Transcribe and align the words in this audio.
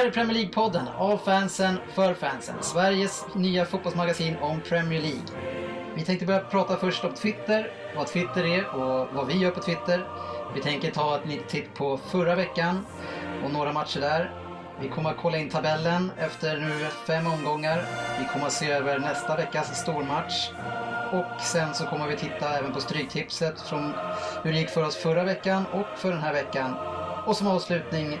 Här 0.00 0.06
är 0.06 0.10
Premier 0.10 0.34
League-podden 0.34 0.86
av 0.98 1.18
fansen 1.18 1.78
för 1.94 2.14
fansen. 2.14 2.54
Sveriges 2.60 3.26
nya 3.34 3.64
fotbollsmagasin 3.64 4.36
om 4.36 4.60
Premier 4.60 5.00
League. 5.00 5.22
Vi 5.94 6.04
tänkte 6.04 6.26
börja 6.26 6.40
prata 6.40 6.76
först 6.76 7.04
om 7.04 7.14
Twitter, 7.14 7.72
vad 7.96 8.06
Twitter 8.06 8.44
är 8.44 8.74
och 8.74 9.08
vad 9.14 9.26
vi 9.26 9.38
gör 9.38 9.50
på 9.50 9.60
Twitter. 9.60 10.08
Vi 10.54 10.60
tänker 10.60 10.90
ta 10.90 11.16
ett 11.16 11.26
litet 11.26 11.48
titt 11.48 11.74
på 11.74 11.96
förra 11.96 12.34
veckan 12.34 12.86
och 13.44 13.50
några 13.50 13.72
matcher 13.72 14.00
där. 14.00 14.34
Vi 14.80 14.88
kommer 14.88 15.10
att 15.10 15.16
kolla 15.16 15.38
in 15.38 15.50
tabellen 15.50 16.12
efter 16.18 16.56
nu 16.56 16.86
fem 17.06 17.26
omgångar. 17.26 17.84
Vi 18.18 18.24
kommer 18.32 18.46
att 18.46 18.52
se 18.52 18.70
över 18.70 18.98
nästa 18.98 19.36
veckas 19.36 19.80
stormatch. 19.80 20.50
Och 21.12 21.40
sen 21.40 21.74
så 21.74 21.86
kommer 21.86 22.06
vi 22.06 22.16
titta 22.16 22.58
även 22.58 22.72
på 22.72 22.80
Stryktipset 22.80 23.60
från 23.60 23.92
hur 24.42 24.52
det 24.52 24.58
gick 24.58 24.70
för 24.70 24.86
oss 24.86 24.96
förra 24.96 25.24
veckan 25.24 25.66
och 25.72 25.98
för 25.98 26.10
den 26.10 26.22
här 26.22 26.32
veckan. 26.32 26.74
Och 27.26 27.36
som 27.36 27.46
avslutning 27.46 28.18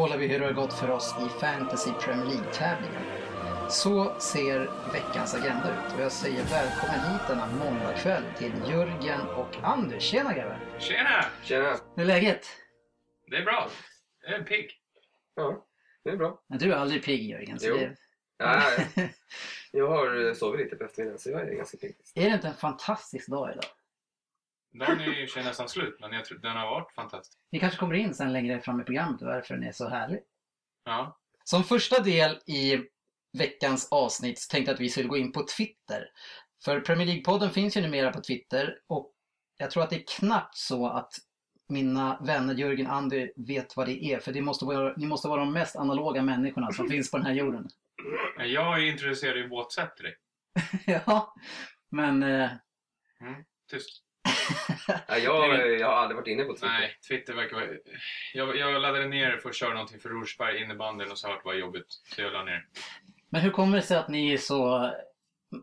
kollar 0.00 0.16
vi 0.16 0.26
hur 0.26 0.38
det 0.38 0.44
har 0.44 0.52
gått 0.52 0.72
för 0.72 0.90
oss 0.90 1.14
i 1.26 1.40
Fantasy 1.40 1.90
Premier 1.92 2.26
League-tävlingen. 2.26 3.02
Så 3.70 4.20
ser 4.20 4.58
veckans 4.92 5.34
agenda 5.34 5.70
ut 5.70 5.94
och 5.94 6.00
jag 6.00 6.12
säger 6.12 6.44
välkommen 6.44 7.00
hit 7.12 7.20
denna 7.28 7.46
måndagkväll 7.46 8.22
till 8.38 8.52
Jörgen 8.68 9.20
och 9.20 9.56
Anders. 9.62 10.02
Tjena 10.02 10.34
grabbar! 10.34 10.58
Tjena! 10.78 11.24
Tjena! 11.42 11.76
Hur 11.96 12.02
är 12.02 12.06
läget? 12.06 12.46
Det 13.30 13.36
är 13.36 13.44
bra. 13.44 13.68
Jag 14.22 14.40
är 14.40 14.42
pigg. 14.42 14.70
Ja, 15.34 15.66
det 16.04 16.10
är 16.10 16.16
bra. 16.16 16.42
Men 16.46 16.58
du 16.58 16.72
är 16.72 16.76
aldrig 16.76 17.04
pigg 17.04 17.30
Jörgen. 17.30 17.58
Så 17.58 17.68
Jo. 17.68 17.76
det... 17.76 17.96
Ja, 18.38 18.62
jag 19.72 19.88
har 19.88 20.34
sovit 20.34 20.60
lite 20.60 20.76
på 20.76 20.84
eftermiddagen 20.84 21.18
så 21.18 21.30
jag 21.30 21.40
är 21.40 21.54
ganska 21.54 21.76
pigg. 21.76 21.96
Är 22.14 22.28
det 22.28 22.34
inte 22.34 22.48
en 22.48 22.54
fantastisk 22.54 23.28
dag 23.28 23.50
idag? 23.50 23.64
Dagen 24.72 25.00
är 25.00 25.20
ju 25.20 25.26
sig 25.26 25.44
nästan 25.44 25.68
slut, 25.68 25.96
men 26.00 26.12
jag 26.12 26.24
tror 26.24 26.38
den 26.38 26.56
har 26.56 26.66
varit 26.66 26.92
fantastisk. 26.92 27.38
Vi 27.50 27.60
kanske 27.60 27.78
kommer 27.78 27.94
in 27.94 28.14
sen 28.14 28.32
längre 28.32 28.60
fram 28.60 28.80
i 28.80 28.84
programmet 28.84 29.22
varför 29.22 29.54
den 29.54 29.64
är 29.64 29.72
så 29.72 29.88
härlig. 29.88 30.20
Ja. 30.84 31.18
Som 31.44 31.64
första 31.64 32.02
del 32.02 32.38
i 32.46 32.80
veckans 33.38 33.88
avsnitt 33.90 34.48
tänkte 34.50 34.70
jag 34.70 34.74
att 34.74 34.80
vi 34.80 34.88
skulle 34.88 35.08
gå 35.08 35.16
in 35.16 35.32
på 35.32 35.46
Twitter. 35.56 36.08
För 36.64 36.80
Premier 36.80 37.06
League-podden 37.06 37.48
finns 37.48 37.76
ju 37.76 37.80
numera 37.80 38.12
på 38.12 38.20
Twitter 38.20 38.78
och 38.86 39.12
jag 39.56 39.70
tror 39.70 39.82
att 39.82 39.90
det 39.90 39.96
är 39.96 40.18
knappt 40.18 40.56
så 40.56 40.86
att 40.86 41.12
mina 41.68 42.20
vänner 42.20 42.54
Jörgen 42.54 42.86
och 42.86 42.92
Andy 42.92 43.32
vet 43.36 43.76
vad 43.76 43.86
det 43.86 44.04
är. 44.04 44.20
För 44.20 44.32
det 44.32 44.42
måste 44.42 44.64
vara, 44.64 44.94
ni 44.96 45.06
måste 45.06 45.28
vara 45.28 45.40
de 45.40 45.52
mest 45.52 45.76
analoga 45.76 46.22
människorna 46.22 46.72
som 46.72 46.88
finns 46.88 47.10
på 47.10 47.16
den 47.16 47.26
här 47.26 47.34
jorden. 47.34 47.68
Jag 48.38 48.86
introducerade 48.86 49.40
ju 49.40 49.48
WhatsApp 49.48 49.96
till 49.96 50.04
dig. 50.04 50.16
ja, 51.06 51.34
men... 51.90 52.22
Eh, 52.22 52.50
Tyst. 53.70 54.02
Ja, 55.08 55.18
jag, 55.18 55.70
jag 55.80 55.86
har 55.86 55.94
aldrig 55.94 56.16
varit 56.16 56.26
inne 56.28 56.44
på 56.44 56.52
Twitter. 56.52 56.66
Nej, 56.68 56.96
Twitter 57.08 57.34
verkar 57.34 57.56
vara... 57.56 57.66
Jag, 58.34 58.56
jag 58.56 58.82
laddade 58.82 59.06
ner 59.06 59.36
för 59.36 59.48
att 59.48 59.54
köra 59.54 59.72
någonting 59.74 60.00
för 60.00 60.08
Rosersberg 60.08 60.62
innebandyn 60.62 61.10
och 61.10 61.18
så 61.18 61.28
har 61.28 61.34
det 61.34 61.40
var 61.44 61.54
jobbigt. 61.54 61.86
Så 62.14 62.20
jag 62.20 62.32
laddade 62.32 62.50
ner. 62.50 62.66
men 63.28 63.40
hur 63.40 63.50
kommer 63.50 63.76
det 63.76 63.82
sig 63.82 63.96
att 63.96 64.08
ni 64.08 64.32
är 64.32 64.36
så 64.38 64.90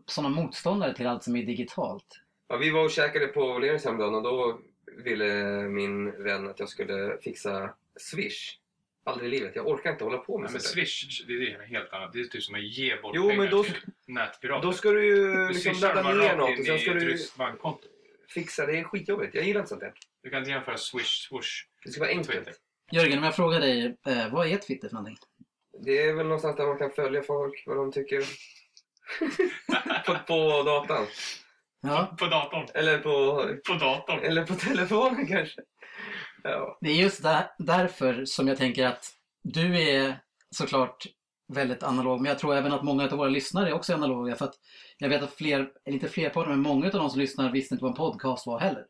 såna 0.06 0.28
motståndare 0.28 0.94
till 0.94 1.06
allt 1.06 1.22
som 1.24 1.36
är 1.36 1.42
digitalt? 1.42 2.06
Ja, 2.48 2.56
vi 2.56 2.70
var 2.70 2.84
och 2.84 2.90
käkade 2.90 3.26
på 3.26 3.40
Åhléns 3.40 3.84
häromdagen 3.84 4.14
och 4.14 4.22
då 4.22 4.60
ville 5.04 5.34
min 5.68 6.22
vän 6.24 6.48
att 6.50 6.60
jag 6.60 6.68
skulle 6.68 7.18
fixa 7.22 7.70
Swish. 8.00 8.58
Aldrig 9.04 9.32
i 9.32 9.36
livet. 9.38 9.56
Jag 9.56 9.66
orkar 9.66 9.90
inte 9.90 10.04
hålla 10.04 10.18
på 10.18 10.38
med 10.38 10.44
Nej, 10.44 10.52
men 10.52 10.60
sånt. 10.60 10.72
Swish, 10.74 11.24
det 11.26 11.32
är 11.32 11.66
helt 11.66 11.92
annat. 11.92 12.12
Det 12.12 12.20
är 12.20 12.24
typ 12.24 12.42
som 12.42 12.54
att 12.54 12.62
ge 12.62 12.96
bort 13.00 13.12
Jo, 13.14 13.26
men 13.28 13.36
pengar 13.36 13.50
då- 13.50 13.64
till 13.64 13.74
nätpirater. 14.06 14.66
Då 14.66 14.72
ska 14.72 14.90
du 14.90 15.06
ju 15.06 15.34
du 15.34 15.48
liksom 15.48 15.74
swishar 15.74 15.94
ladda 15.94 16.14
ner 16.14 16.22
rakt 16.28 16.36
något 16.38 16.50
in 16.50 16.58
och 16.60 16.64
sen 16.66 16.74
i 16.76 16.78
ska 16.78 16.90
ett 16.90 17.00
du 17.00 17.06
ryskt 17.08 17.36
bankkonto. 17.36 17.88
Fixa. 18.34 18.66
Det 18.66 18.78
är 18.78 18.84
skitjobbigt. 18.84 19.34
Jag 19.34 19.44
gillar 19.44 19.60
inte 19.60 19.68
sånt 19.68 19.80
där. 19.80 19.92
Du 20.22 20.30
kan 20.30 20.38
inte 20.38 20.50
jämföra 20.50 20.76
Swish, 20.76 21.28
swoosh, 21.28 21.64
Det 21.84 21.90
ska 21.90 22.00
vara 22.00 22.10
enkelt. 22.10 22.30
Twitter. 22.30 22.54
Jörgen, 22.92 23.18
om 23.18 23.24
jag 23.24 23.36
frågar 23.36 23.60
dig, 23.60 23.96
eh, 24.06 24.32
vad 24.32 24.46
är 24.46 24.56
Twitter 24.56 24.88
för 24.88 24.94
någonting? 24.94 25.16
Det 25.84 26.02
är 26.02 26.12
väl 26.12 26.26
någonstans 26.26 26.56
där 26.56 26.66
man 26.66 26.78
kan 26.78 26.90
följa 26.90 27.22
folk, 27.22 27.62
vad 27.66 27.76
de 27.76 27.92
tycker. 27.92 28.24
på, 30.06 30.14
på 30.26 30.62
datan. 30.62 31.06
Ja, 31.80 32.16
På 32.18 32.26
datorn. 32.26 32.66
Eller 32.74 32.98
på, 32.98 33.44
På 33.66 33.74
datorn. 33.74 34.18
eller 34.18 34.46
på 34.46 34.54
telefonen 34.54 35.26
kanske. 35.26 35.60
Ja. 36.42 36.78
det 36.80 36.90
är 36.90 36.94
just 36.94 37.22
där, 37.22 37.50
därför 37.58 38.24
som 38.24 38.48
jag 38.48 38.58
tänker 38.58 38.86
att 38.86 39.04
du 39.42 39.82
är 39.82 40.20
såklart 40.56 41.06
väldigt 41.48 41.82
analog, 41.82 42.20
men 42.20 42.28
jag 42.28 42.38
tror 42.38 42.54
även 42.54 42.72
att 42.72 42.84
många 42.84 43.04
av 43.04 43.10
våra 43.10 43.28
lyssnare 43.28 43.68
är 43.68 43.72
också 43.72 43.94
analoga. 43.94 44.36
För 44.36 44.44
att 44.44 44.54
jag 44.98 45.08
vet 45.08 45.22
att 45.22 45.32
fler, 45.32 45.70
eller 45.84 45.94
inte 45.94 46.08
flerparten, 46.08 46.50
men 46.50 46.60
många 46.60 46.86
av 46.86 46.92
de 46.92 47.10
som 47.10 47.20
lyssnar 47.20 47.52
visste 47.52 47.74
inte 47.74 47.84
vad 47.84 47.92
en 47.92 47.96
podcast 47.96 48.46
var 48.46 48.60
heller. 48.60 48.86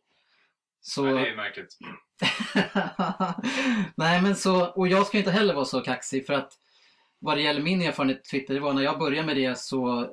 Så... 0.81 1.03
Nej, 1.03 1.25
det 1.25 1.31
är 1.31 1.37
märkligt. 1.37 1.79
Nej 3.97 4.23
men 4.23 4.37
så, 4.37 4.67
och 4.67 4.89
jag 4.89 5.07
ska 5.07 5.19
inte 5.19 5.31
heller 5.31 5.55
vara 5.55 5.65
så 5.65 5.81
kaxig 5.81 6.27
för 6.27 6.35
att 6.35 6.53
vad 7.19 7.37
det 7.37 7.43
gäller 7.43 7.63
min 7.63 7.83
erfarenhet 7.83 8.25
Twitter, 8.25 8.55
det 8.55 8.61
var 8.61 8.73
när 8.73 8.83
jag 8.83 8.99
började 8.99 9.27
med 9.27 9.37
det 9.37 9.59
så 9.59 10.11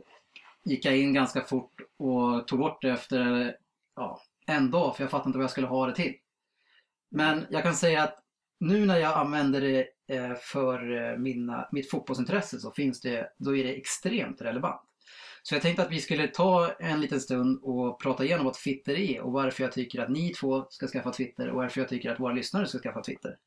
gick 0.65 0.85
jag 0.85 0.97
in 0.97 1.13
ganska 1.13 1.41
fort 1.41 1.81
och 1.97 2.47
tog 2.47 2.59
bort 2.59 2.81
det 2.81 2.89
efter 2.89 3.55
ja, 3.95 4.21
en 4.45 4.71
dag 4.71 4.95
för 4.95 5.03
jag 5.03 5.11
fattade 5.11 5.29
inte 5.29 5.37
vad 5.37 5.43
jag 5.43 5.51
skulle 5.51 5.67
ha 5.67 5.87
det 5.87 5.95
till. 5.95 6.13
Men 7.11 7.45
jag 7.49 7.63
kan 7.63 7.75
säga 7.75 8.03
att 8.03 8.19
nu 8.59 8.85
när 8.85 8.97
jag 8.97 9.13
använder 9.17 9.61
det 9.61 9.87
Eh, 10.07 10.35
för 10.35 11.11
eh, 11.11 11.17
mina, 11.17 11.67
mitt 11.71 11.89
fotbollsintresse 11.89 12.59
så 12.59 12.71
finns 12.71 13.01
det, 13.01 13.29
då 13.37 13.55
är 13.55 13.63
det 13.63 13.75
extremt 13.75 14.41
relevant. 14.41 14.81
Så 15.43 15.55
jag 15.55 15.61
tänkte 15.61 15.83
att 15.83 15.91
vi 15.91 16.01
skulle 16.01 16.27
ta 16.27 16.71
en 16.79 17.01
liten 17.01 17.21
stund 17.21 17.59
och 17.63 18.01
prata 18.01 18.25
igenom 18.25 18.45
vad 18.45 18.53
Twitter 18.53 18.99
är 18.99 19.21
och 19.21 19.31
varför 19.31 19.63
jag 19.63 19.71
tycker 19.71 20.01
att 20.01 20.09
ni 20.09 20.33
två 20.33 20.65
ska 20.69 20.87
skaffa 20.87 21.11
Twitter 21.11 21.49
och 21.49 21.55
varför 21.55 21.81
jag 21.81 21.89
tycker 21.89 22.11
att 22.11 22.19
våra 22.19 22.33
lyssnare 22.33 22.67
ska 22.67 22.79
skaffa 22.79 23.01
Twitter. 23.01 23.37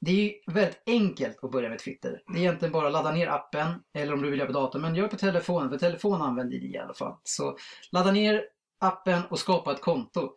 Det 0.00 0.10
är 0.10 0.14
ju 0.14 0.32
väldigt 0.46 0.82
enkelt 0.86 1.44
att 1.44 1.50
börja 1.50 1.68
med 1.68 1.78
Twitter. 1.78 2.22
Det 2.26 2.38
är 2.38 2.40
egentligen 2.40 2.72
bara 2.72 2.86
att 2.86 2.92
ladda 2.92 3.12
ner 3.12 3.26
appen 3.26 3.74
eller 3.94 4.12
om 4.12 4.22
du 4.22 4.30
vill 4.30 4.38
göra 4.38 4.46
på 4.46 4.52
datorn, 4.52 4.82
men 4.82 4.94
gör 4.94 5.08
på 5.08 5.16
telefonen, 5.16 5.70
för 5.70 5.78
telefon 5.78 6.22
använder 6.22 6.58
ni 6.58 6.74
i 6.74 6.78
alla 6.78 6.94
fall. 6.94 7.16
Så 7.22 7.56
ladda 7.92 8.12
ner 8.12 8.44
appen 8.78 9.22
och 9.30 9.38
skapa 9.38 9.72
ett 9.72 9.80
konto. 9.80 10.32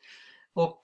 Och 0.54 0.80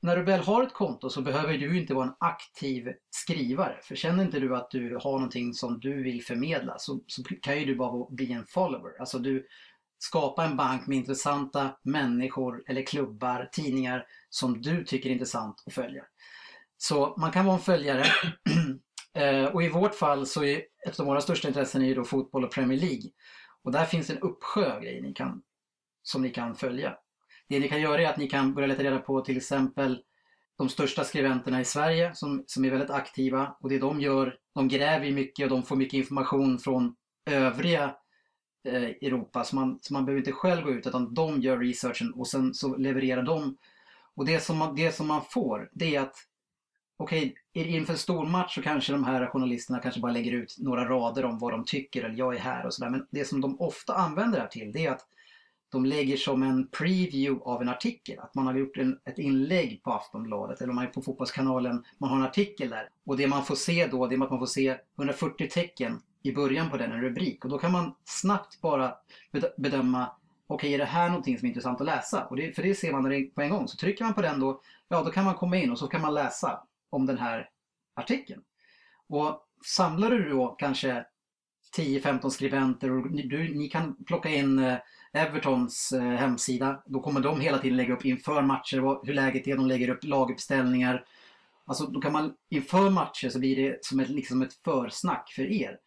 när 0.00 0.16
du 0.16 0.22
väl 0.22 0.40
har 0.40 0.62
ett 0.62 0.72
konto 0.72 1.10
så 1.10 1.22
behöver 1.22 1.58
du 1.58 1.78
inte 1.78 1.94
vara 1.94 2.06
en 2.06 2.14
aktiv 2.20 2.92
skrivare. 3.10 3.78
För 3.82 3.96
känner 3.96 4.24
inte 4.24 4.40
du 4.40 4.56
att 4.56 4.70
du 4.70 4.94
har 4.94 5.12
någonting 5.12 5.54
som 5.54 5.80
du 5.80 6.02
vill 6.02 6.24
förmedla 6.24 6.78
så, 6.78 7.00
så 7.06 7.22
kan 7.42 7.58
ju 7.58 7.64
du 7.64 7.76
bara 7.76 8.06
bli 8.10 8.32
en 8.32 8.46
follower. 8.46 9.00
Alltså 9.00 9.18
du 9.18 9.46
skapar 9.98 10.44
en 10.44 10.56
bank 10.56 10.86
med 10.86 10.98
intressanta 10.98 11.76
människor 11.82 12.62
eller 12.66 12.82
klubbar, 12.82 13.48
tidningar 13.52 14.06
som 14.30 14.62
du 14.62 14.84
tycker 14.84 15.08
är 15.08 15.12
intressant 15.12 15.62
att 15.66 15.74
följa. 15.74 16.04
Så 16.76 17.14
man 17.18 17.32
kan 17.32 17.44
vara 17.44 17.56
en 17.56 17.62
följare. 17.62 18.04
Eh, 19.14 19.44
och 19.44 19.62
i 19.62 19.68
vårt 19.68 19.94
fall 19.94 20.26
så 20.26 20.44
är 20.44 20.62
ett 20.86 21.00
av 21.00 21.06
våra 21.06 21.20
största 21.20 21.48
intressen 21.48 21.82
är 21.82 21.86
ju 21.86 21.94
då 21.94 22.04
fotboll 22.04 22.44
och 22.44 22.52
Premier 22.52 22.80
League. 22.80 23.10
Och 23.64 23.72
där 23.72 23.84
finns 23.84 24.10
en 24.10 24.18
uppsjö 24.18 24.80
grejer 24.80 25.02
ni 25.02 25.12
kan, 25.12 25.42
som 26.02 26.22
ni 26.22 26.30
kan 26.30 26.54
följa. 26.54 26.96
Det 27.48 27.60
ni 27.60 27.68
kan 27.68 27.80
göra 27.80 28.02
är 28.02 28.06
att 28.06 28.16
ni 28.16 28.28
kan 28.28 28.54
börja 28.54 28.68
leta 28.68 28.82
reda 28.82 28.98
på 28.98 29.20
till 29.20 29.36
exempel 29.36 30.02
de 30.58 30.68
största 30.68 31.04
skribenterna 31.04 31.60
i 31.60 31.64
Sverige 31.64 32.14
som, 32.14 32.44
som 32.46 32.64
är 32.64 32.70
väldigt 32.70 32.90
aktiva. 32.90 33.56
Och 33.60 33.68
det 33.68 33.78
de 33.78 34.00
gör, 34.00 34.36
de 34.54 34.68
gräver 34.68 35.06
ju 35.06 35.12
mycket 35.12 35.44
och 35.44 35.50
de 35.50 35.62
får 35.62 35.76
mycket 35.76 35.94
information 35.98 36.58
från 36.58 36.94
övriga 37.30 37.94
eh, 38.68 38.82
Europa. 38.82 39.44
Så 39.44 39.56
man, 39.56 39.78
så 39.82 39.92
man 39.92 40.04
behöver 40.04 40.18
inte 40.18 40.32
själv 40.32 40.62
gå 40.62 40.70
ut 40.70 40.86
utan 40.86 41.14
de 41.14 41.40
gör 41.40 41.58
researchen 41.58 42.12
och 42.12 42.28
sen 42.28 42.54
så 42.54 42.76
levererar 42.76 43.22
de. 43.22 43.56
Och 44.14 44.26
det 44.26 44.40
som 44.40 44.58
man, 44.58 44.74
det 44.74 44.92
som 44.92 45.06
man 45.06 45.22
får 45.30 45.70
det 45.72 45.96
är 45.96 46.00
att 46.00 46.16
okej, 46.96 47.34
okay, 47.54 47.76
inför 47.76 47.92
en 47.92 47.98
stor 47.98 48.26
match 48.26 48.54
så 48.54 48.62
kanske 48.62 48.92
de 48.92 49.04
här 49.04 49.26
journalisterna 49.26 49.78
kanske 49.78 50.00
bara 50.00 50.12
lägger 50.12 50.32
ut 50.32 50.56
några 50.58 50.88
rader 50.88 51.24
om 51.24 51.38
vad 51.38 51.52
de 51.52 51.64
tycker 51.64 52.04
eller 52.04 52.18
jag 52.18 52.34
är 52.34 52.40
här 52.40 52.66
och 52.66 52.74
sådär. 52.74 52.90
Men 52.90 53.06
det 53.10 53.24
som 53.24 53.40
de 53.40 53.60
ofta 53.60 53.94
använder 53.94 54.38
det 54.38 54.42
här 54.42 54.48
till 54.48 54.72
det 54.72 54.86
är 54.86 54.90
att 54.90 55.06
de 55.70 55.86
lägger 55.86 56.16
som 56.16 56.42
en 56.42 56.68
preview 56.68 57.44
av 57.44 57.62
en 57.62 57.68
artikel. 57.68 58.18
Att 58.18 58.34
man 58.34 58.46
har 58.46 58.54
gjort 58.54 58.76
en, 58.76 58.98
ett 59.04 59.18
inlägg 59.18 59.82
på 59.82 59.92
Aftonbladet 59.92 60.60
eller 60.60 60.72
man 60.72 60.84
är 60.84 60.88
på 60.88 61.02
Fotbollskanalen, 61.02 61.84
man 61.98 62.10
har 62.10 62.16
en 62.16 62.22
artikel 62.24 62.70
där. 62.70 62.88
Och 63.06 63.16
det 63.16 63.26
man 63.26 63.44
får 63.44 63.54
se 63.54 63.86
då, 63.86 64.06
det 64.06 64.14
är 64.14 64.22
att 64.22 64.30
man 64.30 64.38
får 64.38 64.46
se 64.46 64.76
140 64.98 65.48
tecken 65.50 66.02
i 66.22 66.32
början 66.32 66.70
på 66.70 66.76
den, 66.76 66.92
en 66.92 67.00
rubrik. 67.00 67.44
Och 67.44 67.50
då 67.50 67.58
kan 67.58 67.72
man 67.72 67.94
snabbt 68.04 68.60
bara 68.60 68.94
bedöma, 69.56 70.10
okej 70.46 70.56
okay, 70.56 70.74
är 70.74 70.78
det 70.78 70.84
här 70.84 71.08
någonting 71.08 71.38
som 71.38 71.46
är 71.46 71.48
intressant 71.48 71.80
att 71.80 71.86
läsa? 71.86 72.24
Och 72.24 72.36
det, 72.36 72.52
för 72.52 72.62
det 72.62 72.74
ser 72.74 72.92
man 72.92 73.30
på 73.34 73.40
en 73.40 73.50
gång. 73.50 73.68
Så 73.68 73.76
trycker 73.76 74.04
man 74.04 74.14
på 74.14 74.22
den 74.22 74.40
då, 74.40 74.60
ja 74.88 75.02
då 75.02 75.10
kan 75.10 75.24
man 75.24 75.34
komma 75.34 75.56
in 75.56 75.70
och 75.70 75.78
så 75.78 75.86
kan 75.86 76.00
man 76.00 76.14
läsa 76.14 76.62
om 76.90 77.06
den 77.06 77.18
här 77.18 77.50
artikeln. 77.94 78.42
Och 79.08 79.46
samlar 79.64 80.10
du 80.10 80.28
då 80.28 80.48
kanske 80.48 81.04
10-15 81.76 82.30
skribenter 82.30 82.90
och 82.90 83.10
du, 83.10 83.54
ni 83.54 83.68
kan 83.68 84.04
plocka 84.04 84.28
in 84.28 84.58
eh, 84.58 84.78
Evertons 85.12 85.92
eh, 85.92 86.02
hemsida. 86.02 86.82
Då 86.86 87.00
kommer 87.00 87.20
de 87.20 87.40
hela 87.40 87.58
tiden 87.58 87.76
lägga 87.76 87.94
upp 87.94 88.04
inför 88.04 88.42
matcher 88.42 89.06
hur 89.06 89.14
läget 89.14 89.46
är. 89.46 89.56
De 89.56 89.66
lägger 89.66 89.88
upp 89.88 90.04
laguppställningar. 90.04 91.04
Alltså 91.66 91.86
då 91.86 92.00
kan 92.00 92.12
man 92.12 92.34
inför 92.50 92.90
matcher 92.90 93.28
så 93.28 93.38
blir 93.38 93.56
det 93.56 93.84
som 93.84 94.00
ett, 94.00 94.08
liksom 94.08 94.42
ett 94.42 94.54
försnack 94.54 95.32
för 95.36 95.52
er. 95.52 95.78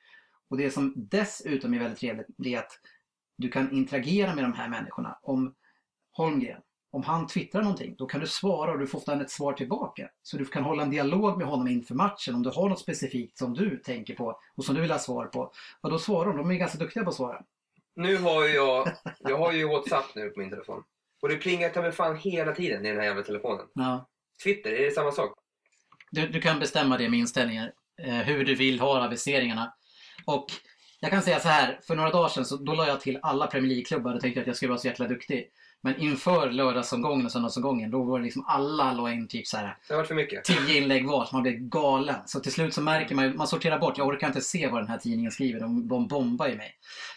Och 0.49 0.57
det 0.57 0.71
som 0.71 0.93
dessutom 0.95 1.73
är 1.73 1.79
väldigt 1.79 1.99
trevligt 1.99 2.27
det 2.37 2.53
är 2.53 2.59
att 2.59 2.79
du 3.37 3.49
kan 3.49 3.71
interagera 3.71 4.35
med 4.35 4.43
de 4.43 4.53
här 4.53 4.69
människorna. 4.69 5.19
Om 5.21 5.53
Holmgren, 6.11 6.61
om 6.91 7.03
han 7.03 7.27
twittrar 7.27 7.61
någonting, 7.61 7.95
då 7.97 8.05
kan 8.05 8.21
du 8.21 8.27
svara 8.27 8.71
och 8.71 8.79
du 8.79 8.87
får 8.87 8.97
ofta 8.97 9.21
ett 9.21 9.31
svar 9.31 9.53
tillbaka. 9.53 10.09
Så 10.23 10.37
du 10.37 10.45
kan 10.45 10.63
hålla 10.63 10.83
en 10.83 10.89
dialog 10.89 11.37
med 11.37 11.47
honom 11.47 11.67
inför 11.67 11.95
matchen 11.95 12.35
om 12.35 12.43
du 12.43 12.49
har 12.49 12.69
något 12.69 12.79
specifikt 12.79 13.37
som 13.37 13.53
du 13.53 13.77
tänker 13.77 14.15
på 14.15 14.39
och 14.55 14.65
som 14.65 14.75
du 14.75 14.81
vill 14.81 14.91
ha 14.91 14.99
svar 14.99 15.25
på. 15.25 15.51
Ja, 15.81 15.89
då 15.89 15.99
svarar 15.99 16.27
de, 16.27 16.37
de 16.37 16.51
är 16.51 16.55
ganska 16.55 16.77
duktiga 16.77 17.03
på 17.03 17.09
att 17.09 17.15
svara. 17.15 17.43
Nu 17.95 18.17
har 18.17 18.47
ju 18.47 18.53
jag, 18.53 18.91
jag 19.19 19.37
har 19.37 19.51
ju 19.51 19.67
WhatsApp 19.67 20.15
nu 20.15 20.29
på 20.29 20.39
min 20.39 20.49
telefon. 20.49 20.83
Och 21.21 21.29
det 21.29 21.35
plingar 21.35 21.69
ta 21.69 21.81
mig 21.81 21.91
fan 21.91 22.17
hela 22.17 22.55
tiden 22.55 22.85
i 22.85 22.89
den 22.89 22.97
här 22.97 23.05
jävla 23.05 23.23
telefonen. 23.23 23.65
Ja. 23.73 24.09
Twitter, 24.43 24.71
är 24.71 24.85
det 24.85 24.91
samma 24.91 25.11
sak? 25.11 25.37
Du, 26.11 26.27
du 26.27 26.41
kan 26.41 26.59
bestämma 26.59 26.97
det 26.97 27.09
med 27.09 27.19
inställningar, 27.19 27.71
eh, 28.03 28.13
hur 28.13 28.45
du 28.45 28.55
vill 28.55 28.79
ha 28.79 29.05
aviseringarna. 29.05 29.73
Och 30.25 30.45
jag 30.99 31.11
kan 31.11 31.21
säga 31.21 31.39
så 31.39 31.47
här, 31.47 31.79
för 31.87 31.95
några 31.95 32.09
dagar 32.09 32.29
sedan 32.29 32.45
så 32.45 32.57
då 32.57 32.73
la 32.73 32.87
jag 32.87 33.01
till 33.01 33.19
alla 33.21 33.47
Premier 33.47 33.69
League-klubbar 33.69 34.15
och 34.15 34.21
tänkte 34.21 34.41
att 34.41 34.47
jag 34.47 34.55
skulle 34.55 34.69
vara 34.69 34.79
så 34.79 34.87
jäkla 34.87 35.07
duktig. 35.07 35.49
Men 35.83 35.95
inför 35.99 36.51
lördagsomgången 36.51 37.25
och 37.25 37.31
söndagsomgången 37.31 37.91
då 37.91 38.03
var 38.03 38.19
det 38.19 38.25
liksom 38.25 38.45
alla 38.47 38.93
la 38.93 39.11
in 39.11 39.27
typ 39.27 39.47
så 39.47 39.57
här 39.57 39.77
Det 39.87 39.95
varit 39.95 40.07
för 40.07 40.15
mycket. 40.15 40.43
tio 40.43 40.77
inlägg 40.77 41.07
var 41.07 41.25
så 41.25 41.35
man 41.35 41.43
blev 41.43 41.55
galen. 41.55 42.15
Så 42.25 42.39
till 42.39 42.51
slut 42.51 42.73
så 42.73 42.81
märker 42.81 43.15
man 43.15 43.37
man 43.37 43.47
sorterar 43.47 43.79
bort, 43.79 43.97
jag 43.97 44.07
orkar 44.07 44.27
inte 44.27 44.41
se 44.41 44.67
vad 44.67 44.81
den 44.81 44.87
här 44.89 44.97
tidningen 44.97 45.31
skriver, 45.31 45.59
de, 45.59 45.87
de 45.87 46.07
bombar 46.07 46.47
ju 46.47 46.55
mig. 46.55 46.73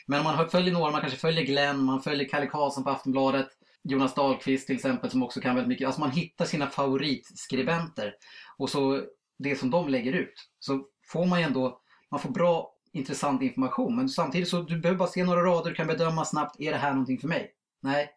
Men 0.07 0.19
om 0.19 0.25
man 0.25 0.49
följer 0.49 0.73
några, 0.73 0.91
man 0.91 1.01
kanske 1.01 1.19
följer 1.19 1.45
Glenn, 1.45 1.85
man 1.85 2.03
följer 2.03 2.29
Kalle 2.29 2.47
Karlsson 2.47 2.85
på 2.85 2.91
Aftonbladet, 2.91 3.49
Jonas 3.83 4.15
Dahlqvist 4.15 4.67
till 4.67 4.77
exempel 4.77 5.11
som 5.11 5.23
också 5.23 5.41
kan 5.41 5.55
väldigt 5.55 5.69
mycket. 5.69 5.87
Alltså 5.87 6.01
man 6.01 6.11
hittar 6.11 6.45
sina 6.45 6.67
favoritskribenter 6.67 8.15
och 8.57 8.71
så 8.71 9.01
det 9.39 9.57
som 9.57 9.71
de 9.71 9.89
lägger 9.89 10.13
ut. 10.13 10.35
Så 10.59 10.85
får 11.07 11.27
man 11.27 11.39
ju 11.39 11.45
ändå, 11.45 11.81
man 12.11 12.21
får 12.21 12.31
bra 12.31 12.71
intressant 12.93 13.43
information 13.43 13.97
men 13.97 14.09
samtidigt 14.09 14.49
så 14.49 14.63
du 14.63 14.79
behöver 14.79 14.99
bara 14.99 15.09
se 15.09 15.25
några 15.25 15.43
rader, 15.45 15.71
du 15.71 15.77
kan 15.77 15.87
bedöma 15.87 16.25
snabbt, 16.25 16.61
är 16.61 16.71
det 16.73 16.79
här 16.79 16.91
någonting 16.91 17.19
för 17.19 17.29
mig? 17.29 17.51
Nej, 17.83 18.11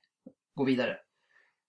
gå 0.58 0.64
vidare. 0.64 0.98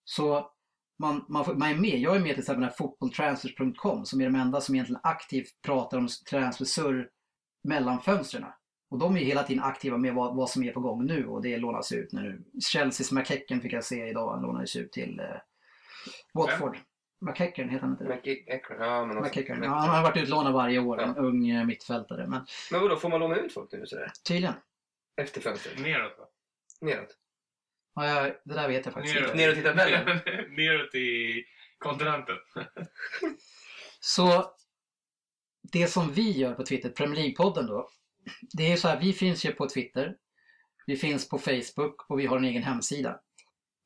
Så 0.03 0.51
man, 0.99 1.25
man, 1.29 1.45
får, 1.45 1.53
man 1.53 1.69
är 1.69 1.75
med. 1.75 1.99
Jag 1.99 2.15
är 2.15 2.19
med 2.19 2.29
till 2.31 2.39
exempel 2.39 2.61
den 2.61 2.69
här 2.69 2.77
fotbolltransfers.com 2.77 4.05
som 4.05 4.21
är 4.21 4.25
de 4.25 4.35
enda 4.35 4.61
som 4.61 4.75
egentligen 4.75 5.01
aktivt 5.03 5.61
pratar 5.61 5.97
om 5.97 6.07
transfersurr 6.29 7.09
mellan 7.63 8.01
fönstren. 8.01 8.45
Och 8.91 8.99
de 8.99 9.15
är 9.15 9.19
hela 9.19 9.43
tiden 9.43 9.63
aktiva 9.63 9.97
med 9.97 10.13
vad, 10.13 10.35
vad 10.35 10.49
som 10.49 10.63
är 10.63 10.71
på 10.71 10.79
gång 10.79 11.05
nu 11.05 11.27
och 11.27 11.41
det 11.41 11.57
lånas 11.57 11.91
ut 11.91 12.11
nu. 12.11 12.43
Chelseas 12.73 13.11
McKecken 13.11 13.61
fick 13.61 13.73
jag 13.73 13.83
se 13.83 14.07
idag, 14.07 14.31
han 14.31 14.41
lånades 14.41 14.75
ut 14.75 14.91
till 14.91 15.19
eh, 15.19 15.25
Watford. 16.33 16.77
McKecken 17.21 17.69
heter 17.69 17.81
han 17.81 17.91
inte 17.91 18.03
det? 18.03 18.15
McEachran, 18.15 18.79
ja 18.79 19.05
men. 19.05 19.63
Ja, 19.63 19.69
han 19.69 19.89
har 19.89 20.03
varit 20.03 20.17
utlånad 20.23 20.53
varje 20.53 20.79
år, 20.79 21.01
en 21.01 21.17
ung 21.17 21.49
eh, 21.49 21.65
mittfältare. 21.65 22.27
Men 22.27 22.45
Men 22.71 22.81
vadå, 22.81 22.95
får 22.95 23.09
man 23.09 23.19
låna 23.19 23.35
ut 23.35 23.53
folk 23.53 23.71
nu 23.71 23.85
sådär? 23.85 24.11
tydligen. 24.27 24.53
Efter 25.21 25.41
fönstret? 25.41 25.79
Neråt 25.79 26.19
va? 26.19 26.25
Neråt? 26.81 27.17
Ja, 27.95 28.05
jag, 28.07 28.35
det 28.45 28.53
där 28.53 28.67
vet 28.67 28.85
jag 28.85 28.93
faktiskt 28.93 29.15
Neråt. 29.15 29.31
inte. 29.31 29.37
Neråt 29.37 29.57
i 29.57 29.61
tabellen? 29.61 30.05
Neråt 30.57 30.95
i 30.95 31.43
kontinenten. 31.77 32.35
Så 33.99 34.51
det 35.71 35.87
som 35.87 36.11
vi 36.13 36.31
gör 36.31 36.53
på 36.53 36.63
Twitter, 36.65 36.89
Premier 36.89 37.23
League-podden 37.23 37.67
då. 37.67 37.89
Det 38.57 38.71
är 38.71 38.77
så 38.77 38.87
här, 38.87 38.99
vi 38.99 39.13
finns 39.13 39.45
ju 39.45 39.51
på 39.51 39.69
Twitter. 39.69 40.15
Vi 40.85 40.95
finns 40.97 41.29
på 41.29 41.37
Facebook 41.39 42.09
och 42.09 42.19
vi 42.19 42.25
har 42.25 42.37
en 42.37 42.45
egen 42.45 42.63
hemsida. 42.63 43.19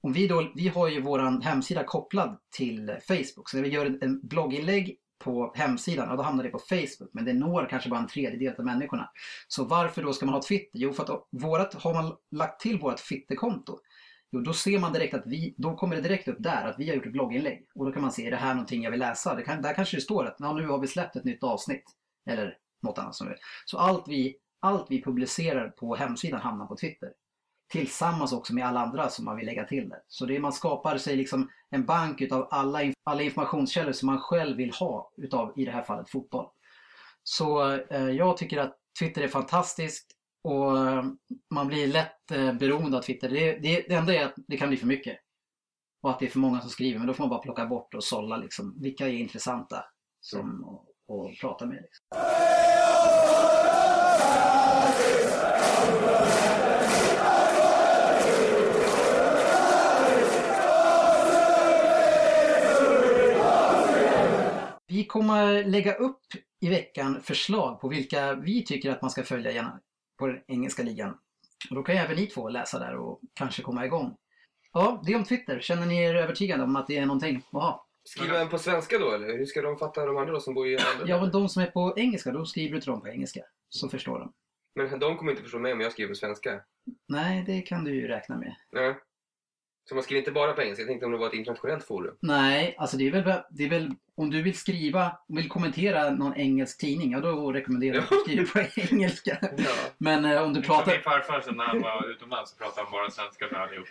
Om 0.01 0.13
vi, 0.13 0.27
då, 0.27 0.51
vi 0.55 0.67
har 0.67 0.87
ju 0.87 1.01
våran 1.01 1.41
hemsida 1.41 1.83
kopplad 1.83 2.39
till 2.55 2.97
Facebook. 3.07 3.49
Så 3.49 3.57
när 3.57 3.63
vi 3.63 3.69
gör 3.69 3.85
en- 3.85 4.01
en 4.03 4.27
blogginlägg 4.27 4.97
på 5.19 5.53
hemsidan, 5.55 6.09
ja, 6.09 6.15
då 6.15 6.23
hamnar 6.23 6.43
det 6.43 6.49
på 6.49 6.59
Facebook. 6.59 7.09
Men 7.13 7.25
det 7.25 7.33
når 7.33 7.67
kanske 7.69 7.89
bara 7.89 7.99
en 7.99 8.07
tredjedel 8.07 8.55
av 8.59 8.65
människorna. 8.65 9.09
Så 9.47 9.63
varför 9.65 10.03
då 10.03 10.13
ska 10.13 10.25
man 10.25 10.33
ha 10.35 10.41
Twitter? 10.43 10.79
Jo, 10.79 10.93
för 10.93 11.03
att 11.03 11.27
vårat, 11.31 11.73
har 11.73 11.93
man 11.93 12.15
lagt 12.31 12.61
till 12.61 12.79
vårt 12.79 12.97
Twitterkonto 13.09 13.79
Jo, 14.33 14.39
då 14.39 14.53
ser 14.53 14.79
man 14.79 14.93
direkt 14.93 15.13
att 15.13 15.23
vi, 15.25 15.55
då 15.57 15.75
kommer 15.75 15.95
det 15.95 16.01
direkt 16.01 16.27
upp 16.27 16.37
där 16.39 16.65
att 16.65 16.79
vi 16.79 16.89
har 16.89 16.95
gjort 16.95 17.05
ett 17.05 17.11
blogginlägg. 17.11 17.67
Och 17.75 17.85
då 17.85 17.91
kan 17.91 18.01
man 18.01 18.11
se, 18.11 18.27
är 18.27 18.31
det 18.31 18.37
här 18.37 18.53
någonting 18.53 18.83
jag 18.83 18.91
vill 18.91 18.99
läsa? 18.99 19.35
Det 19.35 19.43
kan, 19.43 19.61
där 19.61 19.73
kanske 19.73 19.97
det 19.97 20.01
står 20.01 20.25
att 20.25 20.35
ja, 20.39 20.53
nu 20.53 20.67
har 20.67 20.79
vi 20.79 20.87
släppt 20.87 21.15
ett 21.15 21.23
nytt 21.23 21.43
avsnitt. 21.43 21.83
Eller 22.29 22.57
något 22.81 22.97
annat 22.97 23.15
som 23.15 23.27
vi 23.27 23.35
Så 23.65 23.77
allt 23.77 24.03
vi, 24.07 24.35
allt 24.59 24.85
vi 24.89 25.03
publicerar 25.03 25.69
på 25.69 25.95
hemsidan 25.95 26.41
hamnar 26.41 26.65
på 26.65 26.75
Twitter. 26.75 27.09
Tillsammans 27.71 28.33
också 28.33 28.53
med 28.53 28.65
alla 28.65 28.79
andra 28.79 29.09
som 29.09 29.25
man 29.25 29.35
vill 29.35 29.45
lägga 29.45 29.65
till 29.65 29.89
där. 29.89 29.99
Så 30.07 30.25
det 30.25 30.35
är, 30.35 30.39
man 30.39 30.53
skapar 30.53 30.97
sig 30.97 31.15
liksom 31.15 31.49
en 31.69 31.85
bank 31.85 32.21
utav 32.21 32.47
alla, 32.51 32.79
alla 33.03 33.21
informationskällor 33.21 33.91
som 33.91 34.05
man 34.05 34.19
själv 34.19 34.57
vill 34.57 34.71
ha 34.71 35.11
utav, 35.17 35.53
i 35.55 35.65
det 35.65 35.71
här 35.71 35.83
fallet, 35.83 36.09
fotboll. 36.09 36.45
Så 37.23 37.71
eh, 37.71 38.09
jag 38.09 38.37
tycker 38.37 38.57
att 38.57 38.77
Twitter 38.99 39.21
är 39.21 39.27
fantastiskt 39.27 40.11
och 40.43 40.77
eh, 40.77 41.03
man 41.53 41.67
blir 41.67 41.87
lätt 41.87 42.31
eh, 42.31 42.53
beroende 42.53 42.97
av 42.97 43.01
Twitter. 43.01 43.29
Det, 43.29 43.53
det, 43.53 43.85
det 43.87 43.95
enda 43.95 44.13
är 44.13 44.25
att 44.25 44.35
det 44.47 44.57
kan 44.57 44.69
bli 44.69 44.77
för 44.77 44.87
mycket. 44.87 45.17
Och 46.01 46.09
att 46.09 46.19
det 46.19 46.25
är 46.25 46.29
för 46.29 46.39
många 46.39 46.61
som 46.61 46.69
skriver, 46.69 46.99
men 46.99 47.07
då 47.07 47.13
får 47.13 47.23
man 47.23 47.29
bara 47.29 47.39
plocka 47.39 47.65
bort 47.65 47.93
och 47.93 48.03
sålla 48.03 48.37
liksom. 48.37 48.81
Vilka 48.81 49.07
är 49.07 49.11
intressanta 49.11 49.85
som, 50.21 50.63
och, 50.63 50.85
och 51.07 51.31
prata 51.41 51.65
med. 51.65 51.81
Liksom. 51.81 52.05
Vi 64.87 65.05
kommer 65.05 65.63
lägga 65.63 65.93
upp 65.93 66.21
i 66.59 66.69
veckan 66.69 67.21
förslag 67.21 67.81
på 67.81 67.87
vilka 67.87 68.33
vi 68.33 68.65
tycker 68.65 68.91
att 68.91 69.01
man 69.01 69.11
ska 69.11 69.23
följa 69.23 69.51
på 70.23 70.27
den 70.27 70.41
engelska 70.47 70.83
ligan. 70.83 71.17
Och 71.69 71.75
då 71.75 71.83
kan 71.83 71.95
ju 71.95 72.01
även 72.01 72.15
ni 72.15 72.27
två 72.27 72.49
läsa 72.49 72.79
där 72.79 72.95
och 72.95 73.19
kanske 73.33 73.61
komma 73.61 73.85
igång. 73.85 74.15
Ja, 74.73 75.01
det 75.05 75.15
om 75.15 75.23
Twitter. 75.23 75.59
Känner 75.59 75.85
ni 75.85 76.03
er 76.03 76.15
övertygade 76.15 76.63
om 76.63 76.75
att 76.75 76.87
det 76.87 76.97
är 76.97 77.05
någonting 77.05 77.37
att 77.37 77.61
ha? 77.61 77.87
Skriver 78.03 78.39
man 78.39 78.49
på 78.49 78.57
svenska 78.57 78.97
då 78.97 79.11
eller? 79.11 79.37
Hur 79.37 79.45
ska 79.45 79.61
de 79.61 79.77
fatta 79.77 80.05
de 80.05 80.17
andra 80.17 80.33
då 80.33 80.39
som 80.39 80.53
bor 80.53 80.67
i 80.67 80.77
andra 80.77 81.07
Ja, 81.07 81.21
men 81.21 81.31
de 81.31 81.49
som 81.49 81.63
är 81.63 81.67
på 81.67 81.93
engelska, 81.97 82.31
då 82.31 82.45
skriver 82.45 82.75
du 82.75 82.81
till 82.81 82.91
dem 82.91 83.01
på 83.01 83.07
engelska. 83.07 83.41
Så 83.69 83.89
förstår 83.89 84.19
de. 84.19 84.33
Men 84.75 84.99
de 84.99 85.17
kommer 85.17 85.31
inte 85.31 85.43
förstå 85.43 85.59
mig 85.59 85.73
om 85.73 85.81
jag 85.81 85.91
skriver 85.91 86.09
på 86.09 86.15
svenska. 86.15 86.61
Nej, 87.07 87.43
det 87.47 87.61
kan 87.61 87.83
du 87.83 87.95
ju 87.95 88.07
räkna 88.07 88.37
med. 88.37 88.55
Ja. 88.69 88.95
Så 89.85 89.95
man 89.95 90.03
skriver 90.03 90.19
inte 90.19 90.31
bara 90.31 90.53
på 90.53 90.61
engelska. 90.61 90.81
Jag 90.81 90.89
tänkte 90.89 91.05
om 91.05 91.11
det 91.11 91.17
var 91.17 91.27
ett 91.27 91.33
internationellt 91.33 91.83
forum. 91.83 92.15
Nej, 92.19 92.75
alltså 92.77 92.97
det 92.97 93.07
är 93.07 93.11
väl, 93.11 93.41
det 93.49 93.63
är 93.63 93.69
väl 93.69 93.91
om 94.15 94.29
du 94.29 94.41
vill 94.41 94.57
skriva, 94.57 95.17
vill 95.27 95.49
kommentera 95.49 96.09
någon 96.09 96.35
engelsk 96.35 96.79
tidning, 96.79 97.11
ja 97.11 97.19
då 97.19 97.51
rekommenderar 97.51 97.95
jag 97.95 98.03
att 98.03 98.09
du 98.09 98.19
skriver 98.19 98.45
på 98.45 98.81
engelska. 98.93 99.37
Ja. 99.41 99.71
Men 99.97 100.25
eh, 100.25 100.31
om 100.31 100.37
du 100.37 100.43
Min 100.43 100.53
min 100.53 100.63
pratar, 100.63 100.97
farfar 100.97 101.41
så 101.41 101.51
när 101.51 101.63
han 101.65 101.81
var 101.81 102.09
utomlands 102.09 102.51
så 102.51 102.57
pratade 102.57 102.81
han 102.81 102.91
bara 102.91 103.11
svenska 103.11 103.47
för 103.47 103.55
allihop. 103.55 103.87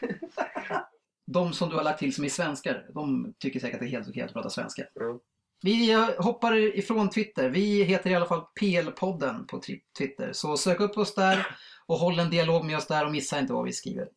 de 1.26 1.52
som 1.52 1.68
du 1.68 1.76
har 1.76 1.84
lagt 1.84 1.98
till 1.98 2.14
som 2.14 2.24
är 2.24 2.28
svenskar, 2.28 2.86
de 2.94 3.34
tycker 3.38 3.60
säkert 3.60 3.74
att 3.74 3.80
det 3.80 3.86
är 3.86 3.90
helt 3.90 4.08
okej 4.08 4.22
att 4.22 4.32
prata 4.32 4.50
svenska. 4.50 4.82
Mm. 5.00 5.18
Vi 5.62 5.92
eh, 5.92 6.08
hoppar 6.18 6.56
ifrån 6.56 7.10
Twitter. 7.10 7.48
Vi 7.48 7.82
heter 7.82 8.10
i 8.10 8.14
alla 8.14 8.26
fall 8.26 8.44
PL-podden 8.60 9.46
på 9.46 9.60
Twitter. 9.98 10.32
Så 10.32 10.56
sök 10.56 10.80
upp 10.80 10.98
oss 10.98 11.14
där 11.14 11.46
och 11.86 11.96
håll 11.96 12.18
en 12.18 12.30
dialog 12.30 12.64
med 12.64 12.76
oss 12.76 12.86
där 12.86 13.06
och 13.06 13.12
missa 13.12 13.38
inte 13.38 13.52
vad 13.52 13.64
vi 13.64 13.72
skriver. 13.72 14.08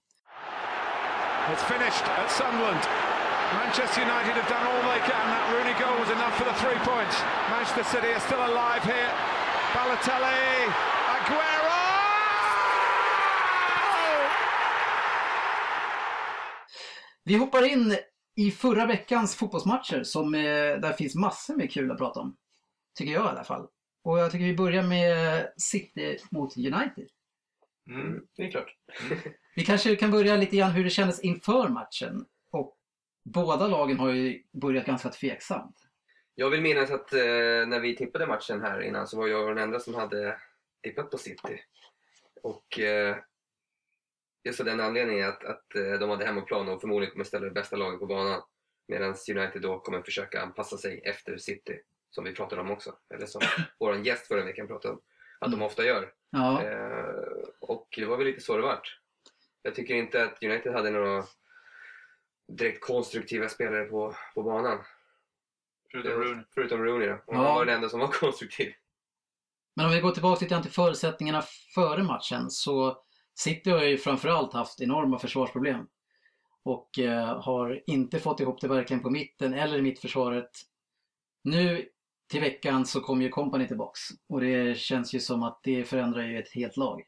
It's 1.51 1.63
finished 1.63 2.05
at 2.21 2.31
Sunderland. 2.31 2.83
Manchester 3.53 4.01
United 4.01 4.33
have 4.39 4.49
done 4.49 4.65
all 4.71 4.81
they 4.91 5.01
can. 5.11 5.25
That 5.33 5.45
Rooney 5.53 5.75
goal 5.83 5.95
was 5.99 6.09
enough 6.17 6.35
for 6.39 6.43
the 6.43 6.57
three 6.63 6.79
points. 6.91 7.15
Manchester 7.53 7.83
City 7.83 8.09
are 8.17 8.19
still 8.19 8.43
alive 8.51 8.83
here. 8.83 9.11
Balotelli, 9.73 10.41
Aguero! 11.15 11.81
Vi 17.23 17.35
hoppar 17.35 17.63
in 17.63 17.97
i 18.35 18.51
förra 18.51 18.85
veckans 18.85 19.35
fotbollsmatcher 19.35 20.03
som 20.03 20.35
eh, 20.35 20.41
där 20.81 20.93
finns 20.93 21.15
massor 21.15 21.55
med 21.55 21.71
kul 21.71 21.91
att 21.91 21.97
prata 21.97 22.19
om. 22.19 22.35
Tycker 22.97 23.13
jag 23.13 23.25
i 23.25 23.29
alla 23.29 23.43
fall. 23.43 23.67
Och 24.03 24.19
jag 24.19 24.31
tycker 24.31 24.45
vi 24.45 24.55
börjar 24.55 24.83
med 24.83 25.47
City 25.57 26.17
mot 26.31 26.57
United. 26.57 27.07
Mm. 27.89 28.01
Mm, 28.01 28.21
det 28.35 28.43
är 28.43 28.51
klart. 28.51 28.75
Vi 29.55 29.65
kanske 29.65 29.95
kan 29.95 30.12
börja 30.12 30.35
lite 30.35 30.55
grann 30.55 30.71
hur 30.71 30.83
det 30.83 30.89
kändes 30.89 31.19
inför 31.19 31.69
matchen. 31.69 32.25
Och 32.51 32.77
båda 33.24 33.67
lagen 33.67 34.00
har 34.00 34.12
ju 34.12 34.43
börjat 34.51 34.85
ganska 34.85 35.09
tveksamt. 35.09 35.75
Jag 36.35 36.50
vill 36.50 36.62
minnas 36.62 36.91
att 36.91 37.13
eh, 37.13 37.19
när 37.67 37.79
vi 37.79 37.95
tippade 37.95 38.27
matchen 38.27 38.62
här 38.62 38.81
innan 38.81 39.07
så 39.07 39.17
var 39.17 39.27
jag 39.27 39.47
den 39.47 39.63
enda 39.63 39.79
som 39.79 39.95
hade 39.95 40.38
tippat 40.83 41.12
på 41.12 41.17
City. 41.17 41.62
Och 42.43 42.79
eh, 42.79 43.17
just 44.43 44.59
av 44.59 44.65
den 44.65 44.79
anledningen 44.79 45.29
att, 45.29 45.43
att 45.43 45.75
eh, 45.75 45.93
de 46.00 46.09
hade 46.09 46.25
hemmaplan 46.25 46.69
och 46.69 46.81
förmodligen 46.81 47.12
kommer 47.12 47.25
ställa 47.25 47.45
det 47.45 47.51
bästa 47.51 47.75
laget 47.75 48.00
på 48.00 48.05
banan. 48.05 48.41
Medan 48.88 49.15
United 49.29 49.62
då 49.62 49.79
kommer 49.79 50.01
försöka 50.01 50.41
anpassa 50.41 50.77
sig 50.77 51.01
efter 51.05 51.38
City. 51.38 51.79
Som 52.09 52.24
vi 52.24 52.33
pratade 52.33 52.62
om 52.62 52.71
också. 52.71 52.95
Eller 53.13 53.25
som 53.25 53.41
vår 53.79 53.95
gäst 53.95 54.27
förra 54.27 54.45
veckan 54.45 54.67
pratade 54.67 54.93
om. 54.93 55.01
Att 55.39 55.51
de 55.51 55.62
ofta 55.62 55.85
gör. 55.85 56.13
Ja, 56.29 56.63
Eh, 56.63 57.43
och 57.62 57.88
det 57.97 58.05
var 58.05 58.17
väl 58.17 58.27
lite 58.27 58.41
så 58.41 58.57
det 58.57 58.63
vart. 58.63 59.00
Jag 59.65 59.75
tycker 59.75 59.95
inte 59.95 60.24
att 60.24 60.43
United 60.43 60.74
hade 60.74 60.89
några 60.91 61.24
direkt 62.48 62.84
konstruktiva 62.84 63.50
spelare 63.50 63.86
på, 63.86 64.15
på 64.36 64.43
banan. 64.43 64.77
Förutom 65.91 66.12
Rooney. 66.12 66.43
Förutom 66.53 66.84
Rooney 66.84 67.07
då. 67.07 67.13
Och 67.13 67.22
Ja. 67.27 67.36
han 67.38 67.55
var 67.55 67.65
den 67.65 67.75
enda 67.75 67.89
som 67.89 68.00
var 68.00 68.07
konstruktiv. 68.22 68.74
men 69.75 69.86
om 69.86 69.91
vi 69.91 70.00
går 70.01 70.12
tillbaka 70.12 70.39
lite 70.41 70.53
grann 70.53 70.63
till 70.63 70.72
förutsättningarna 70.72 71.43
före 71.75 72.03
matchen 72.03 72.50
så 72.50 72.98
City 73.36 73.69
har 73.69 73.84
ju 73.84 73.98
framförallt 73.98 74.53
haft 74.53 74.81
enorma 74.81 75.19
försvarsproblem. 75.19 75.88
och 76.63 77.00
eh, 77.00 77.41
har 77.41 77.84
inte 77.88 78.19
fått 78.19 78.39
ihop 78.39 78.62
det 78.62 78.67
verkligen 78.67 79.03
på 79.03 79.10
mitten 79.10 79.53
eller 79.53 79.77
i 79.77 79.81
mittförsvaret. 79.81 80.51
Nu 81.43 81.89
till 82.31 82.41
veckan 82.41 82.86
så 82.86 83.01
kommer 83.01 83.24
ju 83.24 83.29
Company 83.29 83.67
tillbaks 83.67 84.00
och 84.29 84.41
det 84.41 84.77
känns 84.77 85.13
ju 85.13 85.19
som 85.19 85.43
att 85.43 85.60
det 85.63 85.84
förändrar 85.86 86.24
ju 86.24 86.39
ett 86.39 86.50
helt 86.53 86.77
lag. 86.77 87.03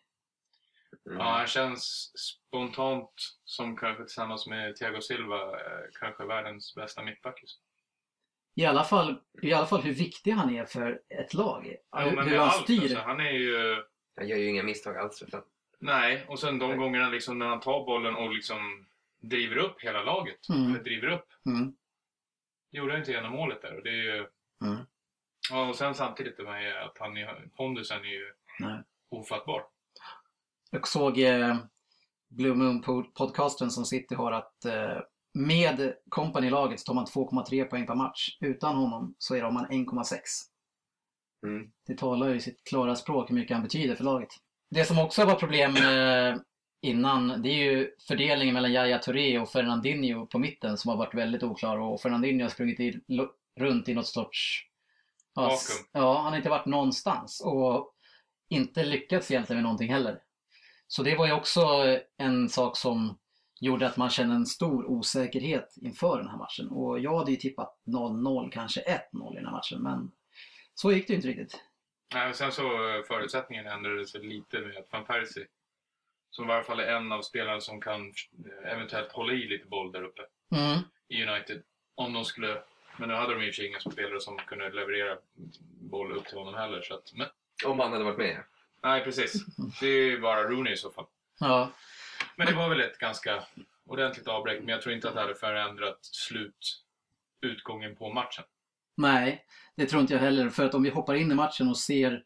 Mm. 1.08 1.18
Ja, 1.20 1.32
han 1.32 1.48
känns 1.48 2.12
spontant 2.18 3.12
som 3.44 3.78
kanske 3.78 4.04
tillsammans 4.04 4.48
med 4.48 4.76
Thiago 4.76 5.02
Silva 5.02 5.42
eh, 5.42 5.86
kanske 6.00 6.26
världens 6.26 6.76
bästa 6.76 7.04
mittback. 7.04 7.42
just 7.42 7.60
nu. 7.60 8.64
I 8.64 8.66
alla, 8.66 8.84
fall, 8.84 9.22
I 9.42 9.54
alla 9.54 9.66
fall 9.66 9.82
hur 9.82 9.94
viktig 9.94 10.32
han 10.32 10.56
är 10.56 10.66
för 10.66 11.02
ett 11.10 11.34
lag. 11.34 11.76
Ja, 11.92 12.00
hur 12.00 12.16
men 12.16 12.28
hur 12.28 12.38
han 12.38 12.50
allt, 12.50 12.64
styr. 12.64 12.82
Alltså, 12.82 13.00
han 13.00 13.20
är 13.20 13.32
ju... 13.32 13.84
Han 14.16 14.28
gör 14.28 14.38
ju 14.38 14.50
inga 14.50 14.64
misstag 14.64 14.98
alls. 14.98 15.24
Att, 15.34 15.46
Nej, 15.80 16.26
och 16.28 16.40
sen 16.40 16.60
de 16.60 16.78
gångerna 16.78 17.10
liksom 17.10 17.40
när 17.40 17.46
han 17.46 17.60
tar 17.60 17.86
bollen 17.86 18.16
och 18.16 18.34
liksom 18.34 18.86
driver 19.20 19.58
upp 19.58 19.82
hela 19.82 20.04
laget. 20.04 20.50
Mm. 20.50 20.70
Eller 20.70 20.84
driver 20.84 21.08
upp. 21.08 21.28
Mm. 21.46 21.76
Gjorde 22.72 22.92
han 22.92 23.00
inte 23.00 23.12
genom 23.12 23.32
målet 23.32 23.62
där 23.62 23.78
och 23.78 23.84
det 23.84 23.90
är 23.90 24.04
ju... 24.04 24.28
Mm. 24.62 24.78
Ja, 25.50 25.70
och 25.70 25.76
sen 25.76 25.96
samtidigt 25.96 26.38
det 26.38 26.44
med 26.44 26.84
att 26.84 26.98
han 26.98 27.18
är, 27.18 27.50
pondusen 27.56 28.00
är 28.02 28.10
ju 28.10 28.34
Nej. 28.60 28.84
ofattbar. 29.10 29.64
Jag 30.72 30.88
såg 30.88 31.20
eh, 31.20 31.58
Blue 32.30 32.56
Moon 32.56 32.84
pod- 32.84 33.14
podcasten 33.14 33.72
som 33.72 33.86
City 33.86 34.16
har 34.16 34.32
att 34.32 34.66
eh, 34.66 34.98
med 35.34 35.94
Company-laget 36.10 36.80
så 36.80 36.86
tar 36.86 36.94
man 36.94 37.06
2,3 37.06 37.64
poäng 37.64 37.86
per 37.86 37.96
match. 37.96 38.38
Utan 38.42 38.76
honom 38.76 39.16
så 39.18 39.36
är 39.36 39.42
de 39.42 39.54
man 39.54 39.68
1,6. 39.68 40.10
mm. 41.44 41.72
Det 41.88 41.98
talar 41.98 42.30
ju 42.30 42.40
sitt 42.40 42.64
klara 42.64 42.96
språk 42.96 43.30
hur 43.30 43.36
mycket 43.36 43.56
han 43.56 43.64
betyder 43.64 43.96
för 43.96 44.04
laget. 44.04 44.30
Det 44.70 44.86
som 44.86 45.00
också 45.00 45.26
var 45.26 45.36
problem 45.36 45.76
eh, 45.76 46.42
innan, 46.82 47.42
det 47.42 47.50
är 47.50 47.64
ju 47.74 47.92
fördelningen 48.08 48.54
mellan 48.54 48.72
Yahya 48.74 49.00
Touré 49.00 49.40
och 49.40 49.50
Fernandinho 49.50 50.26
på 50.26 50.40
mitten 50.40 50.78
som 50.78 50.90
har 50.90 50.98
varit 50.98 51.14
väldigt 51.16 51.44
oklar 51.44 51.78
och 51.78 52.02
Fernandinho 52.02 52.44
har 52.44 52.50
sprungit 52.50 52.80
i, 52.80 53.00
runt 53.60 53.90
i 53.90 53.94
något 53.94 54.08
sorts... 54.08 54.64
Ja, 55.36 55.58
ja, 55.92 56.22
han 56.22 56.32
har 56.32 56.38
inte 56.38 56.50
varit 56.50 56.66
någonstans 56.66 57.42
och 57.46 57.94
inte 58.50 58.84
lyckats 58.84 59.32
egentligen 59.32 59.58
med 59.58 59.64
någonting 59.64 59.94
heller. 59.94 60.20
Så 60.88 61.04
det 61.04 61.16
var 61.16 61.26
ju 61.28 61.34
också 61.34 61.62
en 62.18 62.50
sak 62.50 62.78
som 62.78 63.18
gjorde 63.60 63.88
att 63.88 63.98
man 63.98 64.10
kände 64.10 64.36
en 64.36 64.46
stor 64.46 64.86
osäkerhet 64.86 65.76
inför 65.82 66.18
den 66.18 66.30
här 66.30 66.38
matchen. 66.38 66.68
Och 66.68 67.00
jag 67.00 67.18
hade 67.18 67.32
ju 67.32 67.38
tippat 67.38 67.78
0-0, 67.86 68.50
kanske 68.52 68.82
1-0 68.82 69.32
i 69.34 69.36
den 69.36 69.46
här 69.46 69.52
matchen, 69.52 69.82
men 69.84 70.12
så 70.74 70.92
gick 70.92 71.08
det 71.08 71.14
ju 71.14 71.16
inte 71.18 71.28
riktigt. 71.28 71.60
Nej, 72.14 72.30
och 72.30 72.36
sen 72.36 72.52
så 72.52 72.64
eh, 72.64 73.04
förutsättningarna 73.08 73.74
ändrades 73.74 74.12
sig 74.12 74.24
lite 74.24 74.60
med 74.60 74.78
att 74.78 74.92
van 74.92 75.06
Persie, 75.06 75.46
som 76.30 76.46
i 76.46 76.48
varje 76.48 76.64
fall 76.64 76.80
är 76.80 76.88
en 76.96 77.12
av 77.12 77.22
spelarna 77.22 77.62
som 77.62 77.82
kan 77.82 78.14
eh, 78.66 78.72
eventuellt 78.74 79.12
hålla 79.12 79.34
i 79.34 79.48
lite 79.48 79.66
boll 79.68 79.92
där 79.92 80.04
uppe 80.04 80.22
Mm. 80.52 80.80
i 81.08 81.24
United. 81.26 81.64
Om 81.96 82.14
de 82.14 82.26
skulle, 82.26 82.62
men 82.98 83.10
nu 83.10 83.16
hade 83.16 83.34
de 83.34 83.44
ju 83.46 83.68
inga 83.68 83.80
spelare 83.80 84.20
som 84.20 84.38
kunde 84.38 84.70
leverera 84.70 85.18
boll 85.82 86.12
upp 86.12 86.26
till 86.26 86.38
honom 86.38 86.54
heller. 86.54 86.82
Så 86.82 86.94
att, 86.94 87.14
men, 87.16 87.28
Om 87.66 87.80
han 87.80 87.92
hade 87.92 88.04
varit 88.04 88.18
med. 88.18 88.44
Nej, 88.84 89.04
precis. 89.04 89.46
Det 89.80 89.88
är 89.88 90.06
ju 90.10 90.20
bara 90.22 90.44
Rooney 90.44 90.74
i 90.74 90.78
så 90.78 90.92
fall. 90.92 91.06
Ja, 91.40 91.72
Men 92.36 92.48
det 92.48 92.54
var 92.54 92.70
väl 92.70 92.82
ett 92.82 92.98
ganska 92.98 93.44
ordentligt 93.86 94.28
avbräck, 94.28 94.60
men 94.60 94.68
jag 94.70 94.82
tror 94.82 94.96
inte 94.96 95.08
att 95.08 95.14
det 95.16 95.22
hade 95.22 95.36
förändrat 95.36 96.00
slut, 96.02 96.84
utgången 97.42 97.96
på 97.96 98.14
matchen. 98.14 98.44
nej, 98.96 99.46
det 99.76 99.86
tror 99.86 100.02
inte 100.02 100.14
jag 100.14 100.22
heller. 100.22 100.50
För 100.50 100.66
att 100.66 100.74
om 100.74 100.84
vi 100.84 100.90
hoppar 100.90 101.16
in 101.16 101.32
i 101.32 101.36
matchen 101.36 101.70
och 101.70 101.78
ser 101.78 102.24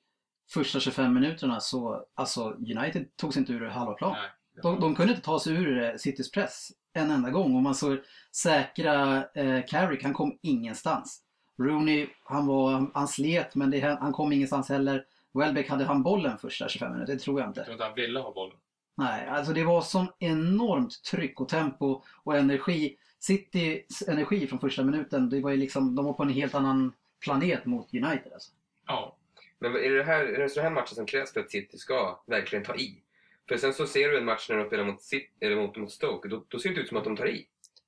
första 0.53 0.79
25 0.79 1.13
minuterna 1.13 1.59
så, 1.59 2.05
alltså 2.15 2.49
United 2.51 3.17
tog 3.17 3.33
sig 3.33 3.39
inte 3.39 3.53
ur 3.53 3.65
halva 3.65 3.93
plan. 3.93 4.11
Nej, 4.11 4.29
De, 4.63 4.79
de 4.79 4.95
kunde 4.95 5.13
inte 5.13 5.25
ta 5.25 5.39
sig 5.39 5.53
ur 5.53 5.83
eh, 5.83 5.95
Citys 5.95 6.31
press 6.31 6.71
en 6.93 7.11
enda 7.11 7.29
gång. 7.29 7.55
Och 7.55 7.61
man 7.61 7.75
såg 7.75 7.97
säkra 8.35 9.25
eh, 9.33 9.65
Carrick, 9.67 10.03
han 10.03 10.13
kom 10.13 10.39
ingenstans. 10.41 11.21
Rooney, 11.59 12.07
han, 12.23 12.47
var, 12.47 12.91
han 12.93 13.07
slet 13.07 13.55
men 13.55 13.71
det, 13.71 13.79
han 13.79 14.13
kom 14.13 14.33
ingenstans 14.33 14.69
heller. 14.69 15.05
Welbeck, 15.33 15.69
hade 15.69 15.83
han 15.83 16.03
bollen 16.03 16.37
första 16.37 16.69
25 16.69 16.91
minuter? 16.93 17.13
Det 17.13 17.19
tror 17.19 17.39
jag 17.39 17.45
Jag 17.45 17.49
inte. 17.49 17.63
tror 17.63 17.73
inte 17.73 17.83
han 17.83 17.95
ville 17.95 18.19
ha 18.19 18.33
bollen. 18.33 18.57
Nej, 18.97 19.27
alltså 19.27 19.53
det 19.53 19.63
var 19.63 19.81
sån 19.81 20.07
enormt 20.19 21.03
tryck 21.03 21.41
och 21.41 21.49
tempo 21.49 22.01
och 22.23 22.37
energi. 22.37 22.97
Citys 23.19 24.01
energi 24.07 24.47
från 24.47 24.59
första 24.59 24.83
minuten, 24.83 25.29
det 25.29 25.39
var 25.41 25.51
ju 25.51 25.57
liksom, 25.57 25.95
de 25.95 26.05
var 26.05 26.13
på 26.13 26.23
en 26.23 26.29
helt 26.29 26.55
annan 26.55 26.93
planet 27.23 27.65
mot 27.65 27.93
United 27.93 28.33
alltså. 28.33 28.51
Ja, 28.87 29.17
Men 29.59 29.75
är 29.75 29.89
det, 29.89 30.03
här, 30.03 30.23
är 30.25 30.39
det 30.39 30.49
så 30.49 30.61
här 30.61 30.69
matcher 30.69 30.93
som 30.95 31.05
krävs 31.05 31.33
för 31.33 31.39
att 31.39 31.51
City 31.51 31.77
ska 31.77 32.23
verkligen 32.27 32.65
ta 32.65 32.75
i? 32.75 33.01
För 33.49 33.57
sen 33.57 33.73
så 33.73 33.87
ser 33.87 34.09
du 34.09 34.17
en 34.17 34.25
match 34.25 34.49
när 34.49 34.57
de 34.57 34.67
spelar 34.67 34.83
mot, 34.85 35.01
City, 35.01 35.31
eller 35.39 35.55
mot, 35.55 35.75
mot 35.77 35.91
Stoke, 35.91 36.27
då, 36.29 36.45
då 36.47 36.59
ser 36.59 36.69
det 36.69 36.73
inte 36.73 36.81
ut 36.81 36.87
som 36.87 36.97
att 36.97 37.03
de 37.03 37.15
tar 37.17 37.27
i. 37.27 37.47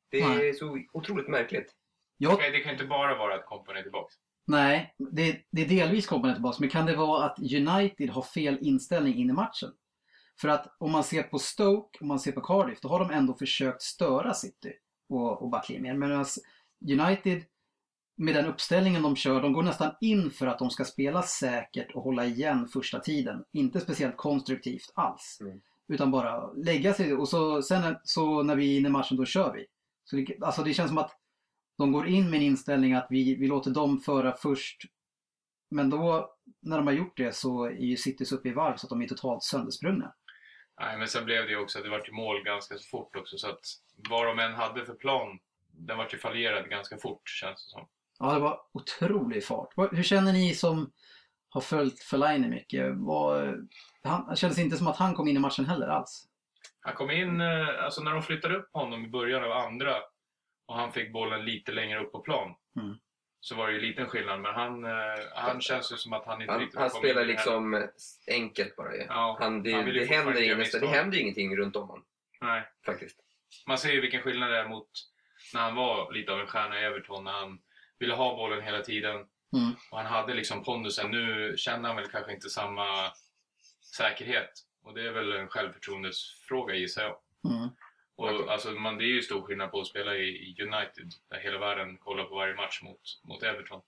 Det 0.10 0.22
är 0.22 0.30
Nej. 0.30 0.54
så 0.54 0.80
otroligt 0.92 1.28
märkligt. 1.28 1.72
Jag, 2.18 2.34
Okej, 2.34 2.52
det 2.52 2.60
kan 2.60 2.72
inte 2.72 2.86
bara 2.86 3.18
vara 3.18 3.36
att 3.36 3.46
Company 3.46 3.80
är 3.80 3.84
tillbaka. 3.84 4.14
Nej, 4.46 4.96
det, 5.12 5.40
det 5.52 5.62
är 5.62 5.70
delvis 5.70 6.08
kommer 6.08 6.34
tillbaka, 6.34 6.58
men 6.60 6.70
kan 6.70 6.86
det 6.86 6.96
vara 6.96 7.26
att 7.26 7.40
United 7.40 8.10
har 8.10 8.22
fel 8.22 8.58
inställning 8.62 9.16
in 9.16 9.30
i 9.30 9.34
matchen? 9.34 9.70
För 10.42 10.48
att 10.48 10.76
om 10.78 10.92
man 10.92 11.04
ser 11.04 11.24
på 11.24 11.40
Stoke, 11.40 11.98
om 12.02 12.08
man 12.08 12.20
ser 12.20 12.32
på 12.32 12.42
Cardiff, 12.42 12.82
då 12.82 12.90
har 12.90 13.00
de 13.00 13.12
ändå 13.12 13.34
försökt 13.34 13.82
störa 13.82 14.34
City 14.34 14.74
och, 15.10 15.42
och 15.42 15.50
backlinjen. 15.50 16.00
Medan 16.00 16.26
United, 16.92 17.44
med 18.18 18.36
den 18.36 18.46
uppställningen 18.46 19.02
de 19.02 19.16
kör, 19.16 19.42
de 19.42 19.54
går 19.54 19.64
nästan 19.64 19.92
in 20.02 20.32
för 20.32 20.48
att 20.48 20.60
de 20.60 20.70
ska 20.70 20.86
spela 20.86 21.22
säkert 21.22 21.96
och 21.96 22.04
hålla 22.04 22.26
igen 22.26 22.68
första 22.68 23.00
tiden. 23.00 23.44
Inte 23.52 23.80
speciellt 23.80 24.18
konstruktivt 24.18 24.92
alls. 24.96 25.38
Mm. 25.42 25.62
Utan 25.88 26.12
bara 26.12 26.54
lägga 26.54 26.94
sig 26.94 27.14
och 27.14 27.30
så, 27.30 27.62
sen 27.62 27.96
så 28.04 28.44
när 28.44 28.56
vi 28.56 28.74
är 28.74 28.80
inne 28.80 28.88
i 28.88 28.92
matchen, 28.92 29.18
då 29.18 29.26
kör 29.26 29.54
vi. 29.54 29.66
Så 30.04 30.16
det, 30.16 30.38
alltså 30.42 30.64
det 30.64 30.74
känns 30.74 30.90
som 30.90 30.98
att 30.98 31.12
de 31.78 31.92
går 31.92 32.08
in 32.08 32.30
med 32.30 32.38
en 32.38 32.44
inställning 32.44 32.94
att 32.94 33.08
vi, 33.10 33.36
vi 33.36 33.48
låter 33.48 33.72
dem 33.72 34.00
föra 34.00 34.38
först. 34.38 34.82
Men 35.72 35.90
då, 35.90 36.34
när 36.62 36.78
de 36.78 36.88
har 36.88 36.94
gjort 36.94 37.18
det, 37.18 37.36
så 37.36 37.66
är 37.66 37.72
ju 37.72 37.98
Citys 37.98 38.32
uppe 38.32 38.50
i 38.50 38.54
varv 38.54 38.78
så 38.78 38.86
att 38.86 38.90
de 38.90 39.02
är 39.02 39.08
totalt 39.08 39.44
söndersprungna. 39.44 40.14
Nej, 40.80 40.98
men 40.98 41.08
sen 41.08 41.26
blev 41.26 41.46
det 41.46 41.52
ju 41.52 41.58
också 41.58 41.78
att 41.78 41.84
det 41.84 41.92
vart 41.92 42.10
ju 42.10 42.14
mål 42.14 42.44
ganska 42.44 42.78
så 42.78 42.90
fort 42.90 43.16
också. 43.16 43.38
Så 43.38 43.50
att 43.50 43.66
vad 44.10 44.28
de 44.28 44.40
än 44.40 44.54
hade 44.54 44.86
för 44.86 44.94
plan, 44.94 45.40
den 45.72 45.98
vart 45.98 46.14
ju 46.14 46.18
fallerad 46.18 46.70
ganska 46.70 46.98
fort 46.98 47.30
känns 47.30 47.66
det 47.66 47.72
som. 47.72 47.88
Ja, 48.20 48.34
det 48.34 48.40
var 48.40 48.60
otrolig 48.72 49.46
fart. 49.46 49.74
Hur 49.92 50.04
känner 50.04 50.34
ni 50.34 50.54
som 50.54 50.92
har 51.50 51.62
följt 51.62 52.04
Fellaini 52.04 52.48
mycket? 52.48 52.94
Vad, 52.96 53.56
han, 54.04 54.30
det 54.30 54.36
kändes 54.36 54.60
inte 54.60 54.78
som 54.78 54.88
att 54.88 54.98
han 54.98 55.14
kom 55.14 55.28
in 55.28 55.36
i 55.36 55.40
matchen 55.40 55.66
heller 55.66 55.88
alls. 55.88 56.28
Han 56.80 56.96
kom 56.96 57.12
in, 57.12 57.42
eh, 57.42 57.84
alltså 57.84 58.02
när 58.02 58.12
de 58.12 58.22
flyttade 58.22 58.56
upp 58.58 58.70
honom 58.74 59.06
i 59.06 59.10
början 59.10 59.44
av 59.44 59.52
andra 59.52 59.96
och 60.66 60.76
han 60.76 60.94
fick 60.94 61.12
bollen 61.14 61.46
lite 61.46 61.72
längre 61.72 62.00
upp 62.04 62.12
på 62.12 62.20
plan. 62.20 62.56
Mm. 62.76 62.96
Så 63.40 63.56
var 63.56 63.68
det 63.68 63.74
ju 63.74 63.80
liten 63.82 64.06
skillnad, 64.10 64.42
men 64.42 64.54
han, 64.54 64.86
eh, 64.86 64.92
han 65.36 65.62
känns 65.62 65.92
ju 65.92 65.96
som 65.98 66.14
att 66.14 66.26
han 66.26 66.42
inte 66.42 66.52
Han, 66.54 66.62
riktigt 66.62 66.80
han 66.80 66.90
spelar 66.90 67.14
det 67.14 67.20
här. 67.20 67.26
liksom 67.26 67.88
enkelt 68.28 68.76
bara 68.76 68.96
ju. 68.96 69.04
Ja, 69.04 69.38
Han, 69.40 69.64
det, 69.64 69.72
han 69.74 69.86
det, 69.86 70.06
händer 70.06 70.42
inget, 70.42 70.72
det 70.82 70.88
händer 70.88 71.18
ingenting 71.18 71.58
runt 71.58 71.76
om 71.76 71.88
honom 71.88 72.06
Nej. 72.42 72.64
faktiskt. 72.86 73.20
Man 73.68 73.78
ser 73.78 73.92
ju 73.92 74.02
vilken 74.02 74.22
skillnad 74.22 74.52
det 74.52 74.58
är 74.58 74.68
mot 74.68 74.90
när 75.54 75.62
han 75.62 75.76
var 75.76 76.12
lite 76.12 76.32
av 76.32 76.40
en 76.40 76.48
stjärna 76.48 76.82
i 76.82 76.84
Everton, 76.84 77.24
när 77.24 77.32
han 77.32 77.60
ville 78.00 78.14
ha 78.14 78.36
bollen 78.36 78.62
hela 78.64 78.82
tiden. 78.82 79.16
Mm. 79.16 79.72
Och 79.92 79.98
han 79.98 80.06
hade 80.06 80.34
liksom 80.34 80.64
pondusen. 80.64 81.12
Nu 81.12 81.54
känner 81.58 81.88
han 81.88 81.96
väl 81.96 82.08
kanske 82.08 82.34
inte 82.34 82.50
samma 82.50 83.12
säkerhet. 83.98 84.52
Och 84.84 84.94
det 84.94 85.08
är 85.08 85.12
väl 85.12 85.32
en 85.32 85.48
självförtroendesfråga 85.48 86.76
gissar 86.76 87.04
jag. 87.04 87.18
Mm. 87.54 87.70
Och 88.24 88.52
alltså, 88.52 88.72
man, 88.72 88.98
det 88.98 89.04
är 89.04 89.08
ju 89.08 89.22
stor 89.22 89.42
skillnad 89.42 89.72
på 89.72 89.82
att 89.82 89.88
spela 89.88 90.16
i, 90.16 90.24
i 90.28 90.56
United, 90.62 91.12
där 91.30 91.40
hela 91.40 91.60
världen 91.60 91.98
kollar 91.98 92.24
på 92.24 92.36
varje 92.36 92.56
match 92.56 92.82
mot, 92.84 93.02
mot 93.24 93.44
Everton. 93.44 93.82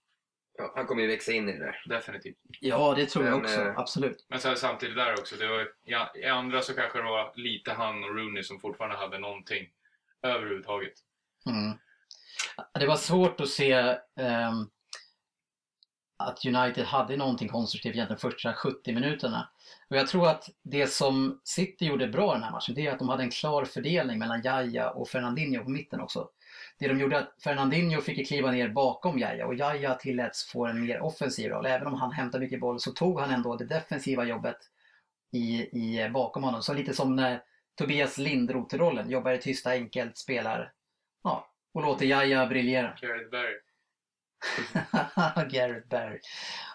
Ja, 0.58 0.74
han 0.76 0.86
kommer 0.86 1.02
ju 1.02 1.08
växa 1.08 1.32
in 1.32 1.50
i 1.50 1.52
det 1.52 1.66
där. 1.66 1.84
Definitivt. 1.86 2.38
Ja, 2.60 2.94
det 2.98 3.06
tror 3.06 3.26
jag 3.26 3.32
Men, 3.32 3.42
också. 3.42 3.62
eh, 3.62 3.78
Absolut. 3.80 4.26
Men 4.30 4.40
så 4.40 4.48
här, 4.48 4.56
samtidigt 4.56 4.96
där 4.96 5.14
också, 5.14 5.36
det 5.36 5.48
var, 5.48 5.68
ja, 5.84 6.12
i 6.16 6.26
andra 6.26 6.62
så 6.62 6.74
kanske 6.74 6.98
det 6.98 7.04
var 7.04 7.34
lite 7.36 7.72
han 7.72 8.04
och 8.04 8.16
Rooney 8.16 8.44
som 8.44 8.60
fortfarande 8.60 8.98
hade 8.98 9.20
någonting 9.20 9.70
överhuvudtaget. 10.22 10.94
Mm. 11.50 11.78
Det 12.80 12.88
var 12.88 12.96
svårt 12.96 13.40
att 13.42 13.50
se 13.50 13.72
ehm, 14.20 14.70
att 16.18 16.46
United 16.46 16.86
hade 16.86 17.18
någonting 17.18 17.48
konstruktivt 17.50 17.96
egentligen 17.96 18.20
första 18.20 18.54
70 18.54 18.94
minuterna. 18.94 19.50
Och 19.90 19.96
jag 19.96 20.08
tror 20.08 20.28
att 20.28 20.50
det 20.64 20.88
som 20.88 21.42
City 21.44 21.86
gjorde 21.86 22.08
bra 22.08 22.34
den 22.34 22.44
här 22.44 22.52
matchen, 22.52 22.76
det 22.76 22.88
är 22.88 22.92
att 22.92 23.00
de 23.00 23.10
hade 23.10 23.24
en 23.24 23.32
klar 23.32 23.66
fördelning 23.66 24.20
mellan 24.20 24.42
Jaya 24.42 24.90
och 24.90 25.10
Fernandinho 25.10 25.64
på 25.64 25.70
mitten 25.70 26.02
också. 26.02 26.30
Det 26.80 26.88
de 26.88 27.00
gjorde 27.00 27.18
att 27.18 27.36
Fernandinho 27.44 28.02
fick 28.02 28.28
kliva 28.28 28.52
ner 28.52 28.70
bakom 28.70 29.20
Jaya 29.20 29.48
och 29.48 29.56
Jaya 29.56 29.96
tilläts 29.96 30.52
få 30.52 30.66
en 30.66 30.86
mer 30.86 31.02
offensiv 31.02 31.50
roll. 31.50 31.66
Även 31.66 31.88
om 31.88 31.94
han 31.94 32.12
hämtade 32.12 32.44
mycket 32.44 32.60
boll 32.60 32.80
så 32.80 32.92
tog 32.92 33.20
han 33.20 33.32
ändå 33.32 33.56
det 33.56 33.66
defensiva 33.66 34.26
jobbet 34.26 34.58
i, 35.32 35.62
i, 35.62 36.10
bakom 36.10 36.44
honom. 36.44 36.62
Så 36.62 36.74
lite 36.74 36.94
som 36.94 37.16
när 37.16 37.42
Tobias 37.78 38.18
Lindroth-rollen, 38.18 39.10
jobbar 39.10 39.32
i 39.32 39.38
tysta 39.38 39.70
enkelt, 39.70 40.18
spelar 40.18 40.72
ja, 41.24 41.48
och 41.74 41.82
låter 41.82 42.06
Jaya 42.06 42.48
briljera. 42.48 42.98
Gareth 43.02 43.30
Barry. 43.30 43.60
Gareth 45.50 45.88
Barry. 45.88 46.20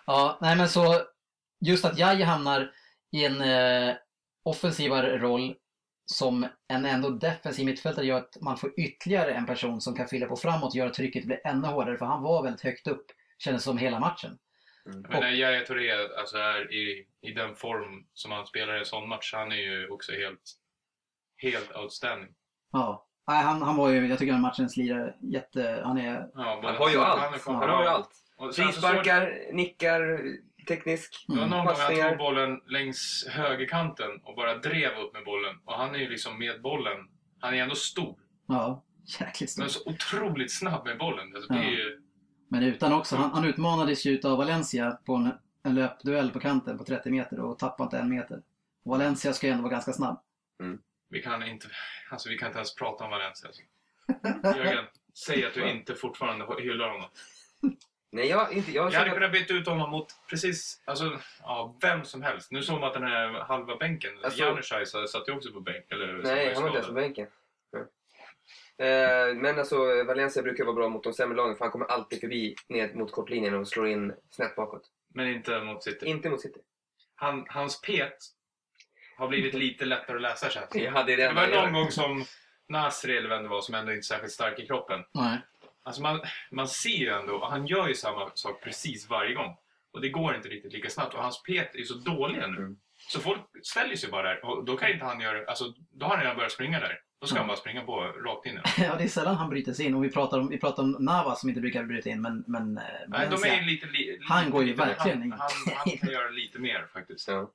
Ja, 0.07 0.39
nej 0.41 0.57
men 0.57 0.69
så 0.69 1.03
just 1.61 1.85
att 1.85 1.99
Jaya 1.99 2.27
hamnar 2.27 2.73
i 3.13 3.25
en 3.25 3.41
eh, 3.41 3.97
offensivare 4.43 5.19
roll 5.19 5.55
som 6.07 6.47
en 6.69 6.85
ändå 6.85 7.11
defensiv 7.11 7.67
mittfältare 7.67 8.07
gör 8.07 8.19
att 8.19 8.37
man 8.41 8.57
får 8.57 8.81
ytterligare 8.81 9.33
en 9.33 9.47
person 9.47 9.81
som 9.81 9.95
kan 9.95 10.09
fylla 10.09 10.27
på 10.27 10.37
framåt 10.37 10.73
och 10.73 10.77
göra 10.77 10.91
trycket 10.91 11.25
bli 11.25 11.41
ännu 11.45 11.69
hårdare 11.69 11.99
för 11.99 12.07
han 12.07 12.23
var 12.23 12.43
väldigt 12.43 12.63
högt 12.63 12.87
upp 12.87 13.07
kändes 13.39 13.63
som 13.63 13.79
hela 13.79 14.01
matchen. 14.01 14.39
Men 14.85 15.21
när 15.21 15.31
Yahya 15.31 15.67
Touré 15.67 15.93
alltså 16.19 16.37
är 16.37 16.73
i, 16.73 17.07
i 17.21 17.33
den 17.33 17.57
form 17.57 18.07
som 18.15 18.31
han 18.33 18.47
spelar 18.47 18.77
i 18.77 18.79
en 18.79 18.85
sån 18.85 19.09
match, 19.09 19.33
han 19.35 19.53
är 19.53 19.57
ju 19.57 19.89
också 19.89 20.13
helt, 20.13 20.43
helt 21.37 21.77
outstanding. 21.77 22.35
Ja. 22.73 23.07
Nej, 23.31 23.43
han, 23.45 23.63
han 23.63 23.77
var 23.77 23.89
ju, 23.91 24.07
jag 24.07 24.19
tycker 24.19 24.33
han 24.33 24.41
är 24.45 24.49
matchens 24.49 24.77
lirare. 24.77 25.15
Jätte, 25.21 25.83
han 25.85 25.99
är... 25.99 26.29
Ja, 26.35 26.61
Han 26.65 26.75
har 26.77 26.91
ju 26.91 26.99
allt. 26.99 27.43
Han 27.47 27.57
har 27.71 27.83
ju 27.83 27.89
allt. 27.89 28.09
Sen 28.39 28.53
så 28.53 28.63
Frisparkar, 28.63 29.53
nickar, 29.53 30.21
teknisk. 30.69 31.25
Det 31.29 31.33
var 31.37 31.39
Mm. 31.47 31.51
någon 31.51 31.67
gång 31.67 31.75
han 31.79 32.09
tog 32.09 32.19
bollen 32.19 32.61
längs 32.67 33.27
högerkanten 33.31 34.11
och 34.25 34.37
bara 34.37 34.55
drev 34.59 34.91
upp 34.99 35.15
med 35.15 35.25
bollen. 35.25 35.55
Och 35.65 35.73
han 35.75 35.95
är 35.95 35.99
ju 35.99 36.09
liksom 36.11 36.39
med 36.39 36.63
bollen. 36.63 36.97
Han 37.41 37.55
är 37.55 37.63
ändå 37.63 37.75
stor. 37.75 38.17
Ja, 38.49 38.85
jäkligt 39.21 39.51
stor. 39.51 39.63
Men 39.63 39.71
så 39.71 39.81
otroligt 39.91 40.53
snabb 40.59 40.87
med 40.87 40.99
bollen. 40.99 41.35
Alltså, 41.35 41.53
det 41.53 41.59
är 41.59 41.63
Ja. 41.65 41.71
ju, 41.71 42.01
Men 42.49 42.63
utan 42.63 42.93
också, 42.93 43.17
han, 43.17 43.31
han 43.31 43.45
utmanades 43.45 44.07
ju 44.07 44.11
utav 44.11 44.39
Valencia 44.39 44.91
på 45.07 45.15
en, 45.15 45.31
en 45.65 45.75
löpduell 45.75 46.31
på 46.31 46.41
kanten 46.41 46.79
på 46.79 46.85
30 46.85 47.11
meter 47.11 47.41
och 47.41 47.59
tappade 47.59 47.85
inte 47.87 47.99
en 47.99 48.11
meter. 48.11 48.43
Och 48.85 48.91
Valencia 48.91 49.33
ska 49.33 49.47
ju 49.47 49.51
ändå 49.53 49.63
vara 49.63 49.73
ganska 49.73 49.93
snabb. 49.93 50.21
Vi, 51.11 51.23
kan 51.23 51.43
inte, 51.43 51.67
alltså, 52.11 52.29
vi 52.29 52.39
kan 52.39 52.47
inte 52.47 52.59
ens 52.59 52.75
prata 52.75 53.05
om 53.05 53.11
Valencia. 53.11 53.49
Alltså. 53.49 53.63
Jörgen, 54.59 54.85
säg 55.15 55.47
att 55.47 55.55
du 55.55 55.71
inte 55.71 55.95
fortfarande 55.95 56.63
hyllar 56.63 56.89
honom. 56.89 57.09
Nej, 58.13 58.27
jag, 58.27 58.53
inte, 58.53 58.73
jag 58.73 58.93
Jag 58.93 58.99
hade 58.99 59.11
kunnat 59.11 59.33
byta 59.33 59.55
ut 59.55 59.67
honom 59.67 59.91
mot 59.91 60.07
precis 60.31 60.83
alltså, 60.85 61.21
ja, 61.43 61.77
vem 61.81 62.05
som 62.05 62.23
helst. 62.23 62.51
Nu 62.51 62.63
såg 62.63 62.81
man 62.81 62.89
att 62.89 62.95
den 62.95 63.03
här 63.03 63.29
halva 63.29 63.77
bänken, 63.77 64.11
Alltså- 64.23 64.41
Janusaj 64.41 64.87
satt 64.87 65.29
ju 65.29 65.33
också 65.33 65.53
på 65.53 65.61
bänk. 65.61 65.85
Eller, 65.93 66.07
Nej, 66.07 66.55
han 66.55 66.63
var 66.63 66.69
inte 66.69 66.77
ens 66.77 66.89
på 66.89 66.93
bänken. 66.95 67.27
Eh, 68.79 69.35
men 69.35 69.59
alltså, 69.59 70.05
Valencia 70.05 70.43
brukar 70.43 70.65
vara 70.65 70.75
bra 70.75 70.89
mot 70.89 71.05
de 71.05 71.13
sämre 71.13 71.37
lagen 71.37 71.57
för 71.57 71.65
han 71.65 71.73
kommer 71.73 71.87
alltid 71.87 72.21
förbi 72.21 72.55
ned 72.69 72.97
mot 72.97 73.13
kortlinjen 73.13 73.55
och 73.55 73.69
slår 73.69 73.89
in 73.89 74.13
snett 74.31 74.57
bakåt. 74.57 74.83
Men 75.15 75.29
inte 75.29 75.61
mot 75.61 75.83
City. 75.85 76.07
Inte 76.07 76.31
mot 76.31 76.41
City. 76.41 76.61
Han, 77.15 77.47
hans 77.49 77.81
pet 77.81 78.17
har 79.21 79.29
blivit 79.29 79.55
lite 79.55 79.85
lättare 79.85 80.17
att 80.17 80.23
läsa 80.23 80.51
känns 80.51 80.69
det 80.73 80.87
hade 80.87 81.17
Det 81.17 81.23
redan 81.23 81.35
var 81.35 81.47
någon 81.47 81.73
gång 81.73 81.91
som 81.91 82.25
Nasri 82.69 83.17
eller 83.17 83.29
vem 83.29 83.43
det 83.43 83.49
var 83.49 83.61
som 83.61 83.75
ändå 83.75 83.93
inte 83.93 84.01
är 84.01 84.03
särskilt 84.03 84.33
stark 84.33 84.59
i 84.59 84.67
kroppen. 84.67 85.01
Nej. 85.15 85.39
Alltså 85.83 86.03
man, 86.03 86.21
man 86.51 86.69
ser 86.69 86.99
ju 86.99 87.09
ändå, 87.09 87.45
han 87.51 87.67
gör 87.67 87.89
ju 87.89 87.95
samma 87.95 88.31
sak 88.35 88.63
precis 88.65 89.11
varje 89.11 89.35
gång. 89.35 89.57
Och 89.93 90.01
det 90.01 90.09
går 90.09 90.35
inte 90.37 90.49
riktigt 90.49 90.73
lika 90.73 90.91
snabbt. 90.91 91.15
Och 91.15 91.23
hans 91.23 91.43
pet 91.43 91.75
är 91.75 91.79
ju 91.79 91.85
så 91.85 91.95
dåliga 91.95 92.47
nu. 92.47 92.57
Mm. 92.57 92.77
Så 93.09 93.21
folk 93.21 93.41
ställer 93.63 93.97
sig 93.97 94.11
bara 94.11 94.23
där. 94.29 94.45
Och 94.45 94.65
då 94.65 94.77
kan 94.77 94.91
inte 94.91 95.05
han 95.05 95.21
göra, 95.21 95.45
alltså 95.47 95.65
då 95.91 96.07
har 96.07 96.13
han 96.15 96.21
redan 96.21 96.37
börjat 96.37 96.53
springa 96.53 96.81
där. 96.81 97.01
Då 97.21 97.27
ska 97.27 97.39
han 97.39 97.47
bara 97.47 97.57
springa 97.57 97.83
på 97.85 98.01
rakt 98.01 98.47
in. 98.47 98.61
Ja, 98.79 98.97
det 98.97 99.05
är 99.05 99.09
sällan 99.09 99.37
han 99.37 99.51
bryter 99.51 99.73
sig 99.73 99.87
in. 99.87 99.95
Och 99.95 100.05
vi 100.05 100.11
pratar 100.11 100.39
om, 100.41 100.49
vi 100.49 100.59
pratar 100.61 100.83
om 100.83 100.91
Navas 101.01 101.41
som 101.41 101.49
inte 101.49 101.61
brukar 101.61 101.85
bryta 101.85 102.11
in, 102.11 102.23
men, 102.23 102.45
men 102.47 102.79
eh, 102.79 102.83
Nej, 102.85 103.01
de 103.09 103.17
Valencia. 103.19 103.55
är 103.55 103.63
lite, 103.63 103.87
li, 103.87 104.13
lite 104.13 104.25
Han 104.29 104.51
går 104.51 104.63
ju 104.63 104.71
lite, 104.71 104.87
verkligen 104.87 105.23
in. 105.23 105.33
han, 105.33 105.41
han, 105.41 105.75
han 105.77 105.99
kan 105.99 106.11
göra 106.11 106.29
lite 106.29 106.59
mer 106.59 106.87
faktiskt. 106.93 107.29
Ja. 107.29 107.51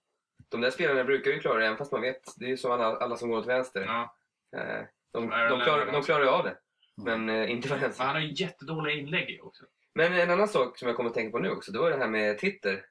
De 0.49 0.61
där 0.61 0.71
spelarna 0.71 1.03
brukar 1.03 1.31
ju 1.31 1.39
klara 1.39 1.59
det, 1.59 1.65
även 1.65 1.77
fast 1.77 1.91
man 1.91 2.01
vet. 2.01 2.23
Det 2.37 2.45
är 2.45 2.49
ju 2.49 2.57
så 2.57 2.73
alla, 2.73 2.97
alla 2.97 3.17
som 3.17 3.29
går 3.29 3.37
åt 3.37 3.47
vänster. 3.47 3.81
Ja. 3.81 4.15
Eh, 4.57 4.85
de, 5.13 5.29
de, 5.29 5.61
klarar, 5.61 5.91
de 5.91 6.03
klarar 6.03 6.23
ju 6.23 6.29
av 6.29 6.43
det. 6.43 6.57
Men 7.05 7.29
eh, 7.29 7.51
inte 7.51 7.69
Valencia. 7.69 8.05
han 8.05 8.15
har 8.15 8.21
ju 8.21 8.33
jättedåliga 8.33 8.95
inlägg 8.95 9.39
också. 9.43 9.65
Men 9.95 10.13
en 10.13 10.31
annan 10.31 10.47
sak 10.47 10.77
som 10.77 10.87
jag 10.87 10.97
kommer 10.97 11.09
att 11.09 11.13
tänka 11.15 11.31
på 11.31 11.39
nu 11.39 11.49
också, 11.49 11.71
det 11.71 11.79
var 11.79 11.91
det 11.91 11.97
här 11.97 12.07
med 12.07 12.39
Twitter. 12.39 12.85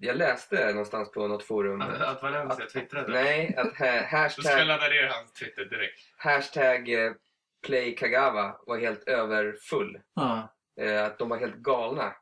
Jag 0.00 0.16
läste 0.16 0.70
någonstans 0.70 1.10
på 1.10 1.28
något 1.28 1.44
forum. 1.44 1.80
Att, 1.80 2.00
att 2.00 2.22
Valencia 2.22 2.66
twittrade. 2.66 3.12
Nej, 3.12 3.54
att 3.56 3.66
ha, 3.66 3.68
Så 4.28 4.42
ska 4.42 4.50
jag 4.50 4.58
hashtag, 4.58 4.66
ladda 4.66 4.88
ner 4.88 5.06
hans 5.06 5.32
Twitter 5.32 5.64
direkt. 5.64 6.00
hashtag 6.16 6.88
eh, 6.88 7.12
play 7.66 7.96
Kagawa 7.96 8.56
var 8.66 8.78
helt 8.78 9.08
överfull. 9.08 10.00
Ja. 10.14 10.54
Eh, 10.80 11.04
att 11.04 11.18
de 11.18 11.28
var 11.28 11.36
helt 11.36 11.56
galna. 11.56 12.14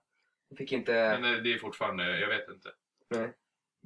De 0.50 0.56
fick 0.56 0.72
inte... 0.72 1.18
Men 1.20 1.42
det 1.42 1.54
är 1.54 1.58
fortfarande, 1.58 2.20
jag 2.20 2.28
vet 2.28 2.48
inte. 2.48 2.68
Nej. 3.10 3.32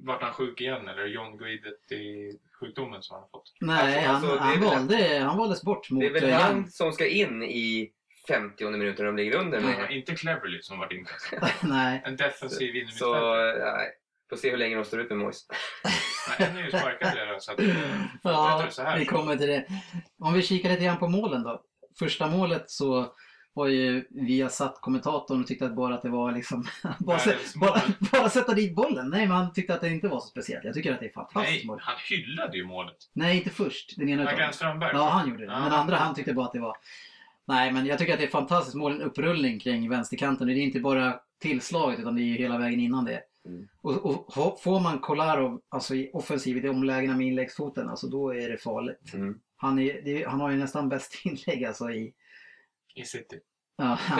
Vart 0.05 0.21
han 0.21 0.33
sjuk 0.33 0.61
igen 0.61 0.87
eller 0.87 1.05
John 1.05 1.37
Guidetti-sjukdomen 1.37 3.01
som 3.01 3.13
han 3.13 3.21
har 3.21 3.29
fått? 3.29 3.53
Nej, 3.61 4.05
Alltså, 4.05 4.27
alltså, 4.31 4.43
han, 4.43 4.59
det 4.59 4.65
är 4.65 4.69
han, 4.69 4.87
valde, 4.87 5.19
han 5.19 5.37
valdes 5.37 5.61
bort 5.63 5.89
mot 5.89 6.01
Det 6.01 6.07
är 6.07 6.11
väl 6.13 6.23
Young. 6.23 6.33
han 6.33 6.71
som 6.71 6.91
ska 6.91 7.07
in 7.07 7.43
i 7.43 7.91
50 8.27 8.65
minuten 8.69 9.05
när 9.05 9.11
de 9.11 9.17
ligger 9.17 9.35
under 9.37 9.61
Nej. 9.61 9.77
med. 9.77 9.91
Inte 9.91 10.15
Cleverly 10.15 10.61
som 10.61 10.79
varit 10.79 10.91
inne. 10.91 11.09
Nej. 11.63 12.01
En 12.05 12.15
defensiv 12.15 12.57
Så, 12.57 12.65
innermittfältare. 12.77 13.73
nej. 13.75 13.91
Får 14.29 14.37
se 14.37 14.49
hur 14.51 14.57
länge 14.57 14.75
de 14.75 14.85
står 14.85 14.99
ut 15.01 15.09
med 15.09 15.17
Moise. 15.17 15.45
Men 16.39 16.49
en 16.49 16.57
är 16.57 16.61
ju 16.63 16.69
sparkad 16.69 17.13
redan 17.15 17.41
så 17.41 17.51
att... 17.51 17.59
Ja, 18.23 18.67
så 18.69 18.81
här 18.83 18.99
vi 18.99 19.05
så- 19.05 19.11
kommer 19.15 19.35
till 19.35 19.47
det. 19.47 19.65
Om 20.19 20.33
vi 20.33 20.41
kikar 20.41 20.69
lite 20.69 20.83
grann 20.83 20.97
på 20.99 21.07
målen 21.07 21.43
då. 21.43 21.61
Första 21.99 22.27
målet 22.27 22.69
så 22.69 23.13
var 23.53 23.67
ju 23.67 24.05
via 24.09 24.49
satt 24.49 24.81
kommentatorn 24.81 25.41
och 25.41 25.47
tyckte 25.47 25.65
att 25.65 25.75
bara 25.75 25.95
att 25.95 26.01
det 26.01 26.09
var 26.09 26.31
liksom 26.31 26.65
bara, 26.99 27.17
sä- 27.17 27.59
bara, 27.59 27.81
bara 28.11 28.29
sätta 28.29 28.53
dit 28.53 28.75
bollen. 28.75 29.09
Nej, 29.09 29.27
men 29.27 29.37
han 29.37 29.53
tyckte 29.53 29.73
att 29.73 29.81
det 29.81 29.89
inte 29.89 30.07
var 30.07 30.19
så 30.19 30.27
speciellt. 30.27 30.63
Jag 30.65 30.73
tycker 30.73 30.93
att 30.93 30.99
det 30.99 31.05
är 31.05 31.11
fantastiskt 31.13 31.57
Nej, 31.57 31.65
mål. 31.67 31.79
han 31.81 31.95
hyllade 32.09 32.57
ju 32.57 32.65
målet. 32.65 32.95
Nej, 33.13 33.37
inte 33.37 33.49
först. 33.49 33.97
Den 33.97 34.09
ena. 34.09 34.29
Agran 34.29 34.53
Strömberg. 34.53 34.91
Ja, 34.93 35.09
han 35.09 35.29
gjorde 35.29 35.45
det. 35.45 35.51
Ja. 35.51 35.59
Men 35.59 35.71
andra 35.71 35.95
han 35.95 36.15
tyckte 36.15 36.33
bara 36.33 36.45
att 36.45 36.53
det 36.53 36.59
var... 36.59 36.75
Nej, 37.45 37.71
men 37.71 37.85
jag 37.85 37.97
tycker 37.99 38.13
att 38.13 38.19
det 38.19 38.25
är 38.25 38.29
fantastiskt 38.31 38.75
mål. 38.75 38.91
En 38.91 39.01
upprullning 39.01 39.59
kring 39.59 39.89
vänsterkanten. 39.89 40.47
Det 40.47 40.53
är 40.53 40.57
inte 40.57 40.79
bara 40.79 41.19
tillslaget 41.41 41.99
utan 41.99 42.15
det 42.15 42.21
är 42.21 42.25
ju 42.25 42.37
hela 42.37 42.57
vägen 42.57 42.79
innan 42.79 43.05
det. 43.05 43.21
Mm. 43.45 43.67
Och, 43.81 44.05
och 44.05 44.33
få- 44.33 44.57
får 44.63 44.79
man 44.79 44.99
Kolarov 44.99 45.61
alltså 45.69 45.95
i 45.95 46.09
offensiv 46.13 46.57
i 46.57 46.59
de 46.59 46.83
lägena 46.83 47.17
med 47.17 47.27
inläggsfoten, 47.27 47.89
alltså 47.89 48.07
då 48.07 48.33
är 48.35 48.49
det 48.49 48.57
farligt. 48.57 49.13
Mm. 49.13 49.39
Han, 49.57 49.79
är, 49.79 50.01
det, 50.05 50.27
han 50.29 50.39
har 50.39 50.51
ju 50.51 50.57
nästan 50.57 50.89
bäst 50.89 51.21
inlägg 51.25 51.65
alltså 51.65 51.89
i... 51.91 52.13
I 52.95 53.03
City. 53.05 53.39
Ja. 53.77 53.97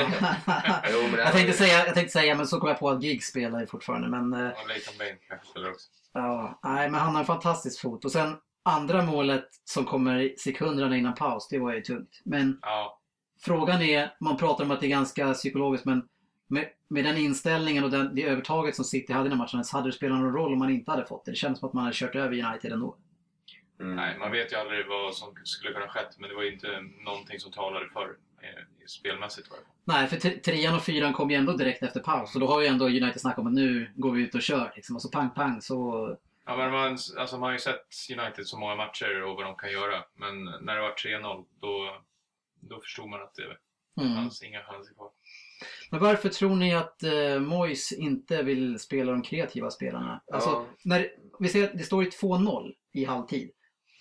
Jo, 0.92 1.00
men 1.12 1.20
jag, 1.20 1.32
tänkte 1.32 1.54
säga, 1.54 1.86
jag 1.86 1.94
tänkte 1.94 2.12
säga, 2.12 2.36
men 2.36 2.48
så 2.48 2.60
kom 2.60 2.70
jag 2.70 2.80
på 2.80 2.90
att 2.90 3.04
Giggs 3.04 3.26
spelar 3.28 3.60
ju 3.60 3.68
fortfarande. 3.68 4.08
Men, 4.10 4.34
eh, 4.34 4.52
Och 4.62 4.68
Leighton 4.68 4.94
Bain 4.98 5.16
kanske 5.28 5.48
spelar 5.48 5.70
också. 5.70 5.90
ja, 6.14 6.60
nej, 6.64 6.90
men 6.90 7.00
han 7.00 7.14
har 7.14 7.20
en 7.20 7.26
fantastisk 7.26 7.82
fot. 7.82 8.06
Och 8.06 8.12
sen 8.12 8.38
andra 8.64 9.02
målet 9.06 9.48
som 9.64 9.86
kommer 9.86 10.34
sekunderna 10.38 10.98
innan 10.98 11.16
paus, 11.16 11.48
det 11.50 11.60
var 11.60 11.74
ju 11.74 11.82
tungt. 11.82 12.22
Men 12.26 12.60
Ja, 12.62 13.00
Frågan 13.42 13.82
är, 13.82 14.16
man 14.20 14.38
pratar 14.38 14.64
om 14.64 14.72
att 14.72 14.80
det 14.80 14.88
är 14.88 14.90
ganska 14.90 15.34
psykologiskt 15.34 15.86
men 15.86 16.08
med, 16.48 16.70
med 16.88 17.06
den 17.06 17.18
inställningen 17.18 17.84
och 17.84 17.92
den, 17.92 18.16
det 18.16 18.24
övertaget 18.24 18.76
som 18.76 18.86
City 18.86 19.14
hade 19.14 19.26
i 19.26 19.30
den 19.30 19.38
här 19.40 19.46
matchen 19.46 19.64
så 19.66 19.78
hade 19.78 19.90
det 19.90 19.94
spelat 19.94 20.20
någon 20.20 20.34
roll 20.34 20.54
om 20.54 20.60
man 20.60 20.70
inte 20.70 20.92
hade 20.92 21.06
fått 21.06 21.26
det. 21.26 21.32
Det 21.32 21.36
kändes 21.36 21.60
som 21.60 21.68
att 21.70 21.74
man 21.74 21.84
hade 21.84 21.96
kört 21.96 22.16
över 22.16 22.44
United 22.46 22.72
ändå. 22.72 22.98
Mm. 23.80 23.96
nej, 23.96 24.18
man 24.20 24.32
vet 24.32 24.52
ju 24.52 24.56
aldrig 24.56 24.88
vad 24.88 25.16
som 25.16 25.34
skulle 25.44 25.74
kunna 25.74 25.88
skett 25.88 26.16
men 26.20 26.30
det 26.30 26.36
var 26.36 26.44
ju 26.44 26.54
inte 26.54 26.68
någonting 27.06 27.40
som 27.40 27.52
talade 27.52 27.90
för 27.90 28.04
eh, 28.04 28.33
spelmässigt. 28.88 29.50
Var 29.50 29.58
det. 29.58 29.64
Nej, 29.86 30.08
för 30.08 30.18
tre- 30.18 30.40
trean 30.40 30.76
och 30.76 30.84
fyran 30.84 31.14
kom 31.14 31.30
ju 31.30 31.36
ändå 31.36 31.54
direkt 31.54 31.84
efter 31.84 32.00
paus 32.00 32.36
och 32.36 32.42
då 32.42 32.48
har 32.48 32.62
ju 32.62 32.68
ändå 32.68 32.86
United 32.86 33.22
snackat 33.22 33.40
om 33.40 33.48
att 33.48 33.54
nu 33.54 33.92
går 33.96 34.12
vi 34.12 34.22
ut 34.22 34.36
och 34.36 34.42
kör 34.42 34.72
liksom. 34.76 34.96
Och 34.96 35.02
så 35.02 35.10
pang 35.10 35.30
pang 35.30 35.62
så... 35.62 36.08
Ja, 36.46 36.58
men 36.58 36.72
man, 36.72 36.98
alltså, 37.18 37.38
man 37.38 37.42
har 37.44 37.52
ju 37.52 37.60
sett 37.60 37.86
United 38.20 38.48
så 38.48 38.58
många 38.60 38.76
matcher 38.76 39.24
och 39.24 39.36
vad 39.36 39.46
de 39.46 39.56
kan 39.56 39.72
göra. 39.72 40.04
Men 40.16 40.44
när 40.44 40.76
det 40.76 40.82
var 40.82 40.92
3-0 40.92 41.46
då, 41.62 41.98
då 42.60 42.80
förstod 42.82 43.10
man 43.10 43.22
att 43.22 43.36
det 43.36 43.58
Mm. 44.02 44.16
fanns 44.16 44.44
inga 44.44 44.64
chanser 44.64 44.94
kvar. 44.94 45.10
Men 45.92 46.00
varför 46.00 46.30
tror 46.30 46.56
ni 46.56 46.74
att 46.76 47.04
eh, 47.04 47.40
Moyes 47.40 47.92
inte 47.92 48.44
vill 48.44 48.80
spela 48.80 49.12
de 49.12 49.22
kreativa 49.22 49.70
spelarna? 49.72 50.22
Alltså, 50.34 50.50
Ja. 50.50 50.66
när, 50.84 51.08
vi 51.40 51.50
ser 51.50 51.64
att 51.64 51.78
det 51.78 51.84
står 51.84 52.04
ju 52.04 52.10
2-0 52.10 52.74
i 52.94 53.06
halvtid. 53.06 53.52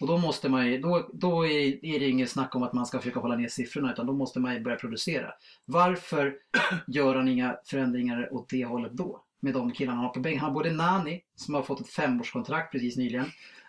Och 0.03 0.09
då 0.09 0.19
måste 0.19 0.49
man 0.49 0.67
ju, 0.67 0.79
då, 0.79 1.11
då 1.13 1.47
är, 1.47 1.85
är 1.85 2.01
det 2.01 2.09
inget 2.09 2.31
snack 2.31 2.55
om 2.55 2.63
att 2.63 2.73
man 2.73 2.87
ska 2.87 2.99
försöka 2.99 3.21
hålla 3.21 3.37
ner 3.37 3.49
siffrorna 3.49 3.93
utan 3.93 4.07
då 4.07 4.13
måste 4.13 4.41
man 4.41 4.55
ju 4.55 4.61
börja 4.61 4.77
producera. 4.77 5.35
Varför 5.65 6.37
gör 6.87 7.15
han 7.15 7.29
inga 7.29 7.57
förändringar 7.65 8.33
åt 8.33 8.49
det 8.49 8.65
hållet 8.65 8.93
då? 8.93 9.25
Med 9.41 9.55
de 9.55 9.73
killarna 9.73 9.97
han 9.97 10.05
har 10.05 10.13
på 10.13 10.21
bänken. 10.21 10.41
Han 10.41 10.51
har 10.51 10.55
både 10.55 10.71
Nani 10.71 11.23
som 11.35 11.55
har 11.55 11.63
fått 11.63 11.81
ett 11.81 11.91
femårskontrakt 11.91 12.73
precis 12.73 12.97
nyligen 12.97 13.27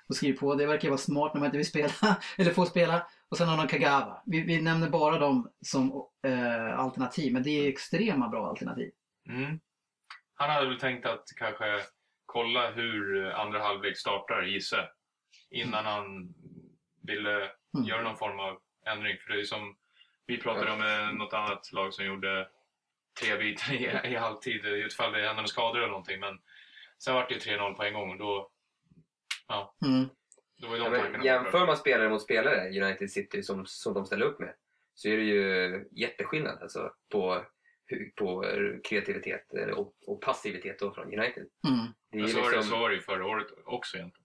och 0.08 0.16
skriver 0.16 0.38
på. 0.40 0.56
Det 0.56 0.66
verkar 0.66 0.84
ju 0.84 0.90
vara 0.90 0.98
smart 0.98 1.34
när 1.34 1.40
man 1.40 1.46
inte 1.46 1.58
vill 1.58 1.68
spela, 1.68 1.94
eller 2.38 2.52
får 2.52 2.66
spela. 2.66 3.08
Och 3.30 3.38
sen 3.38 3.48
har 3.48 3.58
han 3.58 3.68
Kagawa. 3.68 4.22
Vi, 4.26 4.42
vi 4.42 4.62
nämner 4.62 4.90
bara 4.90 5.20
dem 5.20 5.50
som 5.62 6.06
eh, 6.26 6.80
alternativ, 6.80 7.34
men 7.34 7.44
det 7.44 7.50
är 7.50 7.70
extrema 7.70 8.30
bra 8.30 8.50
alternativ. 8.50 8.92
Mm. 9.30 9.60
Han 10.36 10.50
hade 10.50 10.68
väl 10.68 10.80
tänkt 10.80 11.06
att 11.06 11.26
kanske 11.36 11.66
kolla 12.26 12.72
hur 12.72 13.32
andra 13.32 13.60
halvlek 13.60 13.98
startar, 13.98 14.44
gissa. 14.44 14.78
Innan 15.54 15.86
han 15.86 16.34
ville 17.02 17.52
Mm. 17.76 17.86
göra 17.88 18.02
någon 18.04 18.18
form 18.18 18.40
av 18.40 18.60
ändring. 18.86 19.18
För 19.18 19.34
det 19.34 19.40
är 19.40 19.44
som 19.44 19.76
vi 20.26 20.38
pratade 20.38 20.72
om 20.72 20.80
med 20.80 21.16
något 21.16 21.34
annat 21.34 21.72
lag 21.74 21.94
som 21.94 22.06
gjorde 22.06 22.50
tre 23.22 23.38
byten 23.38 23.74
i, 23.76 23.84
i 24.14 24.16
halvtid. 24.16 24.66
Utfall 24.66 25.12
det 25.12 25.18
hände 25.18 25.34
några 25.34 25.48
skador 25.48 25.78
eller 25.78 25.88
någonting. 25.88 26.20
Men 26.20 26.40
sen 26.98 27.14
var 27.16 27.26
det 27.28 27.34
ju 27.34 27.40
3-0 27.58 27.74
på 27.74 27.84
en 27.84 27.94
gång 27.94 28.12
och 28.12 28.18
då, 28.18 28.50
Mm. 29.86 30.10
då 30.62 30.68
var 30.68 30.76
ju 30.76 30.82
Ja, 30.84 30.90
de 30.90 30.92
men 30.92 31.02
tankarna 31.02 31.26
jämför 31.26 31.66
man 31.66 31.78
spelare 31.78 32.10
mot 32.10 32.22
spelare, 32.22 32.82
United 32.84 33.12
City, 33.12 33.44
som, 33.44 33.66
som 33.66 33.94
de 33.94 34.06
ställer 34.06 34.26
upp 34.26 34.40
med, 34.40 34.54
så 34.94 35.10
är 35.10 35.18
det 35.18 35.24
ju 35.24 35.88
jätteskillnad 35.92 36.62
alltså, 36.62 36.94
på, 37.12 37.46
på 38.16 38.46
kreativitet 38.84 39.46
och, 39.76 39.94
och 40.08 40.22
passivitet 40.22 40.80
då 40.80 40.94
från 40.94 41.20
United. 41.20 41.48
Mm. 41.68 41.86
Det 42.12 42.18
är 42.18 42.22
ju 42.22 42.28
så 42.28 42.42
var, 42.42 42.52
det, 42.52 42.58
liksom, 42.58 42.72
så 42.72 42.80
var 42.80 42.90
det 42.90 42.96
ju 42.96 43.02
förra 43.02 43.26
året 43.26 43.48
också 43.66 43.98
egentligen. 43.98 44.23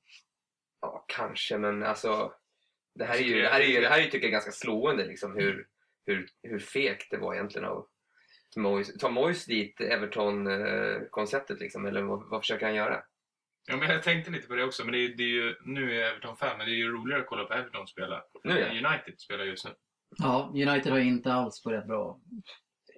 Ja, 0.80 1.04
kanske, 1.08 1.58
men 1.58 1.82
alltså 1.82 2.32
Det 2.94 3.04
här 3.04 3.14
är 3.14 3.22
ju, 3.22 3.42
det 3.42 3.48
här 3.48 3.60
är 3.60 3.64
ju, 3.64 3.80
det 3.80 3.88
här 3.88 3.98
är 3.98 4.02
ju 4.02 4.10
tycker 4.10 4.26
jag 4.26 4.32
ganska 4.32 4.52
slående 4.52 5.04
liksom 5.06 5.36
hur, 5.36 5.66
hur, 6.06 6.28
hur 6.42 6.58
fegt 6.58 7.10
det 7.10 7.16
var 7.16 7.34
egentligen 7.34 7.68
av 7.68 7.86
Moyes. 8.56 8.98
Tar 8.98 9.10
Moyes 9.10 9.44
dit 9.44 9.80
Everton-konceptet 9.80 11.60
liksom, 11.60 11.86
eller 11.86 12.02
vad, 12.02 12.28
vad 12.28 12.40
försöker 12.40 12.66
han 12.66 12.74
göra? 12.74 13.02
Ja, 13.66 13.76
men 13.76 13.90
jag 13.90 14.02
tänkte 14.02 14.30
lite 14.30 14.48
på 14.48 14.54
det 14.54 14.64
också, 14.64 14.84
men 14.84 14.92
det 14.92 14.98
är, 14.98 15.08
det 15.08 15.22
är 15.22 15.28
ju, 15.28 15.56
nu 15.64 15.92
är 15.92 16.00
jag 16.00 16.10
Everton-fan, 16.10 16.58
men 16.58 16.66
det 16.66 16.72
är 16.72 16.76
ju 16.76 16.92
roligare 16.92 17.20
att 17.20 17.26
kolla 17.26 17.44
på 17.44 17.54
Everton 17.54 17.86
spela. 17.86 18.24
Nu 18.44 18.58
ja. 18.58 18.66
än 18.66 18.86
United 18.86 19.20
spelar 19.20 19.44
just 19.44 19.64
nu. 19.64 19.70
Ja, 20.16 20.50
United 20.54 20.92
har 20.92 20.98
ju 20.98 21.04
inte 21.04 21.32
alls 21.32 21.64
börjat 21.64 21.86
bra. 21.86 22.20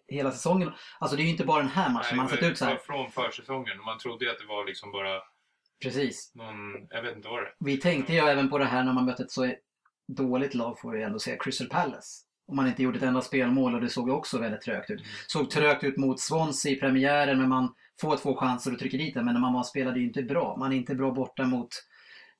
Hela 0.09 0.31
säsongen. 0.31 0.73
Alltså 0.99 1.17
det 1.17 1.23
är 1.23 1.25
ju 1.25 1.31
inte 1.31 1.45
bara 1.45 1.63
den 1.63 1.71
här 1.71 1.93
matchen 1.93 2.17
man 2.17 2.27
har 2.27 2.37
sett 2.37 2.51
ut 2.51 2.59
så 2.59 2.65
här. 2.65 2.77
Från 2.77 3.11
försäsongen. 3.11 3.79
Man 3.79 3.99
trodde 3.99 4.25
ju 4.25 4.31
att 4.31 4.39
det 4.39 4.47
var 4.47 4.65
liksom 4.65 4.93
bara 4.93 5.23
Precis. 5.83 6.33
någon, 6.35 6.87
jag 6.91 7.03
vet 7.03 7.17
inte 7.17 7.29
vad 7.29 7.43
det 7.43 7.47
är. 7.47 7.55
Vi 7.59 7.77
tänkte 7.77 8.13
ju 8.13 8.19
även 8.19 8.51
på 8.51 8.59
det 8.59 8.65
här 8.65 8.85
när 8.85 8.93
man 8.93 9.05
mötte 9.05 9.23
ett 9.23 9.31
så 9.31 9.55
dåligt 10.09 10.55
lag 10.55 10.79
får 10.79 10.93
vi 10.93 11.03
ändå 11.03 11.19
säga, 11.19 11.37
Crystal 11.41 11.69
Palace. 11.69 12.25
Och 12.49 12.57
man 12.57 12.69
inte 12.69 12.83
gjorde 12.83 12.99
ett 12.99 13.05
enda 13.05 13.23
spelmål 13.23 13.75
och 13.75 13.81
det 13.81 13.89
såg 13.89 14.09
ju 14.09 14.15
också 14.15 14.39
väldigt 14.39 14.61
trögt 14.61 14.91
ut. 14.91 15.03
Såg 15.27 15.51
trögt 15.51 15.85
ut 15.85 15.97
mot 15.97 16.21
Swansea 16.21 16.73
i 16.73 16.77
premiären 16.77 17.39
men 17.39 17.49
man 17.49 17.75
får 18.01 18.17
två 18.17 18.37
chanser 18.37 18.73
och 18.73 18.79
trycker 18.79 18.99
dit 18.99 19.15
den. 19.15 19.25
Men 19.25 19.35
när 19.35 19.41
man 19.41 19.53
var 19.53 19.63
spelade 19.63 20.01
ju 20.01 20.07
inte 20.07 20.23
bra. 20.23 20.57
Man 20.57 20.73
är 20.73 20.77
inte 20.77 20.95
bra 20.95 21.11
borta 21.11 21.45
mot, 21.45 21.69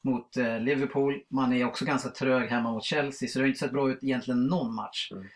mot 0.03 0.37
eh, 0.37 0.61
Liverpool. 0.61 1.23
Man 1.29 1.53
är 1.53 1.65
också 1.65 1.85
ganska 1.85 2.09
trög 2.09 2.51
hemma 2.51 2.73
mot 2.73 2.85
Chelsea 2.85 3.29
så 3.29 3.39
det 3.39 3.43
har 3.43 3.49
inte 3.49 3.61
sett 3.61 3.73
bra 3.73 3.91
ut 3.91 3.99
egentligen 4.03 4.47
någon 4.47 4.75
match. 4.75 5.13
Mm. 5.13 5.27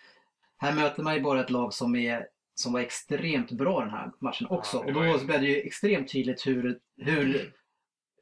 Här 0.59 0.73
möter 0.73 1.03
man 1.03 1.15
ju 1.15 1.21
bara 1.21 1.41
ett 1.41 1.51
lag 1.51 1.75
som, 1.75 1.97
är, 1.97 2.27
som 2.55 2.73
var 2.73 2.81
extremt 2.81 3.53
bra 3.53 3.81
den 3.81 3.91
här 3.91 4.13
matchen 4.21 4.47
också. 4.51 4.77
Ja, 4.77 4.85
och 4.85 4.93
då 4.93 5.25
blev 5.27 5.41
det 5.41 5.47
ju 5.47 5.57
extremt 5.57 6.13
tydligt 6.13 6.47
hur, 6.47 6.79
hur, 6.97 7.53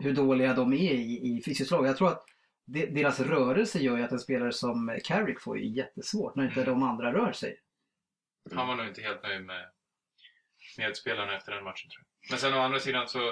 hur 0.03 0.13
dåliga 0.15 0.55
de 0.55 0.73
är 0.73 0.93
i, 0.93 1.37
i 1.37 1.43
fysiskt 1.45 1.71
lag. 1.71 1.87
Jag 1.87 1.97
tror 1.97 2.09
att 2.09 2.25
de, 2.65 2.87
deras 2.87 3.21
rörelse 3.21 3.79
gör 3.79 3.97
ju 3.97 4.03
att 4.03 4.13
en 4.13 4.19
spelare 4.19 4.53
som 4.53 4.99
Carrick 5.05 5.41
får 5.41 5.59
ju 5.59 5.69
jättesvårt 5.69 6.37
när 6.37 6.45
inte 6.45 6.65
de 6.65 6.83
andra 6.83 7.13
rör 7.13 7.33
sig. 7.33 7.61
Han 8.55 8.69
var 8.69 8.77
nog 8.77 8.87
inte 8.87 9.03
helt 9.03 9.23
nöjd 9.23 9.45
med 9.45 9.69
medspelarna 10.79 11.37
efter 11.37 11.53
den 11.53 11.65
matchen 11.65 11.91
tror 11.91 12.05
jag. 12.05 12.31
Men 12.31 12.39
sen 12.39 12.55
å 12.55 12.59
andra 12.59 12.79
sidan 12.79 13.09
så 13.09 13.29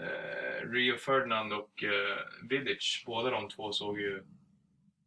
eh, 0.00 0.70
Rio 0.70 0.96
Ferdinand 0.96 1.52
och 1.52 1.84
eh, 1.84 2.48
Vidic, 2.48 3.02
båda 3.06 3.30
de 3.30 3.48
två 3.48 3.72
såg 3.72 4.00
ju 4.00 4.24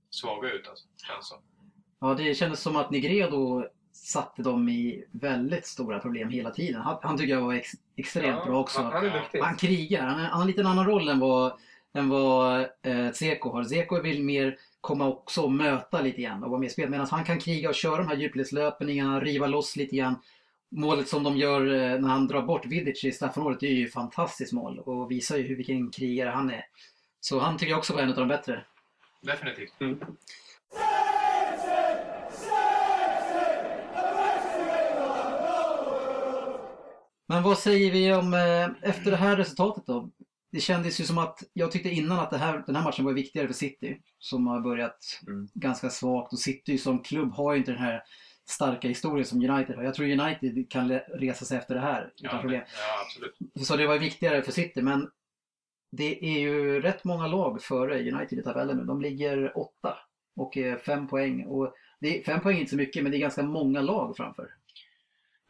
svaga 0.10 0.52
ut 0.52 0.68
alltså, 0.68 0.88
känns 1.08 1.28
som. 1.30 1.44
Ja, 2.00 2.14
det 2.14 2.36
kändes 2.36 2.60
som 2.60 2.76
att 2.76 2.92
Negredo 2.92 3.70
satte 4.06 4.42
dem 4.42 4.70
i 4.70 5.06
väldigt 5.12 5.66
stora 5.66 6.00
problem 6.00 6.30
hela 6.30 6.52
tiden. 6.52 6.82
Han, 6.82 6.98
han 7.02 7.18
tycker 7.18 7.34
jag 7.34 7.42
var 7.42 7.54
ex, 7.54 7.72
extremt 7.96 8.46
bra 8.46 8.60
också. 8.60 8.82
Han, 8.82 9.06
är 9.06 9.28
Ja. 9.32 9.46
Han 9.46 9.56
krigar. 9.56 10.06
Han, 10.06 10.20
är, 10.20 10.24
han 10.24 10.32
har 10.32 10.42
en 10.42 10.48
lite 10.48 10.68
annan 10.68 10.86
roll 10.86 11.10
än 11.10 11.20
vad, 11.20 11.54
än 11.94 12.10
vad 12.10 12.60
eh, 12.82 13.12
Zeko 13.14 13.50
har. 13.50 13.64
Zeko 13.64 14.02
vill 14.02 14.24
mer 14.24 14.58
komma 14.82 15.08
också 15.08 15.42
och 15.42 15.52
möta 15.52 16.02
lite 16.02 16.22
grann 16.22 16.44
och 16.44 16.50
vara 16.50 16.60
med 16.60 16.68
i 16.68 16.70
spel. 16.70 16.90
Medan 16.90 17.08
han 17.12 17.24
kan 17.24 17.40
kriga 17.40 17.70
och 17.70 17.76
köra 17.76 17.98
de 17.98 18.08
här 18.08 18.16
djupledslöpningarna, 18.16 19.22
riva 19.22 19.48
loss 19.48 19.76
lite 19.76 19.96
grann. 19.96 20.16
Målet 20.72 21.08
som 21.08 21.24
de 21.24 21.38
gör 21.38 21.62
eh, 21.62 22.00
när 22.00 22.10
han 22.10 22.28
drar 22.28 22.42
bort 22.42 22.66
Vidic 22.66 23.04
i 23.04 23.12
straffområdet 23.12 23.60
det 23.60 23.68
är 23.68 23.74
ju 23.74 23.86
ett 23.86 23.94
fantastiskt 23.94 24.54
mål 24.54 24.80
och 24.80 25.12
visar 25.12 25.38
ju 25.38 25.44
hur, 25.44 25.56
vilken 25.56 25.92
krigare 25.92 26.30
han 26.30 26.50
är. 26.50 26.66
Så 27.20 27.40
han 27.40 27.58
tycker 27.58 27.72
jag 27.72 27.80
också 27.80 27.94
var 27.94 28.02
en 28.02 28.10
av 28.10 28.16
de 28.16 28.28
bättre. 28.28 28.64
Definitivt. 29.22 29.74
Men 37.30 37.44
vad 37.44 37.58
säger 37.58 37.92
vi 37.92 38.14
om 38.14 38.34
eh, 38.34 38.90
efter 38.90 39.12
det 39.12 39.18
här 39.18 39.38
resultatet 39.38 39.86
då? 39.86 40.10
Det 40.52 40.60
kändes 40.60 41.00
ju 41.02 41.04
som 41.06 41.18
att, 41.18 41.44
jag 41.54 41.72
tyckte 41.72 41.90
innan 41.90 42.20
att 42.20 42.34
här, 42.34 42.64
den 42.66 42.76
här 42.76 42.84
matchen 42.84 43.06
var 43.06 43.14
viktigare 43.14 43.48
för 43.48 43.54
City. 43.54 44.02
Som 44.20 44.48
har 44.48 44.62
börjat 44.62 44.98
Mm. 45.28 45.48
ganska 45.54 45.90
svagt 45.90 46.34
och 46.34 46.40
City 46.40 46.78
som 46.78 47.04
klubb 47.04 47.34
har 47.34 47.54
ju 47.54 47.60
inte 47.60 47.72
den 47.72 47.82
här 47.82 48.04
starka 48.50 48.88
historien 48.88 49.26
som 49.26 49.50
United 49.50 49.76
har. 49.76 49.84
Jag 49.84 49.94
tror 49.94 50.08
United 50.20 50.72
kan 50.72 50.92
resa 51.00 51.46
sig 51.46 51.58
efter 51.58 51.76
det 51.76 51.82
här 51.82 52.02
utan 52.18 52.36
Ja, 52.36 52.42
problem. 52.42 52.62
ja 52.66 53.02
absolut. 53.06 53.68
Så 53.68 53.76
det 53.78 53.88
var 53.88 53.98
viktigare 53.98 54.42
för 54.42 54.52
City 54.52 54.82
men 54.82 55.10
det 55.92 56.26
är 56.26 56.40
ju 56.40 56.82
rätt 56.82 57.04
många 57.04 57.28
lag 57.28 57.62
före 57.62 58.12
United 58.12 58.40
i 58.40 58.44
tabellen 58.44 58.78
nu. 58.78 58.84
De 58.84 59.02
ligger 59.02 59.58
åtta 59.58 59.98
och 60.36 60.58
är 60.58 60.78
fem 60.78 61.08
poäng. 61.08 61.46
Och 61.46 61.74
det 62.00 62.20
är, 62.20 62.24
fem 62.24 62.40
poäng 62.42 62.56
är 62.56 62.60
inte 62.60 62.70
så 62.72 62.78
mycket 62.78 63.04
men 63.04 63.12
det 63.12 63.18
är 63.18 63.20
ganska 63.20 63.44
många 63.44 63.82
lag 63.82 64.18
framför. 64.18 64.50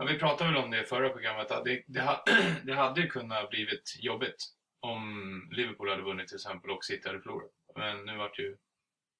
Ja, 0.02 0.06
vi 0.06 0.20
pratade 0.20 0.52
väl 0.54 0.64
om 0.64 0.72
det 0.72 0.82
i 0.82 0.86
förra 0.86 1.10
programmet, 1.10 1.52
att 1.52 1.64
det, 1.66 1.84
det, 1.88 2.02
ha, 2.02 2.24
det 2.66 2.74
hade 2.74 3.02
ju 3.02 3.08
kunnat 3.08 3.50
blivit 3.50 3.96
jobbigt 4.00 4.46
om 4.80 5.50
Liverpool 5.52 5.90
hade 5.90 6.02
vunnit 6.02 6.28
till 6.28 6.36
exempel 6.36 6.72
och 6.72 6.84
City 6.86 7.08
hade 7.08 7.22
förlorat. 7.22 7.52
Men 7.76 8.06
nu 8.06 8.18
var 8.18 8.32
det 8.36 8.42
ju 8.42 8.58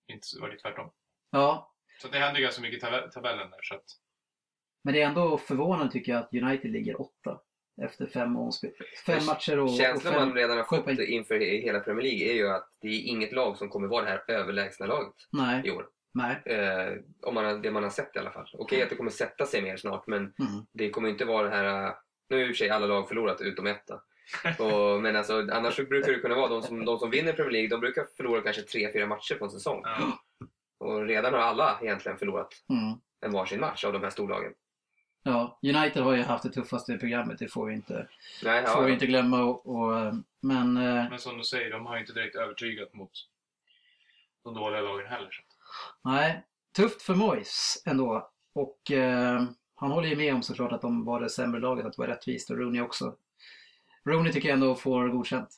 inte, 0.08 0.28
var 0.42 0.50
det 0.50 0.58
tvärtom. 0.58 0.92
Ja, 1.32 1.74
Så 2.02 2.08
det 2.08 2.20
hände 2.20 2.40
ju 2.40 2.44
ganska 2.44 2.62
mycket 2.62 2.78
i 2.84 2.86
tab- 2.86 3.12
tabellen 3.12 3.50
där. 3.52 3.60
Så 3.64 3.76
att, 3.76 3.84
Men 4.84 4.94
det 4.94 5.02
är 5.02 5.08
ändå 5.08 5.38
förvånande 5.38 5.92
tycker 5.92 6.12
jag 6.12 6.22
att 6.24 6.34
United 6.34 6.72
ligger 6.72 7.02
åtta 7.02 7.42
efter 7.82 8.08
fem, 8.08 8.36
omspel. 8.38 8.72
fem 9.06 9.26
matcher 9.26 9.60
och, 9.60 9.64
och 9.70 9.78
Känslan 9.78 10.14
fem... 10.14 10.28
man 10.28 10.36
redan 10.36 10.58
har 10.58 10.64
fått 10.64 10.88
inför 11.00 11.36
he- 11.36 11.62
hela 11.62 11.80
Premier 11.80 12.04
League 12.04 12.30
är 12.32 12.34
ju 12.34 12.50
att 12.50 12.70
det 12.82 12.88
är 12.88 13.02
inget 13.08 13.32
lag 13.32 13.58
som 13.58 13.70
kommer 13.70 13.88
vara 13.88 14.04
det 14.06 14.10
här 14.12 14.24
överlägsna 14.28 14.86
laget 14.86 15.16
Nej, 15.32 15.62
i 15.68 15.72
år. 15.72 15.90
Nej. 16.12 16.42
Eh, 16.46 16.94
om 17.22 17.34
man 17.34 17.46
har, 17.46 17.54
det 17.58 17.72
man 17.72 17.84
har 17.84 17.90
sett 17.90 18.16
i 18.16 18.20
alla 18.20 18.32
fall. 18.32 18.50
Okej 18.54 18.84
att 18.84 18.90
det 18.90 18.96
kommer 18.96 19.12
sätta 19.12 19.46
sig 19.46 19.62
mer 19.62 19.78
snart 19.78 20.08
men 20.08 20.20
Mm. 20.22 20.66
det 20.72 20.90
kommer 20.90 21.10
inte 21.10 21.26
vara 21.26 21.50
det 21.50 21.56
här... 21.56 21.86
eh, 21.88 21.94
Nu 22.30 22.36
har 22.36 22.42
i 22.42 22.46
och 22.46 22.48
för 22.48 22.54
sig 22.56 22.70
alla 22.70 22.86
lag 22.88 23.08
förlorat 23.08 23.42
utom 23.42 23.68
ett. 23.68 23.90
Och, 24.60 25.02
men 25.02 25.16
alltså, 25.16 25.48
annars 25.52 25.76
brukar 25.78 26.12
det 26.12 26.20
kunna 26.20 26.36
vara 26.36 26.48
de 26.48 26.62
som, 26.62 26.86
de 26.86 27.00
som 27.00 27.10
vinner 27.12 27.34
Premier 27.34 27.52
League, 27.52 27.70
de 27.70 27.80
brukar 27.80 28.06
förlora 28.18 28.42
kanske 28.42 28.62
tre, 28.62 28.92
fyra 28.94 29.08
matcher 29.08 29.36
på 29.36 29.46
en 29.46 29.52
säsong. 29.52 29.82
ja, 29.86 30.20
Och 30.78 31.06
redan 31.06 31.34
har 31.34 31.40
alla 31.40 31.80
egentligen 31.82 32.18
förlorat 32.18 32.54
Mm. 32.70 33.00
en 33.22 33.32
varsin 33.32 33.60
match 33.60 33.86
av 33.86 33.94
de 33.94 34.04
här 34.04 34.10
storlagen. 34.10 34.54
Ja, 35.24 35.60
United 35.64 36.04
har 36.04 36.14
ju 36.16 36.22
haft 36.22 36.44
det 36.44 36.50
tuffaste 36.50 36.98
programmet, 36.98 37.40
det 37.40 37.48
får 37.48 37.66
vi 37.66 37.74
inte, 37.74 38.08
Nej, 38.44 38.66
får 38.66 38.82
vi 38.82 38.88
ja, 38.88 38.94
inte 38.94 39.06
glömma. 39.08 39.44
Och, 39.44 39.66
och, 39.76 40.14
men 40.42 40.78
eh, 40.78 41.10
men 41.10 41.20
som 41.20 41.38
du 41.38 41.44
säger, 41.44 41.72
de 41.72 41.86
har 41.86 41.96
ju 41.96 42.02
inte 42.02 42.14
direkt 42.14 42.36
övertygat 42.36 42.94
mot 42.94 43.12
de 44.44 44.54
dåliga 44.54 44.82
lagen 44.82 45.08
heller. 45.08 45.30
Nej, 46.04 46.44
tufft 46.76 47.02
för 47.02 47.16
Moyes 47.16 47.84
ändå. 47.86 48.30
Och 48.56 48.92
eh, 48.92 49.44
han 49.76 49.92
håller 49.92 50.08
ju 50.10 50.16
med 50.16 50.34
om 50.34 50.44
såklart 50.44 50.72
att 50.72 50.82
de 50.82 51.06
var 51.06 51.22
det 51.22 51.30
sämre 51.30 51.60
laget, 51.62 51.86
att 51.86 51.94
det 51.94 52.02
var 52.02 52.08
rättvist 52.08 52.50
och 52.50 52.58
Rooney 52.58 52.82
också. 52.82 53.16
Rooney 54.06 54.32
tycker 54.34 54.50
jag 54.50 54.54
ändå 54.54 54.76
får 54.76 55.08
godkänt. 55.08 55.50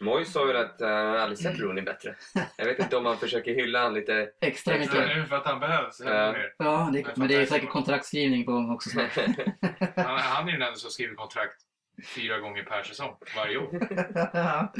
Moyes 0.00 0.32
sa 0.32 0.46
ju 0.46 0.56
att 0.58 0.80
uh, 0.80 0.88
han 0.88 1.16
aldrig 1.16 1.38
sett 1.38 1.58
Rooney 1.58 1.84
bättre. 1.84 2.16
Jag 2.56 2.66
vet 2.66 2.78
inte 2.78 2.96
om 2.96 3.04
man 3.04 3.16
försöker 3.18 3.54
hylla 3.54 3.82
han 3.82 3.94
lite. 3.94 4.28
Extra 4.40 4.74
Det 4.74 4.80
mycket. 4.80 4.94
är 4.94 5.24
för 5.24 5.36
att 5.36 5.46
han 5.46 5.60
behövs 5.60 6.00
ännu 6.00 6.52
Ja. 6.58 6.90
det, 6.92 7.16
men 7.16 7.28
det 7.28 7.34
är 7.34 7.46
säkert 7.46 7.70
kontraktskrivning 7.70 8.44
på 8.44 8.52
gång 8.52 8.70
också 8.70 8.90
snart. 8.90 9.16
Han, 9.96 10.18
han 10.18 10.48
är 10.48 10.52
ju 10.52 10.58
den 10.58 10.66
enda 10.68 10.78
som 10.78 10.90
skriver 10.90 11.14
kontrakt 11.14 11.56
fyra 12.16 12.38
gånger 12.38 12.62
per 12.62 12.82
säsong, 12.82 13.16
varje 13.36 13.58
år. 13.58 13.70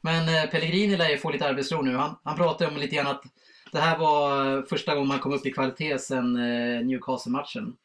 Men 0.00 0.28
eh, 0.28 0.50
Pellegrini 0.50 0.96
lär 0.96 1.08
ju 1.08 1.18
få 1.18 1.30
lite 1.30 1.46
arbetsro 1.48 1.82
nu. 1.82 1.96
Han, 1.96 2.16
han 2.24 2.36
pratade 2.36 2.70
om 2.70 2.76
lite 2.76 2.96
grann 2.96 3.06
att 3.06 3.22
det 3.72 3.80
här 3.80 3.98
var 3.98 4.56
eh, 4.56 4.64
första 4.64 4.94
gången 4.94 5.08
man 5.08 5.18
kom 5.18 5.32
upp 5.32 5.46
i 5.46 5.52
kvalitet 5.52 5.98
sedan 5.98 6.36
eh, 6.36 6.84
Newcastle-matchen. 6.84 7.76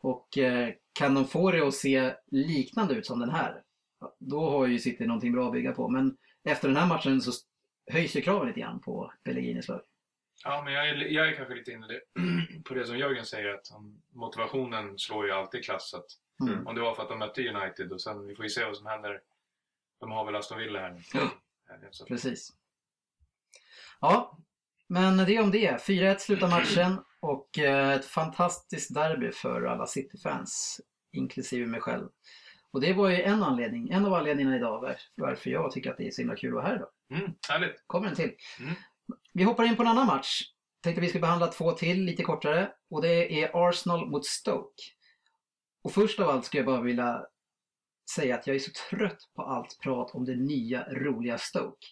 Och 0.00 0.38
eh, 0.38 0.70
kan 0.92 1.14
de 1.14 1.24
få 1.24 1.50
det 1.50 1.66
att 1.66 1.74
se 1.74 2.14
liknande 2.26 2.94
ut 2.94 3.06
som 3.06 3.18
den 3.18 3.30
här, 3.30 3.62
då 4.18 4.50
har 4.50 4.66
ju 4.66 4.78
City 4.78 5.06
någonting 5.06 5.32
bra 5.32 5.46
att 5.46 5.52
bygga 5.52 5.72
på. 5.72 5.88
Men 5.88 6.16
efter 6.44 6.68
den 6.68 6.76
här 6.76 6.86
matchen 6.86 7.20
så 7.20 7.32
höjs 7.92 8.16
ju 8.16 8.20
kraven 8.20 8.48
lite 8.48 8.60
grann 8.60 8.80
på 8.80 9.12
Pellegrinis 9.24 9.68
lag. 9.68 9.80
Ja, 10.44 10.62
men 10.64 10.72
jag 10.72 10.88
är, 10.88 10.94
jag 10.94 11.28
är 11.28 11.36
kanske 11.36 11.54
lite 11.54 11.72
inne 11.72 11.86
på 12.64 12.74
det 12.74 12.86
som 12.86 12.98
Jörgen 12.98 13.24
säger, 13.24 13.54
att 13.54 13.66
motivationen 14.12 14.98
slår 14.98 15.26
ju 15.26 15.32
alltid 15.32 15.64
klass. 15.64 15.94
Mm. 16.40 16.66
Om 16.66 16.74
det 16.74 16.80
var 16.80 16.94
för 16.94 17.02
att 17.02 17.08
de 17.08 17.18
mötte 17.18 17.48
United 17.48 17.92
och 17.92 18.00
sen, 18.00 18.26
vi 18.26 18.34
får 18.34 18.44
ju 18.44 18.48
se 18.48 18.64
vad 18.64 18.76
som 18.76 18.86
händer. 18.86 19.20
De 20.00 20.10
har 20.10 20.24
väl 20.24 20.36
Aston 20.36 20.58
Villa 20.58 20.80
här 20.80 20.90
nu. 20.90 21.00
Ja. 21.14 21.30
Precis. 22.08 22.52
Ja, 24.00 24.38
men 24.88 25.16
det 25.16 25.40
om 25.40 25.50
det. 25.50 25.76
4-1 25.86 26.18
slutar 26.18 26.48
matchen 26.48 27.00
och 27.20 27.58
eh, 27.58 27.90
ett 27.92 28.04
fantastiskt 28.04 28.94
derby 28.94 29.32
för 29.32 29.62
alla 29.62 29.86
City-fans, 29.86 30.80
inklusive 31.12 31.66
mig 31.66 31.80
själv. 31.80 32.08
Och 32.72 32.80
det 32.80 32.92
var 32.92 33.08
ju 33.08 33.22
en 33.22 33.42
anledning, 33.42 33.90
en 33.90 34.06
av 34.06 34.14
anledningarna 34.14 34.56
idag 34.56 34.80
var- 34.80 34.96
varför 35.14 35.50
jag 35.50 35.70
tycker 35.72 35.90
att 35.90 35.96
det 35.96 36.06
är 36.06 36.10
så 36.10 36.20
himla 36.22 36.36
kul 36.36 36.48
att 36.48 36.54
vara 36.54 36.66
här 36.66 36.76
idag. 36.76 36.88
mm, 37.14 37.32
härligt. 37.48 37.84
Kommer 37.86 38.08
en 38.08 38.14
till. 38.14 38.32
Mm. 38.60 38.74
Vi 39.32 39.42
hoppar 39.44 39.64
in 39.64 39.76
på 39.76 39.82
en 39.82 39.88
annan 39.88 40.06
match. 40.06 40.40
Tänkte 40.82 41.00
vi 41.00 41.08
ska 41.08 41.18
behandla 41.18 41.46
två 41.46 41.72
till, 41.72 42.04
lite 42.04 42.22
kortare. 42.22 42.70
Och 42.90 43.02
det 43.02 43.42
är 43.42 43.68
Arsenal 43.68 44.10
mot 44.10 44.26
Stoke. 44.26 44.82
Och 45.84 45.92
först 45.92 46.20
av 46.20 46.28
allt 46.28 46.44
skulle 46.44 46.58
jag 46.58 46.66
bara 46.66 46.80
vilja 46.80 47.26
säga 48.14 48.34
att 48.34 48.46
jag 48.46 48.56
är 48.56 48.60
så 48.60 48.70
trött 48.90 49.18
på 49.36 49.42
allt 49.42 49.78
prat 49.82 50.10
om 50.14 50.24
det 50.24 50.36
nya 50.36 50.84
roliga 50.92 51.38
Stoke. 51.38 51.86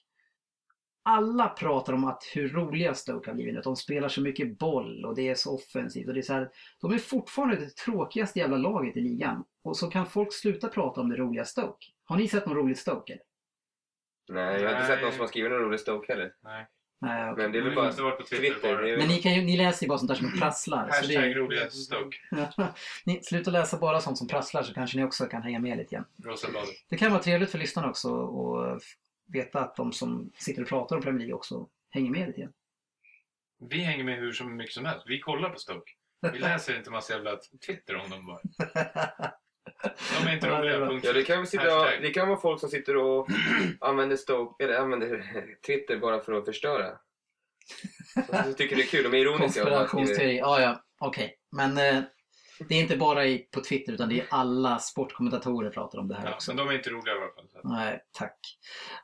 Alla 1.09 1.49
pratar 1.49 1.93
om 1.93 2.05
att 2.05 2.23
hur 2.35 2.49
roliga 2.49 2.95
Stoke 2.95 3.31
har 3.31 3.35
blivit 3.35 3.59
att 3.59 3.65
De 3.65 3.77
spelar 3.77 4.09
så 4.09 4.21
mycket 4.21 4.59
boll 4.59 5.05
och 5.05 5.15
det 5.15 5.29
är 5.29 5.35
så 5.35 5.55
offensivt. 5.55 6.09
Och 6.09 6.15
det 6.15 6.21
är 6.21 6.23
så 6.23 6.33
här, 6.33 6.51
de 6.81 6.93
är 6.93 6.99
fortfarande 6.99 7.57
det 7.57 7.77
tråkigaste 7.77 8.39
jävla 8.39 8.57
laget 8.57 8.97
i 8.97 9.01
ligan. 9.01 9.45
Och 9.65 9.77
så 9.77 9.91
kan 9.91 10.07
folk 10.07 10.33
sluta 10.33 10.69
prata 10.69 11.01
om 11.01 11.09
det 11.09 11.17
roliga 11.17 11.45
Stoke. 11.45 11.87
Har 12.05 12.17
ni 12.17 12.29
sett 12.29 12.47
något 12.47 12.57
roligt 12.57 12.79
Stoke? 12.79 13.13
Eller? 13.13 13.23
Nej, 14.29 14.63
jag 14.63 14.69
har 14.71 14.77
inte 14.77 14.79
Nej. 14.79 14.87
sett 14.87 15.03
någon 15.03 15.13
som 15.13 15.21
har 15.21 15.27
skrivit 15.27 15.51
någon 15.53 15.61
rolig 15.61 15.81
Stoke 15.81 16.13
heller. 16.13 16.33
Nej. 16.45 16.67
Nej, 17.01 17.31
okej. 17.31 17.43
Men 17.43 17.53
det 17.53 17.59
är 17.59 17.63
väl 17.63 17.75
bara 17.75 17.89
inte 17.91 18.03
varit 18.03 18.19
på 18.19 18.25
Twitter, 18.25 18.55
Twitter. 18.55 18.75
bara. 18.77 18.97
Men 18.97 19.09
ni, 19.09 19.23
kan 19.23 19.35
ju, 19.35 19.43
ni 19.43 19.57
läser 19.57 19.85
ju 19.87 19.89
bara 19.89 19.99
sånt 19.99 20.09
där 20.09 20.17
som 20.17 20.39
prasslar. 20.39 20.91
Så 20.91 21.07
det, 21.07 21.17
Hashtag 21.17 21.37
roliga 21.37 21.71
Stoke. 21.71 22.17
ni, 23.05 23.23
sluta 23.23 23.51
läsa 23.51 23.79
bara 23.79 24.01
sånt 24.01 24.19
som 24.19 24.29
prasslar 24.29 24.63
så 24.63 24.75
kanske 24.75 24.99
ni 24.99 25.05
också 25.05 25.27
kan 25.27 25.43
hänga 25.43 25.59
med 25.59 25.79
lite 25.79 25.95
grann. 25.95 26.05
Det 26.89 26.97
kan 26.97 27.11
vara 27.13 27.23
trevligt 27.23 27.51
för 27.51 27.59
lyssnarna 27.59 27.89
också 27.89 28.09
att 28.63 28.83
veta 29.33 29.61
att 29.61 29.77
de 29.77 29.93
som 29.93 30.33
sitter 30.39 30.63
och 30.63 30.69
pratar 30.69 30.97
om 30.97 31.03
Premier 31.03 31.19
League 31.19 31.35
också 31.35 31.69
hänger 31.91 32.11
med 32.11 32.27
lite 32.27 32.41
grann. 32.41 32.53
Vi 33.71 33.79
hänger 33.79 34.05
med 34.05 34.19
hur 34.19 34.33
som 34.33 34.57
mycket 34.57 34.75
som 34.75 34.85
helst. 34.85 35.05
Vi 35.07 35.21
kollar 35.21 35.51
på 35.51 35.59
Stoke. 35.59 35.93
Vi 36.33 36.39
läser 36.39 36.77
inte 36.77 36.91
massa 36.91 37.13
jävla 37.13 37.37
Twitter 37.67 37.97
om 37.97 38.11
dem 38.11 38.27
bara. 38.27 38.41
De 40.23 40.29
är 40.29 40.35
inte 40.35 40.49
roliga, 40.59 40.79
punkt. 40.79 41.05
Ja, 41.05 41.13
det 41.13 41.23
kan, 41.23 41.47
sitta, 41.47 42.01
det 42.01 42.11
kan 42.11 42.29
vara 42.29 42.41
folk 42.41 42.61
som 42.61 42.69
sitter 42.69 42.97
och 42.97 43.29
använder, 43.81 44.17
Stoke, 44.17 44.65
eller 44.65 44.79
använder 44.79 45.25
Twitter 45.67 45.97
bara 45.99 46.21
för 46.21 46.33
att 46.33 46.45
förstöra. 46.45 46.99
Så 48.45 48.53
tycker 48.53 48.77
det 48.77 48.83
är 48.83 48.87
kul, 48.87 49.11
de 49.11 49.17
är 49.17 49.21
ironiska. 49.21 49.61
Konspirationsteori, 49.61 50.39
ja 50.39 50.61
ja, 50.61 50.85
okej. 50.99 51.39
Men 51.51 51.79
eh, 51.79 52.03
det 52.69 52.75
är 52.75 52.81
inte 52.81 52.97
bara 52.97 53.27
i, 53.27 53.39
på 53.39 53.61
Twitter 53.61 53.93
utan 53.93 54.09
det 54.09 54.21
är 54.21 54.27
alla 54.31 54.79
sportkommentatorer 54.79 55.71
pratar 55.71 55.99
om 55.99 56.09
det 56.09 56.15
här 56.15 56.27
Ja, 56.27 56.35
också. 56.35 56.51
men 56.51 56.57
de 56.57 56.69
är 56.69 56.73
inte 56.77 56.91
roliga 56.91 57.15
i 57.15 57.19
alla 57.19 57.33
fall. 57.33 57.46
Nej, 57.69 58.01
tack. 58.13 58.39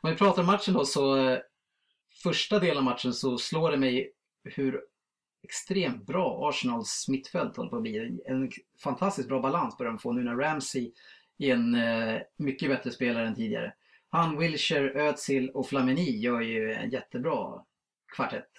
Om 0.02 0.10
vi 0.10 0.16
pratar 0.16 0.42
om 0.42 0.46
matchen 0.46 0.74
då 0.74 0.84
så 0.84 1.16
eh, 1.28 1.38
första 2.22 2.58
delen 2.58 2.76
av 2.78 2.84
matchen 2.84 3.12
så 3.12 3.38
slår 3.38 3.70
det 3.70 3.76
mig 3.76 4.12
hur 4.44 4.80
extremt 5.44 6.06
bra 6.06 6.48
Arsenals 6.48 7.06
mittfält 7.08 7.56
håller 7.56 7.70
på 7.70 7.76
att 7.76 7.82
bli. 7.82 8.20
En 8.26 8.50
fantastiskt 8.82 9.28
bra 9.28 9.40
balans 9.40 9.78
börjar 9.78 9.92
de 9.92 9.98
få 9.98 10.12
nu 10.12 10.24
när 10.24 10.36
Ramsey 10.36 10.92
är 11.38 11.52
en 11.52 11.74
eh, 11.74 12.20
mycket 12.38 12.68
bättre 12.68 12.90
spelare 12.90 13.26
än 13.26 13.34
tidigare. 13.34 13.74
Han, 14.08 14.38
Wilshire, 14.38 15.02
Özil 15.08 15.50
och 15.50 15.68
Flamini 15.68 16.10
gör 16.18 16.40
ju 16.40 16.72
en 16.72 16.90
jättebra 16.90 17.64
kvartett. 18.16 18.50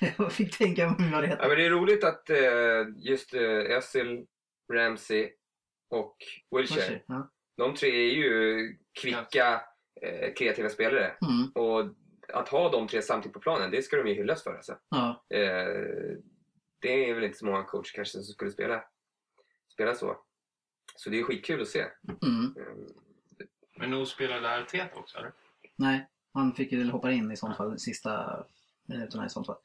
Jag 0.18 0.32
fick 0.32 0.58
tänka 0.58 0.90
mig 0.90 1.10
vad 1.12 1.22
det 1.22 1.26
Ja, 1.26 1.32
heter. 1.34 1.48
men 1.48 1.56
det 1.56 1.66
är 1.66 1.70
roligt 1.70 2.04
att 2.04 2.30
eh, 2.30 2.36
just 2.96 3.34
Özil, 3.34 4.26
Ramsey 4.72 5.30
och 5.90 6.16
Wilshere, 6.56 7.00
Ja. 7.06 7.30
De 7.60 7.74
tre 7.74 7.88
är 7.88 8.14
ju 8.14 8.76
kvicka, 9.00 9.62
eh, 10.02 10.34
kreativa 10.34 10.68
spelare. 10.68 11.12
Mm, 11.22 11.50
Och 11.54 11.94
att 12.32 12.48
ha 12.48 12.70
de 12.70 12.88
tre 12.88 13.02
samtidigt 13.02 13.34
på 13.34 13.40
planen, 13.40 13.70
det 13.70 13.82
ska 13.82 13.96
de 13.96 14.08
ju 14.08 14.14
hyllas 14.14 14.42
för. 14.42 14.54
Alltså. 14.54 14.76
ja. 14.88 15.24
Eh, 15.28 16.16
det 16.78 17.10
är 17.10 17.14
väl 17.14 17.24
inte 17.24 17.38
så 17.38 17.46
många 17.46 17.62
coacher 17.64 17.92
kanske 17.94 18.12
som 18.12 18.22
skulle 18.22 18.50
spela, 18.50 18.84
spela 19.72 19.94
så. 19.94 20.16
Så 20.96 21.10
det 21.10 21.18
är 21.18 21.22
skitkul 21.22 21.60
att 21.62 21.68
se. 21.68 21.84
Mm. 22.22 22.54
Eh, 22.58 22.74
Men 23.78 23.90
nog 23.90 24.06
spelade 24.08 24.58
Arteta 24.58 24.96
också, 24.98 25.18
eller? 25.18 25.32
Nej, 25.76 26.08
han 26.34 26.54
fick 26.54 26.72
ju 26.72 26.90
hoppa 26.90 27.10
in 27.12 27.32
i 27.32 27.36
sånt 27.36 27.56
fall, 27.56 27.78
sista 27.78 28.44
minuterna 28.88 29.26
i 29.26 29.30
sånt 29.30 29.46
fall. 29.46 29.58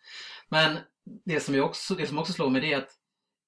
Men 0.50 0.78
det 1.04 1.40
som, 1.40 1.56
jag 1.56 1.66
också, 1.66 1.96
det 1.96 2.08
som 2.08 2.20
också 2.20 2.34
slår 2.34 2.50
mig 2.50 2.62
det 2.62 2.74
är 2.74 2.78
att 2.78 2.92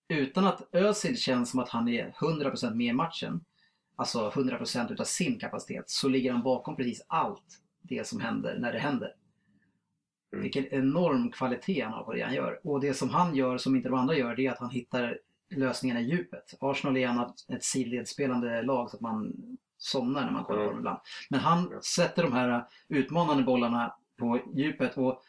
utan 0.10 0.45
att 0.45 0.75
Özil 0.75 1.17
känns 1.17 1.51
som 1.51 1.60
att 1.60 1.69
han 1.69 1.88
är 1.88 2.12
100% 2.19 2.75
med 2.75 2.88
i 2.88 2.93
matchen, 2.93 3.41
alltså 3.97 4.29
100% 4.29 4.91
utav 4.93 5.03
sin 5.03 5.39
kapacitet, 5.39 5.89
så 5.89 6.07
ligger 6.07 6.31
han 6.31 6.43
bakom 6.43 6.75
precis 6.75 7.05
allt 7.07 7.62
det 7.81 8.07
som 8.07 8.19
händer 8.19 8.57
när 8.60 8.73
det 8.73 8.79
händer. 8.79 9.13
Mm. 10.33 10.43
Vilken 10.43 10.65
enorm 10.67 11.31
kvalitet 11.31 11.81
han 11.81 11.93
har 11.93 12.03
på 12.03 12.13
det 12.13 12.21
han 12.21 12.33
gör. 12.33 12.60
Och 12.63 12.81
det 12.81 12.93
som 12.93 13.10
han 13.10 13.36
gör 13.36 13.57
som 13.57 13.75
inte 13.75 13.89
de 13.89 13.99
andra 13.99 14.15
gör, 14.15 14.36
det 14.36 14.45
är 14.47 14.51
att 14.51 14.60
han 14.60 14.69
hittar 14.69 15.19
lösningarna 15.49 16.01
i 16.01 16.03
djupet. 16.03 16.53
Arsenal 16.60 16.97
är 16.97 17.01
gärna 17.01 17.33
ett 17.53 17.63
sidledsspelande 17.63 18.62
lag 18.62 18.89
så 18.89 18.97
att 18.97 19.01
man 19.01 19.33
somnar 19.77 20.25
när 20.25 20.31
man 20.31 20.43
kollar 20.43 20.57
på 20.57 20.63
Mm. 20.63 20.71
dem 20.73 20.79
ibland. 20.79 20.99
Men 21.29 21.39
han 21.39 21.81
sätter 21.81 22.23
de 22.23 22.33
här 22.33 22.65
utmanande 22.88 23.43
bollarna 23.43 23.95
på 24.17 24.39
djupet 24.55 24.97
och 24.97 25.21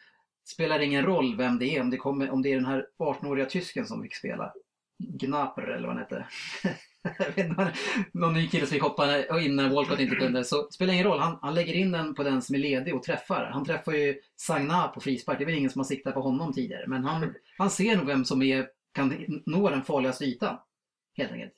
spelar 0.44 0.80
ingen 0.80 1.04
roll 1.04 1.36
vem 1.36 1.58
det 1.58 1.76
är, 1.76 1.80
om 1.80 1.90
det, 1.90 1.96
kommer, 1.96 2.30
om 2.30 2.42
det 2.42 2.52
är 2.52 2.56
den 2.56 2.66
här 2.66 2.86
18-åriga 2.98 3.46
tysken 3.46 3.86
som 3.86 4.02
fick 4.02 4.14
spela. 4.14 4.52
Gnaper 4.98 5.62
eller 5.62 5.88
vad 5.88 5.96
han 5.96 6.04
hette. 6.04 6.26
Någon 8.12 8.34
ny 8.34 8.48
kille 8.48 8.66
som 8.66 8.74
fick 8.74 8.82
hoppa 8.82 9.38
in 9.40 9.56
när 9.56 9.68
Walcott 9.68 10.00
inte 10.00 10.16
kunde. 10.16 10.44
Så 10.44 10.70
spelar 10.70 10.92
ingen 10.92 11.06
roll, 11.06 11.18
han, 11.18 11.38
han 11.42 11.54
lägger 11.54 11.74
in 11.74 11.92
den 11.92 12.14
på 12.14 12.22
den 12.22 12.42
som 12.42 12.54
är 12.54 12.58
ledig 12.58 12.94
och 12.94 13.02
träffar. 13.02 13.50
Han 13.52 13.64
träffar 13.64 13.92
ju 13.92 14.20
Sagna 14.36 14.88
på 14.88 15.00
frispark, 15.00 15.38
det 15.38 15.44
är 15.44 15.46
väl 15.46 15.54
ingen 15.54 15.70
som 15.70 15.78
har 15.78 15.84
siktat 15.84 16.14
på 16.14 16.20
honom 16.20 16.52
tidigare. 16.52 16.86
Men 16.86 17.04
han, 17.04 17.34
han 17.58 17.70
ser 17.70 17.96
nog 17.96 18.06
vem 18.06 18.24
som 18.24 18.42
är, 18.42 18.68
kan 18.94 19.42
nå 19.46 19.70
den 19.70 19.82
farligaste 19.82 20.24
ytan. 20.24 20.58
Helt 21.16 21.32
enkelt. 21.32 21.52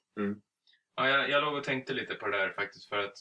Ja, 0.95 1.09
jag, 1.09 1.31
jag 1.31 1.45
låg 1.45 1.55
och 1.55 1.65
tänkte 1.65 1.95
lite 1.95 2.15
på 2.15 2.29
det 2.29 2.39
där 2.39 2.51
faktiskt 2.53 2.89
för 2.89 2.99
att 2.99 3.15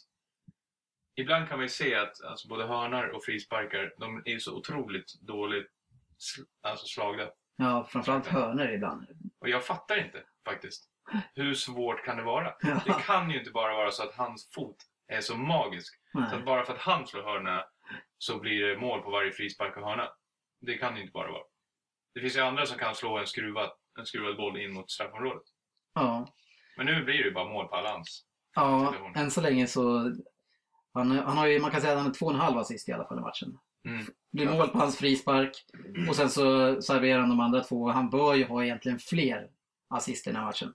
ibland 1.15 1.47
kan 1.49 1.57
man 1.57 1.65
ju 1.65 1.69
se 1.69 1.95
att 1.95 2.23
alltså, 2.23 2.47
både 2.47 2.67
hörnar 2.67 3.07
och 3.07 3.23
frisparkar, 3.23 3.93
de 3.97 4.21
är 4.25 4.31
ju 4.31 4.39
så 4.39 4.57
otroligt 4.57 5.21
dåligt 5.21 5.67
sl- 6.19 6.45
alltså, 6.61 6.85
slagna. 6.85 7.27
Ja, 7.55 7.87
framförallt 7.89 8.27
hörnor 8.27 8.69
ibland. 8.69 9.07
Och 9.39 9.49
jag 9.49 9.65
fattar 9.65 10.05
inte 10.05 10.23
faktiskt. 10.45 10.89
Hur 11.35 11.53
svårt 11.53 12.05
kan 12.05 12.17
det 12.17 12.23
vara? 12.23 12.53
Ja. 12.61 12.81
Det 12.85 12.93
kan 13.05 13.31
ju 13.31 13.39
inte 13.39 13.51
bara 13.51 13.75
vara 13.75 13.91
så 13.91 14.03
att 14.03 14.15
hans 14.15 14.49
fot 14.53 14.77
är 15.07 15.21
så 15.21 15.37
magisk. 15.37 15.93
Så 16.11 16.19
Nej. 16.19 16.35
att 16.35 16.45
bara 16.45 16.65
för 16.65 16.73
att 16.73 16.79
han 16.79 17.07
slår 17.07 17.23
hörna 17.23 17.63
så 18.17 18.39
blir 18.39 18.63
det 18.63 18.77
mål 18.77 19.01
på 19.01 19.09
varje 19.09 19.31
frispark 19.31 19.77
och 19.77 19.83
hörna. 19.83 20.09
Det 20.61 20.77
kan 20.77 20.95
ju 20.95 21.01
inte 21.01 21.11
bara 21.11 21.31
vara. 21.31 21.43
Det 22.13 22.19
finns 22.21 22.37
ju 22.37 22.41
andra 22.41 22.65
som 22.65 22.77
kan 22.77 22.95
slå 22.95 23.17
en 23.17 23.27
skruvad, 23.27 23.71
en 23.99 24.05
skruvad 24.05 24.37
boll 24.37 24.61
in 24.61 24.73
mot 24.73 24.91
straffområdet. 24.91 25.43
Ja. 25.93 26.27
Men 26.77 26.85
nu 26.85 27.03
blir 27.03 27.17
det 27.17 27.23
ju 27.23 27.31
bara 27.31 27.49
mål 27.49 27.67
på 27.67 27.75
alla 27.75 27.91
hans. 27.91 28.25
Ja, 28.55 28.95
än 29.15 29.31
så 29.31 29.41
länge 29.41 29.67
så... 29.67 30.13
Han, 30.93 31.11
han 31.11 31.37
har 31.37 31.47
ju, 31.47 31.59
man 31.59 31.71
kan 31.71 31.81
säga 31.81 31.93
att 31.93 31.99
han 31.99 32.09
är 32.09 32.13
två 32.13 32.25
och 32.25 32.33
en 32.33 32.39
halv 32.39 32.57
assist 32.57 32.89
i 32.89 32.91
alla 32.91 33.07
fall 33.07 33.17
i 33.17 33.21
matchen. 33.21 33.57
Mm. 33.85 34.05
Det 34.05 34.13
blir 34.31 34.49
mål 34.49 34.69
på 34.69 34.77
hans 34.77 34.97
frispark 34.97 35.65
och 36.09 36.15
sen 36.15 36.29
så 36.29 36.81
serverar 36.81 37.19
han 37.19 37.29
de 37.29 37.39
andra 37.39 37.63
två. 37.63 37.89
Han 37.89 38.09
bör 38.09 38.35
ju 38.35 38.45
ha 38.45 38.63
egentligen 38.63 38.99
fler 38.99 39.49
assist 39.89 40.27
i 40.27 40.29
den 40.29 40.39
här 40.39 40.45
matchen. 40.45 40.73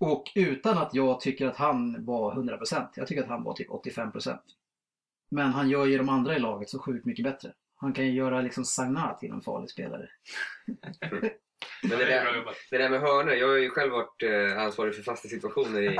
Och 0.00 0.24
utan 0.34 0.78
att 0.78 0.94
jag 0.94 1.20
tycker 1.20 1.46
att 1.46 1.56
han 1.56 2.04
var 2.04 2.34
100%. 2.34 2.88
Jag 2.94 3.06
tycker 3.06 3.22
att 3.22 3.28
han 3.28 3.42
var 3.42 3.54
typ 3.54 3.68
85%. 3.68 4.38
Men 5.30 5.50
han 5.52 5.68
gör 5.70 5.86
ju 5.86 5.98
de 5.98 6.08
andra 6.08 6.36
i 6.36 6.38
laget 6.38 6.68
så 6.70 6.78
sjukt 6.78 7.06
mycket 7.06 7.24
bättre. 7.24 7.52
Han 7.76 7.92
kan 7.92 8.04
ju 8.06 8.12
göra 8.12 8.40
liksom 8.40 8.64
Sagna 8.64 9.14
till 9.14 9.30
en 9.30 9.40
farlig 9.42 9.70
spelare. 9.70 10.08
Men 11.82 11.98
det 11.98 12.04
det 12.04 12.12
är 12.14 12.22
bra 12.24 12.32
där, 12.32 12.54
det 12.70 12.78
där 12.78 12.88
med 12.90 13.00
hörnor, 13.00 13.32
jag 13.32 13.48
har 13.48 13.56
ju 13.56 13.70
själv 13.70 13.92
varit 13.92 14.22
eh, 14.22 14.62
ansvarig 14.62 14.94
för 14.94 15.02
fasta 15.02 15.28
situationer 15.28 15.80
i, 15.82 15.98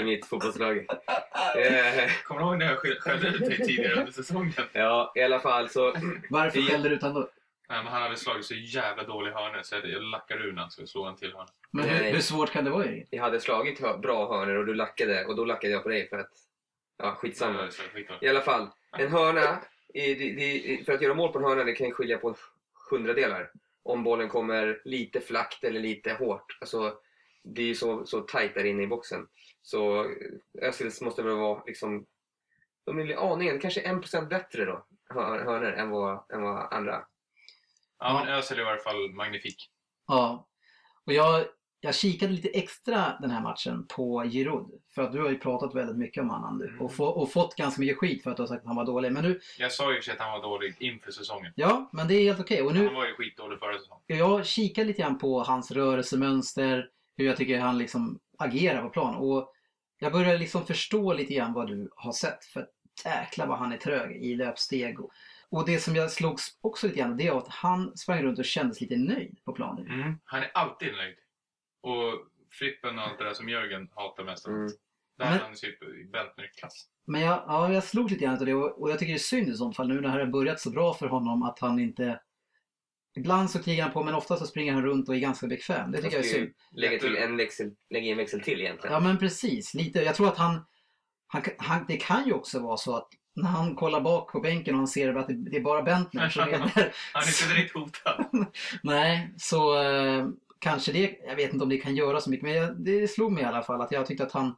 i 0.00 0.04
mitt 0.04 0.26
fotbollslag. 0.26 0.86
Eh, 1.56 2.10
Kommer 2.24 2.40
du 2.40 2.46
ihåg 2.46 2.58
när 2.58 2.66
jag 2.66 2.78
skäll- 2.78 3.00
skällde 3.00 3.28
ut 3.28 3.40
dig 3.40 3.56
tidigare 3.56 4.00
under 4.00 4.12
säsongen? 4.12 4.52
ja, 4.72 5.12
i 5.14 5.22
alla 5.22 5.40
fall 5.40 5.68
så... 5.68 5.94
Varför 6.30 6.60
skällde 6.60 6.88
du 6.88 6.94
ut 6.94 7.02
han 7.02 7.14
då? 7.14 7.28
Nej, 7.70 7.84
men 7.84 7.92
han 7.92 8.02
hade 8.02 8.16
slagit 8.16 8.44
så 8.46 8.54
jävla 8.54 9.04
dålig 9.04 9.32
hörna 9.32 9.62
så 9.62 9.74
jag 9.74 10.02
lackade 10.02 10.44
ur 10.44 10.52
när 10.52 10.62
han 10.62 10.70
skulle 10.70 10.86
slå 10.86 11.04
en 11.04 11.16
till 11.16 11.32
hörna. 11.32 11.48
Men 11.70 11.84
hur, 11.88 12.12
hur 12.12 12.20
svårt 12.20 12.50
kan 12.50 12.64
det 12.64 12.70
vara 12.70 12.84
Jörgen? 12.84 13.06
Jag 13.10 13.22
hade 13.22 13.40
slagit 13.40 13.80
hö- 13.80 13.96
bra 13.98 14.28
hörnor 14.38 14.54
och 14.54 14.66
du 14.66 14.74
lackade 14.74 15.24
och 15.24 15.36
då 15.36 15.44
lackade 15.44 15.72
jag 15.72 15.82
på 15.82 15.88
dig 15.88 16.08
för 16.08 16.18
att... 16.18 16.30
Ja, 16.96 17.14
skitsamma. 17.14 17.70
Så 17.70 17.82
skit 17.82 18.08
I 18.20 18.28
alla 18.28 18.40
fall, 18.40 18.68
en 18.92 19.12
hörna, 19.12 19.58
i, 19.94 20.14
det, 20.14 20.84
för 20.84 20.92
att 20.92 21.02
göra 21.02 21.14
mål 21.14 21.32
på 21.32 21.38
en 21.38 21.44
hörna 21.44 21.64
det 21.64 21.72
kan 21.72 21.90
skilja 21.92 22.18
på 22.18 22.36
hundradelar. 22.90 23.50
Om 23.82 24.04
bollen 24.04 24.28
kommer 24.28 24.80
lite 24.84 25.20
flackt 25.20 25.64
eller 25.64 25.80
lite 25.80 26.12
hårt. 26.12 26.58
Alltså, 26.60 26.98
det 27.42 27.62
är 27.62 27.66
ju 27.66 27.74
så, 27.74 28.06
så 28.06 28.20
tajt 28.20 28.54
där 28.54 28.64
inne 28.64 28.82
i 28.82 28.86
boxen. 28.86 29.26
Så 29.62 30.00
eh, 30.04 30.68
Özils 30.68 31.00
måste 31.00 31.22
väl 31.22 31.36
vara 31.36 31.62
liksom... 31.66 32.06
De 32.84 32.98
är 32.98 33.32
aningen, 33.32 33.60
kanske 33.60 33.80
en 33.80 34.00
procent 34.00 34.28
bättre 34.28 34.64
då, 34.64 34.86
hör- 35.08 35.44
hörnor, 35.44 35.72
än 35.72 35.90
vad, 35.90 36.24
än 36.32 36.42
vad 36.42 36.72
andra. 36.72 37.04
Ja, 37.98 38.22
men 38.24 38.34
Özil 38.34 38.56
är 38.58 38.62
i 38.62 38.64
varje 38.64 38.80
fall 38.82 39.10
magnifik. 39.10 39.70
Ja. 40.08 40.46
Och 41.06 41.12
jag, 41.12 41.44
jag 41.80 41.94
kikade 41.94 42.32
lite 42.32 42.48
extra 42.48 43.18
den 43.20 43.30
här 43.30 43.40
matchen 43.42 43.86
på 43.88 44.22
Giroud. 44.22 44.80
För 44.94 45.02
att 45.02 45.12
du 45.12 45.22
har 45.22 45.30
ju 45.30 45.38
pratat 45.38 45.74
väldigt 45.74 45.96
mycket 45.96 46.20
om 46.22 46.30
honom 46.30 46.58
nu. 46.58 46.66
Mm. 46.68 46.80
Och, 46.80 46.94
få, 46.94 47.04
och 47.06 47.32
fått 47.32 47.54
ganska 47.56 47.80
mycket 47.80 47.98
skit 47.98 48.22
för 48.22 48.30
att 48.30 48.36
du 48.36 48.42
har 48.42 48.46
sagt 48.48 48.60
att 48.60 48.66
han 48.66 48.76
var 48.76 48.84
dålig. 48.84 49.12
Men 49.12 49.24
nu, 49.24 49.40
Jag 49.58 49.72
sa 49.72 49.92
ju 49.92 49.98
att 49.98 50.18
han 50.18 50.32
var 50.32 50.42
dålig 50.42 50.76
inför 50.78 51.10
säsongen. 51.10 51.52
ja, 51.56 51.90
men 51.92 52.08
det 52.08 52.14
är 52.14 52.24
helt 52.24 52.40
okej. 52.40 52.62
Och 52.62 52.74
nu, 52.74 52.84
Han 52.86 52.94
var 52.94 53.06
ju 53.06 53.14
skitdålig 53.14 53.58
förra 53.58 53.78
säsongen. 53.78 54.02
jag 54.06 54.46
kikar 54.46 54.84
lite 54.84 55.02
grann 55.02 55.18
på 55.18 55.42
hans 55.42 55.70
rörelsemönster, 55.70 56.88
hur 57.16 57.26
jag 57.26 57.36
tycker 57.36 57.58
han 57.60 57.78
liksom 57.78 58.18
agerar 58.38 58.82
på 58.82 58.88
plan. 58.90 59.14
Och 59.14 59.52
jag 59.98 60.12
börjar 60.12 60.38
liksom 60.38 60.66
förstå 60.66 61.12
lite 61.12 61.34
grann 61.34 61.52
vad 61.52 61.66
du 61.66 61.90
har 61.96 62.12
sett. 62.12 62.44
För 62.44 62.66
jäklar 63.04 63.46
vad 63.46 63.58
han 63.58 63.72
är 63.72 63.76
trög 63.76 64.16
i 64.16 64.34
löpsteg. 64.34 64.96
Och, 65.50 65.66
det 65.66 65.78
som 65.78 65.96
jag 65.96 66.10
slogs 66.10 66.58
också 66.60 66.86
lite 66.86 66.98
grann, 66.98 67.16
det 67.16 67.26
är 67.26 67.38
att 67.38 67.48
han 67.48 67.96
sprang 67.96 68.22
runt 68.22 68.38
och 68.38 68.44
kändes 68.44 68.80
lite 68.80 68.96
nöjd 68.96 69.44
på 69.44 69.52
planen. 69.52 69.86
Mm. 69.86 70.14
Han 70.24 70.42
är 70.42 70.50
alltid 70.54 70.92
nöjd. 70.92 71.16
Och 71.82 72.28
Frippen 72.50 72.98
och 72.98 73.04
allt 73.04 73.18
det 73.18 73.24
där 73.24 73.34
som 73.34 73.48
Jörgen 73.48 73.88
hatar 73.94 74.24
mest 74.24 74.46
av 74.46 74.54
Mm. 74.54 74.66
Där 75.18 75.24
Men- 75.24 75.34
är 75.34 75.40
han 75.40 75.54
typ 75.54 75.82
i 75.82 76.04
Bentner-klass. 76.04 76.86
Men 77.06 77.20
jag, 77.20 77.44
ja, 77.46 77.72
jag 77.72 77.84
slog 77.84 78.10
lite 78.10 78.24
grann 78.24 78.38
av 78.38 78.46
det 78.46 78.54
och, 78.54 78.82
och 78.82 78.90
jag 78.90 78.98
tycker 78.98 79.12
det 79.12 79.16
är 79.16 79.18
synd 79.18 79.48
i 79.48 79.54
sånt 79.54 79.76
fall 79.76 79.88
nu 79.88 79.94
när 79.94 80.18
det 80.18 80.24
har 80.24 80.32
börjat 80.32 80.60
så 80.60 80.70
bra 80.70 80.94
för 80.94 81.06
honom 81.06 81.42
att 81.42 81.58
han 81.58 81.78
inte... 81.78 82.20
Ibland 83.16 83.50
så 83.50 83.62
krigar 83.62 83.84
han 83.84 83.92
på 83.92 84.04
men 84.04 84.14
ofta 84.14 84.36
så 84.36 84.46
springer 84.46 84.72
han 84.72 84.82
runt 84.82 85.08
och 85.08 85.14
är 85.14 85.18
ganska 85.18 85.46
bekväm. 85.46 85.90
Det 85.90 86.02
tycker 86.02 86.16
jag 86.16 86.24
är 86.26 86.28
synd. 86.28 86.54
Lägga, 86.72 86.98
till 86.98 87.16
en 87.16 87.36
växel, 87.36 87.74
lägga 87.90 88.06
in 88.06 88.12
en 88.12 88.18
växel 88.18 88.40
till 88.40 88.60
egentligen. 88.60 88.94
Ja 88.94 89.00
men 89.00 89.18
precis, 89.18 89.74
lite. 89.74 90.02
Jag 90.02 90.14
tror 90.14 90.28
att 90.28 90.36
han, 90.36 90.66
han, 91.26 91.42
han... 91.58 91.84
Det 91.88 91.96
kan 91.96 92.26
ju 92.26 92.32
också 92.32 92.60
vara 92.60 92.76
så 92.76 92.96
att 92.96 93.08
när 93.42 93.48
han 93.48 93.74
kollar 93.74 94.00
bak 94.00 94.32
på 94.32 94.40
bänken 94.40 94.74
och 94.74 94.78
han 94.78 94.88
ser 94.88 95.14
att 95.14 95.26
det, 95.28 95.56
är 95.56 95.60
bara 95.60 95.82
Bentner 95.82 96.28
som 96.28 96.42
är 96.48 96.50
där. 96.50 96.92
Han 97.12 97.22
är 97.22 97.44
inte 97.44 97.54
direkt 97.54 97.74
hotad. 97.74 98.24
Nej, 98.82 99.34
så 99.36 99.82
eh, 99.82 100.26
kanske 100.58 100.92
det, 100.92 101.18
jag 101.26 101.36
vet 101.36 101.52
inte 101.52 101.62
om 101.62 101.68
det 101.68 101.78
kan 101.78 101.96
göra 101.96 102.20
så 102.20 102.30
mycket, 102.30 102.44
men 102.44 102.54
jag, 102.54 102.76
det 102.76 103.08
slog 103.08 103.32
mig 103.32 103.42
i 103.42 103.46
alla 103.46 103.62
fall 103.62 103.80
att 103.80 103.92
jag 103.92 104.06
tyckte 104.06 104.24
att 104.24 104.32
han 104.32 104.54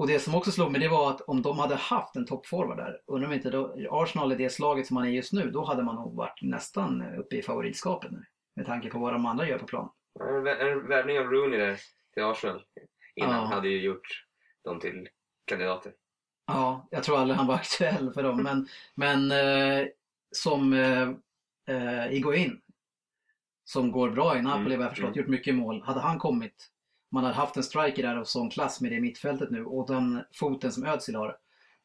och 0.00 0.06
det 0.06 0.18
som 0.18 0.34
också 0.34 0.50
slog 0.50 0.72
mig 0.72 0.80
det 0.80 0.88
var 0.88 1.10
att 1.10 1.20
om 1.20 1.42
de 1.42 1.58
hade 1.58 1.74
haft 1.74 2.16
en 2.16 2.26
toppforward 2.26 2.76
där, 2.76 3.00
undrar 3.06 3.28
om 3.28 3.34
inte 3.34 3.50
då, 3.50 3.76
Arsenal 3.90 4.32
i 4.32 4.36
det 4.36 4.50
slaget 4.50 4.86
som 4.86 4.94
man 4.94 5.06
är 5.06 5.10
just 5.10 5.32
nu, 5.32 5.50
då 5.50 5.64
hade 5.64 5.82
man 5.82 5.94
nog 5.94 6.16
varit 6.16 6.42
nästan 6.42 7.02
uppe 7.18 7.36
i 7.36 7.42
favoritskapet 7.42 8.10
nu. 8.10 8.24
Med 8.56 8.66
tanke 8.66 8.88
på 8.88 8.98
vad 8.98 9.12
de 9.12 9.26
andra 9.26 9.48
gör 9.48 9.58
på 9.58 9.66
plan. 9.66 9.90
En 10.20 10.88
värvning 10.88 11.18
av 11.18 11.24
Rooney 11.24 11.58
där 11.58 11.76
till 12.14 12.22
Arsenal 12.22 12.62
innan 13.14 13.34
Ja. 13.34 13.54
hade 13.54 13.68
ju 13.68 13.82
gjort 13.82 14.24
dem 14.64 14.80
till 14.80 15.08
kandidater. 15.44 15.92
Ja, 16.54 16.86
jag 16.90 17.02
tror 17.02 17.18
aldrig 17.18 17.36
han 17.36 17.46
var 17.46 17.54
aktuell 17.60 18.12
för 18.12 18.22
dem, 18.22 18.42
men, 18.42 18.68
men 18.94 19.30
eh, 19.30 19.86
som 20.32 20.72
eh, 20.72 21.08
eh, 21.76 22.12
Iguain, 22.12 22.60
som 23.64 23.92
går 23.92 24.10
bra 24.10 24.38
i 24.38 24.42
Napoli 24.42 24.66
Mm, 24.66 24.78
vad 24.78 24.84
jag 24.84 24.90
förstått, 24.90 25.08
mm. 25.08 25.18
gjort 25.18 25.28
mycket 25.28 25.54
mål. 25.54 25.82
Hade 25.82 26.00
han 26.00 26.18
kommit, 26.18 26.66
man 27.10 27.24
hade 27.24 27.36
haft 27.36 27.56
en 27.56 27.62
striker 27.62 28.02
där 28.02 28.16
av 28.16 28.24
sån 28.24 28.50
klass 28.50 28.80
med 28.80 28.92
det 28.92 29.00
mittfältet 29.00 29.50
nu 29.50 29.64
och 29.64 29.86
den 29.86 30.22
foten 30.32 30.72
som 30.72 30.84
Özil 30.86 31.14
har, 31.14 31.36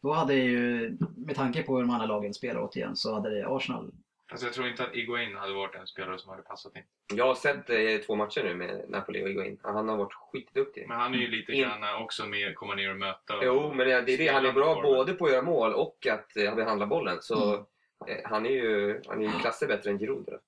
då 0.01 0.13
hade 0.13 0.33
ju, 0.33 0.97
med 1.15 1.35
tanke 1.35 1.63
på 1.63 1.75
hur 1.75 1.81
de 1.81 1.89
andra 1.89 2.05
lagen 2.05 2.33
spelar 2.33 2.61
återigen, 2.61 2.95
så 2.95 3.13
hade 3.13 3.29
det 3.29 3.47
Arsenal 3.47 3.91
Alltså 4.31 4.47
jag 4.47 4.53
tror 4.53 4.67
inte 4.67 4.83
att 4.83 4.95
Iguain 4.95 5.35
hade 5.35 5.53
varit 5.53 5.75
en 5.75 5.87
spelare 5.87 6.19
som 6.19 6.29
hade 6.29 6.41
passat 6.43 6.75
in. 6.75 6.83
Jag 7.15 7.25
har 7.25 7.35
sett 7.35 7.69
eh, 7.69 7.97
två 8.05 8.15
matcher 8.15 8.43
nu 8.43 8.55
med 8.55 8.85
Napoli 8.89 9.23
och 9.25 9.29
Iguain. 9.29 9.59
Han 9.63 9.89
har 9.89 9.97
varit 9.97 10.13
skitduktig. 10.13 10.85
Men 10.87 10.97
han 10.99 11.13
är 11.13 11.17
ju 11.17 11.27
lite 11.27 11.51
In- 11.51 11.61
grann 11.61 12.03
också 12.03 12.25
med 12.25 12.47
att 12.49 12.55
komma 12.55 12.75
ner 12.75 12.89
och 12.91 12.97
möta. 12.97 13.33
Jo, 13.41 13.73
men 13.73 13.87
det 13.87 13.93
är 13.93 14.17
det. 14.17 14.27
Han 14.27 14.45
är 14.45 14.51
bra 14.51 14.81
både 14.81 15.13
på 15.13 15.25
att 15.25 15.31
göra 15.31 15.41
mål 15.41 15.73
och 15.73 16.07
att 16.11 16.37
eh, 16.37 16.55
behandla 16.55 16.85
bollen. 16.85 17.17
Så 17.21 17.53
Mm. 17.53 17.65
eh, 18.19 18.29
han 18.29 18.45
är 18.45 18.49
ju 18.49 19.01
han 19.07 19.21
är 19.21 19.25
ju 19.25 19.39
klasser 19.39 19.67
bättre 19.67 19.89
än 19.89 19.99
Giroud. 19.99 20.25
då. 20.27 20.39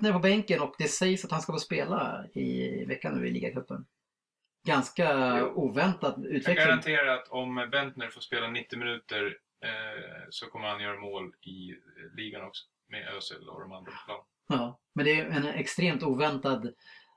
Bentner 0.00 0.12
på 0.12 0.18
bänken 0.18 0.60
och 0.60 0.74
det 0.78 0.88
sägs 0.88 1.24
att 1.24 1.30
han 1.30 1.40
ska 1.40 1.52
få 1.52 1.58
spela 1.58 2.24
i 2.34 2.84
veckan 2.84 3.14
nu 3.18 3.26
i 3.28 3.30
ligacupen. 3.30 3.86
Ganska 4.66 5.38
Jo. 5.40 5.46
oväntad 5.46 6.14
Jag 6.16 6.24
utveckling. 6.26 6.56
garanterar 6.66 7.06
att 7.06 7.28
om 7.28 7.68
Bentner 7.72 8.08
får 8.10 8.20
spela 8.20 8.48
90 8.50 8.78
minuter 8.78 9.36
eh, 9.64 10.20
så 10.30 10.46
kommer 10.46 10.68
han 10.68 10.80
göra 10.82 11.00
mål 11.00 11.32
i 11.42 11.70
eh, 11.70 11.76
ligan 12.16 12.42
också. 12.46 12.64
Med 12.88 13.08
Özil 13.16 13.48
och 13.48 13.60
de 13.60 13.72
andra 13.72 13.90
på 13.92 13.98
plan. 14.06 14.20
Ja, 14.48 14.80
men 14.94 15.04
det 15.04 15.20
är 15.20 15.24
en 15.26 15.46
extremt 15.46 16.02
oväntad 16.02 16.72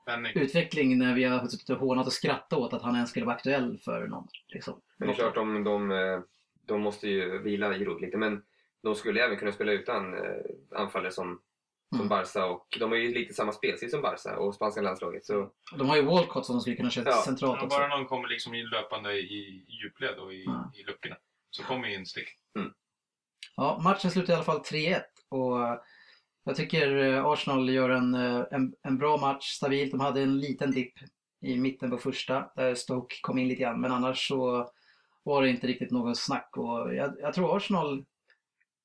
Vändning. 0.06 0.32
utveckling 0.34 0.98
när 0.98 1.14
vi 1.14 1.24
har 1.24 1.46
suttit 1.46 1.70
och 1.70 1.78
hånat 1.78 2.06
och 2.06 2.12
skrattat 2.12 2.58
åt 2.58 2.72
att 2.72 2.82
han 2.82 2.94
ens 2.94 3.10
skulle 3.10 3.26
vara 3.26 3.36
aktuell 3.36 3.78
för 3.78 4.06
någon. 4.06 4.28
Liksom. 4.48 4.80
Men 4.96 5.08
det 5.08 5.14
är 5.14 5.16
klart, 5.16 5.34
de, 5.34 5.64
de, 5.64 5.90
eh, 5.90 6.20
de 6.66 6.80
måste 6.80 7.08
ju 7.08 7.38
vila 7.42 7.74
Giroud 7.74 8.00
lite. 8.02 8.16
Men 8.16 8.42
de 8.82 8.94
skulle 8.94 9.24
även 9.24 9.36
kunna 9.38 9.52
spela 9.52 9.72
utan 9.72 10.14
eh, 10.14 10.40
anfallare 10.76 11.10
som, 11.12 11.40
som 11.96 12.06
Mm. 12.06 12.08
Barca. 12.08 12.46
Och 12.46 12.66
de 12.80 12.90
har 12.90 12.98
ju 12.98 13.14
lite 13.14 13.34
samma 13.34 13.52
spelstil 13.52 13.90
som 13.90 14.02
Barca 14.02 14.38
och 14.38 14.54
spanska 14.54 14.80
landslaget. 14.80 15.24
Så 15.26 15.50
De 15.78 15.88
har 15.88 15.96
ju 15.96 16.02
Walcott 16.02 16.46
som 16.46 16.54
de 16.56 16.60
skulle 16.60 16.76
kunna 16.76 16.90
köra 16.90 17.08
Ja, 17.10 17.22
centralt 17.24 17.62
också. 17.62 17.78
bara 17.78 17.88
någon 17.88 18.06
kommer 18.06 18.28
liksom 18.28 18.54
in 18.54 18.66
löpande 18.66 19.12
i 19.12 19.64
djupled 19.68 20.18
och 20.18 20.34
i, 20.34 20.44
Ja. 20.46 20.72
i 20.74 20.82
luckorna 20.82 21.16
så 21.50 21.62
kommer 21.62 21.88
ju 21.88 21.94
instick. 21.94 22.28
Ja, 23.56 23.80
matchen 23.84 24.10
slutar 24.10 24.32
i 24.32 24.36
alla 24.36 24.44
fall 24.44 24.60
3-1 24.62 25.00
och 25.30 25.62
eh, 25.68 25.78
jag 26.44 26.56
tycker 26.56 26.96
eh, 26.96 27.24
Arsenal 27.26 27.68
gör 27.70 27.90
en, 27.90 28.14
eh, 28.14 28.42
en, 28.50 28.74
en 28.82 28.98
bra 28.98 29.16
match, 29.16 29.44
stabilt. 29.50 29.90
De 29.90 30.00
hade 30.00 30.20
en 30.22 30.38
liten 30.40 30.70
dipp 30.70 30.92
i 31.40 31.56
mitten 31.56 31.90
på 31.90 31.98
första 31.98 32.50
där 32.56 32.74
Stoke 32.74 33.16
kom 33.22 33.38
in 33.38 33.48
lite 33.48 33.62
grann, 33.62 33.80
men 33.80 33.92
annars 33.92 34.28
så 34.28 34.68
var 35.22 35.42
det 35.42 35.48
inte 35.50 35.66
riktigt 35.66 35.90
någon 35.90 36.16
snack 36.16 36.48
och 36.56 36.94
jag, 36.94 37.14
jag 37.20 37.34
tror 37.34 37.56
Arsenal, 37.56 38.04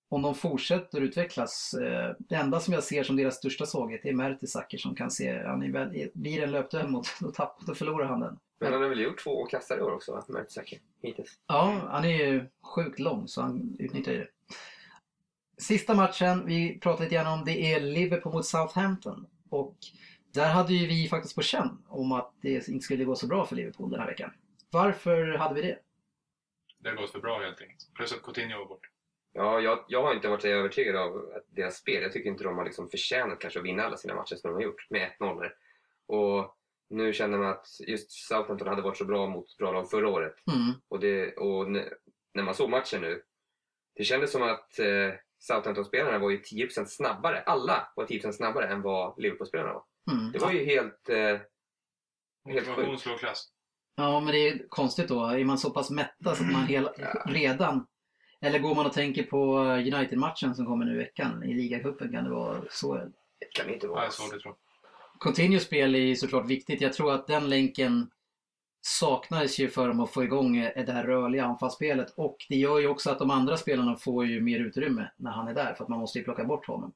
om 0.09 0.21
de 0.21 0.35
fortsätter 0.35 1.01
utvecklas, 1.01 1.73
eh, 1.73 2.15
det 2.19 2.35
enda 2.35 2.59
som 2.59 2.73
jag 2.73 2.83
ser 2.83 3.03
som 3.03 3.15
deras 3.15 3.35
största 3.35 3.65
svaghet 3.65 4.05
är 4.05 4.13
Mertesacker 4.13 4.77
som 4.77 4.95
kan 4.95 5.11
se, 5.11 5.43
han 5.43 5.63
är 5.63 5.71
väl, 5.71 6.09
blir 6.13 6.43
en 6.43 6.51
löpduell 6.51 6.87
mot, 6.87 7.07
då, 7.19 7.31
tapp, 7.31 7.59
då 7.67 7.75
förlorar 7.75 8.05
han 8.05 8.19
den. 8.19 8.39
Men 8.59 8.73
han 8.73 8.81
har 8.81 8.89
väl 8.89 8.99
gjort 8.99 9.23
två 9.23 9.45
kassar 9.45 9.77
i 9.77 9.81
år 9.81 9.91
också? 9.91 10.23
Mertesacker, 10.27 10.79
hittills. 11.01 11.39
Ja, 11.47 11.87
han 11.89 12.05
är 12.05 12.09
ju 12.09 12.49
sjukt 12.61 12.99
lång 12.99 13.27
så 13.27 13.41
han 13.41 13.75
utnyttjar 13.79 14.11
ju 14.11 14.17
det. 14.17 14.27
Sista 15.57 15.93
matchen 15.93 16.45
vi 16.45 16.79
pratar 16.79 17.03
lite 17.03 17.15
grann 17.15 17.39
om 17.39 17.45
det 17.45 17.73
är 17.73 17.79
Liverpool 17.79 18.33
mot 18.33 18.45
Southampton. 18.45 19.27
Och 19.49 19.77
där 20.33 20.49
hade 20.49 20.73
ju 20.73 20.87
vi 20.87 21.07
faktiskt 21.09 21.35
på 21.35 21.41
känn 21.41 21.77
om 21.87 22.11
att 22.11 22.33
det 22.41 22.67
inte 22.67 22.83
skulle 22.83 23.03
gå 23.03 23.15
så 23.15 23.27
bra 23.27 23.45
för 23.45 23.55
Liverpool 23.55 23.91
den 23.91 23.99
här 23.99 24.07
veckan. 24.07 24.31
Varför 24.71 25.37
hade 25.37 25.55
vi 25.55 25.61
det? 25.61 25.79
Det 26.79 26.89
har 26.89 26.95
gått 26.95 27.11
för 27.11 27.19
bra 27.19 27.39
helt 27.39 27.61
enkelt. 27.61 27.93
Plus 27.93 28.13
att 28.13 28.21
Coutinho 28.21 28.57
var 28.57 28.65
bort. 28.65 28.89
Ja, 29.33 29.59
jag, 29.59 29.85
jag 29.87 30.03
har 30.03 30.13
inte 30.15 30.27
varit 30.29 30.41
så 30.41 30.47
övertygad 30.47 30.95
av 30.95 31.17
att 31.17 31.43
deras 31.55 31.77
spel. 31.77 32.03
Jag 32.03 32.11
tycker 32.13 32.29
inte 32.29 32.43
de 32.43 32.57
har 32.57 32.65
liksom 32.65 32.89
förtjänat 32.89 33.39
kanske 33.39 33.59
att 33.59 33.65
vinna 33.65 33.83
alla 33.83 33.97
sina 33.97 34.15
matcher 34.15 34.35
som 34.35 34.49
de 34.49 34.53
har 34.55 34.61
gjort 34.61 34.89
med 34.89 35.11
1-0. 35.19 35.39
där. 35.41 35.53
Och 36.07 36.55
nu 36.89 37.13
känner 37.13 37.37
man 37.37 37.47
att 37.49 37.65
just 37.87 38.11
Southampton 38.11 38.67
hade 38.67 38.81
varit 38.81 38.97
så 38.97 39.05
bra 39.05 39.27
mot 39.27 39.57
bra 39.57 39.71
lag 39.71 39.89
förra 39.89 40.09
året. 40.09 40.35
Mm. 40.51 40.73
Och, 40.87 40.99
det, 40.99 41.37
och 41.37 41.71
när 42.33 42.43
man 42.43 42.55
såg 42.55 42.69
matchen 42.69 43.01
nu, 43.01 43.21
det 43.95 44.03
kändes 44.03 44.31
som 44.31 44.43
att 44.43 44.79
eh, 44.79 45.13
Southampton-spelarna 45.39 46.19
var 46.19 46.29
ju 46.29 46.37
10% 46.41 46.85
snabbare. 46.85 47.41
Alla 47.41 47.87
var 47.95 48.05
10% 48.05 48.31
snabbare 48.31 48.67
än 48.67 48.81
vad 48.81 49.21
Liverpool-spelarna 49.21 49.73
var. 49.73 49.83
Mm. 50.11 50.31
Det 50.31 50.39
var 50.39 50.51
ju 50.51 50.65
helt... 50.65 51.09
Eh, 51.09 51.37
Helt 52.45 52.67
sjukt. 52.67 52.67
Motivation 52.77 52.97
slår 52.99 53.17
klass. 53.17 53.49
Ja, 53.95 54.19
men 54.19 54.31
det 54.33 54.47
är 54.47 54.65
konstigt 54.69 55.07
då. 55.07 55.25
Är 55.25 55.45
man 55.45 55.57
så 55.57 55.71
pass 55.71 55.89
mätta 55.89 56.35
så 56.35 56.43
att 56.43 56.51
man 56.51 56.63
hela, 56.67 56.93
Ja. 56.97 57.23
redan... 57.25 57.87
Eller 58.41 58.59
går 58.59 58.75
man 58.75 58.85
och 58.85 58.93
tänker 58.93 59.23
på 59.23 59.57
United-matchen 59.61 60.55
som 60.55 60.65
kommer 60.65 60.85
nu 60.85 60.93
i 60.95 60.97
veckan 60.97 61.43
i 61.43 61.53
ligacupen 61.53 62.11
kan 62.11 62.23
det 62.23 62.29
vara 62.29 62.61
så. 62.71 62.93
det 62.95 63.45
kan 63.55 63.67
det 63.67 63.73
inte 63.73 63.85
Ja, 63.87 63.91
vara. 63.91 64.01
det 64.01 64.07
är 64.07 64.11
svårt 64.11 64.33
att 64.33 64.41
tro. 64.41 64.55
Continuous 65.19 65.63
spel 65.63 65.95
är 65.95 66.15
såklart 66.15 66.47
viktigt. 66.47 66.81
Jag 66.81 66.93
tror 66.93 67.13
att 67.13 67.27
den 67.27 67.49
länken 67.49 68.09
saknades 68.81 69.59
ju 69.59 69.69
för 69.69 69.87
dem 69.87 69.99
att 69.99 70.11
få 70.13 70.23
igång 70.23 70.59
det 70.61 70.91
här 70.91 71.03
rörliga 71.03 71.45
anfallsspelet 71.45 72.13
och 72.15 72.37
det 72.49 72.55
gör 72.55 72.79
ju 72.79 72.87
också 72.87 73.09
att 73.11 73.19
de 73.19 73.31
andra 73.31 73.57
spelarna 73.57 73.95
får 73.95 74.25
ju 74.25 74.41
mer 74.41 74.59
utrymme 74.59 75.11
när 75.17 75.31
han 75.31 75.47
är 75.47 75.53
där 75.53 75.73
för 75.73 75.83
att 75.83 75.89
man 75.89 75.99
måste 75.99 76.17
ju 76.19 76.23
plocka 76.23 76.43
bort 76.43 76.67
honom. 76.67 76.93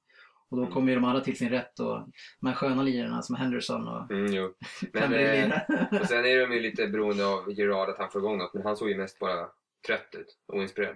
Och 0.50 0.58
då 0.58 0.64
Mm. 0.64 0.74
kommer 0.74 0.90
ju 0.90 0.96
de 0.96 1.04
andra 1.06 1.22
till 1.22 1.38
sin 1.38 1.50
rätt 1.50 1.80
och 1.80 2.00
de 2.40 2.48
här 2.48 2.54
sköna 2.56 2.84
lirarna 2.84 3.22
som 3.22 3.36
Henderson 3.36 3.88
och 3.88 4.12
Mm, 4.12 4.34
jo. 4.34 4.54
Men, 4.94 5.14
eh, 5.14 5.52
och 6.02 6.08
sen 6.08 6.26
är 6.26 6.40
de 6.48 6.54
ju 6.54 6.60
lite 6.60 6.88
beroende 6.88 7.26
av 7.28 7.52
Gerard 7.52 7.90
att 7.90 7.98
han 7.98 8.10
får 8.10 8.22
igång 8.22 8.38
något. 8.38 8.54
Men 8.54 8.64
han 8.64 8.78
såg 8.78 8.90
ju 8.90 8.98
mest 8.98 9.20
bara 9.20 9.48
trött 9.88 10.16
ut 10.16 10.38
och 10.48 10.56
oinspirerad. 10.58 10.96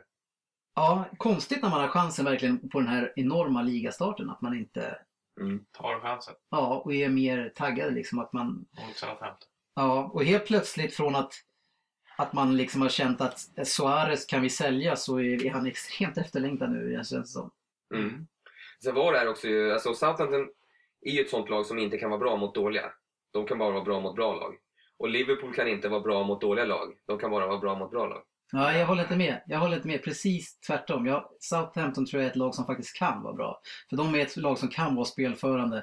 Ja, 0.77 1.05
konstigt 1.17 1.61
när 1.61 1.69
man 1.69 1.81
har 1.81 1.87
chansen 1.87 2.25
verkligen 2.25 2.69
på 2.69 2.79
den 2.79 2.87
här 2.87 3.13
enorma 3.15 3.61
ligastarten 3.61 4.29
att 4.29 4.41
man 4.41 4.57
inte, 4.57 4.97
Mm. 5.39 5.65
Tar 5.71 5.99
chansen 5.99 6.33
ja, 6.51 6.81
och 6.85 6.93
är 6.93 7.09
mer 7.09 7.51
taggad 7.55 7.93
liksom 7.93 8.19
att 8.19 8.33
man. 8.33 8.65
Ja, 9.75 10.11
och 10.13 10.23
helt 10.23 10.45
plötsligt 10.45 10.93
från 10.95 11.15
att, 11.15 11.33
att 12.17 12.33
man 12.33 12.57
liksom 12.57 12.81
har 12.81 12.89
känt 12.89 13.21
att 13.21 13.67
Suarez 13.67 14.25
kan 14.25 14.41
vi 14.41 14.49
sälja 14.49 14.95
så 14.95 15.19
är 15.19 15.45
är 15.45 15.51
han 15.51 15.65
extremt 15.65 16.17
efterlängtad 16.17 16.71
nu 16.71 16.93
känns 16.93 17.09
det 17.09 17.25
som. 17.25 17.51
Mm. 17.95 18.27
Sen 18.83 18.95
var 18.95 19.13
det 19.13 19.19
här 19.19 19.27
också 19.27 19.47
ju, 19.47 19.73
alltså 19.73 19.93
Southampton 19.93 20.49
är 21.01 21.11
ju 21.11 21.21
ett 21.21 21.29
sånt 21.29 21.49
lag 21.49 21.65
som 21.65 21.79
inte 21.79 21.97
kan 21.97 22.10
vara 22.10 22.19
bra 22.19 22.37
mot 22.37 22.56
dåliga. 22.56 22.91
De 23.31 23.45
kan 23.45 23.58
bara 23.58 23.71
vara 23.71 23.83
bra 23.83 23.99
mot 23.99 24.15
bra 24.15 24.35
lag. 24.35 24.56
Och 24.97 25.10
Liverpool 25.10 25.54
kan 25.54 25.67
inte 25.67 25.89
vara 25.89 26.02
bra 26.02 26.23
mot 26.23 26.41
dåliga 26.41 26.65
lag. 26.65 26.93
De 27.06 27.19
kan 27.19 27.31
bara 27.31 27.47
vara 27.47 27.58
bra 27.58 27.75
mot 27.75 27.91
bra 27.91 28.08
lag. 28.08 28.23
Ja, 28.52 28.73
jag 28.73 28.87
håller 28.87 29.04
inte 29.04 29.15
med. 29.15 29.41
Jag 29.48 29.60
håller 29.60 29.75
inte 29.75 29.87
med. 29.87 30.04
Precis 30.04 30.60
tvärtom. 30.60 31.06
Jag, 31.06 31.23
Southampton 31.39 32.06
tror 32.06 32.21
jag 32.21 32.27
är 32.27 32.31
ett 32.31 32.37
lag 32.37 32.56
som 32.56 32.65
faktiskt 32.65 32.98
kan 32.98 33.23
vara 33.23 33.33
bra. 33.33 33.62
För 33.89 33.98
de 33.98 34.15
är 34.15 34.19
ett 34.19 34.37
lag 34.37 34.58
som 34.58 34.69
kan 34.69 34.95
vara 34.95 35.06
spelförande. 35.06 35.77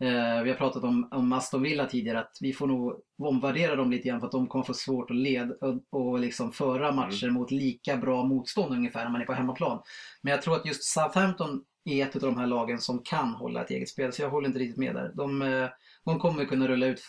Eh, 0.00 0.42
vi 0.42 0.50
har 0.50 0.54
pratat 0.54 0.84
om, 0.84 1.08
om 1.10 1.32
Aston 1.32 1.62
Villa 1.62 1.86
tidigare 1.86 2.18
att 2.18 2.38
vi 2.40 2.52
får 2.52 2.66
nog 2.66 3.00
omvärdera 3.18 3.76
dem 3.76 3.90
lite 3.90 4.08
grann 4.08 4.20
för 4.20 4.26
att 4.26 4.32
de 4.32 4.46
kommer 4.46 4.64
få 4.64 4.74
svårt 4.74 5.10
att 5.10 5.16
leda 5.16 5.54
och, 5.60 5.82
och 5.90 6.18
liksom 6.18 6.52
föra 6.52 6.92
matcher 6.92 7.30
mot 7.30 7.50
lika 7.50 7.96
bra 7.96 8.24
motstånd 8.24 8.74
ungefär 8.74 9.04
när 9.04 9.10
man 9.10 9.20
är 9.20 9.26
på 9.26 9.32
hemmaplan. 9.32 9.82
Men 10.22 10.30
jag 10.30 10.42
tror 10.42 10.56
att 10.56 10.66
just 10.66 10.84
Southampton 10.84 11.64
är 11.84 12.06
ett 12.06 12.16
av 12.16 12.22
de 12.22 12.38
här 12.38 12.46
lagen 12.46 12.80
som 12.80 13.02
kan 13.02 13.28
hålla 13.28 13.64
ett 13.64 13.70
eget 13.70 13.88
spel 13.88 14.12
så 14.12 14.22
jag 14.22 14.30
håller 14.30 14.48
inte 14.48 14.58
riktigt 14.58 14.78
med 14.78 14.94
där. 14.94 15.12
De, 15.14 15.42
eh, 15.42 15.68
de 16.04 16.18
kommer 16.18 16.44
kunna 16.44 16.68
rulla 16.68 16.86
ut 16.86 17.00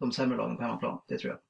de 0.00 0.12
sämre 0.12 0.36
lagen 0.36 0.56
på 0.56 0.62
hemmaplan, 0.62 1.00
det 1.08 1.18
tror 1.18 1.32
jag. 1.32 1.40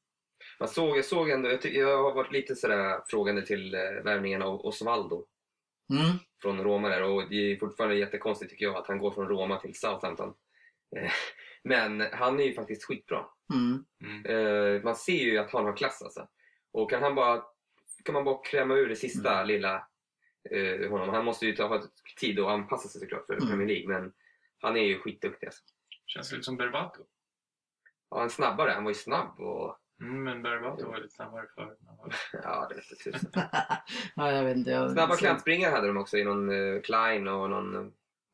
Man 0.61 0.68
såg, 0.68 0.99
jag 0.99 1.05
såg 1.05 1.30
ändå, 1.30 1.49
jag, 1.51 1.64
jag 1.64 2.03
har 2.03 2.14
varit 2.14 2.32
lite 2.32 2.57
sådär 2.57 3.01
frågande 3.07 3.47
till 3.47 3.74
eh, 3.74 3.80
värvningen 3.80 4.42
av 4.42 4.61
Osvaldo 4.66 5.26
Mm. 5.92 6.16
från 6.42 6.64
Roma 6.64 6.88
där 6.88 7.03
och 7.03 7.28
det 7.28 7.36
är 7.53 7.57
fortfarande 7.57 7.97
jättekonstigt 7.97 8.51
tycker 8.51 8.64
jag 8.64 8.76
att 8.76 8.86
han 8.86 8.99
går 8.99 9.11
från 9.11 9.28
Roma 9.28 9.61
till 9.61 9.74
Southampton. 9.78 10.34
Eh, 10.97 11.11
Men 11.64 12.01
han 12.01 12.40
är 12.40 12.44
ju 12.44 12.55
faktiskt 12.55 12.84
skitbra. 12.84 13.26
Mm. 13.55 13.84
Mm. 14.05 14.26
Eh, 14.76 14.82
man 14.82 14.97
ser 14.97 15.12
ju 15.24 15.38
att 15.38 15.51
han 15.51 15.64
har 15.64 15.76
klass 15.76 16.03
alltså. 16.03 16.28
Och 16.72 16.90
kan 16.90 17.03
han 17.03 17.14
bara 17.14 17.42
kan 18.05 18.12
man 18.12 18.24
bara 18.24 18.42
kräma 18.42 18.74
ur 18.74 18.88
det 18.88 18.97
sista 18.97 19.34
Mm. 19.34 19.47
lilla 19.47 19.86
eh, 20.51 20.90
honom. 20.90 21.09
Han 21.09 21.24
måste 21.24 21.47
ju 21.47 21.57
ta 21.57 21.82
tid 22.20 22.40
att 22.40 22.47
anpassa 22.49 22.88
sig 22.88 23.01
såklart 23.01 23.26
för 23.26 23.34
Mm. 23.34 23.49
Premier 23.49 23.66
League, 23.68 23.88
men 23.88 24.12
han 24.59 24.76
är 24.76 24.82
ju 24.84 24.99
skitduktig. 24.99 25.47
Alltså. 25.47 25.62
Känns 26.07 26.32
lite 26.32 26.44
som 26.44 26.57
Berbato. 26.57 27.03
Ja, 28.11 28.16
han 28.16 28.24
är 28.26 28.28
snabbare. 28.30 28.70
Han 28.70 28.84
var 28.84 28.90
ju 28.90 28.94
snabb 28.94 29.40
och... 29.40 29.78
Mm, 30.01 30.22
men 30.24 30.42
Berbato 30.42 30.86
var 30.90 30.97
lite 30.97 31.14
snabbare 31.14 31.44
förut. 31.55 31.78
Ja, 32.42 32.66
det 32.68 32.74
vet 32.74 32.84
jag 33.05 33.14
tusan. 33.20 33.30
ja, 34.16 34.32
jag 34.32 34.44
vet 34.44 34.57
inte. 34.57 34.70
Jag, 34.70 34.90
Snabba 34.90 35.16
kantspringare 35.16 35.70
hade 35.70 35.86
de 35.86 35.97
också 35.97 36.16
i 36.16 36.24
någon 36.24 36.51
uh, 36.51 36.80
Klein 36.82 37.28
och 37.28 37.51
någon... 37.51 37.76
Uh, 37.76 37.86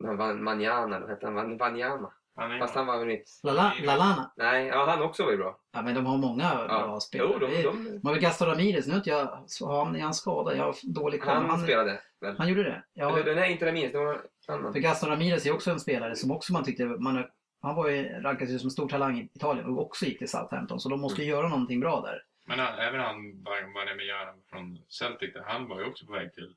någon 0.04 0.44
Manjana, 0.44 1.00
vad 1.00 1.08
hette 1.10 1.26
han? 1.26 1.34
Van- 1.34 1.58
Vanjama. 1.58 2.12
Han 2.36 2.58
Fast 2.58 2.74
han 2.74 2.86
var 2.86 2.98
väl 2.98 3.10
inte... 3.10 3.24
Lala, 3.42 3.72
Lalana. 3.82 4.32
Nej, 4.36 4.66
ja, 4.66 4.86
han 4.90 5.02
också 5.02 5.24
var 5.24 5.30
ju 5.30 5.36
bra. 5.36 5.58
Ja, 5.72 5.82
men 5.82 5.94
de 5.94 6.06
har 6.06 6.18
många 6.18 6.54
bra 6.54 6.66
Ja. 6.68 7.00
spelare. 7.00 7.30
Jo, 7.32 7.38
de, 7.38 7.62
de, 7.62 7.76
Man 7.92 8.00
har 8.04 8.12
väl 8.12 8.22
Gaston 8.22 8.48
Ramirez, 8.48 8.86
nu 8.86 8.94
vet 8.94 9.06
jag, 9.06 9.44
så 9.46 9.66
har 9.66 9.84
han, 9.84 9.96
är 9.96 10.00
han 10.00 10.14
skadad? 10.14 10.56
Jag 10.56 10.64
har 10.64 10.74
dålig 10.94 11.22
koll. 11.22 11.34
han, 11.34 11.50
Han, 11.50 11.62
spelade 11.62 12.00
väl? 12.20 12.34
han 12.38 12.48
gjorde 12.48 12.62
det? 12.62 12.84
Ja, 12.92 13.18
Eller 13.18 13.34
nej, 13.34 13.52
inte 13.52 13.66
Ramirez. 13.66 13.92
Det 13.92 13.98
var 13.98 14.20
annan. 14.48 14.72
för 14.72 14.80
Gaston 14.80 15.08
Ramirez 15.10 15.46
är 15.46 15.54
också 15.54 15.70
en 15.70 15.80
spelare 15.80 16.16
som 16.16 16.30
också 16.30 16.52
man 16.52 16.64
tyckte, 16.64 16.84
man, 16.84 17.24
han 17.62 17.74
var 17.74 17.88
ju 17.88 18.08
rankad 18.08 18.48
ju 18.48 18.58
som 18.58 18.70
stor 18.70 18.88
talang 18.88 19.18
i 19.18 19.30
Italien 19.34 19.66
och 19.66 19.82
också 19.82 20.04
gick 20.04 20.18
till 20.18 20.28
Southampton. 20.28 20.80
Så 20.80 20.88
de 20.88 21.00
måste 21.00 21.22
ju 21.22 21.28
göra 21.28 21.48
någonting 21.48 21.80
bra 21.80 22.00
där. 22.00 22.22
Men 22.46 22.58
han, 22.58 22.78
även 22.78 23.00
han, 23.00 23.42
Banemigliano 23.42 24.32
från 24.50 24.78
Celtic, 24.88 25.32
där, 25.34 25.42
han 25.46 25.68
var 25.68 25.80
ju 25.80 25.86
också 25.86 26.06
på 26.06 26.12
väg 26.12 26.34
till 26.34 26.54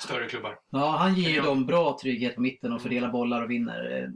större 0.00 0.28
klubbar. 0.28 0.58
Ja, 0.70 0.96
han 0.98 1.14
ger 1.14 1.30
ju 1.30 1.40
dem 1.40 1.66
bra 1.66 1.98
trygghet 2.02 2.34
på 2.34 2.40
mitten 2.40 2.72
och 2.72 2.82
fördelar 2.82 3.08
bollar 3.08 3.42
och 3.42 3.50
vinner. 3.50 4.12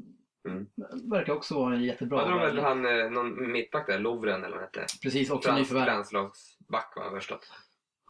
Mm. 0.49 0.67
Verkar 1.11 1.33
också 1.33 1.55
vara 1.55 1.75
en 1.75 1.83
jättebra. 1.83 2.19
Hade 2.19 2.31
de 2.31 2.41
väl 2.41 2.59
han, 2.59 2.87
eh, 2.87 3.11
någon 3.11 3.53
mittback 3.53 3.87
där, 3.87 3.99
Lovren 3.99 4.45
eller 4.45 4.57
vad 4.57 4.65
hette? 4.65 4.87
Precis, 5.03 5.31
också 5.31 5.49
Frans, 5.49 5.59
nyförvärv. 5.59 5.87
landslagsback 5.87 6.93
var 6.97 7.03
han 7.05 7.15
förstått. 7.15 7.53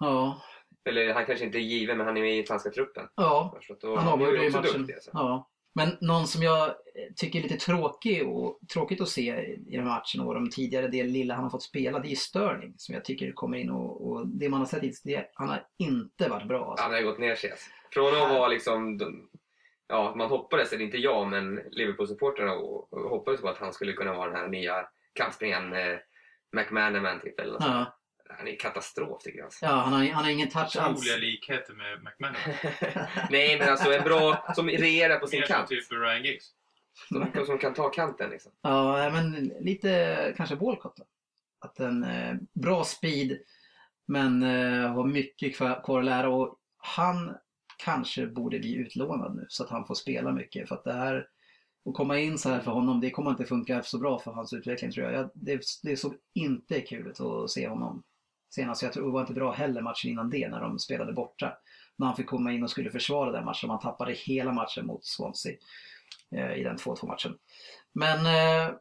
Ja, 0.00 0.42
Eller 0.84 1.14
han 1.14 1.26
kanske 1.26 1.44
inte 1.44 1.58
är 1.58 1.60
given, 1.60 1.98
men 1.98 2.06
han 2.06 2.16
är 2.16 2.20
med 2.20 2.38
i 2.38 2.46
franska 2.46 2.70
truppen. 2.70 3.08
ja, 3.14 3.58
han 3.82 4.08
avgjorde 4.08 4.44
ju 4.44 4.50
matchen. 4.50 4.62
duktig, 4.62 4.94
alltså. 4.94 5.10
Ja. 5.12 5.48
Men 5.74 5.96
någon 6.00 6.26
som 6.26 6.42
jag 6.42 6.68
eh, 6.68 6.74
tycker 7.16 7.38
är 7.38 7.42
lite 7.42 7.56
tråkig 7.56 8.28
och, 8.28 8.58
tråkigt 8.72 9.00
att 9.00 9.08
se 9.08 9.22
i 9.66 9.76
den 9.76 9.86
här 9.86 9.94
matchen 9.94 10.20
och 10.20 10.34
de 10.34 10.50
tidigare 10.50 10.88
det 10.88 11.02
lilla 11.02 11.34
han 11.34 11.44
har 11.44 11.50
fått 11.50 11.62
spela, 11.62 11.98
det 11.98 12.12
är 12.12 12.16
Sterling 12.16 12.74
som 12.76 12.94
jag 12.94 13.04
tycker 13.04 13.32
kommer 13.32 13.58
in 13.58 13.70
och, 13.70 14.10
och 14.10 14.26
det 14.26 14.48
man 14.48 14.60
har 14.60 14.66
sett 14.66 14.82
hittills, 14.82 15.02
det, 15.02 15.30
han 15.34 15.48
har 15.48 15.66
inte 15.78 16.28
varit 16.28 16.48
bra. 16.48 16.70
Alltså. 16.70 16.82
Han 16.84 16.94
har 16.94 17.02
gått 17.02 17.18
ner 17.18 17.34
sig. 17.34 17.50
Alltså. 17.50 17.70
Från 17.92 18.22
att 18.22 18.30
vara 18.30 18.48
liksom... 18.48 19.00
Ja, 19.88 20.14
man 20.16 20.28
hoppades, 20.28 20.72
eller 20.72 20.84
inte 20.84 20.98
jag, 20.98 21.28
men 21.28 21.60
Liverpool-supportrarna 21.70 22.50
hoppades 22.90 23.40
på 23.40 23.48
att 23.48 23.58
han 23.58 23.72
skulle 23.72 23.92
kunna 23.92 24.14
vara 24.14 24.30
den 24.30 24.36
här 24.36 24.48
nya 24.48 24.86
kantspringaren 25.12 25.72
eh, 25.72 25.98
McManaman 26.56 27.20
typ. 27.20 27.40
Eller 27.40 27.52
något. 27.52 27.62
Ja, 27.62 27.98
Han 28.38 28.48
är 28.48 28.56
katastrof 28.56 29.22
tycker 29.22 29.38
jag. 29.38 29.44
Alltså. 29.44 29.64
ja 29.64 29.72
han, 29.72 29.92
har, 29.92 30.04
han 30.04 30.24
har 30.24 30.30
ingen 30.30 30.48
touch 30.48 30.76
alls. 30.76 30.98
Otroliga 30.98 31.16
likheter 31.16 31.74
med 31.74 32.02
McManaman. 32.02 32.40
Nej, 33.30 33.58
men 33.58 33.68
alltså 33.68 33.92
en 33.92 34.04
bra 34.04 34.52
som 34.54 34.68
regerar 34.68 35.18
på 35.18 35.26
sin 35.26 35.40
Mer 35.40 35.46
kant. 35.46 35.68
typ 35.68 35.92
Ryan 35.92 36.24
Giggs. 36.24 36.52
Som, 37.08 37.46
som 37.46 37.58
kan 37.58 37.74
ta 37.74 37.88
kanten 37.90 38.30
liksom. 38.30 38.52
Ja, 38.62 39.10
men 39.12 39.52
lite 39.60 40.34
kanske 40.36 40.54
Walcott 40.54 40.96
då. 40.96 41.04
Att 41.60 41.80
en 41.80 42.04
eh, 42.04 42.34
bra 42.52 42.84
speed 42.84 43.38
men 44.06 44.42
eh, 44.42 44.92
har 44.92 45.06
mycket 45.06 45.56
kvar, 45.56 45.82
kvar 45.84 45.98
att 45.98 46.04
lära 46.04 46.28
och 46.28 46.58
han 46.76 47.34
kanske 47.84 48.26
borde 48.26 48.58
bli 48.58 48.74
utlånad 48.74 49.36
nu 49.36 49.46
så 49.48 49.64
att 49.64 49.70
han 49.70 49.86
får 49.86 49.94
spela 49.94 50.32
mycket 50.32 50.68
för 50.68 50.74
att 50.74 50.84
det 50.84 50.92
här 50.92 51.28
att 51.88 51.94
komma 51.94 52.18
in 52.18 52.38
så 52.38 52.48
här 52.48 52.60
för 52.60 52.70
honom 52.70 53.00
det 53.00 53.10
kommer 53.10 53.30
inte 53.30 53.44
funka 53.44 53.82
så 53.82 53.98
bra 53.98 54.18
för 54.18 54.32
hans 54.32 54.52
utveckling 54.52 54.92
tror 54.92 55.06
jag. 55.06 55.14
jag 55.14 55.30
det, 55.34 55.60
det 55.82 55.96
såg 55.96 56.14
inte 56.34 56.80
kul 56.80 57.06
ut 57.06 57.20
att 57.20 57.50
se 57.50 57.68
honom 57.68 58.02
senast. 58.55 58.82
Jag 58.82 58.92
tror 58.92 59.07
det 59.07 59.12
var 59.12 59.20
inte 59.20 59.32
bra 59.32 59.53
heller 59.53 59.82
matchen 59.82 60.11
innan 60.11 60.30
det 60.30 60.48
när 60.48 60.61
de 60.61 60.78
spelade 60.78 61.12
borta. 61.12 61.59
När 61.98 62.07
han 62.07 62.16
fick 62.16 62.26
komma 62.26 62.53
in 62.53 62.62
och 62.62 62.70
skulle 62.70 62.90
försvara 62.90 63.32
den 63.32 63.44
matchen. 63.44 63.68
Man 63.68 63.80
tappade 63.80 64.12
hela 64.12 64.53
matchen 64.53 64.86
mot 64.86 65.05
Swansea 65.05 65.57
eh, 66.36 66.55
i 66.55 66.62
den 66.62 66.76
2-2 66.76 67.07
matchen. 67.07 67.34
Men 67.94 68.26
eh, 68.26 68.74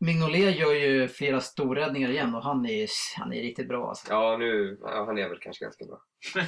Mignolet 0.00 0.58
gör 0.58 0.72
ju 0.72 1.08
flera 1.08 1.40
storräddningar 1.40 2.10
igen 2.10 2.34
och 2.34 2.42
han 2.42 2.66
är, 2.66 2.88
han 3.18 3.32
är 3.32 3.42
riktigt 3.42 3.68
bra 3.68 3.88
alltså. 3.88 4.12
Ja, 4.12 4.36
nu, 4.36 4.78
ja, 4.80 5.04
han 5.04 5.18
är 5.18 5.28
väl 5.28 5.38
kanske 5.38 5.64
ganska 5.64 5.84
bra. 5.84 6.02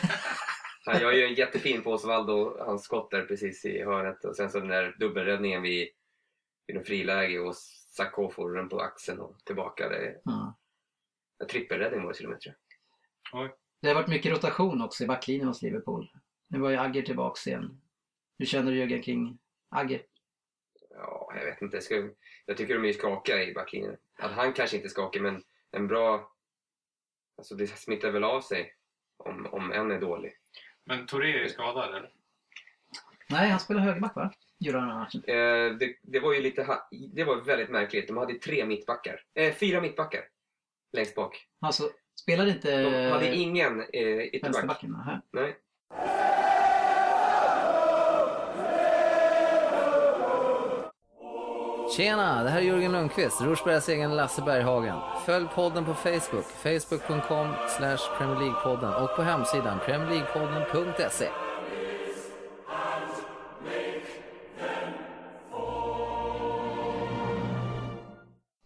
Han 0.87 1.01
gör 1.01 1.13
ju 1.13 1.25
en 1.25 1.35
jättefin 1.35 1.83
på 1.83 1.93
Osvaldo, 1.93 2.57
hans 2.59 2.83
skott 2.83 3.11
där 3.11 3.23
precis 3.23 3.65
i 3.65 3.83
hörnet 3.83 4.25
och 4.25 4.37
sen 4.37 4.51
så 4.51 4.59
den 4.59 4.69
där 4.69 4.97
dubbelräddningen 4.99 5.63
vid, 5.63 5.89
vid 6.67 6.77
en 6.77 6.85
friläge 6.85 7.39
och 7.39 7.57
Sakho 7.97 8.31
får 8.31 8.55
den 8.55 8.69
på 8.69 8.81
axeln 8.81 9.21
och 9.21 9.39
tillbaka. 9.45 9.89
Det 9.89 10.21
Ja. 10.25 10.57
En 11.39 11.47
trippelräddning 11.47 12.03
var 12.03 12.09
det 12.09 12.17
till 12.17 12.27
och 12.27 12.33
med 12.33 12.41
tror 12.41 12.55
jag. 13.33 13.51
Det 13.81 13.89
har 13.89 13.95
varit 13.95 14.09
mycket 14.09 14.33
rotation 14.33 14.83
också 14.83 15.05
i 15.05 15.07
backlinjen 15.07 15.49
hos 15.49 15.63
Liverpool. 15.63 16.11
Nu 16.49 16.59
var 16.59 16.71
ju 16.71 16.77
Agger 16.77 17.03
tillbaks 17.03 17.47
igen. 17.47 17.81
Hur 18.39 18.47
känner 18.47 18.73
du 18.73 18.79
Jörgen 18.79 19.03
kring 19.03 19.39
Agger? 19.69 20.03
Ja, 20.91 21.33
jag 21.37 21.45
vet 21.45 21.63
inte. 21.63 21.77
Jag, 21.77 21.85
ska, 21.85 22.09
jag 22.47 22.57
tycker 22.57 22.75
de 22.75 22.83
är 22.83 22.87
ju 22.87 22.93
skakiga 22.93 23.45
i 23.45 23.55
backlinjen. 23.55 23.97
Att 24.19 24.33
han 24.33 24.53
kanske 24.53 24.77
inte 24.77 24.87
är 24.87 24.91
skakig, 24.91 25.23
men 25.23 25.43
en 25.71 25.87
bra... 25.87 26.33
Alltså 27.39 27.55
det 27.55 27.67
smittar 27.67 28.11
väl 28.11 28.25
av 28.25 28.41
sig 28.41 28.75
om, 29.17 29.47
om 29.47 29.73
en 29.73 29.91
är 29.91 30.01
dålig. 30.01 30.33
Men 30.85 31.07
Touré 31.07 31.45
är 31.45 31.49
skadad 31.49 31.89
eller? 31.89 32.13
Nej, 33.31 33.51
han 33.51 33.61
spelar 33.61 33.81
högerback 33.81 34.17
va? 34.17 34.33
Gjorde 34.59 34.79
han 34.79 34.89
den 34.89 34.97
här 34.97 35.05
matchen. 35.05 35.25
Eh, 35.25 35.79
det, 35.79 35.97
det 36.03 36.21
var 36.21 36.33
ju 36.33 36.41
lite... 36.41 36.79
Det 36.91 37.25
var 37.25 37.37
väldigt 37.37 37.71
märkligt. 37.71 38.09
De 38.09 38.17
hade 38.17 38.35
tre 38.35 38.67
mittbackar. 38.67 39.25
Eh, 39.35 39.55
fyra 39.55 39.81
mittbackar. 39.81 40.29
Längst 40.95 41.15
bak. 41.15 41.47
Alltså, 41.61 41.91
spelade 42.21 42.51
inte 42.51 42.83
De 42.83 43.11
hade 43.11 43.35
ingen 43.35 43.81
eh, 43.81 44.19
ytterback. 44.19 44.85
Nej. 45.33 45.57
Tjena, 51.97 52.43
det 52.43 52.51
här 52.51 52.59
är 52.59 52.63
Jörgen 52.63 52.93
Lundqvist, 52.93 53.41
Rosbergs 53.41 53.89
egen 53.89 54.17
Lasse 54.17 54.43
Berghagen. 54.43 54.99
Följ 55.27 55.47
podden 55.55 55.85
på 55.85 55.95
Facebook, 55.95 56.45
facebook.com 56.45 57.49
slash 57.69 58.19
Premier 58.19 58.37
League-podden 58.37 59.05
och 59.05 59.17
på 59.17 59.23
hemsidan 59.23 59.79
premierleaguepodden.se. 59.87 61.29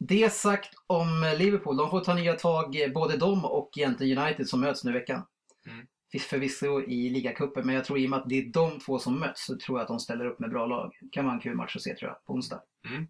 Det 0.09 0.33
sagt 0.33 0.75
om 0.87 1.35
Liverpool. 1.39 1.77
De 1.77 1.91
får 1.91 2.01
ta 2.01 2.15
nya 2.15 2.35
tag, 2.35 2.81
eh, 2.81 2.93
både 2.93 3.17
de 3.17 3.45
och 3.45 3.71
egentligen 3.77 4.19
United 4.19 4.49
som 4.49 4.61
möts 4.61 4.85
nu 4.85 4.91
i 4.91 4.95
veckan. 4.95 5.27
Mm. 5.67 5.87
För- 6.13 6.19
Förvisso 6.19 6.81
i 6.83 7.11
ligacupen, 7.11 7.67
men 7.67 7.75
jag 7.75 7.85
tror 7.85 7.99
i 7.99 8.07
och 8.07 8.11
med 8.11 8.19
att 8.19 8.29
det 8.29 8.35
är 8.39 8.53
de 8.53 8.79
två 8.81 8.99
som 8.99 9.21
möts 9.21 9.47
så 9.47 9.57
tror 9.59 9.79
jag 9.79 9.83
att 9.83 9.89
de 9.89 10.01
ställer 10.01 10.27
upp 10.27 10.39
med 10.39 10.51
bra 10.51 10.67
lag. 10.67 10.93
kan 11.13 11.25
vara 11.25 11.35
en 11.35 11.41
kul 11.41 11.57
match 11.57 11.77
att 11.77 11.83
se 11.83 11.95
tror 11.95 12.11
jag, 12.11 12.25
på 12.25 12.33
onsdag. 12.33 12.63
Mm. 12.89 13.07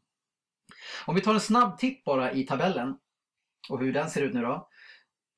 Om 1.07 1.15
vi 1.15 1.21
tar 1.21 1.35
en 1.35 1.41
snabb 1.41 1.79
titt 1.79 2.05
bara 2.05 2.33
i 2.33 2.47
tabellen 2.47 2.99
och 3.69 3.81
hur 3.81 3.93
den 3.93 4.11
ser 4.11 4.23
ut 4.23 4.35
nu 4.35 4.43
då. 4.43 4.69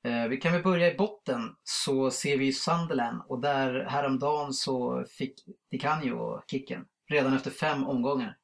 Eh, 0.04 0.28
vi 0.28 0.36
kan 0.36 0.52
väl 0.52 0.62
börja 0.62 0.92
i 0.92 0.96
botten 0.96 1.56
så 1.62 2.10
ser 2.10 2.38
vi 2.38 2.44
ju 2.44 2.52
Sunderland 2.52 3.22
och 3.28 3.40
där 3.40 3.84
häromdagen 3.84 4.52
så 4.52 5.04
fick 5.18 5.34
Di 5.70 5.78
Canio 5.78 6.42
kicken 6.50 6.84
redan 7.10 7.32
efter 7.34 7.50
fem 7.50 7.84
omgångar. 7.86 8.36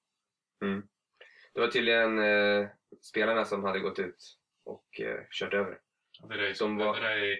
Det 1.54 1.60
var 1.60 1.68
tydligen 1.68 2.18
eh, 2.18 2.68
spelarna 3.03 3.45
som 3.45 3.64
hade 3.64 3.78
gått 3.78 3.99
ut 3.99 4.37
och 4.64 5.01
eh, 5.01 5.20
kört 5.30 5.55
över. 5.55 5.78
Ja, 6.20 6.26
Det 6.26 6.37
där 6.37 6.43
är, 6.43 6.55
Som 6.55 6.76
var- 6.76 6.95
det 6.95 7.01
där, 7.09 7.16
är, 7.16 7.39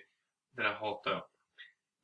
det 0.57 0.63
där 0.63 0.75
hatar 0.75 1.11
jag. 1.11 1.25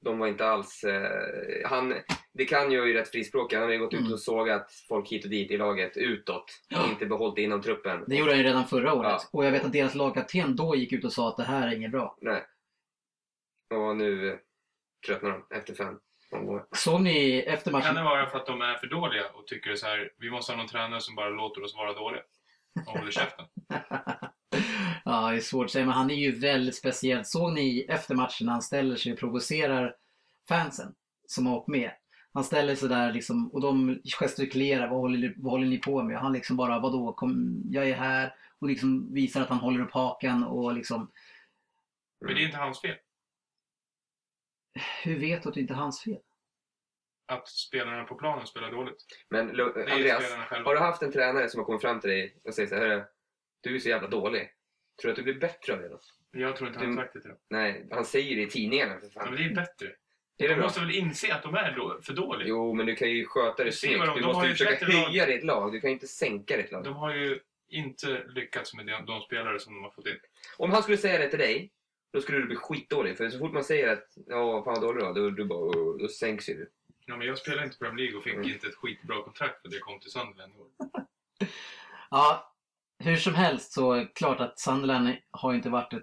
De 0.01 0.18
var 0.18 0.26
inte 0.26 0.47
alls... 0.47 0.84
Eh, 0.84 1.68
han, 1.68 1.95
det 2.32 2.45
kan 2.45 2.72
ju 2.72 2.90
i 2.90 2.95
rätt 2.95 3.09
frispråkig. 3.11 3.57
Han 3.57 3.64
har 3.66 3.72
ju 3.72 3.78
gått 3.78 3.95
ut 3.95 4.01
Mm. 4.01 4.12
och 4.12 4.20
sågat 4.20 4.72
folk 4.88 5.09
hit 5.12 5.24
och 5.24 5.30
dit 5.30 5.51
i 5.51 5.57
laget 5.57 5.97
utåt. 5.97 6.45
Ja. 6.68 6.88
Inte 6.90 7.07
behållit 7.07 7.36
det 7.36 7.43
inom 7.43 7.62
truppen. 7.62 8.05
Det 8.07 8.16
gjorde 8.16 8.30
han 8.30 8.38
ju 8.38 8.45
redan 8.45 8.66
förra 8.66 8.95
året. 8.95 9.11
Ja. 9.11 9.28
Och 9.32 9.45
jag 9.45 9.53
vet 9.53 9.64
att 9.64 9.72
deras 9.72 9.95
lagkapten 9.95 10.57
då 10.57 10.76
gick 10.76 10.93
ut 10.93 11.05
och 11.05 11.12
sa 11.12 11.28
att 11.28 11.36
det 11.36 11.43
här 11.43 11.68
är 11.68 11.76
inget 11.76 11.90
bra. 11.90 12.18
Nej. 12.20 12.43
Och 13.74 13.97
nu 13.97 14.30
eh, 14.30 14.38
tröttnar 15.07 15.30
de 15.30 15.57
efter 15.57 15.74
fem 15.74 15.99
omgångar. 16.30 16.66
Såg 16.72 17.01
ni 17.01 17.38
efter 17.38 17.70
Kan 17.70 17.80
matchen? 17.80 17.95
det 17.95 18.03
vara 18.03 18.26
för 18.30 18.38
att 18.38 18.47
de 18.47 18.61
är 18.62 18.74
för 18.74 18.86
dåliga 18.86 19.28
och 19.34 19.47
tycker 19.47 19.74
så 19.76 19.86
här, 19.86 20.12
vi 20.18 20.30
måste 20.30 20.53
ha 20.53 20.57
någon 20.57 20.68
tränare 20.68 21.01
som 21.01 21.14
bara 21.14 21.28
låter 21.28 21.62
oss 21.62 21.74
vara 21.76 21.93
dåliga? 21.93 22.22
Håller 22.86 23.10
käften. 23.10 23.46
ja, 25.04 25.30
det 25.30 25.36
är 25.36 25.40
svårt 25.40 25.64
att 25.64 25.70
säga, 25.70 25.84
men 25.84 25.94
han 25.94 26.10
är 26.10 26.14
ju 26.14 26.38
väldigt 26.38 26.76
speciell. 26.76 27.24
Såg 27.24 27.52
ni 27.52 27.86
efter 27.88 28.14
matchen 28.14 28.44
när 28.46 28.52
han 28.52 28.62
ställer 28.62 28.96
sig 28.96 29.12
och 29.12 29.18
provocerar 29.18 29.94
fansen 30.48 30.94
som 31.26 31.46
har 31.46 31.56
åkt 31.56 31.68
med? 31.68 31.90
Han 32.32 32.44
ställer 32.44 32.74
sig 32.74 32.88
där 32.88 33.12
liksom, 33.12 33.50
och 33.52 33.60
de 33.60 34.00
gestikulerar, 34.04 34.88
vad 34.88 34.98
håller, 35.00 35.18
ni- 35.18 35.34
vad 35.36 35.52
håller 35.52 35.66
ni 35.66 35.78
på 35.78 36.02
med? 36.02 36.16
Och 36.16 36.22
han 36.22 36.32
liksom 36.32 36.56
bara, 36.56 36.78
vadå, 36.78 37.12
kom, 37.12 37.62
jag 37.70 37.88
är 37.88 37.94
här. 37.94 38.34
Och 38.58 38.68
liksom 38.68 39.14
visar 39.14 39.42
att 39.42 39.48
han 39.48 39.58
håller 39.58 39.80
upp 39.80 39.92
hakan 39.92 40.44
och 40.44 40.74
liksom, 40.74 41.10
Men 42.20 42.34
det 42.34 42.42
är 42.42 42.46
inte 42.46 42.56
hans 42.58 42.80
fel. 42.80 42.96
hur 45.04 45.18
vet 45.20 45.42
du 45.42 45.48
att 45.48 45.54
det 45.54 45.60
inte 45.60 45.74
är 45.74 45.78
hans 45.78 46.00
fel? 46.02 46.20
Att 47.26 47.48
spelarna 47.48 48.04
på 48.04 48.14
planen 48.14 48.46
spelar 48.46 48.70
dåligt. 48.70 49.04
Men 49.28 49.50
Lu- 49.52 49.92
Andreas, 49.92 50.32
har 50.64 50.74
du 50.74 50.80
haft 50.80 51.02
en 51.02 51.12
tränare 51.12 51.48
som 51.48 51.58
har 51.60 51.64
kommit 51.64 51.82
fram 51.82 52.00
till 52.00 52.10
dig 52.10 52.36
och 52.44 52.54
säger 52.54 52.68
så 52.68 52.74
här, 52.74 52.82
"Hörru, 52.88 53.02
du 53.60 53.74
är 53.74 53.78
så 53.78 53.88
jävla 53.88 54.08
dålig. 54.08 54.50
Tror 55.02 55.08
du 55.08 55.10
att 55.10 55.16
du 55.16 55.22
blir 55.22 55.34
bättre 55.40 55.72
av 55.72 55.78
det 55.82 55.88
då? 55.88 56.00
Jag 56.32 56.56
tror 56.56 56.68
inte 56.68 56.80
han 56.80 56.88
har 56.88 56.94
Du- 56.96 57.02
sagt 57.02 57.14
det 57.14 57.20
till 57.20 57.28
dem. 57.30 57.38
Nej, 57.50 57.86
han 57.90 58.04
säger 58.04 58.36
det 58.36 58.42
i 58.42 58.46
tidningarna 58.50 58.94
för 59.00 59.06
Ja, 59.06 59.10
men 59.14 59.24
fan. 59.26 59.36
det 59.36 59.44
är 59.44 59.54
bättre. 59.54 59.86
Är 60.38 60.48
De 60.48 60.60
måste 60.60 60.80
väl 60.80 60.90
inse 60.90 61.34
att 61.34 61.42
de 61.42 61.54
är 61.54 61.72
då, 61.76 62.00
för 62.02 62.12
dåliga? 62.12 62.48
Jo, 62.48 62.74
men 62.74 62.86
du 62.86 62.94
kan 62.96 63.10
ju 63.10 63.24
sköta 63.26 63.56
det 63.64 63.68
Du 63.70 63.72
snyggt. 63.72 64.00
Du 64.14 64.20
de 64.20 64.26
måste 64.26 64.46
ju 64.46 64.52
försöka 64.52 64.86
lag. 64.86 64.92
höja 64.94 65.26
ditt 65.26 65.44
lag. 65.44 65.72
Du 65.72 65.80
kan 65.80 65.90
ju 65.90 65.94
inte 65.94 66.06
sänka 66.06 66.56
ditt 66.56 66.72
lag. 66.72 66.84
De 66.84 66.94
har 66.96 67.14
ju 67.14 67.38
inte 67.68 68.24
lyckats 68.28 68.74
med 68.74 68.86
de, 68.86 69.06
de 69.06 69.20
spelare 69.20 69.58
som 69.60 69.74
de 69.74 69.82
har 69.84 69.90
fått 69.90 70.06
in. 70.06 70.18
Om 70.56 70.70
han 70.70 70.82
skulle 70.82 70.98
säga 70.98 71.18
det 71.18 71.28
till 71.28 71.38
dig, 71.38 71.70
då 72.12 72.20
skulle 72.20 72.38
du 72.38 72.44
bli 72.46 72.56
skitdålig. 72.56 73.16
För 73.16 73.28
så 73.30 73.38
fort 73.38 73.52
man 73.52 73.64
säger 73.64 73.92
att 73.92 74.04
ja, 74.26 74.64
fan 74.64 74.74
vad 74.74 74.82
dålig 74.82 75.14
du 75.14 75.30
då, 75.30 75.44
då, 75.44 75.54
"Åh", 75.54 75.98
då 75.98 76.08
sänks 76.08 76.48
ju 76.48 76.54
du. 76.54 76.70
Ja, 77.07 77.16
men 77.16 77.26
jag 77.26 77.38
spelar 77.38 77.64
inte 77.64 77.78
Premier 77.78 77.96
League 77.98 78.16
och 78.18 78.24
fick 78.24 78.34
Mm. 78.34 78.50
inte 78.50 78.66
ett 78.66 78.74
skitbra 78.74 79.22
kontrakt 79.22 79.61
för 79.62 79.68
att 79.68 79.74
jag 79.74 79.82
kom 79.82 80.00
till 80.00 80.11
Sunderland 80.11 80.53
i 80.55 80.59
år. 80.59 80.68
Ja, 82.11 82.53
hur 82.98 83.16
som 83.16 83.34
helst 83.34 83.72
så 83.72 83.92
är 83.92 83.98
det 83.98 84.07
klart 84.07 84.40
att 84.40 84.59
Sunderland 84.59 85.16
har 85.30 85.55
inte 85.55 85.70
varit 85.70 85.92
ett, 85.92 86.03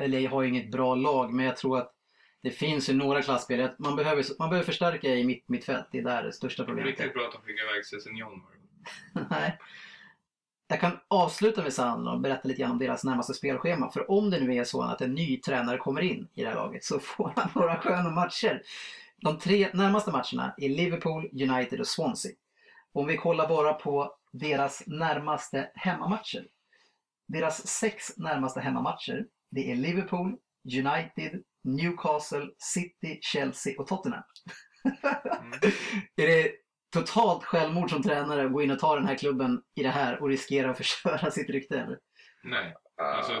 eller 0.00 0.28
har 0.28 0.44
inget 0.44 0.70
bra 0.70 0.94
lag, 0.94 1.32
men 1.32 1.44
jag 1.44 1.56
tror 1.56 1.78
att 1.78 1.92
det 2.42 2.50
finns 2.50 2.88
ju 2.90 2.92
några 2.94 3.22
klasspelare. 3.22 3.74
Man 3.78 3.96
behöver, 3.96 4.24
man 4.38 4.50
behöver 4.50 4.66
förstärka 4.66 5.08
i 5.08 5.24
mitt, 5.24 5.48
mittfält, 5.48 5.86
det 5.92 5.98
är 5.98 6.02
där 6.02 6.22
det 6.22 6.32
största 6.32 6.64
problemet 6.64 6.88
är. 6.88 6.90
Riktigt 6.96 7.14
bra 7.14 7.26
att 7.26 7.32
de 7.32 7.42
fick 7.42 7.60
iväg 7.60 7.86
Sessignon. 7.86 8.42
Nej. 9.30 9.58
Jag 10.68 10.80
kan 10.80 10.98
avsluta 11.08 11.62
med 11.62 11.72
Sunderland 11.72 12.08
och 12.08 12.20
berätta 12.20 12.48
lite 12.48 12.60
grann 12.60 12.70
om 12.70 12.78
deras 12.78 13.04
närmaste 13.04 13.34
spelschema. 13.34 13.90
För 13.90 14.10
om 14.10 14.30
det 14.30 14.40
nu 14.40 14.54
är 14.54 14.64
så 14.64 14.82
att 14.82 15.00
en 15.00 15.14
ny 15.14 15.40
tränare 15.40 15.78
kommer 15.78 16.00
in 16.00 16.28
i 16.34 16.42
det 16.42 16.48
här 16.48 16.56
laget 16.56 16.84
så 16.84 16.98
får 16.98 17.32
han 17.36 17.48
några 17.54 17.76
sköna 17.76 18.10
matcher. 18.10 18.62
De 19.22 19.38
tre 19.38 19.70
närmaste 19.74 20.10
matcherna 20.10 20.54
är 20.56 20.68
Liverpool, 20.68 21.30
United 21.32 21.80
och 21.80 21.86
Swansea. 21.86 22.32
Om 22.92 23.06
vi 23.06 23.16
kollar 23.16 23.48
bara 23.48 23.74
på 23.74 24.16
deras 24.32 24.82
närmaste 24.86 25.70
hemmamatcher. 25.74 26.46
Deras 27.28 27.66
sex 27.66 28.18
närmaste 28.18 28.60
hemmamatcher, 28.60 29.26
det 29.50 29.72
är 29.72 29.76
Liverpool, 29.76 30.36
United, 30.64 31.42
Newcastle, 31.64 32.48
City, 32.58 33.18
Chelsea 33.22 33.74
och 33.78 33.86
Tottenham. 33.86 34.22
Mm. 35.40 35.52
Är 36.16 36.26
det 36.26 36.52
totalt 36.92 37.44
självmord 37.44 37.90
som 37.90 38.02
tränare 38.02 38.44
att 38.44 38.52
gå 38.52 38.62
in 38.62 38.70
och 38.70 38.78
ta 38.78 38.94
den 38.94 39.06
här 39.06 39.14
klubben 39.14 39.62
i 39.74 39.82
det 39.82 39.88
här 39.88 40.22
och 40.22 40.28
riskera 40.28 40.70
att 40.70 40.76
förstöra 40.82 41.30
sitt 41.30 41.50
rykte? 41.50 41.80
Eller? 41.80 41.98
Nej, 42.44 42.74
alltså 42.96 43.32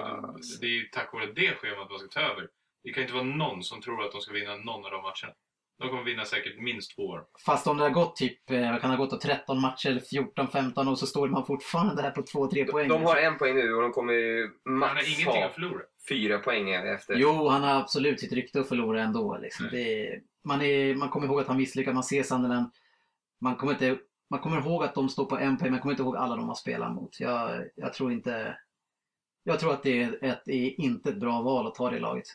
det, 0.60 0.66
är 0.66 0.70
ju 0.70 0.88
tack 0.92 1.12
vare 1.12 1.32
det 1.32 1.54
schemat 1.54 1.90
man 1.90 1.98
ska 1.98 2.08
ta 2.08 2.20
över. 2.20 2.48
Det 2.84 2.92
kan 2.92 3.02
inte 3.02 3.14
vara 3.14 3.24
någon 3.24 3.62
som 3.62 3.80
tror 3.80 4.04
att 4.04 4.12
de 4.12 4.20
ska 4.20 4.32
vinna 4.32 4.56
någon 4.56 4.84
av 4.84 4.90
de 4.90 5.02
matcherna. 5.02 5.34
De 5.82 5.88
kommer 5.88 6.04
vinna 6.04 6.24
säkert 6.24 6.60
minst 6.60 6.96
två 6.96 7.02
år. 7.02 7.24
Fast 7.46 7.66
om 7.66 7.76
det 7.76 7.82
har 7.82 7.90
gått 7.90 8.16
typ, 8.16 8.50
eh, 8.50 8.70
vad 8.70 8.80
kan 8.80 8.90
det 8.90 8.96
ha 8.96 9.04
gått 9.04 9.10
då, 9.10 9.18
13 9.18 9.60
matcher 9.60 9.88
eller 9.90 10.00
14-15 10.00 10.88
och 10.88 10.98
så 10.98 11.06
står 11.06 11.28
man 11.28 11.46
fortfarande 11.46 12.02
där 12.02 12.10
på 12.10 12.22
2-3 12.22 12.64
poäng. 12.64 12.88
De 12.88 13.02
har 13.02 13.16
en 13.16 13.38
poäng 13.38 13.54
nu 13.54 13.74
och 13.74 13.82
de 13.82 13.92
kommer 13.92 14.12
ju 14.12 14.50
Man 14.64 14.78
max 14.78 14.94
har 14.94 15.02
ingenting 15.02 15.40
ha 15.42 15.46
att 15.46 15.54
förlora. 15.54 15.82
fyra 16.08 16.38
poäng 16.38 16.70
efter. 16.70 17.14
Jo, 17.14 17.48
han 17.48 17.62
har 17.62 17.80
absolut 17.80 18.20
sitt 18.20 18.32
rykte 18.32 18.60
att 18.60 18.68
förlora 18.68 19.02
ändå. 19.02 19.38
Liksom. 19.42 19.66
Mm. 19.66 19.78
Det 19.78 20.20
man, 20.44 20.62
är, 20.62 20.94
man 20.94 21.08
kommer 21.08 21.26
ihåg 21.26 21.40
att 21.40 21.46
han 21.48 21.56
misslyckades, 21.56 21.94
man 21.94 22.04
ser 22.04 22.22
Sunderland. 22.22 22.70
Man 23.40 23.56
kommer, 23.56 23.72
inte, 23.72 23.98
man 24.30 24.40
kommer 24.40 24.60
ihåg 24.60 24.84
att 24.84 24.94
de 24.94 25.08
står 25.08 25.24
på 25.24 25.38
en 25.38 25.58
poäng, 25.58 25.70
man 25.70 25.80
kommer 25.80 25.92
inte 25.92 26.02
ihåg 26.02 26.16
alla 26.16 26.36
de 26.36 26.48
har 26.48 26.54
spelat 26.54 26.92
mot. 26.92 27.20
Jag, 27.20 27.64
jag 27.76 27.92
tror 27.92 28.12
inte... 28.12 28.56
Jag 29.44 29.60
tror 29.60 29.72
att 29.72 29.82
det 29.82 30.02
är, 30.02 30.24
ett, 30.24 30.48
är 30.48 30.80
inte 30.80 31.10
ett 31.10 31.20
bra 31.20 31.42
val 31.42 31.66
att 31.66 31.74
ta 31.74 31.90
det 31.90 31.98
laget. 31.98 32.26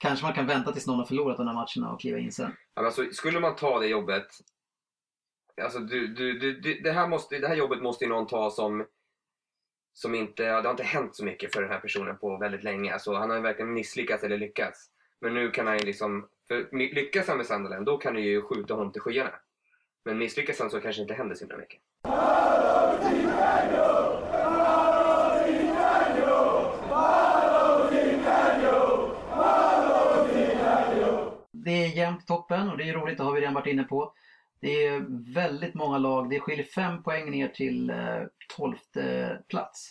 Kanske 0.00 0.24
man 0.24 0.34
kan 0.34 0.46
vänta 0.46 0.72
tills 0.72 0.86
någon 0.86 0.98
har 0.98 1.06
förlorat 1.06 1.36
de 1.36 1.46
här 1.46 1.54
matcherna 1.54 1.94
och 1.94 2.00
kliva 2.00 2.18
in 2.18 2.32
sen. 2.32 2.52
Alltså, 2.74 3.10
skulle 3.12 3.40
man 3.40 3.56
ta 3.56 3.78
det 3.78 3.86
jobbet. 3.86 4.26
Alltså, 5.62 5.78
du, 5.78 6.06
du, 6.06 6.38
du, 6.38 6.60
du, 6.60 6.80
det, 6.80 6.92
här 6.92 7.08
måste, 7.08 7.38
det 7.38 7.48
här 7.48 7.54
jobbet 7.54 7.82
måste 7.82 8.04
ju 8.04 8.08
någon 8.08 8.26
ta 8.26 8.50
som, 8.50 8.86
som 9.94 10.14
inte... 10.14 10.44
Det 10.44 10.50
har 10.50 10.70
inte 10.70 10.82
hänt 10.82 11.16
så 11.16 11.24
mycket 11.24 11.52
för 11.52 11.62
den 11.62 11.70
här 11.70 11.80
personen 11.80 12.18
på 12.18 12.36
väldigt 12.36 12.62
länge. 12.62 12.92
Alltså, 12.92 13.14
han 13.14 13.30
har 13.30 13.36
ju 13.36 13.42
verkligen 13.42 13.72
misslyckats 13.72 14.24
eller 14.24 14.38
lyckats. 14.38 14.90
Men 15.20 15.34
nu 15.34 15.50
kan 15.50 15.66
han 15.66 15.78
ju 15.78 15.84
liksom... 15.84 16.28
För 16.48 16.76
lyckas 16.76 17.28
han 17.28 17.36
med 17.36 17.46
Sunderland, 17.46 17.86
då 17.86 17.98
kan 17.98 18.14
du 18.14 18.20
ju 18.20 18.42
skjuta 18.42 18.74
honom 18.74 18.92
till 18.92 19.02
skyarna. 19.02 19.34
Men 20.04 20.18
misslyckas 20.18 20.60
han 20.60 20.70
så 20.70 20.80
kanske 20.80 21.02
inte 21.02 21.14
händer 21.14 21.34
så 21.34 21.44
himla 21.44 21.56
mycket. 21.56 21.80
Det 31.64 31.70
är 31.70 31.96
jämnt 31.96 32.26
toppen 32.26 32.68
och 32.68 32.76
det 32.76 32.88
är 32.88 32.92
roligt, 32.92 33.18
det 33.18 33.24
har 33.24 33.34
vi 33.34 33.40
redan 33.40 33.54
varit 33.54 33.66
inne 33.66 33.84
på. 33.84 34.14
Det 34.60 34.86
är 34.86 35.04
väldigt 35.34 35.74
många 35.74 35.98
lag, 35.98 36.30
det 36.30 36.40
skiljer 36.40 36.64
fem 36.64 37.02
poäng 37.02 37.30
ner 37.30 37.48
till 37.48 37.90
eh, 37.90 38.22
tolfte 38.56 39.38
plats. 39.48 39.90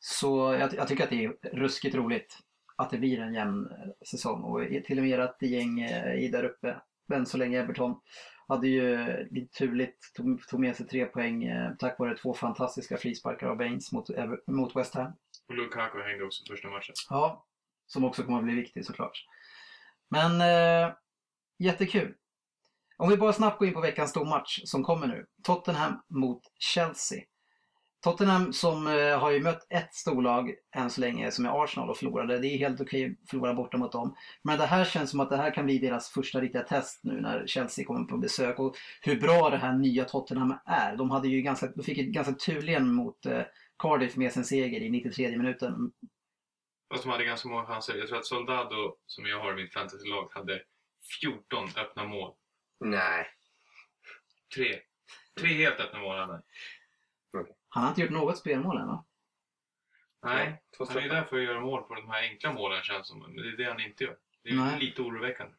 Så 0.00 0.54
jag, 0.60 0.74
jag 0.74 0.88
tycker 0.88 1.04
att 1.04 1.10
det 1.10 1.24
är 1.24 1.32
ruskigt 1.52 1.94
roligt 1.94 2.38
att 2.76 2.90
det 2.90 2.98
blir 2.98 3.20
en 3.20 3.34
jämn 3.34 3.66
eh, 3.70 4.06
säsong 4.10 4.42
och 4.42 4.84
till 4.84 4.98
och 4.98 5.04
med 5.04 5.20
att 5.20 5.42
gäng 5.42 5.80
eh, 5.80 6.24
i 6.24 6.28
där 6.28 6.44
uppe, 6.44 6.80
än 7.12 7.26
så 7.26 7.36
länge 7.36 7.58
Everton, 7.58 8.00
hade 8.48 8.68
ju 8.68 8.94
eh, 8.94 9.26
lite 9.30 9.58
turligt, 9.58 10.14
tog, 10.14 10.46
tog 10.46 10.60
med 10.60 10.76
sig 10.76 10.86
tre 10.86 11.06
poäng 11.06 11.44
eh, 11.44 11.72
tack 11.78 11.98
vare 11.98 12.16
två 12.16 12.34
fantastiska 12.34 12.96
frisparkar 12.96 13.46
av 13.46 13.56
Baines 13.56 13.92
mot, 13.92 14.08
mot 14.46 14.76
West 14.76 14.94
Ham. 14.94 15.12
Och 15.48 15.54
Lukaku 15.54 16.02
hängde 16.02 16.24
också 16.24 16.44
första 16.52 16.68
matchen. 16.68 16.94
Ja, 17.10 17.46
som 17.86 18.04
också 18.04 18.22
kommer 18.22 18.38
att 18.38 18.44
bli 18.44 18.54
viktig 18.54 18.84
såklart. 18.84 19.24
Men 20.10 20.40
eh, 20.40 20.92
jättekul. 21.58 22.14
Om 22.96 23.08
vi 23.08 23.16
bara 23.16 23.32
snabbt 23.32 23.58
går 23.58 23.68
in 23.68 23.74
på 23.74 23.80
veckans 23.80 24.10
stormatch 24.10 24.60
som 24.64 24.84
kommer 24.84 25.06
nu. 25.06 25.26
Tottenham 25.42 26.02
mot 26.08 26.42
Chelsea. 26.58 27.20
Tottenham 28.04 28.52
som 28.52 28.86
eh, 28.86 29.18
har 29.18 29.30
ju 29.30 29.42
mött 29.42 29.66
ett 29.70 29.94
storlag 29.94 30.54
än 30.76 30.90
så 30.90 31.00
länge 31.00 31.30
som 31.30 31.46
är 31.46 31.64
Arsenal 31.64 31.90
och 31.90 31.96
förlorade. 31.96 32.38
Det 32.38 32.48
är 32.48 32.58
helt 32.58 32.80
okej 32.80 33.04
att 33.04 33.30
förlora 33.30 33.54
borta 33.54 33.76
mot 33.76 33.92
dem. 33.92 34.14
Men 34.42 34.58
det 34.58 34.66
här 34.66 34.84
känns 34.84 35.10
som 35.10 35.20
att 35.20 35.30
det 35.30 35.36
här 35.36 35.54
kan 35.54 35.64
bli 35.64 35.78
deras 35.78 36.08
första 36.08 36.40
riktiga 36.40 36.62
test 36.62 37.00
nu 37.02 37.20
när 37.20 37.46
Chelsea 37.46 37.84
kommer 37.84 38.04
på 38.04 38.18
besök. 38.18 38.58
Och 38.58 38.76
hur 39.02 39.20
bra 39.20 39.50
det 39.50 39.56
här 39.56 39.72
nya 39.72 40.04
Tottenham 40.04 40.54
är. 40.66 40.96
De, 40.96 41.10
hade 41.10 41.28
ju 41.28 41.42
ganska, 41.42 41.66
de 41.66 41.82
fick 41.82 41.98
ju 41.98 42.04
ganska 42.04 42.32
turligen 42.32 42.94
mot 42.94 43.26
eh, 43.26 43.42
Cardiff 43.78 44.16
med 44.16 44.32
sin 44.32 44.44
seger 44.44 44.80
i 44.80 44.90
93 44.90 45.36
minuten. 45.36 45.92
Fast 46.90 47.02
de 47.04 47.10
hade 47.10 47.24
ganska 47.24 47.48
många 47.48 47.66
chanser. 47.66 47.94
Jag 47.94 48.08
tror 48.08 48.18
att 48.18 48.26
Soldado, 48.26 48.96
som 49.06 49.26
jag 49.26 49.40
har 49.40 49.52
i 49.52 49.62
mitt 49.62 49.72
fantasylag, 49.72 50.30
hade 50.34 50.62
14 51.20 51.68
öppna 51.76 52.04
mål. 52.04 52.34
Nej. 52.80 53.26
Tre. 54.54 54.80
Tre 55.40 55.48
helt 55.48 55.80
öppna 55.80 56.00
mål 56.00 56.18
hade 56.18 56.32
han. 56.32 56.42
Han 57.68 57.82
har 57.82 57.90
inte 57.90 58.00
gjort 58.00 58.10
något 58.10 58.38
spelmål 58.38 58.78
än 58.78 58.86
va? 58.86 59.04
Nej, 60.22 60.62
Två 60.76 60.84
han 60.84 60.96
är 60.96 61.00
ju 61.00 61.08
där 61.08 61.24
för 61.24 61.36
att 61.36 61.42
göra 61.42 61.60
mål 61.60 61.82
på 61.82 61.94
de 61.94 62.10
här 62.10 62.22
enkla 62.22 62.52
målen 62.52 62.82
känns 62.82 63.08
som. 63.08 63.18
Men 63.18 63.36
det 63.36 63.48
är 63.48 63.56
det 63.56 63.64
han 63.64 63.80
inte 63.80 64.04
gör. 64.04 64.18
Det 64.42 64.50
är 64.50 64.54
Nej. 64.54 64.80
lite 64.80 65.02
oroväckande. 65.02 65.54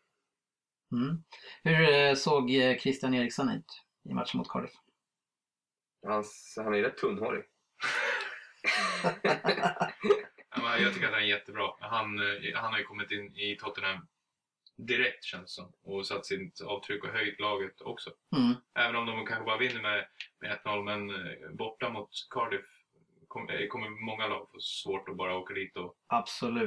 Mm. 0.92 1.24
Hur 1.64 1.90
eh, 1.90 2.16
såg 2.16 2.52
eh, 2.52 2.78
Christian 2.78 3.14
Eriksson 3.14 3.50
ut 3.50 3.84
i 4.10 4.14
matchen 4.14 4.38
mot 4.38 4.50
Cardiff? 4.50 4.72
Hans, 6.08 6.54
han 6.64 6.74
är 6.74 6.82
rätt 6.82 6.98
tunnhårig. 6.98 7.44
Jag 10.64 10.94
tycker 10.94 11.08
att 11.08 11.14
han 11.14 11.22
är 11.24 11.28
jättebra. 11.28 11.70
Han, 11.80 12.20
eh, 12.20 12.56
han 12.56 12.72
har 12.72 12.80
ju 12.80 12.84
kommit 12.86 13.12
in 13.12 13.36
i 13.36 13.56
Tottenham 13.56 14.08
direkt 14.78 15.24
känns 15.24 15.54
som. 15.56 15.74
Och 15.84 16.08
satt 16.08 16.26
sitt 16.26 16.62
avtryck 16.62 17.04
och 17.04 17.10
höjt 17.10 17.40
laget 17.40 17.82
också. 17.82 18.10
Mm. 18.38 18.54
Även 18.80 18.96
om 18.96 19.06
de 19.06 19.26
kanske 19.26 19.46
bara 19.46 19.58
vinner 19.58 19.82
med, 19.82 20.06
med 20.42 20.58
1-0. 20.66 20.84
Men 20.84 21.10
eh, 21.10 21.50
borta 21.52 21.90
mot 21.90 22.10
Cardiff 22.30 22.66
kom- 23.28 23.50
eh, 23.50 23.68
kommer 23.68 23.90
många 23.90 24.28
lag 24.28 24.50
få 24.52 24.60
svårt 24.60 25.10
att 25.10 25.16
bara 25.18 25.38
åka 25.38 25.54
dit 25.54 25.78
och, 25.78 25.96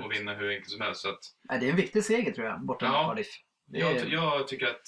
och 0.04 0.12
vinna 0.12 0.34
hur 0.34 0.50
enkelt 0.50 0.70
som 0.70 0.80
helst. 0.80 1.00
Så 1.00 1.08
att, 1.08 1.20
Nej, 1.42 1.60
det 1.60 1.66
är 1.66 1.70
en 1.70 1.76
viktig 1.76 2.04
seger 2.04 2.32
tror 2.32 2.46
jag, 2.46 2.60
borta 2.60 2.86
mot 2.86 2.94
Ja. 2.94 3.08
Cardiff. 3.08 3.28
Det 3.66 3.78
jag, 3.78 3.92
är- 3.96 4.00
ty- 4.00 4.10
jag 4.12 4.48
tycker 4.48 4.66
att 4.66 4.86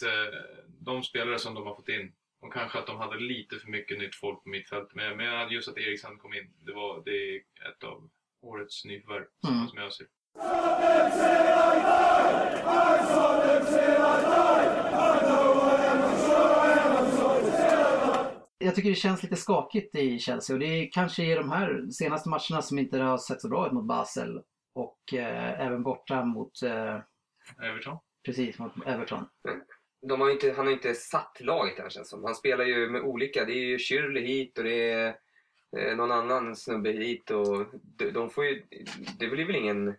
de 0.80 1.02
spelare 1.02 1.38
som 1.38 1.54
de 1.54 1.66
har 1.66 1.74
fått 1.74 1.88
in 1.88 2.14
och 2.40 2.52
kanske 2.52 2.78
att 2.78 2.86
de 2.86 2.96
hade 2.96 3.16
lite 3.20 3.58
för 3.58 3.68
mycket 3.68 3.98
nytt 3.98 4.14
folk 4.14 4.42
på 4.42 4.48
mittfältet. 4.48 4.94
Men, 4.94 5.16
men 5.16 5.50
just 5.50 5.68
att 5.68 5.78
Eriksson 5.78 6.18
kom 6.18 6.34
in, 6.34 6.52
det, 6.58 6.72
var, 6.72 7.02
det 7.04 7.10
är 7.10 7.36
ett 7.68 7.84
av 7.84 8.10
årets 8.44 8.84
nyförvärv 8.84 9.24
Mm. 9.48 9.68
som 9.68 9.78
jag 9.78 9.92
ser. 9.92 10.06
Jag 18.58 18.74
tycker 18.74 18.88
det 18.88 18.94
känns 18.94 19.22
lite 19.22 19.36
skakigt 19.36 19.94
i 19.96 20.18
Chelsea 20.18 20.54
och 20.54 20.60
det 20.60 20.66
är 20.66 20.90
kanske 20.92 21.24
i 21.24 21.34
de 21.34 21.50
här 21.50 21.86
senaste 21.90 22.28
matcherna 22.28 22.62
som 22.62 22.78
inte 22.78 22.98
har 22.98 23.18
sett 23.18 23.40
så 23.40 23.48
bra 23.48 23.66
ut 23.66 23.72
mot 23.72 23.84
Basel 23.84 24.40
och 24.74 25.14
eh, 25.14 25.60
även 25.60 25.82
borta 25.82 26.24
mot, 26.24 26.62
eh, 26.62 27.00
Everton? 27.68 27.98
precis, 28.24 28.58
mot 28.58 28.72
Everton. 28.86 29.24
De 30.08 30.20
har 30.20 30.30
inte, 30.30 30.52
han 30.56 30.66
har 30.66 30.72
inte 30.72 30.94
satt 30.94 31.40
laget 31.40 31.78
än 31.78 31.90
känns 31.90 32.10
som. 32.10 32.24
Han 32.24 32.34
spelar 32.34 32.64
ju 32.64 32.90
med 32.90 33.02
olika. 33.02 33.44
Det 33.44 33.52
är 33.52 33.64
ju 33.66 33.78
Shirley 33.78 34.26
hit 34.26 34.58
och 34.58 34.64
det 34.64 34.90
är 34.92 35.16
någon 35.96 36.12
annan 36.12 36.56
snubbe 36.56 36.90
hit. 36.90 37.30
Och 37.30 37.66
de, 37.96 38.10
de 38.10 38.30
får 38.30 38.44
ju, 38.44 38.62
det 39.18 39.26
blir 39.28 39.44
väl 39.46 39.56
ingen... 39.56 39.84
Nej, 39.84 39.96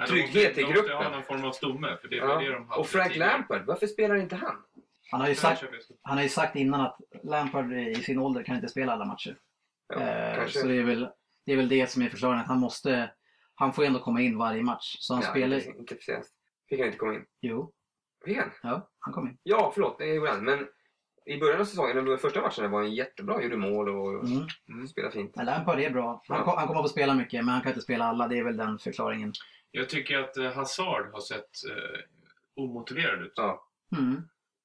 de 0.00 0.06
Trygghet 0.06 0.48
måste, 0.48 0.60
i 0.60 0.64
de 0.64 0.68
måste 0.68 0.80
gruppen. 0.80 0.96
ha 0.96 1.10
någon 1.10 1.22
form 1.22 1.44
av 1.44 1.52
stomme. 1.52 1.96
För 2.00 2.08
det 2.08 2.20
var 2.20 2.38
det 2.38 2.44
Ja. 2.44 2.52
de 2.52 2.68
hade 2.68 2.80
Och 2.80 2.86
Frank 2.86 3.12
tidigare. 3.12 3.30
Lampard, 3.32 3.62
varför 3.66 3.86
spelar 3.86 4.16
inte 4.16 4.36
han? 4.36 4.56
Han 5.10 5.20
har 5.20 5.28
ju 5.28 5.34
sagt, 5.34 5.64
han 6.02 6.16
har 6.16 6.22
ju 6.22 6.28
sagt 6.28 6.56
innan 6.56 6.80
att 6.80 6.96
Lampard 7.22 7.72
i 7.72 7.94
sin 7.94 8.18
ålder 8.18 8.42
kan 8.42 8.56
inte 8.56 8.68
spela 8.68 8.92
alla 8.92 9.04
matcher. 9.04 9.36
Ja, 9.88 10.00
Eh, 10.00 10.46
så 10.46 10.66
det 10.66 10.74
är, 10.76 10.82
väl, 10.82 11.08
det 11.46 11.52
är 11.52 11.56
väl 11.56 11.68
det 11.68 11.86
som 11.90 12.02
är 12.02 12.08
förklaringen, 12.08 12.40
att 12.42 12.48
han 12.48 12.58
måste, 12.60 13.10
han 13.54 13.72
får 13.72 13.84
ändå 13.84 13.98
komma 14.00 14.20
in 14.20 14.38
varje 14.38 14.62
match. 14.62 14.96
Så 15.00 15.14
han 15.14 15.22
Ja, 15.22 15.30
spelar, 15.30 15.56
inte, 15.56 15.70
inte. 15.94 15.94
Fick 16.68 16.78
han 16.78 16.86
inte 16.86 16.98
komma 16.98 17.14
in? 17.14 17.24
jo, 17.40 17.72
Fick 18.24 18.36
han? 18.38 18.50
Ja, 18.62 18.90
han 18.98 19.14
kom 19.14 19.28
in. 19.28 19.38
Ja, 19.42 19.70
förlåt. 19.74 19.98
Det 19.98 20.06
gjorde 20.14 20.30
han. 20.30 20.44
Men 20.44 20.68
i 21.26 21.38
början 21.38 21.60
av 21.60 21.64
säsongen, 21.64 22.04
de 22.04 22.18
första 22.18 22.40
matcherna 22.40 22.68
var 22.68 22.82
han 22.82 22.94
jättebra. 22.94 23.42
Gjorde 23.42 23.56
mål 23.56 23.88
och 23.88 24.24
Mm. 24.24 24.46
Mm. 24.68 24.86
spelade 24.88 25.12
fint. 25.12 25.36
Men 25.36 25.46
Lampard 25.46 25.80
är 25.80 25.90
bra. 25.90 26.22
Han, 26.28 26.44
kom, 26.44 26.54
han 26.58 26.66
kommer 26.66 26.80
att 26.80 26.84
få 26.84 26.88
spela 26.92 27.14
mycket, 27.14 27.44
men 27.44 27.52
han 27.54 27.62
kan 27.62 27.70
inte 27.70 27.80
spela 27.80 28.04
alla. 28.04 28.28
Det 28.28 28.38
är 28.38 28.44
väl 28.44 28.56
den 28.56 28.78
förklaringen. 28.78 29.32
Jag 29.70 29.88
tycker 29.88 30.18
att 30.18 30.36
eh, 30.36 30.52
Hazard 30.52 31.12
har 31.12 31.20
sett 31.20 31.50
eh, 31.70 32.00
omotiverad 32.56 33.22
ut. 33.22 33.32
Ja. 33.36 33.68
Mm. 33.96 34.22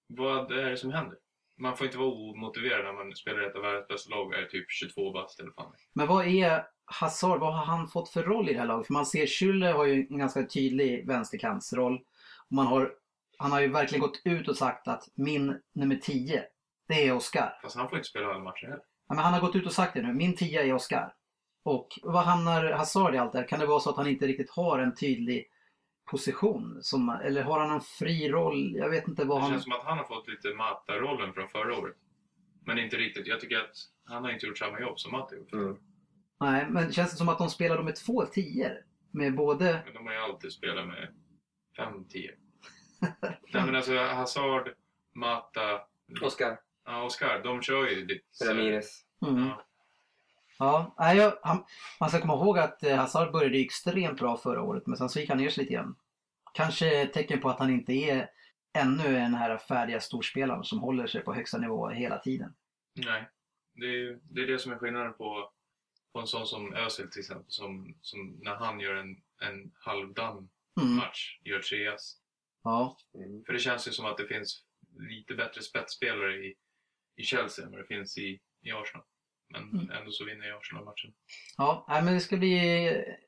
Vad 0.07 0.51
är 0.51 0.69
det 0.69 0.77
som 0.77 0.91
händer? 0.91 1.17
Man 1.57 1.77
får 1.77 1.87
inte 1.87 1.97
vara 1.97 2.09
omotiverad 2.09 2.85
när 2.85 2.93
man 2.93 3.15
spelar 3.15 3.43
i 3.43 3.45
ett 3.45 3.55
av 3.55 3.61
världens 3.61 3.87
bästa 3.87 4.15
lag 4.15 4.27
och 4.27 4.33
är 4.35 4.45
typ 4.45 4.65
22 4.71 5.11
bast 5.11 5.39
eller 5.39 5.51
fan. 5.51 5.73
Men 5.93 6.07
vad 6.07 6.27
är 6.27 6.63
Hazard? 6.85 7.39
Vad 7.39 7.53
har 7.55 7.65
han 7.65 7.87
fått 7.87 8.09
för 8.09 8.23
roll 8.23 8.49
i 8.49 8.53
det 8.53 8.59
här 8.59 8.67
laget? 8.67 8.87
För 8.87 8.93
man 8.93 9.05
ser 9.05 9.25
Schüller 9.25 9.73
har 9.73 9.85
ju 9.85 10.07
en 10.09 10.17
ganska 10.17 10.45
tydlig 10.45 11.07
vänsterkantsroll. 11.07 11.95
Och 12.49 12.55
man 12.55 12.67
har, 12.67 12.91
han 13.39 13.51
har 13.51 13.61
ju 13.61 13.67
verkligen 13.67 14.01
gått 14.01 14.21
ut 14.25 14.47
och 14.47 14.57
sagt 14.57 14.87
att 14.87 15.03
min 15.15 15.61
nummer 15.75 15.95
10, 15.95 16.43
det 16.87 17.07
är 17.07 17.13
Oscar. 17.13 17.59
Fast 17.61 17.75
han 17.75 17.89
får 17.89 17.97
inte 17.97 18.09
spela 18.09 18.27
alla 18.27 18.43
matcher 18.43 18.65
heller. 18.65 18.83
Ja, 19.07 19.15
men 19.15 19.23
han 19.23 19.33
har 19.33 19.41
gått 19.41 19.55
ut 19.55 19.65
och 19.65 19.73
sagt 19.73 19.93
det 19.93 20.01
nu. 20.01 20.13
Min 20.13 20.35
10 20.35 20.61
är 20.63 20.73
Oscar. 20.73 21.13
Och 21.63 21.87
vad 22.03 22.23
hamnar 22.23 22.71
Hazard 22.71 23.15
i 23.15 23.17
allt 23.17 23.31
det 23.31 23.37
här? 23.37 23.47
Kan 23.47 23.59
det 23.59 23.65
vara 23.65 23.79
så 23.79 23.89
att 23.89 23.97
han 23.97 24.07
inte 24.07 24.27
riktigt 24.27 24.49
har 24.49 24.79
en 24.79 24.95
tydlig 24.95 25.45
position? 26.11 26.77
Som, 26.81 27.09
eller 27.09 27.43
har 27.43 27.59
han 27.59 27.71
en 27.71 27.81
fri 27.81 28.29
roll? 28.29 28.75
Jag 28.75 28.89
vet 28.89 29.07
inte 29.07 29.25
vad 29.25 29.37
Det 29.37 29.41
han... 29.41 29.51
känns 29.51 29.63
som 29.63 29.73
att 29.73 29.83
han 29.83 29.97
har 29.97 30.05
fått 30.05 30.27
lite 30.27 30.53
Mata-rollen 30.53 31.33
från 31.33 31.47
förra 31.47 31.77
året. 31.77 31.95
Men 32.65 32.79
inte 32.79 32.97
riktigt. 32.97 33.27
Jag 33.27 33.39
tycker 33.39 33.57
att 33.57 33.75
han 34.05 34.23
har 34.23 34.31
inte 34.31 34.45
gjort 34.45 34.57
samma 34.57 34.79
jobb 34.79 34.99
som 34.99 35.11
Mata 35.11 35.35
gjort. 35.35 35.53
Mm. 35.53 35.77
Nej, 36.39 36.65
men 36.69 36.91
känns 36.91 37.11
det 37.11 37.17
som 37.17 37.29
att 37.29 37.37
de 37.37 37.49
spelar 37.49 37.83
med 37.83 37.95
två 37.95 38.25
tior? 38.25 38.71
Med 39.11 39.35
både... 39.35 39.81
Men 39.85 39.93
de 39.93 40.05
har 40.05 40.13
ju 40.13 40.19
alltid 40.19 40.51
spelat 40.51 40.87
med 40.87 41.13
5-10. 41.77 42.29
Nej 43.53 43.65
men 43.65 43.75
alltså 43.75 43.97
Hazard, 43.97 44.73
Mata, 45.13 45.81
Oskar 46.21 46.59
ja, 46.85 47.03
Oscar, 47.03 47.43
de 47.43 47.61
kör 47.61 47.87
ju 47.87 48.05
lite... 48.05 48.45
Ramirez. 48.45 49.03
Mm. 49.27 49.49
Ja. 50.59 50.95
Ja, 50.97 51.13
jag, 51.13 51.33
han, 51.41 51.65
man 51.99 52.09
ska 52.09 52.21
komma 52.21 52.33
ihåg 52.33 52.59
att 52.59 52.83
eh, 52.83 52.97
Hazard 52.97 53.31
började 53.31 53.57
extremt 53.57 54.19
bra 54.19 54.37
förra 54.37 54.61
året 54.61 54.87
men 54.87 54.97
sen 54.97 55.09
så 55.09 55.19
gick 55.19 55.29
han 55.29 55.37
ner 55.37 55.49
sig 55.49 55.63
lite 55.63 55.73
grann. 55.73 55.95
Kanske 56.53 57.05
tecken 57.05 57.39
på 57.39 57.49
att 57.49 57.59
han 57.59 57.69
inte 57.69 57.93
är 57.93 58.29
ännu 58.73 59.13
den 59.13 59.33
här 59.33 59.57
färdiga 59.57 59.99
storspelaren 59.99 60.63
som 60.63 60.79
håller 60.79 61.07
sig 61.07 61.21
på 61.21 61.33
högsta 61.33 61.57
nivå 61.57 61.89
hela 61.89 62.17
tiden. 62.17 62.53
Nej. 62.95 63.29
Det 63.73 63.85
är, 63.85 64.19
det 64.23 64.41
är 64.41 64.47
det 64.47 64.59
som 64.59 64.71
är 64.71 64.77
skillnaden 64.77 65.13
på, 65.13 65.51
på 66.13 66.19
en 66.19 66.27
sån 66.27 66.47
som 66.47 66.73
Özil 66.73 67.09
till 67.11 67.19
exempel. 67.19 67.45
Som, 67.47 67.95
som 68.01 68.39
när 68.41 68.55
han 68.55 68.79
gör 68.79 68.95
en, 68.95 69.21
en 69.41 69.71
halvdan 69.79 70.49
Mm. 70.81 70.95
match, 70.95 71.39
gör 71.43 71.59
tre 71.59 71.87
ass. 71.87 72.17
Ja, 72.63 72.97
Mm. 73.15 73.43
För 73.45 73.53
det 73.53 73.59
känns 73.59 73.87
ju 73.87 73.91
som 73.91 74.05
att 74.05 74.17
det 74.17 74.27
finns 74.27 74.63
lite 75.09 75.33
bättre 75.35 75.61
spetsspelare 75.61 76.33
i, 76.35 76.55
i 77.15 77.23
Chelsea 77.23 77.65
än 77.65 77.71
vad 77.71 77.79
det 77.79 77.85
finns 77.87 78.17
i, 78.17 78.39
i 78.61 78.71
Arsenal. 78.71 79.05
Men 79.53 79.63
Mm. 79.63 79.89
ändå 79.91 80.11
så 80.11 80.25
vinner 80.25 80.45
ju 80.45 80.57
Arsenal 80.57 80.85
matchen. 80.85 81.13
ja 81.57 81.85
nej, 81.89 82.03
men 82.03 82.13
det 82.13 82.19
ska 82.19 82.37
bli 82.37 82.57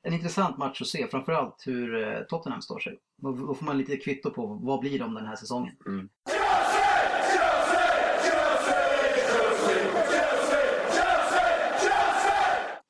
en 0.04 0.14
intressant 0.14 0.58
match 0.58 0.82
att 0.82 0.88
se. 0.88 1.08
Framförallt 1.08 1.64
hur 1.68 1.96
eh, 2.04 2.22
Tottenham 2.24 2.62
står 2.62 2.80
sig. 2.80 3.00
Då, 3.18 3.32
då 3.32 3.56
får 3.56 3.66
man 3.66 3.78
lite 3.78 3.98
kvitto 3.98 4.32
på 4.32 4.46
vad 4.48 4.80
blir 4.80 5.00
de 5.00 5.14
den 5.14 5.26
här 5.26 5.36
säsongen. 5.36 5.76
Mm. 5.86 6.10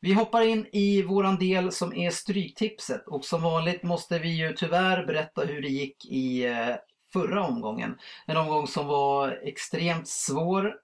Vi 0.04 0.14
hoppar 0.14 0.42
in 0.42 0.68
i 0.72 1.04
våran 1.04 1.40
del 1.40 1.72
som 1.72 1.94
är 1.94 2.10
Stryktipset 2.10 3.08
och 3.08 3.26
som 3.26 3.42
vanligt 3.42 3.84
måste 3.84 4.20
vi 4.20 4.30
ju 4.30 4.54
tyvärr 4.54 5.06
berätta 5.06 5.42
hur 5.42 5.62
det 5.62 5.68
gick 5.68 6.06
i 6.06 6.46
eh, 6.46 6.76
förra 7.14 7.44
omgången. 7.44 7.98
En 8.26 8.38
omgång 8.38 8.68
som 8.68 8.88
var 8.88 9.40
extremt 9.44 10.08
svår 10.08 10.76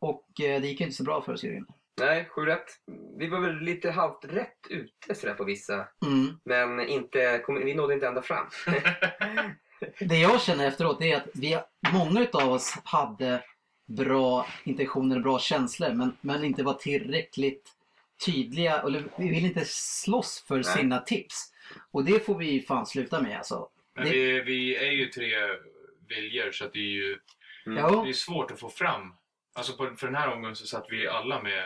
och 0.00 0.40
eh, 0.40 0.60
det 0.60 0.68
gick 0.68 0.80
inte 0.80 0.96
så 0.96 1.04
bra 1.04 1.22
för 1.22 1.32
oss 1.32 1.44
Jörgen. 1.44 1.66
Nej, 2.00 2.24
sju 2.24 2.46
rätt. 2.46 2.66
Vi 3.18 3.28
var 3.28 3.40
väl 3.40 3.60
lite 3.60 3.90
halvt 3.90 4.24
rätt 4.24 4.58
ute 4.70 5.14
sådär 5.14 5.34
på 5.34 5.44
vissa. 5.44 5.74
Mm. 6.06 6.38
Men 6.44 6.88
inte, 6.88 7.44
vi 7.64 7.74
nådde 7.74 7.94
inte 7.94 8.06
ända 8.06 8.22
fram. 8.22 8.46
Det 10.00 10.18
jag 10.18 10.40
känner 10.40 10.66
efteråt 10.66 11.02
är 11.02 11.16
att 11.16 11.28
vi, 11.34 11.58
många 11.92 12.26
av 12.32 12.52
oss 12.52 12.78
hade 12.84 13.44
bra 13.86 14.46
intentioner, 14.64 15.20
bra 15.20 15.38
känslor 15.38 15.92
men, 15.92 16.16
men 16.20 16.44
inte 16.44 16.62
var 16.62 16.74
tillräckligt 16.74 17.70
tydliga. 18.26 18.80
Eller 18.82 19.04
vi 19.16 19.28
vill 19.28 19.44
inte 19.44 19.64
slåss 19.66 20.44
för 20.48 20.54
Nej. 20.54 20.64
sina 20.64 20.98
tips. 20.98 21.52
Och 21.90 22.04
det 22.04 22.26
får 22.26 22.38
vi 22.38 22.60
fan 22.62 22.86
sluta 22.86 23.22
med 23.22 23.36
alltså. 23.38 23.68
Men 23.94 24.04
Det- 24.04 24.10
vi, 24.12 24.40
vi 24.40 24.76
är 24.76 24.90
ju 24.92 25.06
tre 25.06 25.30
viljor 26.08 26.52
så 26.52 26.64
att 26.64 26.72
det 26.72 26.78
är 26.78 26.92
ju 26.92 27.18
Mm. 27.66 28.02
Det 28.04 28.08
är 28.08 28.12
svårt 28.12 28.50
att 28.50 28.60
få 28.60 28.68
fram. 28.68 29.14
Alltså 29.54 29.72
på, 29.76 29.96
för 29.96 30.06
den 30.06 30.16
här 30.16 30.32
omgången 30.32 30.56
så 30.56 30.66
satt 30.66 30.86
vi 30.90 31.08
alla 31.08 31.42
med 31.42 31.62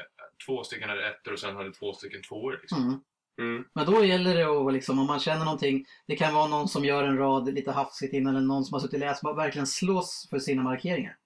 två 0.47 0.65
stycken 0.65 0.89
hade 0.89 1.09
ettor 1.09 1.33
och 1.33 1.39
sen 1.39 1.57
hade 1.57 1.73
två 1.73 1.93
stycken 1.93 2.23
tvåor. 2.23 2.59
Liksom. 2.61 2.83
mm. 2.83 3.01
Mm. 3.41 3.65
Men 3.75 3.87
då 3.87 4.05
gäller 4.05 4.35
det 4.35 4.45
att 4.45 4.73
liksom, 4.73 4.99
om 4.99 5.07
man 5.07 5.21
känner 5.21 5.45
någonting. 5.45 5.85
Det 6.07 6.17
kan 6.17 6.35
vara 6.35 6.47
någon 6.47 6.69
som 6.69 6.85
gör 6.85 7.05
en 7.05 7.19
rad 7.19 7.55
lite 7.55 7.73
hafsigt 7.73 8.15
in 8.15 8.27
eller 8.27 8.41
någon 8.41 8.65
som 8.65 8.73
har 8.75 8.81
suttit 8.81 8.95
och 8.95 9.01
läst. 9.01 9.23
Bara 9.23 9.35
verkligen 9.35 9.67
slåss 9.67 10.27
för 10.31 10.39
sina 10.39 10.63
markeringar. 10.63 11.17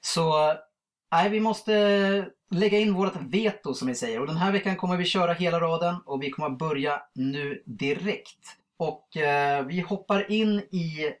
Så 0.00 0.54
nej, 1.12 1.30
vi 1.30 1.40
måste 1.40 2.30
lägga 2.50 2.78
in 2.78 2.94
vårt 2.94 3.16
veto 3.16 3.74
som 3.74 3.88
vi 3.88 3.94
säger. 3.94 4.20
Och 4.20 4.26
den 4.26 4.36
här 4.36 4.52
veckan 4.52 4.76
kommer 4.76 4.96
vi 4.96 5.04
köra 5.04 5.32
hela 5.32 5.60
raden 5.60 5.96
och 6.04 6.22
vi 6.22 6.30
kommer 6.30 6.50
börja 6.50 7.02
nu 7.14 7.62
direkt. 7.64 8.58
Och 8.76 9.16
eh, 9.16 9.66
vi 9.66 9.80
hoppar 9.80 10.30
in 10.32 10.58
i 10.58 11.12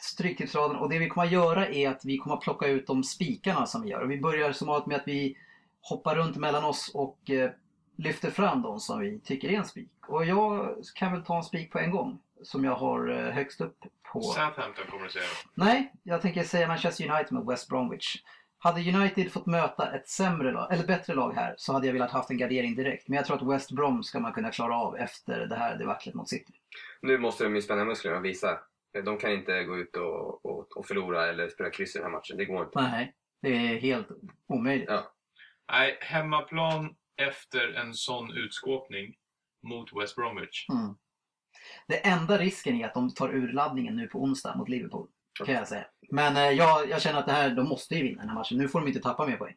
Stryktipsraden 0.00 0.76
och 0.76 0.88
det 0.88 0.98
vi 0.98 1.08
kommer 1.08 1.26
att 1.26 1.32
göra 1.32 1.68
är 1.68 1.88
att 1.88 2.04
vi 2.04 2.18
kommer 2.18 2.36
att 2.36 2.42
plocka 2.42 2.66
ut 2.66 2.86
de 2.86 3.04
spikarna 3.04 3.66
som 3.66 3.82
vi 3.82 3.88
gör. 3.88 4.00
Och 4.00 4.10
vi 4.10 4.20
börjar 4.20 4.52
som 4.52 4.68
vanligt 4.68 4.86
med 4.86 4.96
att 4.96 5.08
vi 5.08 5.36
hoppar 5.80 6.14
runt 6.16 6.36
mellan 6.36 6.64
oss 6.64 6.90
och 6.94 7.30
eh, 7.30 7.50
lyfter 7.96 8.30
fram 8.30 8.62
de 8.62 8.80
som 8.80 9.00
vi 9.00 9.20
tycker 9.20 9.48
är 9.48 9.58
en 9.58 9.64
spik. 9.64 9.90
Och 10.08 10.24
jag 10.24 10.76
kan 10.94 11.12
väl 11.12 11.24
ta 11.24 11.36
en 11.36 11.42
spik 11.42 11.72
på 11.72 11.78
en 11.78 11.90
gång. 11.90 12.18
Som 12.42 12.64
jag 12.64 12.74
har 12.74 13.08
eh, 13.08 13.32
högst 13.32 13.60
upp 13.60 13.78
på... 14.12 14.22
Southampton 14.22 14.84
kommer 14.90 15.04
du 15.04 15.10
säga. 15.10 15.24
Nej, 15.54 15.92
jag 16.02 16.22
tänker 16.22 16.42
säga 16.42 16.68
Manchester 16.68 17.10
United 17.10 17.32
med 17.32 17.46
West 17.46 17.68
Bromwich. 17.68 18.16
Hade 18.64 18.80
United 18.80 19.32
fått 19.32 19.46
möta 19.46 19.94
ett 19.94 20.08
sämre 20.08 20.52
lag, 20.52 20.72
eller 20.72 20.86
bättre 20.86 21.14
lag 21.14 21.32
här 21.32 21.54
så 21.58 21.72
hade 21.72 21.86
jag 21.86 21.92
velat 21.92 22.10
haft 22.10 22.30
en 22.30 22.36
gardering 22.36 22.74
direkt. 22.74 23.08
Men 23.08 23.16
jag 23.16 23.26
tror 23.26 23.36
att 23.36 23.54
West 23.54 23.72
Brom 23.72 24.02
ska 24.02 24.20
man 24.20 24.32
kunna 24.32 24.50
klara 24.50 24.76
av 24.76 24.96
efter 24.96 25.46
det 25.46 25.56
här 25.56 25.78
debaclet 25.78 26.14
mot 26.14 26.28
City. 26.28 26.52
Nu 27.02 27.18
måste 27.18 27.44
de 27.44 27.54
ju 27.54 27.62
spänna 27.62 27.84
musklerna 27.84 28.16
och 28.16 28.24
visa. 28.24 28.58
De 29.04 29.18
kan 29.18 29.32
inte 29.32 29.64
gå 29.64 29.78
ut 29.78 29.96
och, 29.96 30.44
och, 30.44 30.76
och 30.76 30.86
förlora 30.86 31.26
eller 31.26 31.48
spela 31.48 31.70
kryss 31.70 31.96
i 31.96 31.98
den 31.98 32.04
här 32.06 32.12
matchen. 32.12 32.36
Det 32.36 32.44
går 32.44 32.64
inte. 32.64 32.82
Nej, 32.82 33.14
det 33.42 33.48
är 33.48 33.80
helt 33.80 34.08
omöjligt. 34.46 34.88
Ja. 34.88 35.12
Nej, 35.72 35.98
hemmaplan 36.00 36.94
efter 37.16 37.72
en 37.72 37.94
sån 37.94 38.30
utskåpning 38.30 39.14
mot 39.62 40.02
West 40.02 40.16
Bromwich. 40.16 40.66
Mm. 40.68 40.94
Det 41.88 42.06
enda 42.06 42.38
risken 42.38 42.80
är 42.80 42.86
att 42.86 42.94
de 42.94 43.14
tar 43.14 43.34
urladdningen 43.34 43.96
nu 43.96 44.06
på 44.06 44.22
onsdag 44.22 44.56
mot 44.56 44.68
Liverpool. 44.68 45.08
Kan 45.44 45.54
jag 45.54 45.68
säga. 45.68 45.86
Men 46.14 46.36
eh, 46.36 46.50
jag, 46.50 46.88
jag 46.88 47.02
känner 47.02 47.18
att 47.18 47.26
det 47.26 47.32
här, 47.32 47.50
de 47.50 47.68
måste 47.68 47.94
ju 47.94 48.02
vinna 48.02 48.20
den 48.20 48.28
här 48.28 48.34
matchen. 48.36 48.58
Nu 48.58 48.68
får 48.68 48.80
de 48.80 48.88
inte 48.88 49.00
tappa 49.00 49.26
mer 49.26 49.36
poäng. 49.36 49.54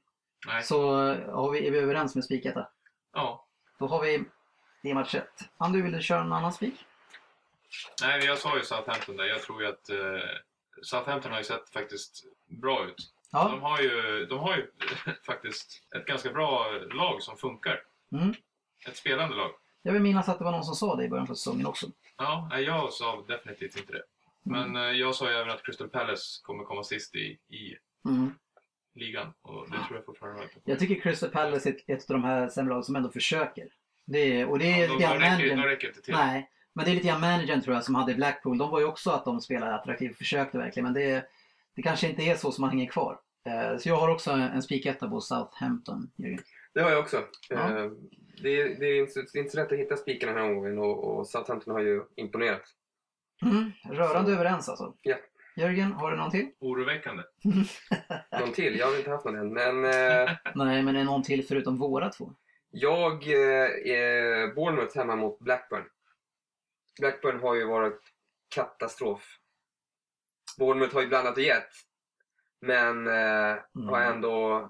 Nej. 0.47 0.63
Så 0.63 1.09
eh, 1.09 1.33
har 1.33 1.51
vi, 1.51 1.67
är 1.67 1.71
vi 1.71 1.77
överens 1.79 2.15
med 2.15 2.23
spiketta? 2.23 2.67
Ja. 3.13 3.45
Då 3.79 3.87
har 3.87 4.01
vi 4.01 4.23
det 4.83 4.93
match 4.93 5.15
1. 5.15 5.23
Andu, 5.57 5.81
vill 5.81 5.91
du 5.91 6.01
köra 6.01 6.21
en 6.21 6.33
annan 6.33 6.53
spik? 6.53 6.85
Nej, 8.01 8.25
jag 8.25 8.37
sa 8.37 8.57
ju 8.57 8.63
Southampton 8.63 9.17
där. 9.17 9.25
Jag 9.25 9.41
tror 9.41 9.61
ju 9.61 9.67
att 9.67 9.89
eh, 9.89 9.97
Southampton 10.81 11.31
har 11.31 11.37
ju 11.39 11.43
sett 11.43 11.69
faktiskt 11.69 12.23
bra 12.47 12.85
ut. 12.85 12.95
De 13.31 13.37
Ja. 13.37 13.57
har 13.61 13.81
ju, 13.81 14.25
de 14.25 14.39
har 14.39 14.55
ju 14.57 14.71
faktiskt 15.25 15.83
ett 15.95 16.05
ganska 16.05 16.31
bra 16.31 16.71
lag 16.93 17.21
som 17.21 17.37
funkar. 17.37 17.81
Mm. 18.11 18.33
Ett 18.87 18.97
spelande 18.97 19.35
lag. 19.35 19.51
Jag 19.81 19.93
vill 19.93 20.01
minnas 20.01 20.29
att 20.29 20.37
det 20.37 20.43
var 20.43 20.51
någon 20.51 20.63
som 20.63 20.75
sa 20.75 20.95
det 20.95 21.03
i 21.03 21.09
början 21.09 21.27
på 21.27 21.35
säsongen 21.35 21.65
också. 21.67 21.87
Ja, 22.17 22.49
jag 22.59 22.93
sa 22.93 23.23
definitivt 23.27 23.77
inte 23.77 23.93
det. 23.93 24.03
Men 24.51 24.75
eh, 24.75 24.81
jag 24.81 25.15
sa 25.15 25.29
ju 25.29 25.35
även 25.35 25.49
att 25.51 25.63
Crystal 25.65 25.89
Palace 25.89 26.39
kommer 26.43 26.63
komma 26.63 26.83
sist 26.83 27.15
i, 27.15 27.19
i 27.49 27.77
Mm. 28.05 28.31
ligan. 28.95 29.33
Och 29.41 29.69
det 29.71 29.77
tror 29.87 29.95
jag 29.97 30.05
fortfarande 30.05 30.47
på. 30.47 30.59
Jag 30.63 30.79
tycker 30.79 31.01
Crystal 31.01 31.29
Palace 31.29 31.69
är 31.69 31.73
ett, 31.73 31.83
ett 31.89 32.09
av 32.11 32.13
de 32.13 32.23
här 32.23 32.49
sämre 32.49 32.69
lagen 32.69 32.83
som 32.83 32.95
ändå 32.95 33.09
försöker. 33.09 33.67
Det 34.05 34.41
är, 34.41 34.49
och 34.49 34.59
det 34.59 34.65
är 34.65 34.87
Ja, 34.87 34.93
lite 34.93 34.93
de, 34.93 34.97
de, 34.97 35.03
grann 35.03 35.19
räcker, 35.19 35.43
de 35.43 35.49
managern. 35.55 35.69
räcker 35.69 35.87
inte 35.87 36.01
till. 36.01 36.13
Nej, 36.13 36.49
men 36.73 36.85
det 36.85 36.91
är 36.91 36.95
lite 36.95 37.07
grann 37.07 37.21
managern 37.21 37.61
tror 37.61 37.75
jag 37.75 37.83
som 37.83 37.95
hade 37.95 38.13
Blackpool. 38.13 38.57
De 38.57 38.69
var 38.71 38.79
ju 38.79 38.85
också 38.85 39.11
att 39.11 39.25
de 39.25 39.41
spelade 39.41 39.75
attraktivt 39.75 40.11
och 40.11 40.17
försökte 40.17 40.57
verkligen. 40.57 40.83
Men 40.83 40.93
det, 40.93 41.25
det 41.75 41.81
kanske 41.81 42.09
inte 42.09 42.23
är 42.23 42.35
så 42.35 42.51
som 42.51 42.61
man 42.61 42.69
hänger 42.69 42.87
kvar. 42.91 43.19
Eh, 43.45 43.77
Så 43.77 43.89
jag 43.89 43.95
har 43.97 44.09
också 44.09 44.31
en, 44.31 44.61
spiketta 44.61 45.09
på 45.09 45.21
Southampton, 45.21 46.11
Jörgen. 46.15 46.39
Det 46.73 46.81
har 46.81 46.89
jag 46.91 46.99
också. 46.99 47.23
Ja. 47.49 47.77
Eh, 47.83 47.91
Det, 48.41 48.61
är, 48.61 48.79
det, 48.79 48.85
är 48.85 48.99
inte, 49.01 49.21
det 49.33 49.37
är 49.37 49.41
inte 49.41 49.51
så 49.51 49.57
lätt 49.57 49.71
att 49.71 49.79
hitta 49.79 49.95
spikarna 49.97 50.31
den 50.33 50.41
här 50.41 50.49
omgången 50.49 50.77
och, 50.79 51.03
och 51.17 51.27
Southampton 51.27 51.73
har 51.73 51.81
ju 51.81 52.03
imponerat. 52.15 52.61
Mm. 53.41 53.71
Rörande 53.89 54.29
Så. 54.31 54.35
överens 54.35 54.69
alltså. 54.69 54.93
Ja. 55.01 55.15
Jörgen, 55.55 55.91
har 55.93 56.11
du 56.11 56.17
någon 56.17 56.31
till? 56.31 56.51
Oroväckande. 56.59 57.23
Någon 58.39 58.51
till? 58.53 58.77
Jag 58.77 58.87
har 58.87 58.97
inte 58.97 59.09
haft 59.09 59.25
någon 59.25 59.35
än. 59.35 59.53
Men 59.53 59.85
eh, 59.85 60.31
Nej, 60.55 60.83
men 60.83 60.95
är 60.95 61.03
någon 61.03 61.23
till 61.23 61.47
förutom 61.47 61.77
våra 61.77 62.09
två? 62.09 62.33
jag 62.69 63.13
eh, 63.27 63.93
är 63.97 64.55
Bournemouth 64.55 64.97
hemma 64.97 65.15
mot 65.15 65.39
Blackburn. 65.39 65.83
Blackburn 66.99 67.39
har 67.39 67.55
ju 67.55 67.65
varit 67.65 68.01
katastrof. 68.55 69.37
Bournemouth 70.57 70.93
har 70.93 71.01
ju 71.01 71.07
blandat 71.07 71.37
och 71.37 71.43
gett. 71.43 71.69
Men 72.61 73.07
eh, 73.07 73.57
Mm. 73.75 73.89
har 73.89 74.01
ändå... 74.01 74.69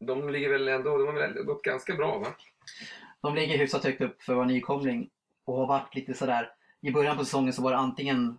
De 0.00 0.28
ligger 0.30 0.50
väl 0.50 0.68
ändå... 0.68 0.98
De 0.98 1.06
har 1.06 1.14
väl 1.14 1.42
gått 1.44 1.62
ganska 1.62 1.94
bra 1.94 2.18
va? 2.18 2.26
De 3.22 3.34
ligger 3.34 3.58
hyfsat 3.58 3.84
högt 3.84 4.00
upp 4.00 4.22
för 4.22 4.32
att 4.32 4.36
vara 4.36 4.46
nykomling 4.46 5.10
och 5.44 5.56
har 5.56 5.66
varit 5.66 5.94
lite 5.94 6.14
sådär. 6.14 6.53
I 6.84 6.92
början 6.92 7.16
på 7.16 7.24
säsongen 7.24 7.52
så 7.52 7.62
var 7.62 7.70
det 7.70 7.76
antingen 7.76 8.38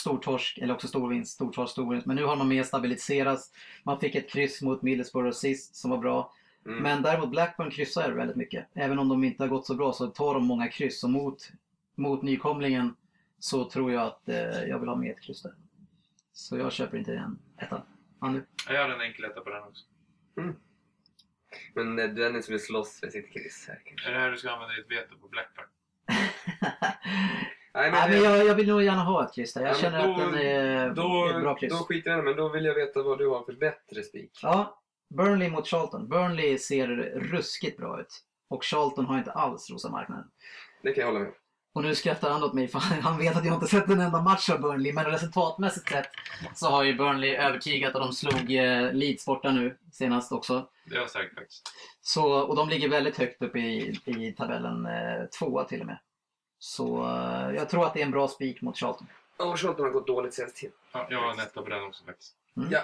stor 0.00 0.18
torsk 0.18 0.58
eller 0.58 0.74
också 0.74 0.88
stor 0.88 1.08
vinst, 1.08 1.34
stor 1.34 1.52
torsk, 1.52 1.72
stor 1.72 1.90
vinst. 1.90 2.06
Men 2.06 2.16
nu 2.16 2.24
har 2.24 2.36
man 2.36 2.48
mer 2.48 2.62
stabiliserats. 2.62 3.52
Man 3.84 4.00
fick 4.00 4.14
ett 4.14 4.30
kryss 4.30 4.62
mot 4.62 4.82
Middlesbrough 4.82 5.30
sist 5.30 5.76
som 5.76 5.90
var 5.90 5.98
bra. 5.98 6.32
Mm. 6.66 6.82
Men 6.82 7.02
däremot 7.02 7.30
Blackburn 7.30 7.70
kryssar 7.70 8.12
väldigt 8.12 8.36
mycket. 8.36 8.66
Även 8.74 8.98
om 8.98 9.08
de 9.08 9.24
inte 9.24 9.42
har 9.42 9.48
gått 9.48 9.66
så 9.66 9.74
bra 9.74 9.92
så 9.92 10.06
tar 10.06 10.34
de 10.34 10.46
många 10.46 10.68
kryss. 10.68 11.04
Och 11.04 11.10
mot, 11.10 11.52
mot 11.94 12.22
nykomlingen 12.22 12.96
så 13.38 13.70
tror 13.70 13.92
jag 13.92 14.02
att 14.02 14.28
eh, 14.28 14.62
jag 14.68 14.78
vill 14.78 14.88
ha 14.88 14.96
med 14.96 15.10
ett 15.10 15.22
kryss 15.22 15.42
där. 15.42 15.54
Så 16.32 16.58
jag 16.58 16.72
köper 16.72 16.98
inte 16.98 17.12
den 17.12 17.38
ettan. 17.58 17.82
Andy? 18.18 18.40
Jag 18.68 18.82
har 18.82 18.90
en 18.90 19.00
enkel 19.00 19.24
etta 19.24 19.40
på 19.40 19.50
den 19.50 19.62
också. 19.62 19.84
Men 21.74 21.98
eh, 21.98 22.08
Dennis 22.08 22.50
vill 22.50 22.60
slåss 22.60 23.00
för 23.00 23.08
sitt 23.08 23.32
kryss 23.32 23.64
här 23.68 23.82
kanske. 23.84 24.08
Är 24.08 24.12
det 24.12 24.20
här 24.20 24.30
du 24.30 24.36
ska 24.36 24.50
använda 24.50 24.74
ditt 24.74 24.90
veto 24.90 25.18
på 25.18 25.28
Blackburn? 25.28 25.66
Nej, 27.78 27.90
Nej, 27.90 28.10
men 28.10 28.22
jag, 28.22 28.46
jag 28.46 28.54
vill 28.54 28.68
nog 28.68 28.82
gärna 28.82 29.02
ha 29.04 29.24
ett 29.24 29.34
kryss 29.34 29.54
där. 29.54 29.60
Jag 29.60 29.68
Ja, 29.70 29.72
men 29.72 29.80
känner 29.82 30.06
då- 30.06 30.12
att 30.12 30.18
den 30.32 30.34
är 30.40 30.90
då, 30.90 31.26
är 31.26 31.34
ett 31.36 31.42
bra 31.42 31.54
kryss. 31.54 31.72
då 31.72 31.84
skiter 31.84 32.10
jag 32.10 32.18
i 32.18 32.22
men 32.22 32.36
då 32.36 32.48
vill 32.48 32.64
jag 32.64 32.74
veta 32.74 33.02
vad 33.02 33.18
du 33.18 33.28
har 33.28 33.42
för 33.44 33.52
bättre 33.52 34.02
spik. 34.02 34.38
Ja, 34.42 34.78
Burnley 35.14 35.50
mot 35.50 35.66
Charlton. 35.66 36.08
Burnley 36.08 36.58
ser 36.58 36.86
ruskigt 37.32 37.76
bra 37.78 38.00
ut. 38.00 38.22
Och 38.50 38.64
Charlton 38.64 39.06
har 39.06 39.18
inte 39.18 39.32
alls 39.32 39.70
rosa 39.70 39.88
marknaden. 39.90 40.24
Det 40.82 40.92
kan 40.92 41.00
jag 41.00 41.06
hålla 41.12 41.18
med. 41.24 41.32
Och 41.74 41.82
nu 41.84 41.94
skrattar 41.94 42.30
han 42.30 42.42
åt 42.44 42.54
mig 42.54 42.68
för 42.68 42.78
han 42.78 43.18
vet 43.18 43.36
att 43.36 43.44
jag 43.44 43.54
inte 43.54 43.66
sett 43.66 43.88
en 43.88 44.00
enda 44.00 44.22
match 44.22 44.50
av 44.50 44.60
Burnley. 44.60 44.92
Men 44.92 45.04
resultatmässigt 45.04 45.88
sett 45.88 46.06
så 46.54 46.66
har 46.66 46.82
ju 46.84 46.94
Burnley 46.94 47.34
övertygat 47.36 47.94
och 47.94 48.00
de 48.00 48.12
slog 48.12 48.54
eh, 48.56 48.92
Leeds 48.92 49.26
borta 49.26 49.50
nu 49.50 49.78
senast 49.92 50.32
också. 50.32 50.68
Det 50.84 50.94
har 50.94 51.00
jag 51.02 51.10
sagt 51.10 51.34
faktiskt. 51.34 51.62
Så, 52.00 52.32
och 52.40 52.56
de 52.56 52.68
ligger 52.68 52.88
väldigt 52.88 53.18
högt 53.18 53.42
upp 53.42 53.56
i, 53.56 53.98
i 54.06 54.32
tabellen, 54.38 54.86
eh, 54.86 55.24
tvåa 55.38 55.64
till 55.64 55.80
och 55.80 55.86
med. 55.86 55.98
Så 56.58 57.04
eh, 57.04 57.54
jag 57.56 57.68
tror 57.68 57.86
att 57.86 57.94
det 57.94 58.00
är 58.00 58.04
en 58.04 58.10
bra 58.10 58.28
spik 58.28 58.62
mot 58.62 58.76
Charlton. 58.76 59.06
Ja, 59.38 59.56
Charlton 59.56 59.84
har 59.84 59.92
gått 59.92 60.06
dåligt 60.06 60.34
senaste 60.34 60.60
tiden. 60.60 60.76
Ja, 60.92 61.06
jag 61.10 61.20
har 61.20 61.30
en 61.32 61.38
etta 61.38 61.62
på 61.62 61.68
den 61.68 61.82
också 61.82 62.04
faktiskt. 62.04 62.34
Mm. 62.56 62.68
Ja. 62.72 62.80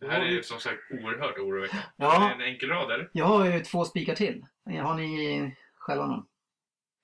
Det 0.00 0.08
här 0.08 0.20
är 0.20 0.26
ju 0.26 0.42
som 0.42 0.60
sagt 0.60 0.78
oerhört 0.90 1.38
oroväckande. 1.38 1.84
Ja. 1.96 2.30
En 2.34 2.40
enkel 2.40 2.68
rad 2.68 2.90
eller? 2.92 3.10
Jag 3.12 3.24
har 3.24 3.46
ju 3.46 3.60
två 3.60 3.84
spikar 3.84 4.14
till. 4.14 4.46
Har 4.64 4.94
ni 4.94 5.56
själva 5.78 6.06
någon? 6.06 6.26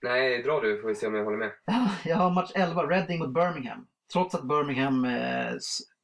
Nej, 0.03 0.43
dra 0.43 0.61
du 0.61 0.81
får 0.81 0.89
vi 0.89 0.95
se 0.95 1.07
om 1.07 1.15
jag 1.15 1.25
håller 1.25 1.39
med. 1.39 1.53
Ja, 1.65 1.89
jag 2.05 2.17
har 2.17 2.31
match 2.31 2.51
11, 2.55 2.87
Reading 2.87 3.19
mot 3.19 3.35
Birmingham. 3.35 3.87
Trots 4.13 4.35
att 4.35 4.49
Birmingham 4.49 5.05
eh, 5.05 5.55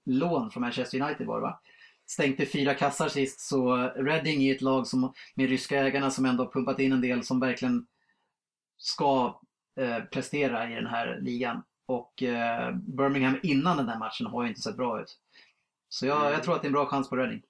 lån 0.06 0.50
från 0.50 0.60
Manchester 0.60 1.00
United 1.00 1.26
var 1.26 1.36
det 1.36 1.42
va? 1.42 1.60
Stängde 2.06 2.46
fyra 2.46 2.74
kassar 2.74 3.08
sist 3.08 3.40
så 3.40 3.76
Reading 3.96 4.42
är 4.42 4.54
ett 4.54 4.62
lag 4.62 4.86
som, 4.86 5.12
med 5.34 5.48
ryska 5.48 5.78
ägarna 5.78 6.10
som 6.10 6.24
ändå 6.26 6.44
har 6.44 6.52
pumpat 6.52 6.78
in 6.78 6.92
en 6.92 7.00
del 7.00 7.24
som 7.24 7.40
verkligen 7.40 7.86
ska 8.82 9.40
eh, 9.80 10.04
prestera 10.04 10.70
i 10.70 10.74
den 10.74 10.86
här 10.86 11.18
ligan. 11.20 11.62
Och 11.86 12.22
eh, 12.22 12.74
Birmingham 12.76 13.38
innan 13.42 13.76
den 13.76 13.86
där 13.86 13.98
matchen 13.98 14.26
har 14.26 14.42
ju 14.42 14.48
inte 14.48 14.60
sett 14.60 14.76
bra 14.76 15.00
ut. 15.02 15.18
Så 15.88 16.06
jag, 16.06 16.20
Mm. 16.20 16.32
jag 16.32 16.42
tror 16.42 16.54
att 16.54 16.62
det 16.62 16.66
är 16.66 16.68
en 16.68 16.72
bra 16.72 16.86
chans 16.86 17.08
på 17.10 17.16
Reading. 17.16 17.42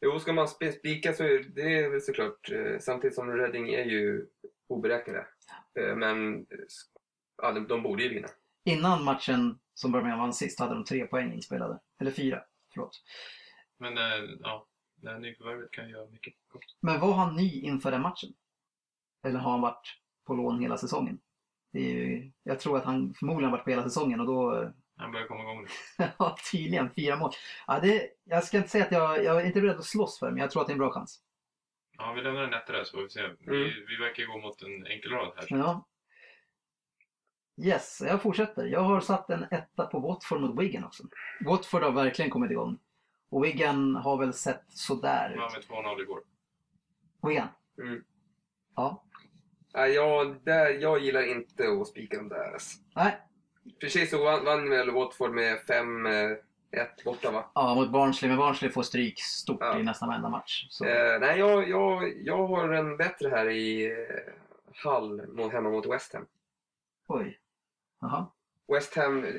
Jo, 0.00 0.18
ska 0.18 0.32
man 0.32 0.46
sp- 0.46 0.72
spika 0.72 1.12
så 1.12 1.22
är 1.24 1.38
det 1.54 1.88
väl 1.88 2.00
såklart, 2.00 2.50
eh, 2.50 2.78
samtidigt 2.80 3.14
som 3.14 3.32
Reading 3.36 3.68
är 3.74 3.84
ju 3.84 4.26
oberäkneliga. 4.68 5.26
Eh, 5.80 5.96
men 5.96 6.46
ja, 7.42 7.52
de, 7.52 7.66
de 7.66 7.82
borde 7.82 8.02
ju 8.02 8.08
vinna. 8.08 8.28
Innan 8.64 9.04
matchen 9.04 9.58
som 9.74 9.92
Birmingham 9.92 10.18
vann 10.18 10.32
sist 10.34 10.60
hade 10.60 10.74
de 10.74 10.84
tre 10.84 11.06
poäng 11.06 11.32
inspelade. 11.32 11.78
Eller 12.00 12.10
fyra, 12.10 12.42
förlåt. 12.72 13.02
Men 13.78 13.98
eh, 13.98 14.28
ja, 14.40 14.66
det 14.96 15.10
här 15.10 15.18
nyförvärvet 15.18 15.70
kan 15.70 15.88
göra 15.90 16.10
mycket 16.10 16.34
gott. 16.48 16.62
Men 16.80 17.00
var 17.00 17.12
han 17.12 17.36
ny 17.36 17.60
inför 17.60 17.90
den 17.90 18.02
matchen? 18.02 18.30
Eller 19.26 19.38
har 19.38 19.50
han 19.50 19.60
varit 19.60 19.86
på 20.28 20.34
lån 20.34 20.60
hela 20.60 20.76
säsongen? 20.76 21.18
Det 21.72 21.78
är 21.78 21.94
ju, 21.94 22.30
jag 22.42 22.60
tror 22.60 22.76
att 22.78 22.84
han 22.84 23.14
förmodligen 23.14 23.50
har 23.50 23.58
varit 23.58 23.64
på 23.64 23.70
hela 23.70 23.82
säsongen 23.82 24.20
och 24.20 24.26
då, 24.26 24.72
Han 24.96 25.12
börjar 25.12 25.26
komma 25.26 25.42
igång 25.42 25.62
nu. 25.62 26.04
ja 26.18 26.36
tydligen, 26.52 26.90
fyra 26.96 27.16
mål. 27.16 27.30
Ja, 27.66 27.80
det, 27.82 28.08
jag 28.24 28.44
ska 28.44 28.56
inte 28.56 28.68
säga 28.68 28.84
att 28.84 28.92
jag, 28.92 29.24
jag 29.24 29.40
är 29.40 29.46
inte 29.46 29.60
beredd 29.60 29.76
att 29.76 29.84
slåss 29.84 30.18
för 30.18 30.26
det, 30.26 30.32
men 30.32 30.40
jag 30.40 30.50
tror 30.50 30.62
att 30.62 30.68
det 30.68 30.70
är 30.70 30.74
en 30.74 30.78
bra 30.78 30.90
chans. 30.92 31.22
Ja, 31.98 32.12
vi 32.12 32.22
lämnar 32.22 32.42
en 32.42 32.54
etta 32.54 32.72
där 32.72 32.84
så 32.84 32.96
får 32.96 33.02
vi 33.02 33.08
se. 33.10 33.20
Vi, 33.38 33.84
vi 33.88 33.96
verkar 33.96 34.24
gå 34.24 34.38
mot 34.38 34.62
en 34.62 34.86
enkel 34.86 35.10
rad 35.12 35.32
här. 35.36 35.46
Ja. 35.50 35.86
Yes, 37.62 38.02
jag 38.06 38.22
fortsätter. 38.22 38.66
Jag 38.66 38.80
har 38.80 39.00
satt 39.00 39.30
en 39.30 39.46
etta 39.50 39.86
på 39.86 40.00
Watford 40.00 40.40
mot 40.40 40.60
Wigan 40.60 40.84
också. 40.84 41.02
Watford 41.44 41.82
har 41.82 41.92
verkligen 41.92 42.30
kommit 42.30 42.50
igång. 42.50 42.78
Och 43.30 43.44
Wigan 43.44 43.96
har 43.96 44.16
väl 44.18 44.32
sett 44.32 44.64
sådär 44.68 45.36
vann 45.38 45.58
ut. 45.58 45.68
med 45.70 45.78
2-0 45.78 46.02
igår. 46.02 46.20
Wigan? 47.22 47.48
Mm. 47.78 48.04
Ja. 48.76 49.04
Nej, 49.74 49.92
jag, 49.94 50.36
där, 50.44 50.70
jag 50.70 50.98
gillar 50.98 51.22
inte 51.22 51.68
att 51.80 51.86
spika 51.86 52.16
dem 52.16 52.28
där. 52.28 52.52
Alltså. 52.52 52.78
Nej. 52.96 53.18
Precis 53.80 54.10
så 54.10 54.24
vann, 54.24 54.44
vann 54.44 54.70
väl 54.70 54.90
Watford 54.90 55.30
med 55.30 55.58
5-1 55.58 56.36
borta 57.04 57.30
va? 57.30 57.50
Ja, 57.54 57.74
mot 57.74 57.90
Barnsley. 57.90 58.28
Men 58.28 58.38
Barnsley 58.38 58.70
får 58.70 58.82
stryk 58.82 59.20
stort 59.20 59.58
Ja. 59.60 59.78
i 59.78 59.82
nästan 59.82 60.08
varenda 60.08 60.28
match. 60.28 60.66
Så. 60.70 60.84
Eh, 60.84 61.20
nej, 61.20 61.38
jag, 61.38 61.68
jag, 61.68 62.12
jag 62.22 62.46
har 62.46 62.68
en 62.68 62.96
bättre 62.96 63.28
här 63.28 63.48
i 63.50 63.86
eh, 63.86 64.32
Hull 64.84 65.50
hemma 65.52 65.70
mot 65.70 65.86
West 65.86 66.14
Ham. 66.14 66.26
Oj. 67.06 67.38
Jaha. 68.00 68.26
West 68.72 68.96
Ham, 68.96 69.24
eh, 69.24 69.32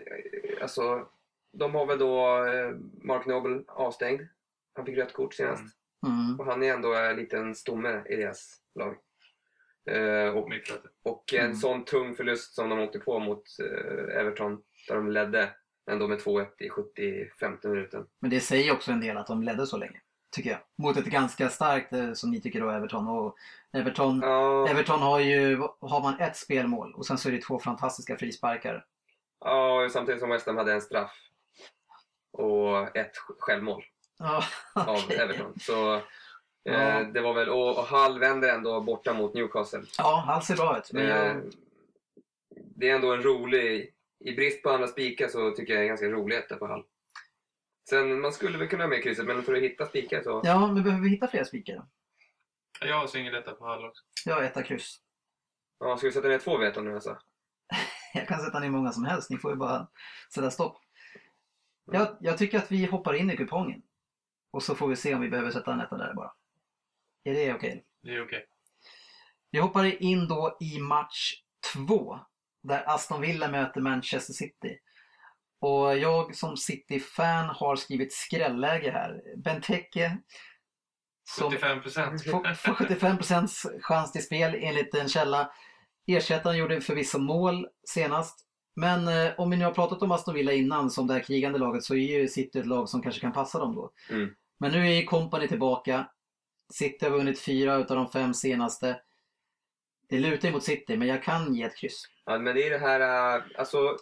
alltså, 0.62 1.08
de 1.52 1.76
har 1.76 1.86
väl 1.86 2.00
då 2.00 2.46
eh, 2.46 2.72
Mark 3.02 3.26
Noble 3.26 3.64
avstängd. 3.68 4.22
Han 4.74 4.86
fick 4.86 4.98
rött 4.98 5.14
kort 5.14 5.34
senast. 5.34 5.64
Mm. 6.08 6.40
Och 6.40 6.46
han 6.46 6.64
är 6.64 6.74
ändå 6.74 6.94
en 6.94 7.16
liten 7.16 7.56
stomme 7.56 8.04
i 8.10 8.16
deras 8.16 8.62
lag. 8.76 8.98
Eh, 9.92 10.30
och, 10.38 10.50
och 11.04 11.34
en 11.34 11.40
Mm. 11.46 11.56
sån 11.56 11.86
tung 11.86 12.16
förlust 12.16 12.54
som 12.56 12.70
de 12.70 12.80
åkte 12.80 13.00
på 13.00 13.20
mot 13.20 13.44
eh, 13.60 14.20
Everton, 14.20 14.62
där 14.88 14.96
de 14.96 15.12
ledde 15.12 15.50
ändå 15.92 16.08
med 16.08 16.20
2-1 16.20 16.48
i 16.58 16.70
75 16.70 17.58
minuten. 17.64 18.06
Men 18.20 18.30
det 18.30 18.40
säger 18.40 18.74
också 18.74 18.92
en 18.92 19.02
del 19.02 19.18
att 19.18 19.28
de 19.28 19.44
ledde 19.44 19.68
så 19.68 19.78
länge. 19.78 20.02
Tycker 20.36 20.50
jag. 20.50 20.60
Mot 20.78 20.98
ett 20.98 21.06
ganska 21.06 21.50
starkt, 21.50 21.94
eh, 21.94 22.14
som 22.14 22.32
ni 22.32 22.42
tycker 22.42 22.62
då, 22.62 22.70
Everton. 22.70 23.08
Och 23.08 23.36
Everton, 23.74 24.20
Ja, 24.22 24.68
Everton 24.70 25.00
har 25.00 25.20
ju, 25.20 25.58
har 25.82 26.02
man 26.02 26.20
ett 26.20 26.36
spelmål 26.38 26.94
och 26.94 27.06
sen 27.06 27.18
så 27.18 27.30
är 27.30 27.34
det 27.34 27.42
två 27.42 27.60
fantastiska 27.60 28.18
frisparkar. 28.18 28.86
ja, 29.46 29.90
samtidigt 29.92 30.22
som 30.22 30.30
West 30.30 30.46
Ham 30.48 30.58
hade 30.58 30.74
en 30.74 30.82
straff 30.82 31.12
och 32.34 32.98
ett 32.98 33.12
självmål 33.40 33.84
Ja, 34.20 34.44
av 34.76 34.96
okej. 35.06 35.18
Everton. 35.18 35.54
Så 35.60 36.02
Ja. 36.74 37.04
det 37.04 37.22
var 37.22 37.34
väl, 37.34 37.50
och, 37.50 37.78
och 37.78 37.86
Hull 37.86 38.20
vände 38.20 38.52
ändå 38.52 38.82
borta 38.82 39.14
mot 39.14 39.34
Newcastle. 39.34 39.84
Ja, 39.98 40.26
allt 40.28 40.44
ser 40.44 40.56
bra 40.56 40.78
ut. 40.78 40.94
Men 40.94 41.06
Eh, 41.06 41.16
jag, 41.16 41.44
det 42.76 42.90
är 42.90 42.96
ändå 42.96 43.14
en 43.14 43.24
rolig, 43.24 43.94
i 44.26 44.36
brist 44.36 44.64
på 44.64 44.70
andra 44.70 44.88
spikar 44.88 45.28
så 45.28 45.52
tycker 45.52 45.74
jag 45.74 45.82
det 45.82 45.86
är 45.86 45.88
ganska 45.88 46.10
rolig 46.10 46.36
etta 46.38 46.56
på 46.56 46.68
Hall. 46.68 46.84
Sen, 47.90 48.22
man 48.22 48.34
skulle 48.34 48.58
väl 48.58 48.68
kunna 48.68 48.84
ha 48.84 48.90
med 48.90 49.04
krysset, 49.04 49.26
men 49.26 49.44
för 49.44 49.54
att 49.54 49.62
hitta 49.62 49.86
spikar 49.86 50.22
så... 50.22 50.42
ja, 50.44 50.68
men 50.74 50.84
behöver 50.84 51.04
vi 51.04 51.10
hitta 51.10 51.28
fler 51.28 51.44
spikar? 51.44 51.86
Jag 52.82 53.00
har 53.00 53.08
singeletta 53.08 53.52
på 53.54 53.66
Hall 53.66 53.86
också. 53.86 54.04
Jag 54.26 54.36
har 54.36 54.44
etta 54.44 54.64
kryss. 54.64 55.00
Ja, 55.80 55.98
ska 55.98 56.08
vi 56.08 56.14
sätta 56.14 56.28
ner 56.28 56.40
två 56.40 56.58
veton 56.58 56.86
nu 56.86 56.94
alltså? 56.94 57.18
Jag 58.14 58.28
kan 58.28 58.40
sätta 58.40 58.60
ner 58.60 58.70
många 58.70 58.92
som 58.92 59.06
helst, 59.06 59.30
ni 59.30 59.38
får 59.38 59.52
ju 59.52 59.58
bara 59.58 59.88
sätta 60.34 60.52
stopp. 60.52 60.78
Jag, 61.92 62.18
jag 62.20 62.38
tycker 62.38 62.58
att 62.58 62.72
vi 62.72 62.86
hoppar 62.86 63.14
in 63.14 63.32
i 63.32 63.38
kupongen. 63.38 63.82
Och 64.52 64.64
så 64.64 64.76
får 64.76 64.88
vi 64.88 64.96
se 64.96 65.16
om 65.16 65.22
vi 65.22 65.30
behöver 65.30 65.52
sätta 65.52 65.74
en 65.74 65.82
etta 65.82 65.98
där 65.98 66.14
bara. 66.14 66.32
Är 67.30 67.34
det 67.34 67.54
okej? 67.54 67.84
Det 68.04 68.10
är 68.10 68.24
okej. 68.24 68.46
Vi 69.52 69.60
hoppar 69.60 70.04
in 70.04 70.28
då 70.28 70.58
i 70.60 70.80
match 70.80 71.34
två. 71.74 72.20
Där 72.64 72.84
Aston 72.88 73.22
Villa 73.22 73.48
möter 73.48 73.82
Manchester 73.82 74.34
City. 74.34 74.80
Och 75.62 75.98
jag 75.98 76.36
som 76.36 76.58
City-fan 76.58 77.50
har 77.50 77.76
skrivit 77.76 78.14
skrälläge 78.14 78.92
här. 78.92 79.22
Benteke 79.44 80.18
som 81.38 81.52
75 81.52 81.82
procent. 81.82 82.24
får 82.24 82.54
får 82.54 82.74
75% 82.74 83.82
chans 83.82 84.12
till 84.12 84.24
spel 84.24 84.56
enligt 84.60 84.96
en 84.96 85.10
källa. 85.10 85.52
Ersättaren 86.08 86.58
gjorde 86.58 86.82
förvisso 86.82 87.20
mål 87.20 87.68
senast. 87.90 88.46
Men 88.76 89.08
eh, 89.08 89.32
om 89.38 89.50
vi 89.50 89.58
nu 89.58 89.66
har 89.66 89.72
pratat 89.72 90.02
om 90.02 90.12
Aston 90.12 90.36
Villa 90.36 90.54
innan 90.54 90.90
som 90.90 91.08
det 91.08 91.14
här 91.14 91.22
krigande 91.22 91.60
laget 91.60 91.84
så 91.84 91.96
är 91.96 92.20
ju 92.20 92.28
City 92.28 92.60
ett 92.60 92.66
lag 92.66 92.90
som 92.90 93.02
kanske 93.02 93.22
kan 93.22 93.34
passa 93.34 93.60
dem 93.60 93.76
då. 93.76 93.92
Mm. 94.10 94.30
Men 94.60 94.72
nu 94.72 94.92
är 94.92 95.06
Company 95.06 95.48
tillbaka. 95.48 96.08
City 96.74 97.06
har 97.06 97.12
vunnit 97.12 97.40
fyra 97.40 97.76
utav 97.76 97.98
de 97.98 98.12
fem 98.12 98.34
senaste. 98.34 99.02
Det 100.10 100.20
lutar 100.20 100.48
ju 100.48 100.54
mot 100.54 100.64
City, 100.64 100.98
men 100.98 101.08
jag 101.08 101.24
kan 101.24 101.56
ge 101.56 101.64
ett 101.64 101.78
kryss. 101.78 102.04
Ja, 102.26 102.40
men 102.40 102.56
det 102.56 102.68
är 102.68 102.70
det 102.70 102.78
här, 102.78 103.00
äh, 103.38 103.44
alltså, 103.56 103.98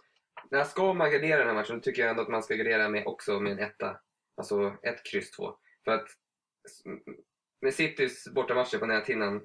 när 0.52 0.64
ska 0.64 0.94
man 0.94 1.12
gardera 1.12 1.38
den 1.38 1.48
här 1.48 1.54
matchen, 1.54 1.82
tycker 1.82 2.02
jag 2.02 2.10
ändå 2.10 2.22
att 2.22 2.30
man 2.30 2.44
ska 2.44 2.56
gardera 2.56 2.90
med, 2.90 3.08
också 3.08 3.40
med 3.40 3.52
en 3.52 3.60
etta. 3.60 4.00
Alltså 4.38 4.78
ett 4.84 5.06
kryss 5.06 5.32
två. 5.32 5.58
För 5.84 5.92
att 5.92 6.08
med 7.62 7.74
Citys 7.74 8.28
bortamatcher 8.34 8.78
på 8.78 8.86
näthinnan, 8.86 9.36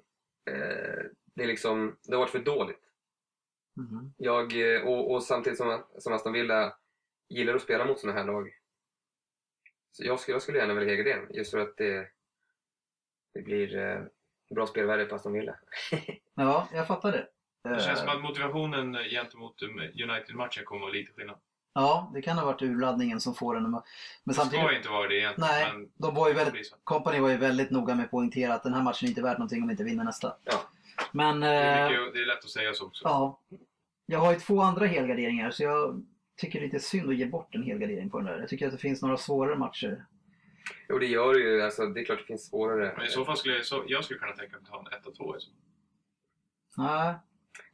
eh, 0.51 1.03
det 1.35 1.43
är 1.43 1.47
liksom, 1.47 1.99
det 2.03 2.14
har 2.14 2.20
varit 2.20 2.31
för 2.31 2.39
dåligt. 2.39 2.83
Mhm. 3.77 4.14
Jag, 4.16 4.75
eh, 4.75 4.83
och, 4.83 5.11
och 5.14 5.23
samtidigt 5.23 5.59
som, 5.59 5.85
som 5.99 6.12
Aston 6.12 6.33
Villa 6.33 6.77
gillar 7.29 7.55
att 7.55 7.62
spela 7.62 7.85
mot 7.85 8.01
sådana 8.01 8.18
här 8.18 8.27
lag. 8.27 8.51
Så 9.93 10.05
jag 10.05 10.20
skulle, 10.20 10.35
jag 10.35 10.43
skulle 10.43 10.59
gärna 10.59 10.75
välja 10.75 10.91
Hegergren, 10.91 11.27
just 11.31 11.51
för 11.51 11.59
att 11.59 11.77
det, 11.77 12.09
det 13.35 13.43
blir 13.43 13.76
eh, 13.78 14.01
bra 14.55 14.66
spelvärde 14.66 15.05
på 15.05 15.14
Aston 15.14 15.33
Villa. 15.33 15.55
Ja, 16.35 16.68
jag 16.72 16.87
fattar 16.87 17.12
det. 17.12 17.26
Det 17.64 17.80
känns 17.83 17.99
som 17.99 18.09
Eh, 18.09 18.14
att 18.14 18.22
motivationen 18.22 18.97
gentemot 19.11 19.62
United-matchen 20.03 20.64
kommer 20.64 20.80
att 20.80 20.87
vara 20.87 20.93
lite 20.93 21.12
skillnad. 21.12 21.39
Ja, 21.74 22.11
det 22.14 22.22
kan 22.22 22.39
ha 22.39 22.47
varit 22.47 22.62
urladdningen 22.62 23.20
som 23.20 23.35
får 23.35 23.55
den. 23.55 23.70
Men 23.70 23.80
Det 24.24 24.35
samtidigt, 24.35 24.66
ska 24.66 24.76
inte 24.76 24.89
vara 24.89 25.09
det 25.09 25.18
egentligen. 25.18 25.51
Nej, 25.51 25.72
men 25.72 25.89
de 25.97 26.14
var 26.14 26.28
ju 26.28 26.35
det 26.35 26.45
väldigt. 26.45 26.74
Company 26.85 27.20
var 27.20 27.28
ju 27.28 27.37
väldigt 27.37 27.70
noga 27.70 27.95
med 27.95 28.05
att 28.05 28.11
poängtera 28.11 28.55
att 28.55 28.62
den 28.62 28.74
här 28.74 28.83
matchen 28.83 29.07
är 29.07 29.09
inte 29.09 29.22
värd 29.22 29.39
någonting 29.39 29.62
om 29.62 29.68
vi 29.68 29.72
inte 29.72 29.85
vinner 29.85 30.05
nästa. 30.05 30.37
Ja. 30.45 30.62
Men 31.12 31.41
Det 31.41 31.47
är, 31.47 31.83
eh, 31.85 31.89
mycket, 31.91 32.14
det 32.14 32.20
är 32.20 32.26
lätt 32.26 32.45
att 32.45 32.51
säga 32.51 32.74
så 32.74 32.87
också. 32.87 33.05
ja, 33.05 33.41
jag 34.07 34.18
har 34.18 34.33
ju 34.33 34.39
två 34.39 34.61
andra 34.61 34.87
helgarderingar 34.87 35.51
så 35.51 35.62
jag 35.62 36.07
tycker 36.41 36.61
det 36.61 36.64
är 36.66 36.66
lite 36.66 36.80
synd 36.80 37.09
att 37.11 37.16
ge 37.16 37.26
bort 37.26 37.55
en 37.55 37.62
helgardering 37.62 38.11
på 38.11 38.18
den 38.18 38.26
där. 38.26 38.39
Jag 38.41 38.49
tycker 38.49 38.66
att 38.66 38.72
det 38.72 38.78
finns 38.78 39.03
några 39.03 39.16
svårare 39.16 39.57
matcher. 39.57 40.05
Jo, 40.89 40.99
det 40.99 41.07
gör 41.07 41.35
det 41.35 41.41
ju. 41.41 41.63
Alltså, 41.63 41.87
det 41.87 42.01
är 42.01 42.05
klart 42.05 42.19
det 42.19 42.25
finns 42.25 42.47
svårare. 42.51 42.95
Men 42.97 43.07
i 43.07 43.09
så 43.09 43.25
fall 43.25 43.37
skulle 43.37 43.55
jag, 43.55 43.65
så, 43.65 43.85
jag 43.87 44.05
skulle 44.05 44.19
kunna 44.21 44.33
tänka 44.33 44.57
mig 44.57 44.61
att 44.65 44.71
ta 44.71 44.79
en 45.07 45.13
1-2 45.13 45.37
i 45.37 45.41
så. 45.41 45.51
Nej, 46.77 47.15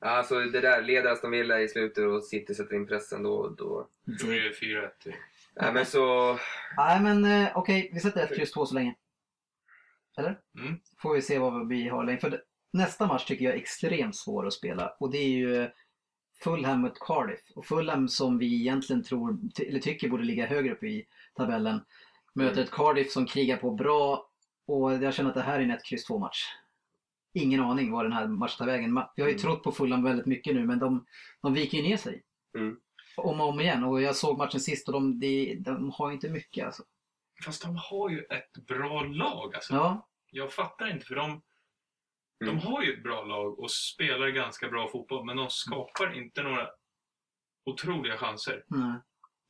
Alltså 0.00 0.40
det 0.40 0.60
där, 0.60 0.82
leder 0.82 1.10
Aston 1.10 1.30
Villa 1.30 1.60
i 1.60 1.68
slutet 1.68 2.04
och 2.06 2.24
City 2.24 2.54
sätter 2.54 2.76
in 2.76 2.86
pressen 2.86 3.22
då... 3.22 3.48
då... 3.48 3.88
Då 4.04 4.26
blir 4.26 4.40
det 4.42 4.50
4-1. 4.50 4.90
till- 5.02 5.14
Nej 5.60 5.72
men 5.72 5.86
så... 5.86 6.32
Nej 6.76 7.00
men 7.02 7.24
eh, 7.24 7.48
okej, 7.54 7.90
vi 7.94 8.00
sätter 8.00 8.24
ett 8.24 8.36
kryss 8.36 8.52
två 8.52 8.66
så 8.66 8.74
länge. 8.74 8.94
Eller? 10.18 10.38
Mm. 10.58 10.80
Får 11.02 11.14
vi 11.14 11.22
se 11.22 11.38
vad 11.38 11.68
vi 11.68 11.88
har 11.88 12.04
länge. 12.04 12.18
För 12.18 12.30
det- 12.30 12.42
nästa 12.72 13.06
match 13.06 13.24
tycker 13.24 13.44
jag 13.44 13.54
är 13.54 13.58
extremt 13.58 14.16
svår 14.16 14.46
att 14.46 14.52
spela 14.52 14.88
och 15.00 15.10
det 15.10 15.18
är 15.18 15.28
ju 15.28 15.70
Fulham 16.44 16.80
mot 16.80 16.98
Cardiff. 17.00 17.40
Och 17.54 17.66
Fulham 17.66 18.08
som 18.08 18.38
vi 18.38 18.60
egentligen 18.60 19.02
tror, 19.04 19.38
eller 19.68 19.80
tycker 19.80 20.08
borde 20.08 20.24
ligga 20.24 20.46
högre 20.46 20.72
upp 20.72 20.82
i 20.82 21.06
tabellen 21.34 21.80
möter 22.38 22.52
Mm. 22.52 22.64
ett 22.64 22.70
Cardiff 22.70 23.12
som 23.12 23.26
krigar 23.26 23.56
på 23.56 23.70
bra 23.70 24.28
och 24.66 24.92
jag 24.92 25.14
känner 25.14 25.28
att 25.30 25.34
det 25.36 25.42
här 25.42 25.58
är 25.58 25.64
en 25.64 25.70
1 25.70 25.84
kryss 25.84 26.04
2 26.04 26.18
match. 26.18 26.44
Ingen 27.34 27.60
aning 27.60 27.92
var 27.92 28.02
den 28.04 28.12
här 28.12 28.26
matchen 28.26 28.58
tar 28.58 28.66
vägen. 28.66 28.94
Jag 29.16 29.24
har 29.24 29.28
ju 29.28 29.34
Mm. 29.34 29.38
trott 29.42 29.62
på 29.62 29.72
Fulham 29.72 30.02
väldigt 30.04 30.26
mycket 30.26 30.54
nu 30.54 30.66
men 30.66 30.78
de, 30.78 31.06
de 31.42 31.54
viker 31.54 31.78
ju 31.78 31.82
ner 31.84 31.96
sig. 31.96 32.22
Mm. 32.58 32.76
Om 33.16 33.40
och 33.40 33.48
om 33.48 33.60
igen 33.60 33.84
och 33.84 34.02
jag 34.02 34.16
såg 34.16 34.38
matchen 34.38 34.60
sist 34.60 34.88
och 34.88 34.92
de, 34.94 35.20
de, 35.20 35.54
de 35.54 35.90
har 35.90 36.08
ju 36.08 36.14
inte 36.14 36.28
mycket 36.28 36.66
alltså. 36.66 36.82
Fast 37.44 37.62
de 37.62 37.76
har 37.76 38.10
ju 38.10 38.18
ett 38.22 38.52
bra 38.66 39.02
lag 39.02 39.54
alltså. 39.54 39.74
Ja, 39.74 40.08
Jag 40.30 40.52
fattar 40.52 40.90
inte 40.90 41.06
för 41.06 41.14
de, 41.14 41.42
Mm. 42.44 42.56
de 42.56 42.66
har 42.66 42.82
ju 42.82 42.92
ett 42.94 43.02
bra 43.02 43.24
lag 43.24 43.58
och 43.58 43.70
spelar 43.70 44.28
ganska 44.28 44.68
bra 44.68 44.88
fotboll 44.88 45.24
men 45.24 45.36
de 45.36 45.50
skapar 45.50 46.16
inte 46.18 46.42
några 46.42 46.68
otroliga 47.64 48.16
chanser. 48.16 48.64
nej. 48.66 49.00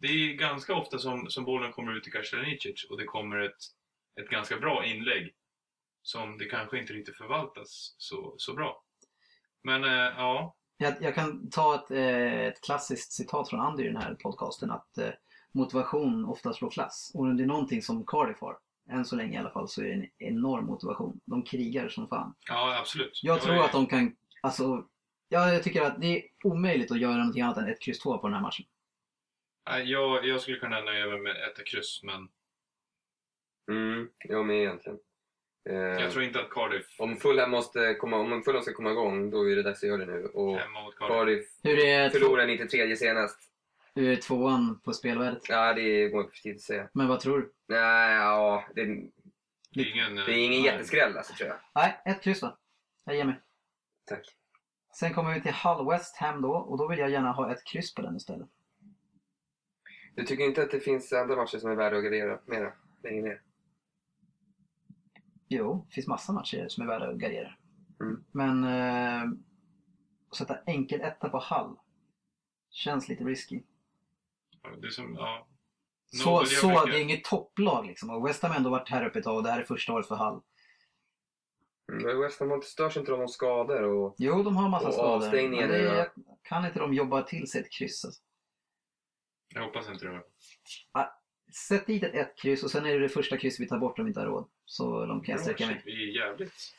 Det 0.01 0.07
är 0.07 0.32
ganska 0.34 0.74
ofta 0.74 0.99
som, 0.99 1.30
som 1.30 1.44
bollen 1.44 1.72
kommer 1.72 1.96
ut 1.96 2.03
till 2.05 2.12
Kastranic 2.12 2.86
och 2.90 2.99
det 2.99 3.05
kommer 3.05 3.36
ett, 3.38 3.57
ett 4.20 4.28
ganska 4.28 4.57
bra 4.57 4.84
inlägg 4.84 5.34
som 6.03 6.38
det 6.38 6.44
kanske 6.44 6.78
inte 6.78 6.92
riktigt 6.92 7.16
förvaltas 7.16 7.94
så, 7.99 8.34
så 8.36 8.55
bra. 8.55 8.82
Men 9.62 9.84
eh, 9.84 9.90
ja, 9.90 10.55
Jag, 10.76 10.94
jag 11.01 11.14
kan 11.14 11.51
ta 11.51 11.74
ett, 11.74 11.90
eh, 11.90 12.46
ett 12.46 12.61
klassiskt 12.64 13.12
citat 13.12 13.49
från 13.49 13.61
Andy 13.61 13.84
i 13.84 13.86
den 13.86 13.96
här 14.03 14.14
podcasten 14.14 14.70
att 14.70 14.99
eh, 14.99 15.11
motivation 15.53 16.24
ofta 16.24 16.53
slår 16.53 16.70
klass. 16.70 17.11
Och 17.14 17.34
det 17.34 17.42
är 17.42 17.46
någonting 17.46 17.82
som 17.82 18.07
Cardiff 18.07 18.40
har, 18.40 18.59
än 18.90 19.05
så 19.05 19.16
länge 19.16 19.34
i 19.34 19.36
alla 19.40 19.51
fall, 19.51 19.68
så 19.68 19.82
är 19.82 19.84
det 19.86 19.92
en 19.92 20.09
enorm 20.18 20.64
motivation. 20.66 21.20
De 21.24 21.42
krigar 21.42 21.88
som 21.88 22.09
fan. 22.09 22.34
ja 22.49 22.78
absolut. 22.80 23.20
Jag 23.22 23.36
Det 23.36 23.40
tror 23.42 23.55
ju- 23.57 23.62
att 23.62 23.72
de 23.72 23.86
kan, 23.86 24.16
alltså, 24.42 24.84
ja, 25.28 25.53
jag 25.53 25.62
tycker 25.62 25.82
att 25.82 26.01
det 26.01 26.07
är 26.18 26.22
omöjligt 26.44 26.90
att 26.90 27.01
göra 27.01 27.16
någonting 27.16 27.42
annat 27.42 27.57
än 27.59 27.68
ett 27.68 27.82
kryss 27.82 27.99
2 27.99 28.18
på 28.18 28.26
den 28.26 28.34
här 28.34 28.42
matchen. 28.42 28.66
Jag, 29.84 30.26
jag 30.26 30.40
skulle 30.40 30.58
kunna 30.58 30.80
nöja 30.80 31.06
mig 31.06 31.18
med 31.18 31.36
ett 31.36 31.66
kryss 31.66 32.00
men 32.02 32.28
Mm, 33.70 34.08
jag 34.24 34.46
med 34.46 34.56
egentligen. 34.56 34.98
Eh, 35.68 35.76
jag 35.76 36.12
tror 36.12 36.24
inte 36.24 36.40
att 36.40 36.50
Cardiff 36.50 37.00
Om 37.00 37.16
Fulham, 37.16 37.50
måste 37.50 37.94
komma, 37.94 38.16
om 38.16 38.42
Fulham 38.42 38.62
ska 38.62 38.72
komma 38.74 38.90
igång, 38.90 39.30
då 39.30 39.50
är 39.50 39.56
det 39.56 39.62
dags 39.62 39.82
att 39.82 39.88
göra 39.88 40.04
det 40.04 40.12
nu. 40.12 40.24
Och 40.26 40.58
hemma 40.58 40.82
mot 40.82 40.96
Cardiff. 40.98 41.12
Cardiff 41.16 41.46
Hur 41.62 41.78
är, 41.78 42.08
två, 42.10 42.18
förlorade 42.18 42.46
93 42.46 42.96
senast. 42.96 43.38
hur 43.94 44.12
är 44.12 44.16
tvåan 44.16 44.80
på 44.84 44.92
spelvärdet? 44.92 45.48
Ja, 45.48 45.74
det 45.74 46.08
går 46.08 46.20
inte 46.20 46.36
för 46.36 46.42
tidigt 46.42 46.58
att 46.58 46.62
säga. 46.62 46.88
Men 46.92 47.08
vad 47.08 47.20
tror 47.20 47.38
du? 47.38 47.52
Nej, 47.66 48.14
ja, 48.16 48.64
det, 48.74 48.84
Det 49.70 49.80
är 49.80 49.92
ingen, 49.92 50.14
det 50.14 50.22
är 50.22 50.38
ingen 50.38 50.62
nej. 50.62 50.64
jätteskräll 50.64 51.16
alltså, 51.16 51.34
tror 51.34 51.48
jag. 51.48 51.58
Nej, 51.74 52.00
ett 52.04 52.22
kryss 52.22 52.40
då. 52.40 52.56
Jag 53.04 53.16
ger 53.16 53.24
mig. 53.24 53.40
Tack. 54.06 54.26
Sen 54.94 55.14
kommer 55.14 55.34
vi 55.34 55.40
till 55.42 55.52
Hull 55.52 55.86
West 55.90 56.16
Ham 56.16 56.42
då 56.42 56.52
och 56.52 56.78
då 56.78 56.88
vill 56.88 56.98
jag 56.98 57.10
gärna 57.10 57.32
ha 57.32 57.52
ett 57.52 57.64
kryss 57.64 57.94
på 57.94 58.02
den 58.02 58.16
istället. 58.16 58.48
Du 60.18 60.24
tycker 60.24 60.44
inte 60.44 60.62
att 60.62 60.70
det 60.70 60.80
finns 60.80 61.12
andra 61.12 61.36
matcher 61.36 61.58
som 61.58 61.70
är 61.70 61.74
värda 61.74 61.96
att 61.96 62.04
gardera 62.04 62.38
mera 62.46 62.72
längre 63.02 63.22
ner? 63.22 63.42
Jo, 65.48 65.84
det 65.88 65.94
finns 65.94 66.06
massa 66.06 66.32
matcher 66.32 66.68
som 66.68 66.82
är 66.82 66.86
värda 66.86 67.08
att 67.08 67.16
gardera. 67.16 67.54
Mm. 68.00 68.24
Men 68.32 68.64
eh, 68.64 69.30
att 70.30 70.36
sätta 70.36 70.58
enkel 70.66 71.00
etta 71.00 71.28
på 71.28 71.38
Hall 71.38 71.76
känns 72.70 73.08
lite 73.08 73.24
risky. 73.24 73.62
Det 74.80 74.86
är 74.86 74.90
som, 74.90 75.14
ja. 75.14 75.46
Så, 76.06 76.44
så 76.44 76.86
det 76.86 76.98
är 76.98 77.02
inget 77.02 77.24
topplag 77.24 77.86
liksom. 77.86 78.10
Och 78.10 78.28
West 78.28 78.42
Ham 78.42 78.50
har 78.50 78.58
ändå 78.58 78.70
varit 78.70 78.88
här 78.88 79.06
uppe 79.06 79.18
ett 79.18 79.24
tag 79.24 79.36
och 79.36 79.42
det 79.42 79.50
här 79.50 79.60
är 79.60 79.64
första 79.64 79.92
året 79.92 80.08
för 80.08 80.14
Hall. 80.14 80.40
Mm, 81.92 82.04
men 82.04 82.20
West 82.20 82.40
Ham 82.40 82.62
störs 82.62 82.96
inte 82.96 83.10
de 83.10 83.20
av 83.20 83.28
skador 83.28 83.82
och... 83.82 84.14
Jo, 84.18 84.42
de 84.42 84.56
har 84.56 84.68
massa 84.68 84.88
Och 84.88 84.94
skador. 84.94 85.50
Men 85.50 85.68
det, 85.68 86.12
kan 86.42 86.64
inte 86.64 86.78
de 86.78 86.94
jobba 86.94 87.22
till 87.22 87.50
sig 87.50 87.60
ett 87.60 87.72
kryss? 87.72 88.04
Alltså? 88.04 88.22
Jag 89.55 89.62
hoppas 89.62 89.88
inte 89.88 90.07
det. 90.07 90.22
Sätt 91.68 91.86
dit 91.86 92.03
ett 92.03 92.14
ett 92.14 92.38
kryss 92.38 92.62
och 92.62 92.70
sen 92.70 92.86
är 92.86 92.92
det 92.92 92.99
det 92.99 93.09
första 93.09 93.36
kryss 93.36 93.61
vi 93.61 93.68
tar 93.68 93.78
bort 93.78 93.99
om 93.99 94.05
vi 94.05 94.11
inte 94.11 94.20
har 94.20 94.26
råd. 94.26 94.49
Så 94.64 95.07
långt 95.07 95.26
kan 95.26 95.32
jag 95.32 95.40
sträcka 95.40 95.66
mig. 95.66 95.82
Vi 95.84 96.11
är 96.11 96.26
jävligt... 96.26 96.74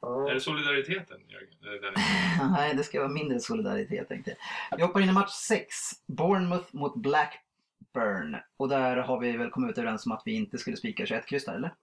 Ja. 0.00 0.30
Är 0.30 0.34
det 0.34 0.40
solidariteten, 0.40 1.20
Jörgen? 1.28 1.94
Nej, 2.52 2.74
det 2.74 2.84
ska 2.84 2.98
vara 2.98 3.08
mindre 3.08 3.40
solidaritet 3.40 4.08
tänkte 4.08 4.30
jag. 4.70 4.76
Vi 4.76 4.82
hoppar 4.82 5.00
in 5.00 5.08
i 5.08 5.12
match 5.12 5.30
6. 5.30 5.66
Bournemouth 6.06 6.76
mot 6.76 6.96
Blackburn. 6.96 8.36
Och 8.56 8.68
där 8.68 8.96
har 8.96 9.20
vi 9.20 9.36
väl 9.36 9.50
kommit 9.50 9.78
överens 9.78 10.06
om 10.06 10.12
att 10.12 10.22
vi 10.24 10.32
inte 10.32 10.58
skulle 10.58 10.76
spika 10.76 11.06
21 11.06 11.26
kryss 11.26 11.44
där, 11.44 11.54
eller? 11.54 11.74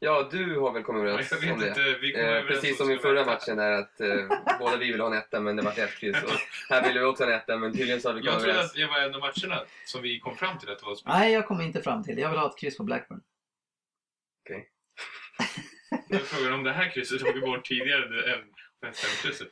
Ja, 0.00 0.28
du 0.32 0.58
har 0.58 0.72
väl 0.72 0.82
kommit 0.82 1.00
överens 1.02 1.30
Jag 1.32 1.38
vet 1.40 1.52
om 1.52 1.60
det? 1.60 1.68
inte, 1.68 1.96
vi 2.00 2.12
kom 2.12 2.22
Eh, 2.22 2.42
precis 2.42 2.70
om 2.80 2.86
som 2.86 2.90
i 2.94 2.98
förra 2.98 3.24
matchen 3.24 3.56
där 3.56 3.72
att 3.72 4.00
eh, 4.00 4.28
båda 4.58 4.76
vi 4.76 4.92
vill 4.92 5.00
ha 5.00 5.06
en 5.06 5.12
etta 5.18 5.40
men 5.40 5.56
det 5.56 5.62
var 5.62 5.70
ett 5.78 5.98
kryss. 5.98 6.22
Och 6.22 6.30
här 6.68 6.88
ville 6.88 7.00
vi 7.00 7.06
också 7.06 7.24
ha 7.24 7.30
en 7.30 7.36
etta 7.36 7.56
men 7.56 7.72
tydligen 7.72 8.00
så 8.00 8.08
har 8.08 8.14
vi 8.14 8.20
Jag 8.20 8.26
kommit 8.28 8.42
trodde 8.42 8.52
överens. 8.52 8.70
att 8.70 8.76
det 8.76 8.86
var 8.86 8.98
en 8.98 9.14
av 9.14 9.20
matcherna 9.20 9.64
som 9.84 10.02
vi 10.02 10.20
kom 10.20 10.36
fram 10.36 10.58
till 10.58 10.70
att 10.70 10.78
det 10.78 10.86
var 10.86 10.94
spel. 10.94 11.12
Nej, 11.14 11.32
jag 11.32 11.46
kommer 11.46 11.64
inte 11.64 11.82
fram 11.82 12.04
till 12.04 12.16
det. 12.16 12.22
Jag 12.22 12.30
vill 12.30 12.38
ha 12.38 12.48
ett 12.50 12.58
kryss 12.58 12.76
på 12.76 12.84
Blackburn. 12.84 13.20
Jag 16.08 16.20
frågade 16.22 16.54
om 16.54 16.64
det 16.64 16.72
här 16.72 16.90
krysset 16.90 17.20
tog 17.20 17.34
vi 17.34 17.40
bort 17.40 17.64
tidigare 17.64 18.32
än. 18.34 18.44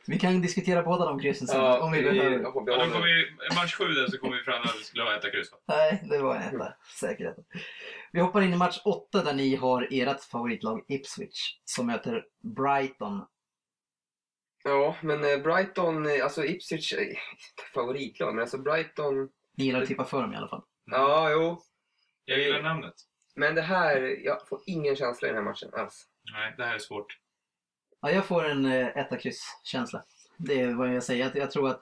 Vi 0.07 0.19
kan 0.19 0.41
diskutera 0.41 0.83
båda 0.83 1.05
de 1.05 1.19
kryssen 1.19 1.47
sen 1.47 1.61
Ja, 1.61 1.83
om 1.83 1.91
vi 1.91 2.03
behöver. 2.03 2.31
Ja, 2.31 2.37
då 2.39 2.51
kom 2.51 2.65
behålla. 2.65 3.05
vi, 3.05 3.25
match 3.55 3.75
7 3.75 3.83
där 3.83 4.07
så 4.07 4.17
kom 4.17 4.31
vi 4.31 4.43
fram 4.43 4.61
att 4.61 4.75
vi 4.79 4.83
skulle 4.83 5.03
ha 5.03 5.17
ett 5.17 5.31
kryss. 5.31 5.49
Nej, 5.67 6.03
det 6.09 6.17
var 6.17 6.35
en 6.35 6.41
etta. 6.41 6.73
Vi 8.11 8.19
hoppar 8.19 8.41
in 8.41 8.53
i 8.53 8.57
match 8.57 8.79
8 8.85 9.23
där 9.23 9.33
ni 9.33 9.55
har 9.55 9.87
ert 9.91 10.23
favoritlag 10.23 10.85
Ipswich 10.87 11.57
som 11.65 11.87
möter 11.87 12.25
Brighton. 12.55 13.25
Ja, 14.63 14.95
men 15.01 15.23
eh, 15.23 15.37
Brighton, 15.37 16.05
eh, 16.05 16.23
alltså 16.23 16.45
Ipswich, 16.45 16.93
eh, 16.93 17.17
favoritlag, 17.73 18.33
men 18.35 18.41
alltså 18.41 18.57
Brighton, 18.57 19.29
Ni 19.57 19.65
gillar 19.65 19.81
att 19.81 19.87
tippa 19.87 20.05
för 20.05 20.21
dem 20.21 20.33
i 20.33 20.35
alla 20.35 20.47
fall. 20.47 20.63
ja 20.85 21.31
jo. 21.31 21.61
Jag 22.25 22.39
gillar 22.39 22.61
namnet. 22.61 22.93
Men 23.35 23.55
det 23.55 23.61
här, 23.61 24.01
jag 24.25 24.47
får 24.47 24.61
ingen 24.65 24.95
känsla 24.95 25.27
i 25.27 25.31
den 25.31 25.37
här 25.37 25.51
matchen 25.51 25.69
alls. 25.73 26.07
Nej, 26.33 26.53
det 26.57 26.65
här 26.65 26.75
är 26.75 26.79
svårt. 26.79 27.17
Ja, 28.01 28.11
jag 28.11 28.25
får 28.25 28.49
en 28.49 28.65
eh, 28.65 28.87
etta 28.87 29.17
kryss 29.17 29.59
känsla. 29.63 30.03
Det 30.37 30.61
är 30.61 30.73
vad 30.73 30.93
jag 30.95 31.03
säger. 31.03 31.25
Jag, 31.25 31.35
jag 31.35 31.51
tror 31.51 31.69
att 31.69 31.81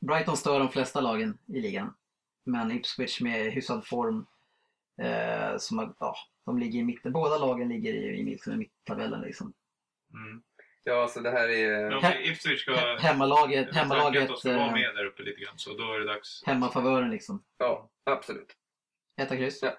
Brighton 0.00 0.36
stör 0.36 0.58
de 0.58 0.68
flesta 0.68 1.00
lagen 1.00 1.38
i 1.46 1.60
ligan. 1.60 1.94
Men 2.44 2.70
Ipswich 2.70 3.20
med 3.20 3.52
hyfsad 3.52 3.86
form. 3.86 4.26
Eh, 5.02 5.58
som 5.58 5.94
ja, 6.00 6.14
de 6.44 6.58
ligger 6.58 6.80
i 6.80 6.84
mitten. 6.84 7.12
Båda 7.12 7.38
lagen 7.38 7.68
ligger 7.68 7.92
i, 7.92 8.18
i 8.20 8.24
mitten, 8.24 8.52
i 8.52 8.56
mitttabellen 8.56 9.20
liksom. 9.20 9.52
Mm. 10.14 10.42
Ja, 10.84 11.08
så 11.08 11.20
det 11.20 11.30
här 11.30 11.48
är... 11.48 11.90
He- 11.90 12.20
Ipswich 12.20 12.62
ska... 12.62 12.72
He- 12.72 12.98
Hemmalaget, 12.98 13.68
att 13.68 13.74
hemmalaget, 13.76 14.28
de 14.28 14.36
ska 14.36 14.52
vara 14.56 14.66
eh, 14.66 14.72
med 14.72 14.94
där 14.94 15.04
uppe 15.04 15.22
lite 15.22 15.40
grann, 15.40 15.58
så 15.58 15.74
då 15.76 15.92
är 15.92 15.98
det 15.98 16.04
dags. 16.06 16.42
hemmafavören 16.46 17.10
liksom. 17.10 17.44
Ja, 17.58 17.90
absolut. 18.04 18.52
Etta 19.16 19.36
kryss. 19.36 19.62
Ja. 19.62 19.78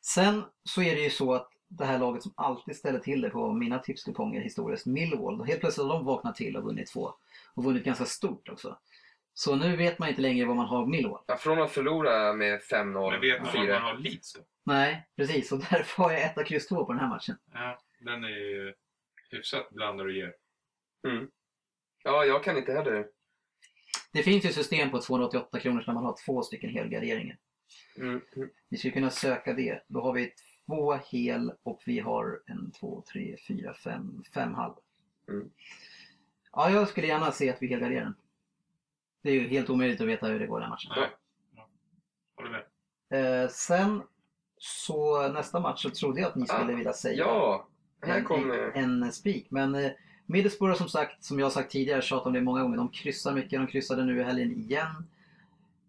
Sen 0.00 0.44
så 0.64 0.82
är 0.82 0.94
det 0.94 1.00
ju 1.00 1.10
så 1.10 1.34
att 1.34 1.48
det 1.68 1.84
här 1.84 1.98
laget 1.98 2.22
som 2.22 2.32
alltid 2.36 2.76
ställer 2.76 2.98
till 2.98 3.20
det 3.20 3.30
på 3.30 3.52
mina 3.52 3.78
tipskuponger 3.78 4.40
historiskt, 4.40 4.86
Millwall, 4.86 5.44
helt 5.44 5.60
plötsligt 5.60 5.86
har 5.86 5.94
de 5.94 6.04
vaknat 6.04 6.36
till 6.36 6.56
och 6.56 6.64
vunnit 6.64 6.92
två. 6.92 7.12
Och 7.54 7.64
vunnit 7.64 7.84
ganska 7.84 8.04
stort 8.04 8.48
också. 8.48 8.78
Så 9.34 9.56
nu 9.56 9.76
vet 9.76 9.98
man 9.98 10.08
inte 10.08 10.22
längre 10.22 10.46
vad 10.46 10.56
man 10.56 10.66
har 10.66 10.86
Millwall. 10.86 11.24
Ja, 11.26 11.36
från 11.36 11.62
att 11.62 11.70
förlora 11.70 12.32
med 12.32 12.60
5-0, 12.60 13.10
Men 13.10 13.20
vet 13.20 13.42
man 13.42 13.46
vad 13.46 13.56
man 13.56 13.66
4 13.66 13.78
har 13.78 13.98
Leeds 13.98 14.34
då? 14.34 14.40
Nej, 14.64 15.08
precis. 15.16 15.52
Och 15.52 15.58
därför 15.58 16.02
har 16.02 16.12
jag 16.12 16.22
etta 16.22 16.44
kryss 16.44 16.68
två 16.68 16.84
på 16.84 16.92
den 16.92 17.00
här 17.00 17.08
matchen. 17.08 17.36
Ja, 17.52 17.78
den 18.00 18.24
är 18.24 18.28
ju 18.28 18.74
hyfsat 19.30 19.70
blandad 19.70 20.06
och 20.06 20.12
ger. 20.12 20.34
Ja, 22.04 22.24
jag 22.24 22.44
kan 22.44 22.56
inte 22.56 22.72
heller. 22.72 23.06
Det 24.12 24.22
finns 24.22 24.44
ju 24.44 24.48
system 24.48 24.90
på 24.90 25.00
288 25.00 25.60
kronor 25.60 25.84
när 25.86 25.94
man 25.94 26.04
har 26.04 26.16
två 26.26 26.42
stycken 26.42 26.70
helgarderingar. 26.70 27.38
Mm. 27.96 28.20
mm. 28.36 28.48
Vi 28.68 28.76
skulle 28.76 28.92
kunna 28.92 29.10
söka 29.10 29.52
det. 29.52 29.82
Då 29.88 30.00
har 30.00 30.12
vi 30.12 30.32
två 30.68 30.92
hel 30.94 31.52
och 31.62 31.82
vi 31.86 32.00
har 32.00 32.40
en, 32.46 32.70
två, 32.70 33.02
tre, 33.12 33.36
fyra, 33.48 33.74
fem, 33.74 34.22
fem 34.34 34.54
halv. 34.54 34.74
Mm. 35.28 35.50
Ja, 36.52 36.70
jag 36.70 36.88
skulle 36.88 37.06
gärna 37.06 37.32
se 37.32 37.50
att 37.50 37.62
vi 37.62 37.66
helgarderar 37.66 38.00
den. 38.04 38.14
Det 39.22 39.30
är 39.30 39.34
ju 39.34 39.48
helt 39.48 39.70
omöjligt 39.70 40.00
att 40.00 40.06
veta 40.06 40.26
hur 40.26 40.38
det 40.40 40.46
går 40.46 40.60
den 40.60 40.70
matchen. 40.70 40.92
Nej. 40.96 41.10
Ja. 41.56 41.68
Håller 42.36 42.50
med. 42.50 43.42
Eh, 43.44 43.48
sen 43.48 44.02
så 44.58 45.28
nästa 45.28 45.60
match 45.60 45.82
så 45.82 45.90
trodde 45.90 46.20
jag 46.20 46.28
att 46.28 46.34
ni 46.36 46.46
skulle 46.46 46.72
Ah, 46.72 46.76
vilja 46.76 46.92
säga 46.92 47.18
Ja, 47.18 47.66
här 48.02 48.18
en, 48.18 48.24
kommer... 48.24 48.72
en 48.74 49.12
spik. 49.12 49.46
Men 49.50 49.74
eh, 49.74 49.90
Middlesbrough 50.26 50.78
som 50.78 50.88
sagt, 50.88 51.24
som 51.24 51.38
jag 51.38 51.52
sagt 51.52 51.70
tidigare, 51.70 52.02
tjatat 52.02 52.26
om 52.26 52.32
det 52.32 52.40
många 52.40 52.62
gånger, 52.62 52.76
de 52.76 52.88
kryssar 52.88 53.34
mycket. 53.34 53.60
De 53.60 53.66
kryssade 53.66 54.04
nu 54.04 54.20
i 54.20 54.22
helgen 54.22 54.52
igen. 54.52 55.06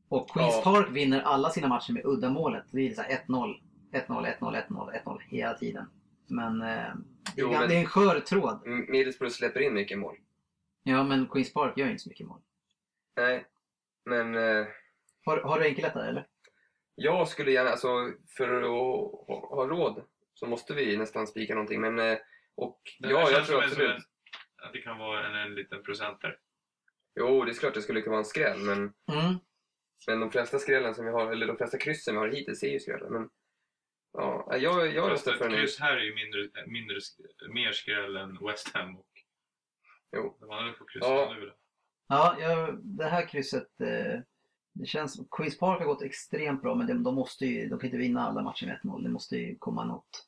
Och 0.09 0.29
Queens 0.29 0.55
Ja. 0.55 0.61
Park 0.63 0.87
vinner 0.91 1.21
alla 1.21 1.49
sina 1.49 1.67
matcher 1.67 1.93
med 1.93 2.05
uddamålet. 2.05 2.63
Det 2.71 2.87
är 2.87 2.93
så 2.93 3.01
här 3.01 3.21
1-0, 3.27 3.59
1-0, 3.91 4.07
1-0, 4.39 4.63
1-0, 4.67 5.03
1-0 5.03 5.19
hela 5.21 5.53
tiden. 5.53 5.85
Men 6.27 6.61
eh, 6.61 6.67
det, 6.67 6.71
är, 6.71 6.93
Jo, 7.35 7.51
men- 7.51 7.69
det 7.69 7.75
är 7.75 7.79
en 7.79 7.85
skör 7.85 8.19
tråd. 8.19 8.61
Middlesbrough 8.65 9.33
släpper 9.33 9.59
in 9.59 9.73
mycket 9.73 9.99
mål. 9.99 10.17
Ja, 10.83 11.03
men 11.03 11.27
Queens 11.27 11.53
Park 11.53 11.77
gör 11.77 11.87
inte 11.89 12.03
så 12.03 12.09
mycket 12.09 12.27
mål. 12.27 12.41
Nej, 13.15 13.45
men 14.05 14.35
eh, 14.35 14.65
Har, 15.25 15.37
har 15.37 15.59
du 15.59 15.65
enkelrättare 15.65 16.07
eller? 16.09 16.27
jag 16.95 17.27
skulle 17.27 17.51
gärna, 17.51 17.69
alltså 17.69 18.11
för 18.37 18.61
att 18.61 18.69
ha, 18.69 19.55
ha 19.55 19.67
råd 19.67 20.03
så 20.33 20.45
måste 20.47 20.73
vi 20.73 20.97
nästan 20.97 21.27
spika 21.27 21.53
någonting. 21.53 21.81
Men, 21.81 21.99
eh, 21.99 22.17
och 22.55 22.81
här 23.03 23.09
ja, 23.11 23.31
jag 23.31 23.45
tror 23.45 23.63
absolut. 23.63 23.89
en- 23.89 24.01
Att 24.67 24.73
det 24.73 24.81
kan 24.81 24.97
vara 24.97 25.27
en, 25.27 25.35
en 25.35 25.55
liten 25.55 25.83
procenter. 25.83 26.37
Jo, 27.15 27.45
det 27.45 27.51
är 27.51 27.53
klart 27.53 27.73
det 27.73 27.81
skulle 27.81 28.01
kunna 28.01 28.11
vara 28.11 28.19
en 28.19 28.25
skräll, 28.25 28.59
men, 28.59 28.77
Mm. 28.77 29.35
men 30.07 30.19
de 30.19 30.31
flesta 30.31 30.59
skrällen 30.59 30.95
som 30.95 31.05
vi 31.05 31.11
har, 31.11 31.31
eller 31.31 31.47
de 31.47 31.57
flesta 31.57 31.77
kryssen 31.77 32.13
vi 32.15 32.19
har 32.19 32.27
hittills 32.27 32.63
är 32.63 32.67
ju 32.67 32.79
skrällar. 32.79 33.09
Men, 33.09 33.29
ja, 34.13 34.57
jag, 34.57 34.93
jag 34.93 35.11
röstar 35.11 35.33
för 35.33 35.45
ett 35.45 35.51
en 35.53 35.57
kryss 35.59 35.79
här 35.79 35.97
är 35.97 36.01
ju 36.01 36.15
mindre, 36.15 36.49
mindre, 36.67 36.95
mer 37.53 37.71
skräll 37.71 38.15
än 38.15 38.37
West 38.47 38.73
Ham 38.73 38.97
och 38.97 39.05
Jo. 40.15 40.37
de 40.39 40.51
andra 40.51 40.73
får 40.73 40.85
kryssa 40.87 41.07
Ja. 41.07 41.33
nu. 41.39 41.45
då. 41.45 41.53
Ja, 42.07 42.37
jag, 42.39 42.79
det 42.83 43.05
här 43.05 43.27
krysset, 43.27 43.81
eh, 43.81 44.19
det 44.73 44.85
känns 44.85 45.15
som 45.15 45.27
Queens 45.31 45.59
Park 45.59 45.79
har 45.79 45.85
gått 45.85 46.01
extremt 46.01 46.61
bra 46.61 46.75
men 46.75 46.87
de, 46.87 47.03
de 47.03 47.15
måste 47.15 47.45
ju, 47.45 47.69
de 47.69 47.79
kan 47.79 47.87
inte 47.87 47.97
vinna 47.97 48.27
alla 48.27 48.41
matcher 48.41 48.65
med 48.65 48.79
1-0. 48.83 49.03
Det 49.03 49.09
måste 49.09 49.37
ju 49.37 49.55
komma 49.59 49.83
något. 49.85 50.25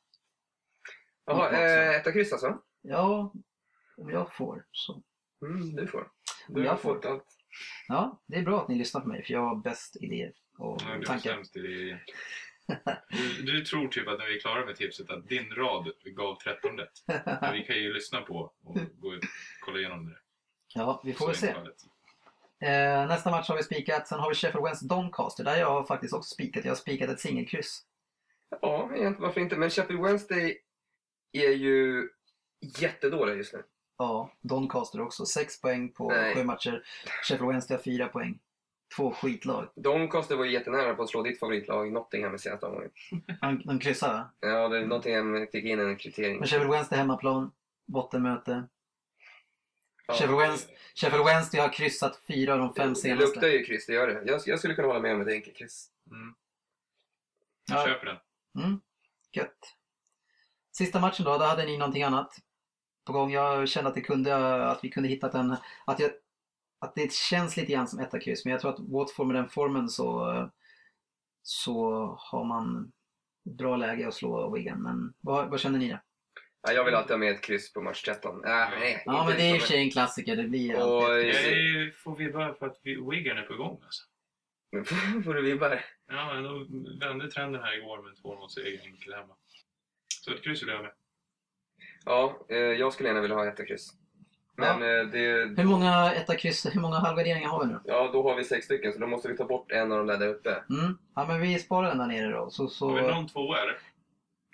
Jaha, 1.24 1.50
eh, 1.50 1.96
etta 1.96 2.12
kryss 2.12 2.32
alltså? 2.32 2.62
Ja, 2.82 3.32
om 3.96 4.10
jag 4.10 4.34
får 4.34 4.66
så. 4.72 5.02
Mm, 5.46 5.76
du 5.76 5.86
får. 5.86 6.00
Om 6.48 6.54
Du 6.54 6.64
jag 6.64 6.70
har 6.70 6.76
får. 6.76 6.94
fått 6.94 7.06
allt. 7.06 7.26
Ja, 7.88 8.20
det 8.26 8.36
är 8.36 8.42
bra 8.42 8.62
att 8.62 8.68
ni 8.68 8.74
lyssnar 8.74 9.00
på 9.00 9.08
mig 9.08 9.24
för 9.24 9.32
jag 9.32 9.40
har 9.40 9.56
bäst 9.56 9.96
idéer 10.02 10.32
och 10.58 10.78
Ja, 10.82 10.86
du 10.94 11.00
är 11.00 11.04
tankar. 11.04 11.30
sämst 11.34 11.56
i 11.56 11.60
det 11.60 11.68
igen. 11.82 11.98
Du, 13.10 13.42
du 13.42 13.64
tror 13.64 13.88
typ 13.88 14.08
att 14.08 14.18
när 14.18 14.26
vi 14.26 14.36
är 14.36 14.40
klara 14.40 14.64
med 14.64 14.76
tipset 14.76 15.10
att 15.10 15.28
din 15.28 15.54
rad 15.54 15.92
gav 16.04 16.36
13 16.36 16.78
rätt. 16.78 16.92
Men 17.40 17.52
vi 17.52 17.62
kan 17.64 17.76
ju 17.76 17.92
lyssna 17.92 18.20
på 18.20 18.52
och 18.64 18.78
gå 18.98 19.14
ut, 19.14 19.22
kolla 19.64 19.78
igenom 19.78 20.06
det. 20.06 20.16
ja, 20.74 21.00
vi 21.04 21.12
får 21.12 21.26
väl 21.26 21.36
se. 21.36 21.54
Eh, 22.66 23.06
nästa 23.06 23.30
match 23.30 23.48
har 23.48 23.56
vi 23.56 23.62
spikat. 23.62 24.08
Sen 24.08 24.18
har 24.20 24.28
vi 24.28 24.34
Sheffield 24.34 24.64
Wednesday 24.64 24.88
Doncaster. 24.88 25.44
Där 25.44 25.56
jag 25.56 25.70
har 25.70 25.84
faktiskt 25.84 26.14
också 26.14 26.34
spikat. 26.34 26.64
Jag 26.64 26.70
har 26.70 26.76
spikat 26.76 27.10
ett 27.10 27.20
singelkryss. 27.20 27.82
Ja, 28.60 28.90
varför 29.18 29.40
inte? 29.40 29.56
Men 29.56 29.70
Sheffield 29.70 30.02
Wednesday 30.02 30.58
är 31.32 31.50
ju 31.52 32.08
jättedåliga 32.80 33.36
just 33.36 33.52
nu. 33.52 33.62
Ja, 33.98 34.32
Doncaster 34.40 35.00
också. 35.00 35.26
Sex 35.26 35.60
poäng 35.60 35.92
på 35.92 36.08
Nej. 36.10 36.34
sju 36.34 36.44
matcher. 36.44 36.82
Sheffield 37.22 37.48
Wednesday 37.50 37.76
har 37.76 37.82
fyra 37.82 38.08
poäng. 38.08 38.38
Två 38.96 39.12
skitlag. 39.12 39.68
Doncaster 39.74 40.36
var 40.36 40.44
ju 40.44 40.52
jättenära 40.52 40.94
på 40.94 41.02
att 41.02 41.08
slå 41.10 41.22
ditt 41.22 41.38
favoritlag 41.38 41.92
Nottingham 41.92 42.34
i 42.34 42.38
senaste 42.38 42.66
omgången. 42.66 42.90
De, 43.40 43.62
de 43.64 43.78
kryssar 43.78 44.12
va? 44.12 44.30
Ja, 44.40 44.68
det, 44.68 44.86
Nottingham 44.86 45.46
fick 45.52 45.64
in 45.64 45.80
en 45.80 45.96
kvittering. 45.96 46.38
Men 46.38 46.48
Sheffield 46.48 46.70
Wednesday 46.70 46.98
hemmaplan. 46.98 47.52
Bottenmöte. 47.86 48.64
Ja. 50.06 50.14
Sheffield, 50.14 50.38
Wednesday, 50.40 50.76
Sheffield 50.94 51.24
Wednesday 51.26 51.60
har 51.60 51.72
kryssat 51.72 52.16
fyra 52.28 52.52
av 52.52 52.58
de 52.58 52.74
fem 52.74 52.88
Det 52.88 52.96
senaste. 52.96 53.24
luktar 53.26 53.48
ju 53.48 53.64
kryss, 53.64 53.86
det 53.86 53.92
gör 53.92 54.06
det. 54.06 54.22
Jag, 54.32 54.40
jag 54.46 54.58
skulle 54.58 54.74
kunna 54.74 54.88
hålla 54.88 55.00
med 55.00 55.14
om 55.14 55.20
ett 55.20 55.28
enkelkryss. 55.28 55.90
Mm. 56.10 56.34
Jag 57.68 57.78
Ja. 57.80 57.86
köper 57.86 58.06
den. 58.06 58.16
Mm, 58.64 58.80
gött. 59.32 59.76
Sista 60.72 61.00
matchen 61.00 61.24
då, 61.24 61.38
då 61.38 61.44
hade 61.44 61.64
ni 61.64 61.78
någonting 61.78 62.02
annat 62.02 62.36
på 63.04 63.12
gång. 63.12 63.32
Jag 63.32 63.68
kände 63.68 63.88
att, 63.88 63.94
det 63.94 64.00
kunde, 64.00 64.64
att 64.70 64.84
vi 64.84 64.90
kunde 64.90 65.08
hittat 65.08 65.34
en... 65.34 65.56
Att, 65.86 66.00
jag, 66.00 66.10
att 66.82 66.94
det 66.94 67.12
känns 67.12 67.56
lite 67.56 67.72
grann 67.72 67.88
som 67.88 67.98
etta 67.98 68.20
kryss, 68.20 68.44
men 68.44 68.52
jag 68.52 68.60
tror 68.60 68.70
att 68.72 68.80
Watford 68.80 69.26
med 69.26 69.36
den 69.36 69.48
formen 69.48 69.88
så, 69.88 70.50
så 71.42 72.04
har 72.18 72.44
man 72.44 72.92
ett 73.46 73.56
bra 73.56 73.76
läge 73.76 74.08
att 74.08 74.14
slå 74.14 74.54
Wigan. 74.54 74.82
Men 74.82 75.14
vad, 75.20 75.50
vad 75.50 75.60
känner 75.60 75.78
ni 75.78 75.90
då? 75.90 75.98
Ja, 76.62 76.72
jag 76.72 76.84
vill 76.84 76.94
alltid 76.94 77.10
ha 77.10 77.18
med 77.18 77.30
ett 77.32 77.42
kryss 77.42 77.72
på 77.72 77.82
match 77.82 78.02
13. 78.02 78.44
Äh, 78.44 78.50
nej, 78.50 79.02
Ja, 79.06 79.24
men 79.28 79.36
det 79.36 79.42
är 79.42 79.46
i 79.46 79.48
och 79.48 79.52
för 79.52 79.52
liksom, 79.52 79.68
sig 79.68 79.82
en 79.82 79.90
klassiker. 79.90 80.36
Det 80.36 80.48
blir 80.48 80.74
Och- 80.76 81.02
alltid 81.04 81.28
ett 81.28 81.44
kryss. 81.44 81.96
får 82.02 82.16
vi 82.16 82.32
bara 82.32 82.54
för 82.54 82.66
att 82.66 82.80
vi, 82.82 83.10
Wigan 83.10 83.38
är 83.38 83.42
på 83.42 83.54
gång 83.56 83.80
alltså. 83.84 84.02
får 85.24 85.34
du 85.34 85.42
vibbar. 85.42 85.84
Ja, 86.08 86.34
men 86.34 86.42
de 86.42 86.98
vände 87.00 87.30
trenden 87.30 87.62
här 87.62 87.78
igår 87.78 88.02
med 88.02 88.10
en 88.10 88.16
2-0-seger 88.16 88.86
enkel 88.86 89.14
hemma. 89.14 89.34
Så 90.24 90.34
ett 90.34 90.42
kryss 90.42 90.62
vill 90.62 90.68
jag 90.68 90.76
ha 90.76 90.82
med. 90.82 90.92
Ja, 92.04 92.46
eh, 92.48 92.56
jag 92.56 92.92
skulle 92.92 93.08
gärna 93.08 93.20
vilja 93.20 93.36
ha 93.36 93.46
ett 93.46 93.66
kryss. 93.68 93.92
Men 94.56 94.82
eh, 94.82 95.06
det... 95.12 95.54
Hur 95.62 95.64
många 95.64 96.12
etta 96.14 96.36
kryss, 96.36 96.66
hur 96.74 96.80
många 96.80 96.96
halvgarderingar 96.98 97.48
har 97.48 97.60
vi 97.66 97.72
nu? 97.72 97.80
Ja, 97.84 98.10
då 98.12 98.22
har 98.28 98.36
vi 98.36 98.44
sex 98.44 98.64
stycken, 98.64 98.92
så 98.92 98.98
då 98.98 99.06
måste 99.06 99.28
vi 99.28 99.36
ta 99.36 99.44
bort 99.44 99.72
en 99.72 99.92
av 99.92 99.98
de 99.98 100.06
där 100.06 100.18
där 100.18 100.28
uppe. 100.28 100.50
Mm. 100.70 100.98
Ja, 101.14 101.26
men 101.26 101.40
vi 101.40 101.58
sparar 101.58 101.88
den 101.88 101.98
där 101.98 102.06
nere 102.06 102.32
då. 102.32 102.50
Så, 102.50 102.68
så, 102.68 102.88
Har 102.88 103.02
vi 103.02 103.14
någon 103.14 103.28
tvåa 103.28 103.58
eller? 103.62 103.78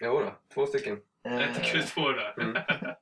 Jo 0.02 0.20
då, 0.20 0.32
två 0.54 0.66
stycken. 0.66 1.00
eh, 1.26 1.50
Ett 1.50 1.62
kryss 1.64 1.94
två 1.94 2.08
där. 2.08 2.34
Mm. 2.42 2.56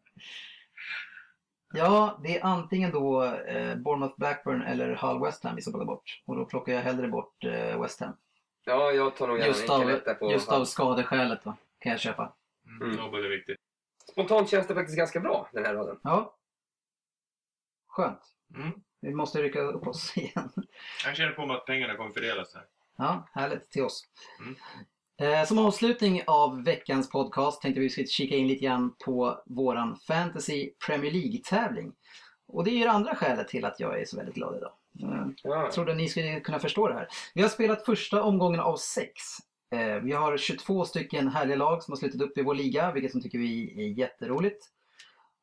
Ja, 1.75 2.21
det 2.23 2.39
är 2.39 2.45
antingen 2.45 2.91
då 2.93 3.25
eh, 3.25 3.77
Bournemouth 3.77 4.15
Blackburn 4.19 4.63
eller 4.63 4.95
Hull 4.95 5.23
West 5.23 5.45
Ham 5.45 5.57
vi 5.57 5.63
ska 5.63 5.71
plocka 5.71 5.85
bort. 5.85 6.23
Och 6.27 6.37
då 6.37 6.45
plockar 6.45 6.73
jag 6.73 6.81
hellre 6.81 7.09
bort 7.09 7.45
eh, 7.45 7.83
West 7.83 8.01
Ham. 8.01 8.13
Ja, 8.65 8.91
jag 8.93 9.17
tar 9.17 9.27
nog 9.29 9.37
gärna 9.39 9.49
Just 9.49 9.69
en 9.69 9.71
av, 9.83 9.91
etta 9.91 10.15
på 10.15 10.33
just 10.33 10.49
av 10.49 10.65
skadeskälet 10.65 11.47
va, 11.47 11.57
kan 11.79 11.93
jag 11.93 12.01
köpa. 12.01 12.33
Mm. 12.67 12.83
Mm. 12.91 13.05
Nobel 13.05 13.25
är 13.25 13.29
viktigt. 13.29 13.57
Spontant 14.13 14.51
känns 14.51 14.67
det 14.67 14.75
faktiskt 14.75 14.99
ganska 14.99 15.21
bra, 15.21 15.49
den 15.53 15.65
här 15.65 15.75
raden. 15.75 15.99
Ja. 16.03 16.35
Skönt. 17.97 18.21
Mm. 18.55 18.71
Vi 19.01 19.15
måste 19.15 19.43
rycka 19.43 19.61
upp 19.61 19.87
oss 19.87 20.13
igen. 20.17 20.51
Jag 21.05 21.17
känner 21.17 21.33
på 21.33 21.47
mig 21.47 21.57
att 21.57 21.67
pengarna 21.67 21.95
kommer 21.97 22.11
fördelas 22.11 22.55
här. 22.55 22.65
Ja, 22.99 23.29
härligt 23.35 23.71
till 23.71 23.83
oss. 23.83 24.03
Mm. 24.41 24.57
Eh, 25.41 25.47
som 25.47 25.59
avslutning 25.59 26.23
av 26.27 26.65
veckans 26.65 27.11
podcast 27.11 27.63
tänkte 27.63 27.81
vi 27.81 27.89
kika 28.07 28.37
in 28.37 28.49
lite 28.49 28.65
grann 28.65 28.95
på 29.05 29.43
våran 29.47 29.97
Fantasy 29.97 30.71
Premier 30.87 31.13
League-tävling. 31.13 31.93
Och 32.49 32.65
det 32.65 32.71
är 32.71 32.75
ju 32.79 32.85
det 32.85 32.91
andra 32.91 33.15
skälet 33.15 33.49
till 33.49 33.65
att 33.65 33.81
jag 33.81 34.01
är 34.01 34.05
så 34.05 34.17
väldigt 34.17 34.35
glad 34.35 34.57
idag. 34.57 34.73
Eh, 35.03 35.27
Ja. 35.43 35.63
Jag 35.63 35.73
trodde 35.73 35.95
ni 35.95 36.09
skulle 36.09 36.41
kunna 36.41 36.59
förstå 36.59 36.89
det 36.89 36.95
här. 36.95 37.09
Vi 37.35 37.43
har 37.43 37.49
spelat 37.49 37.85
första 37.85 38.23
omgången 38.23 38.61
av 38.61 38.77
sex. 38.77 39.13
Eh, 39.75 39.95
Vi 40.03 40.13
har 40.13 40.37
22 40.37 40.85
stycken 40.85 41.29
härliga 41.29 41.57
lag 41.57 41.83
som 41.83 41.93
har 41.93 41.97
slutit 41.97 42.21
upp 42.23 42.39
i 42.39 42.43
vår 42.43 42.55
liga, 42.55 42.93
vilket 42.93 43.13
som 43.13 43.21
tycker 43.23 43.39
vi 43.39 43.85
är 43.85 43.99
jätteroligt. 43.99 44.67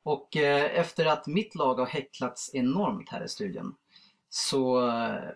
Och 0.03 0.37
eh, 0.37 0.79
efter 0.79 1.05
att 1.05 1.27
mitt 1.27 1.55
lag 1.55 1.75
har 1.75 1.85
häcklats 1.85 2.55
enormt 2.55 3.09
här 3.09 3.23
i 3.23 3.27
studion 3.27 3.75
så 4.29 4.87
eh, 4.87 5.29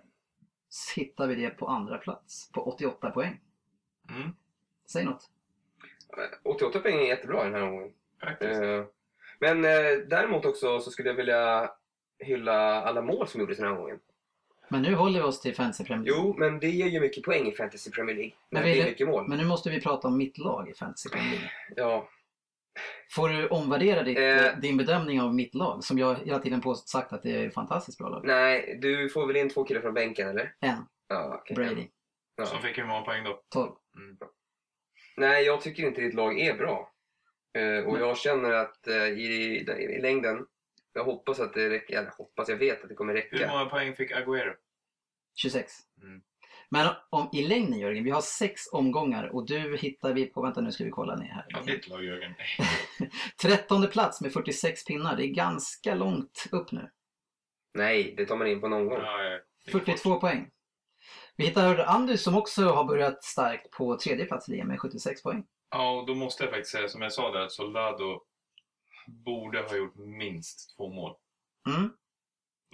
hittar 0.96 1.28
vi 1.28 1.36
det 1.36 1.50
på 1.50 1.68
andra 1.68 1.98
plats 1.98 2.52
på 2.52 2.62
88 2.62 3.12
poäng. 3.12 3.40
Mm. 4.10 4.30
Säg 4.92 5.06
något. 5.06 5.30
88 6.44 6.80
poäng 6.80 7.00
är 7.00 7.08
jättebra 7.08 7.44
den 7.44 7.54
här 7.54 7.62
omgången. 7.62 7.92
Eh, 8.40 8.86
Men 9.40 9.66
eh, 9.66 9.98
däremot 10.08 10.46
också 10.46 10.80
så 10.80 10.92
skulle 10.92 11.10
jag 11.10 11.16
vilja 11.16 11.72
hylla 12.20 12.82
alla 12.82 13.02
mål 13.02 13.28
som 13.28 13.42
gjordes 13.42 13.58
den 13.58 13.68
här 13.68 13.74
omgången. 13.74 14.00
Men 14.70 14.82
nu 14.82 14.96
håller 14.96 15.20
vi 15.20 15.26
oss 15.26 15.42
till 15.42 15.56
Fantasy 15.56 15.84
Premier 15.84 16.06
League. 16.06 16.24
Jo, 16.26 16.36
men 16.38 16.60
det 16.60 16.70
ger 16.70 16.88
ju 16.88 17.00
mycket 17.00 17.24
poäng 17.24 17.48
i 17.48 17.52
Fantasy 17.52 17.92
Premier 17.92 18.16
League. 18.16 18.34
När 18.50 18.62
Men 18.62 18.72
det 18.72 18.82
är 18.82 18.86
mycket 18.86 19.08
mål. 19.08 19.28
Men 19.28 19.38
nu 19.38 19.46
måste 19.46 19.70
vi 19.70 19.82
prata 19.82 20.08
om 20.08 20.18
mitt 20.18 20.38
lag 20.38 20.70
i 20.70 20.74
Fantasy 20.74 21.10
Premier 21.10 21.32
League. 21.32 21.50
Ja, 21.76 22.10
Får 23.16 23.30
du 23.30 23.48
omvärdera 23.48 24.04
ditt, 24.04 24.18
Eh. 24.18 24.58
din 24.60 24.78
bedömning 24.78 25.22
av 25.22 25.36
mitt 25.36 25.56
lag? 25.56 25.84
Som 25.84 25.98
jag 25.98 26.16
hela 26.16 26.40
tiden 26.40 26.62
på 26.62 26.76
sagt 26.76 27.14
att 27.14 27.24
det 27.24 27.32
är 27.32 27.48
ett 27.48 27.54
fantastiskt 27.54 27.98
bra 27.98 28.10
lag. 28.10 28.22
nej, 28.26 28.78
du 28.82 29.10
får 29.10 29.28
väl 29.28 29.36
in 29.36 29.50
två 29.50 29.64
killar 29.64 29.82
från 29.82 29.94
bänken 29.94 30.28
eller? 30.28 30.54
En, 30.60 30.86
Ja, 31.10 31.36
okej. 31.42 31.56
Brady. 31.56 31.88
Ja. 32.36 32.46
Som 32.46 32.62
fick 32.62 32.78
hur 32.78 32.86
många 32.86 33.02
poäng 33.02 33.24
då? 33.24 33.42
12. 33.54 33.72
Mm. 33.98 34.18
Nej, 35.18 35.44
jag 35.46 35.62
tycker 35.62 35.84
inte 35.88 36.02
ditt 36.02 36.14
lag 36.14 36.40
är 36.40 36.58
bra. 36.58 36.92
Eh, 37.58 37.86
och 37.86 38.00
jag 38.00 38.18
känner 38.18 38.52
att 38.52 38.88
eh, 38.88 38.96
i, 39.08 39.24
i, 39.24 39.72
i 39.72 40.02
längden, 40.02 40.46
jag 40.94 41.04
hoppas 41.04 41.40
att 41.40 41.54
det 41.54 41.70
räcker, 41.70 41.98
eller 42.00 42.12
hoppas, 42.18 42.50
jag 42.50 42.58
vet 42.58 42.84
att 42.84 42.90
det 42.90 42.96
kommer 42.96 43.14
Hur 43.14 43.22
räcka. 43.22 43.48
många 43.50 43.66
poäng 43.66 43.96
fick 43.96 44.12
Agüero? 44.12 44.54
26. 45.36 45.74
Mm. 46.04 46.22
Men 46.70 46.96
om, 47.10 47.30
i 47.34 47.48
längden 47.48 47.80
Jörgen, 47.80 48.04
vi 48.04 48.12
har 48.12 48.22
sex 48.22 48.62
omgångar 48.72 49.24
och 49.36 49.46
du 49.46 49.78
hittar 49.78 50.14
vi 50.14 50.26
på, 50.26 50.42
vänta 50.42 50.62
nu 50.62 50.72
ska 50.72 50.84
vi 50.84 50.90
kolla 50.90 51.16
ner 51.16 51.28
här. 51.28 51.46
Ja, 51.50 51.62
ditt 51.62 51.88
lag 51.88 52.04
Jörgen. 52.04 52.34
Trettonde 53.42 53.88
plats 53.88 54.22
med 54.22 54.34
46 54.34 54.86
pinnar, 54.86 55.16
det 55.16 55.26
är 55.26 55.34
ganska 55.34 55.96
långt 55.96 56.48
upp 56.52 56.72
nu. 56.72 56.92
Nej, 57.74 58.14
det 58.18 58.26
tar 58.26 58.36
man 58.36 58.48
in 58.48 58.62
på 58.62 58.68
någon 58.68 58.88
gång. 58.88 59.00
Ja, 59.02 59.24
ja. 59.24 59.40
42 59.72 60.20
poäng. 60.20 60.50
Vi 61.36 61.46
hittar 61.46 61.78
Andy 61.78 62.18
som 62.18 62.36
också 62.36 62.62
har 62.62 62.84
börjat 62.84 63.24
starkt 63.24 63.72
på 63.72 63.98
tredje 63.98 64.26
plats 64.26 64.50
i 64.50 64.64
med 64.64 64.80
76 64.80 65.24
poäng. 65.24 65.46
Ja, 65.70 65.92
och 65.92 66.06
då 66.06 66.16
måste 66.16 66.44
jag 66.44 66.54
faktiskt 66.54 66.72
säga 66.72 66.88
som 66.88 67.02
jag 67.02 67.14
sa 67.14 67.32
där 67.32 67.42
att 67.42 67.52
Soldado 67.52 68.22
borde 69.08 69.62
ha 69.62 69.76
gjort 69.76 69.96
minst 69.96 70.76
två 70.78 70.90
mål. 70.90 71.16
Mm. 71.70 71.90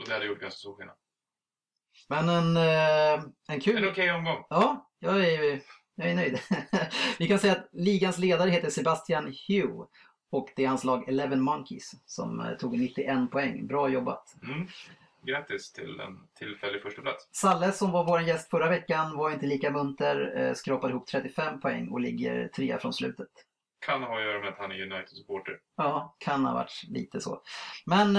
Och 0.02 0.08
det 0.08 0.14
hade 0.14 0.26
gjort 0.26 0.40
ganska 0.40 0.58
stor 0.58 0.76
skillnad. 0.76 0.96
Men 2.10 2.30
en, 2.30 2.58
eh, 2.58 3.24
en 3.48 3.60
kul... 3.60 3.84
En 3.84 3.90
okej 3.90 4.12
omgång. 4.12 4.46
Ja, 4.50 4.90
jag 5.00 5.26
är, 5.26 5.62
jag 5.96 6.10
är 6.10 6.16
nöjd. 6.16 6.40
Vi 7.20 7.28
kan 7.28 7.40
säga 7.40 7.54
att 7.54 7.70
ligans 7.72 8.18
ledare 8.18 8.50
heter 8.50 8.70
Sebastian 8.70 9.34
Hugh 9.48 9.88
och 10.32 10.50
det 10.56 10.64
är 10.64 10.68
hans 10.68 10.84
lag 10.84 11.10
Eleven 11.10 11.42
Monkeys 11.42 11.92
som 12.06 12.40
eh, 12.40 12.58
tog 12.58 12.80
91 12.80 13.32
poäng. 13.32 13.68
Bra 13.68 13.90
jobbat! 13.90 14.36
Mm. 14.44 14.68
Grattis 15.26 15.72
till 15.72 16.00
en 16.00 16.20
tillfällig 16.40 16.82
första 16.82 17.02
plats. 17.02 17.28
Salle 17.32 17.72
som 17.72 17.92
var 17.92 18.06
vår 18.06 18.22
gäst 18.22 18.50
förra 18.50 18.70
veckan 18.70 19.18
var 19.18 19.32
inte 19.32 19.46
lika 19.46 19.72
munter, 19.72 20.34
eh, 20.38 20.54
skrapade 20.54 20.94
ihop 20.94 21.08
35 21.08 21.60
poäng 21.60 21.90
och 21.90 22.00
ligger 22.00 22.48
trea 22.48 22.80
från 22.80 22.94
slutet. 22.94 23.28
Kan 23.86 24.04
ha 24.04 24.18
att 24.18 24.24
göra 24.24 24.40
med 24.40 24.50
att 24.50 24.58
han 24.58 24.72
är 24.72 24.82
United-supporter. 24.82 25.60
Ja, 25.78 26.16
kan 26.20 26.46
ha 26.46 26.54
varit 26.54 26.84
lite 26.88 27.22
så. 27.22 27.42
Men 27.86 28.16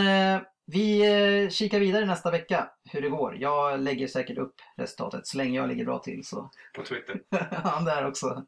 vi 0.66 1.00
eh, 1.44 1.50
kikar 1.50 1.80
vidare 1.80 2.04
nästa 2.04 2.30
vecka 2.30 2.70
hur 2.90 3.00
det 3.02 3.08
går. 3.08 3.36
Jag 3.36 3.80
lägger 3.80 4.06
säkert 4.06 4.38
upp 4.38 4.54
resultatet 4.76 5.26
så 5.26 5.36
länge 5.38 5.58
jag 5.58 5.68
ligger 5.68 5.84
bra 5.84 5.98
till 5.98 6.24
så 6.24 6.50
På 6.76 6.82
Twitter. 6.82 7.20
Ja, 7.64 7.80
där 7.80 8.06
också. 8.06 8.44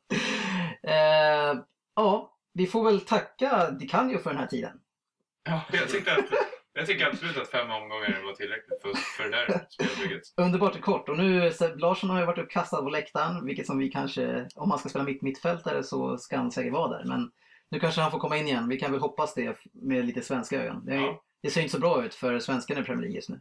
Eh, 0.82 1.60
ja, 1.96 2.32
vi 2.52 2.66
får 2.66 2.84
väl 2.84 3.00
tacka 3.00 3.70
DiCanio 3.70 4.18
för 4.18 4.30
den 4.30 4.38
här 4.38 4.46
tiden. 4.46 4.80
Ja, 5.44 5.60
jag, 5.72 5.88
tyckte 5.88 6.12
att, 6.12 6.24
jag 6.72 6.86
tycker 6.86 7.06
absolut 7.06 7.36
att 7.36 7.48
fem 7.48 7.70
omgångar 7.70 8.22
var 8.26 8.32
tillräckligt 8.32 8.82
för, 8.82 8.94
för 8.94 9.24
det 9.24 9.36
där 9.36 9.66
spelbygget. 9.68 10.22
Underbart 10.36 10.80
kort 10.80 11.08
och 11.08 11.18
nu 11.18 11.52
Seb 11.52 11.78
Larsson 11.78 12.10
har 12.10 12.20
ju 12.20 12.26
varit 12.26 12.38
uppkastad 12.38 12.82
på 12.82 12.88
läktaren, 12.88 13.46
vilket 13.46 13.66
som 13.66 13.78
vi 13.78 13.88
kanske, 13.88 14.48
om 14.54 14.70
han 14.70 14.78
ska 14.78 14.88
spela 14.88 15.04
mitt 15.04 15.22
mittfältare 15.22 15.82
så 15.82 16.18
ska 16.18 16.36
han 16.36 16.52
säkert 16.52 16.72
vara 16.72 16.98
där. 16.98 17.04
Men 17.04 17.30
nu 17.70 17.80
kanske 17.80 18.00
han 18.00 18.10
får 18.10 18.18
komma 18.18 18.36
in 18.36 18.46
igen. 18.46 18.68
Vi 18.68 18.78
kan 18.78 18.92
väl 18.92 19.00
hoppas 19.00 19.34
det 19.34 19.56
med 19.72 20.04
lite 20.06 20.22
svenska 20.22 20.62
ögon. 20.62 20.84
Det, 20.84 20.94
är, 20.94 21.00
Ja. 21.00 21.22
Det 21.42 21.50
ser 21.50 21.60
inte 21.60 21.72
så 21.72 21.80
bra 21.80 22.04
ut 22.04 22.14
för 22.14 22.38
svenskarna 22.38 22.80
i 22.80 22.84
Premier 22.84 23.00
League 23.02 23.16
just 23.16 23.28
nu. 23.28 23.40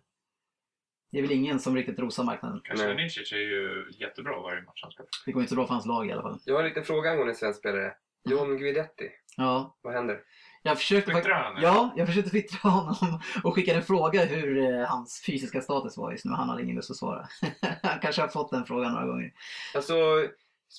Det 1.11 1.17
är 1.17 1.21
väl 1.21 1.31
ingen 1.31 1.59
som 1.59 1.75
riktigt 1.75 1.99
rosar 1.99 2.23
marknaden. 2.23 2.61
Kanske 2.63 2.85
Nej. 2.87 2.95
Nicic 2.95 3.31
är 3.31 3.37
ju 3.37 3.85
jättebra 3.99 4.39
varje 4.41 4.61
match 4.61 4.79
han 4.81 4.91
spelar. 4.91 5.09
Det 5.25 5.31
går 5.31 5.41
inte 5.41 5.49
så 5.49 5.55
bra 5.55 5.67
för 5.67 5.73
hans 5.73 5.85
lag 5.85 6.07
i 6.07 6.11
alla 6.11 6.21
fall. 6.21 6.39
Jag 6.45 6.55
har 6.55 6.61
en 6.61 6.67
liten 6.67 6.83
fråga 6.83 7.09
angående 7.11 7.31
en 7.31 7.35
svensk 7.37 7.59
spelare. 7.59 7.93
John 8.29 8.57
Guidetti. 8.57 9.11
Ja, 9.37 9.77
Vad 9.81 9.93
händer? 9.93 10.21
jag 10.63 10.77
försökte 10.77 11.11
han? 11.11 11.61
Ja, 11.61 11.93
jag 11.95 12.07
försökte 12.07 12.29
twittra 12.31 12.69
honom 12.69 13.21
och 13.43 13.55
skickade 13.55 13.77
en 13.77 13.83
fråga 13.83 14.25
hur 14.25 14.57
eh, 14.57 14.87
hans 14.87 15.23
fysiska 15.25 15.61
status 15.61 15.97
var 15.97 16.11
just 16.11 16.25
nu. 16.25 16.31
Han 16.31 16.49
hade 16.49 16.63
ingen 16.63 16.75
lust 16.75 16.91
att 16.91 16.97
svara. 16.97 17.27
han 17.83 17.99
kanske 17.99 18.21
har 18.21 18.27
fått 18.27 18.51
den 18.51 18.65
frågan 18.65 18.93
några 18.93 19.05
gånger. 19.07 19.33
Alltså, 19.75 19.93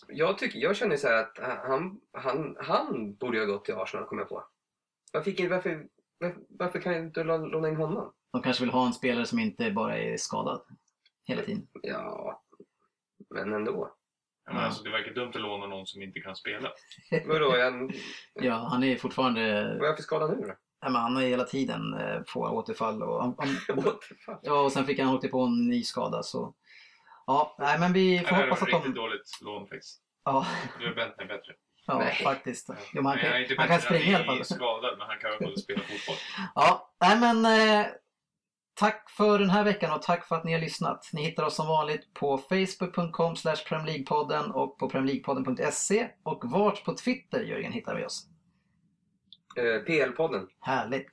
jag, 0.08 0.38
tycker, 0.38 0.58
jag 0.58 0.76
känner 0.76 0.96
så 0.96 1.08
här 1.08 1.14
att 1.22 1.38
han, 1.68 2.00
han, 2.12 2.56
han 2.60 3.14
borde 3.14 3.38
ha 3.38 3.46
gått 3.46 3.64
till 3.64 3.74
Arsenal, 3.74 4.06
kommer 4.06 4.22
jag 4.22 4.28
på. 4.28 4.44
Varför, 5.12 5.30
fick- 5.30 5.50
varför, 5.50 5.86
varför, 6.18 6.40
varför 6.48 6.80
kan 6.80 6.94
inte 6.94 7.22
lå- 7.22 7.46
låna 7.48 7.68
in 7.68 7.76
honom? 7.76 8.12
De 8.32 8.42
kanske 8.42 8.64
vill 8.64 8.72
ha 8.72 8.86
en 8.86 8.92
spelare 8.92 9.26
som 9.26 9.38
inte 9.38 9.70
bara 9.70 9.98
är 9.98 10.16
skadad 10.16 10.62
hela 11.24 11.42
tiden. 11.42 11.66
Ja, 11.82 12.42
men 13.30 13.52
ändå. 13.52 13.92
Ja, 14.46 14.52
men 14.52 14.62
alltså, 14.64 14.82
det 14.82 14.90
verkar 14.90 15.14
dumt 15.14 15.28
att 15.34 15.40
låna 15.40 15.66
någon 15.66 15.86
som 15.86 16.02
inte 16.02 16.20
kan 16.20 16.36
spela. 16.36 16.72
Vadå, 17.26 17.52
är 17.52 17.64
han, 17.64 17.90
Ja, 18.34 18.54
han 18.54 18.84
är 18.84 18.96
fortfarande... 18.96 19.62
vad 19.74 19.82
är 19.82 19.86
han 19.86 19.96
för 19.96 20.02
skada 20.02 20.26
nu 20.28 20.34
då? 20.40 20.54
Ja, 20.80 20.88
men 20.90 21.02
han 21.02 21.16
är 21.16 21.20
hela 21.20 21.44
tiden 21.44 21.94
eh, 21.94 22.20
på 22.34 22.40
återfall 22.40 23.02
och, 23.02 23.20
han, 23.22 23.34
han, 23.38 23.48
fuck? 23.82 24.04
ja, 24.42 24.60
och 24.60 24.72
sen 24.72 24.84
fick 24.86 24.98
han 25.00 25.14
åka 25.14 25.28
på 25.28 25.40
en 25.40 25.66
ny 25.68 25.82
skada 25.82 26.22
så... 26.22 26.54
Ja, 27.26 27.56
nej 27.58 27.80
men 27.80 27.92
vi 27.92 28.18
Det 28.18 28.24
får 28.24 28.34
här 28.36 28.42
är 28.42 28.46
hoppas 28.50 28.62
ett 28.62 28.68
att 28.68 28.74
riktigt 28.74 28.94
de... 28.94 29.00
dåligt 29.00 29.38
lån 29.42 29.66
faktiskt. 29.66 30.02
Ja, 30.24 30.46
är 30.80 30.94
Bentner 30.94 31.26
bättre. 31.26 31.52
Ja 31.86 31.98
Nej. 31.98 32.14
faktiskt. 32.14 32.68
Jo, 32.92 33.02
han 33.02 33.16
Nej, 33.16 33.24
han 33.24 33.32
är 33.32 33.32
kan, 33.32 33.42
inte 33.42 33.54
han 33.58 33.68
kan 33.68 33.80
springa 33.80 34.04
i 34.04 34.14
alla 34.14 34.24
Han 34.24 34.34
är 34.34 34.44
fall. 34.44 34.56
skadad, 34.56 34.98
men 34.98 35.06
han 35.06 35.18
kan 35.18 35.30
väl 35.48 35.58
spela 35.58 35.80
fotboll. 35.80 36.16
Ja, 36.54 36.90
nej 37.00 37.18
men 37.20 37.44
eh, 37.80 37.86
tack 38.74 39.10
för 39.10 39.38
den 39.38 39.50
här 39.50 39.64
veckan 39.64 39.92
och 39.92 40.02
tack 40.02 40.24
för 40.28 40.36
att 40.36 40.44
ni 40.44 40.52
har 40.52 40.60
lyssnat. 40.60 41.10
Ni 41.12 41.22
hittar 41.24 41.44
oss 41.44 41.56
som 41.56 41.66
vanligt 41.66 42.14
på 42.14 42.38
facebook.com 42.38 43.34
podden 44.06 44.50
och 44.50 44.78
på 44.78 44.88
premierleaguepodden.se 44.90 46.08
och 46.22 46.42
vart 46.44 46.84
på 46.84 46.94
Twitter, 46.94 47.40
Jörgen, 47.42 47.72
hittar 47.72 47.94
vi 47.96 48.04
oss. 48.04 48.26
Eh, 49.56 49.62
PL-podden. 49.84 50.46
Härligt! 50.60 51.10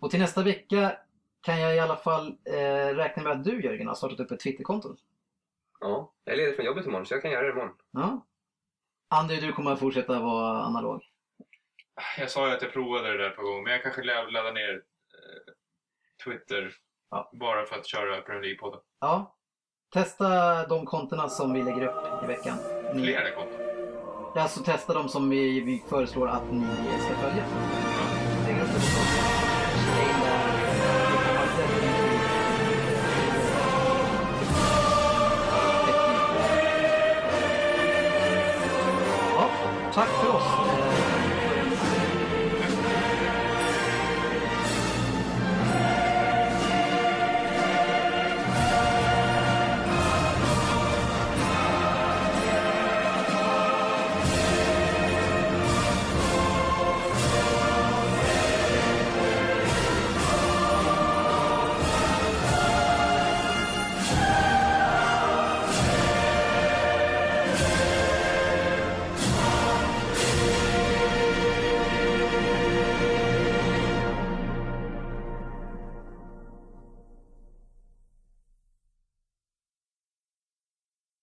Och 0.00 0.10
till 0.10 0.20
nästa 0.20 0.42
vecka 0.42 0.96
kan 1.40 1.60
jag 1.60 1.76
i 1.76 1.78
alla 1.78 1.96
fall 1.96 2.26
eh, 2.44 2.94
räkna 2.94 3.22
med 3.22 3.32
att 3.32 3.44
du, 3.44 3.62
Jörgen, 3.62 3.86
har 3.88 3.94
startat 3.94 4.20
upp 4.20 4.30
ett 4.30 4.40
Twitterkonto. 4.40 4.96
Ja, 5.80 6.12
jag 6.24 6.32
är 6.32 6.36
ledig 6.36 6.56
från 6.56 6.66
jobbet 6.66 6.86
imorgon 6.86 7.06
så 7.06 7.14
jag 7.14 7.22
kan 7.22 7.30
göra 7.30 7.46
det 7.46 7.52
imorgon. 7.52 7.74
Ja. 7.90 8.26
Andy, 9.18 9.40
du 9.40 9.52
kommer 9.52 9.70
att 9.72 9.78
fortsätta 9.78 10.20
vara 10.20 10.62
analog. 10.62 11.02
Jag 12.18 12.30
sa 12.30 12.48
ju 12.48 12.54
att 12.54 12.62
jag 12.62 12.72
provade 12.72 13.12
det 13.16 13.22
där 13.22 13.30
på 13.30 13.42
gång, 13.42 13.62
men 13.62 13.72
jag 13.72 13.82
kanske 13.82 14.02
laddar 14.02 14.52
ner 14.52 14.74
eh, 14.74 15.52
Twitter 16.24 16.72
Ja. 17.10 17.30
bara 17.32 17.64
för 17.66 17.76
att 17.76 17.86
köra 17.86 18.20
Premier 18.20 18.42
League-podden. 18.44 18.80
Ja. 19.00 19.36
Testa 19.94 20.28
de 20.66 20.86
kontona 20.86 21.28
som 21.28 21.52
vi 21.52 21.62
lägger 21.62 21.86
upp 21.86 22.24
i 22.24 22.26
veckan. 22.26 22.58
Ni, 22.94 23.02
Flera 23.02 23.30
konton. 23.30 23.60
Ja, 24.34 24.42
alltså 24.42 24.62
testa 24.64 24.94
de 24.94 25.08
som 25.08 25.30
vi, 25.30 25.60
vi 25.60 25.82
föreslår 25.88 26.28
att 26.28 26.52
ni 26.52 26.66
ska 27.00 27.14
följa. 27.14 27.44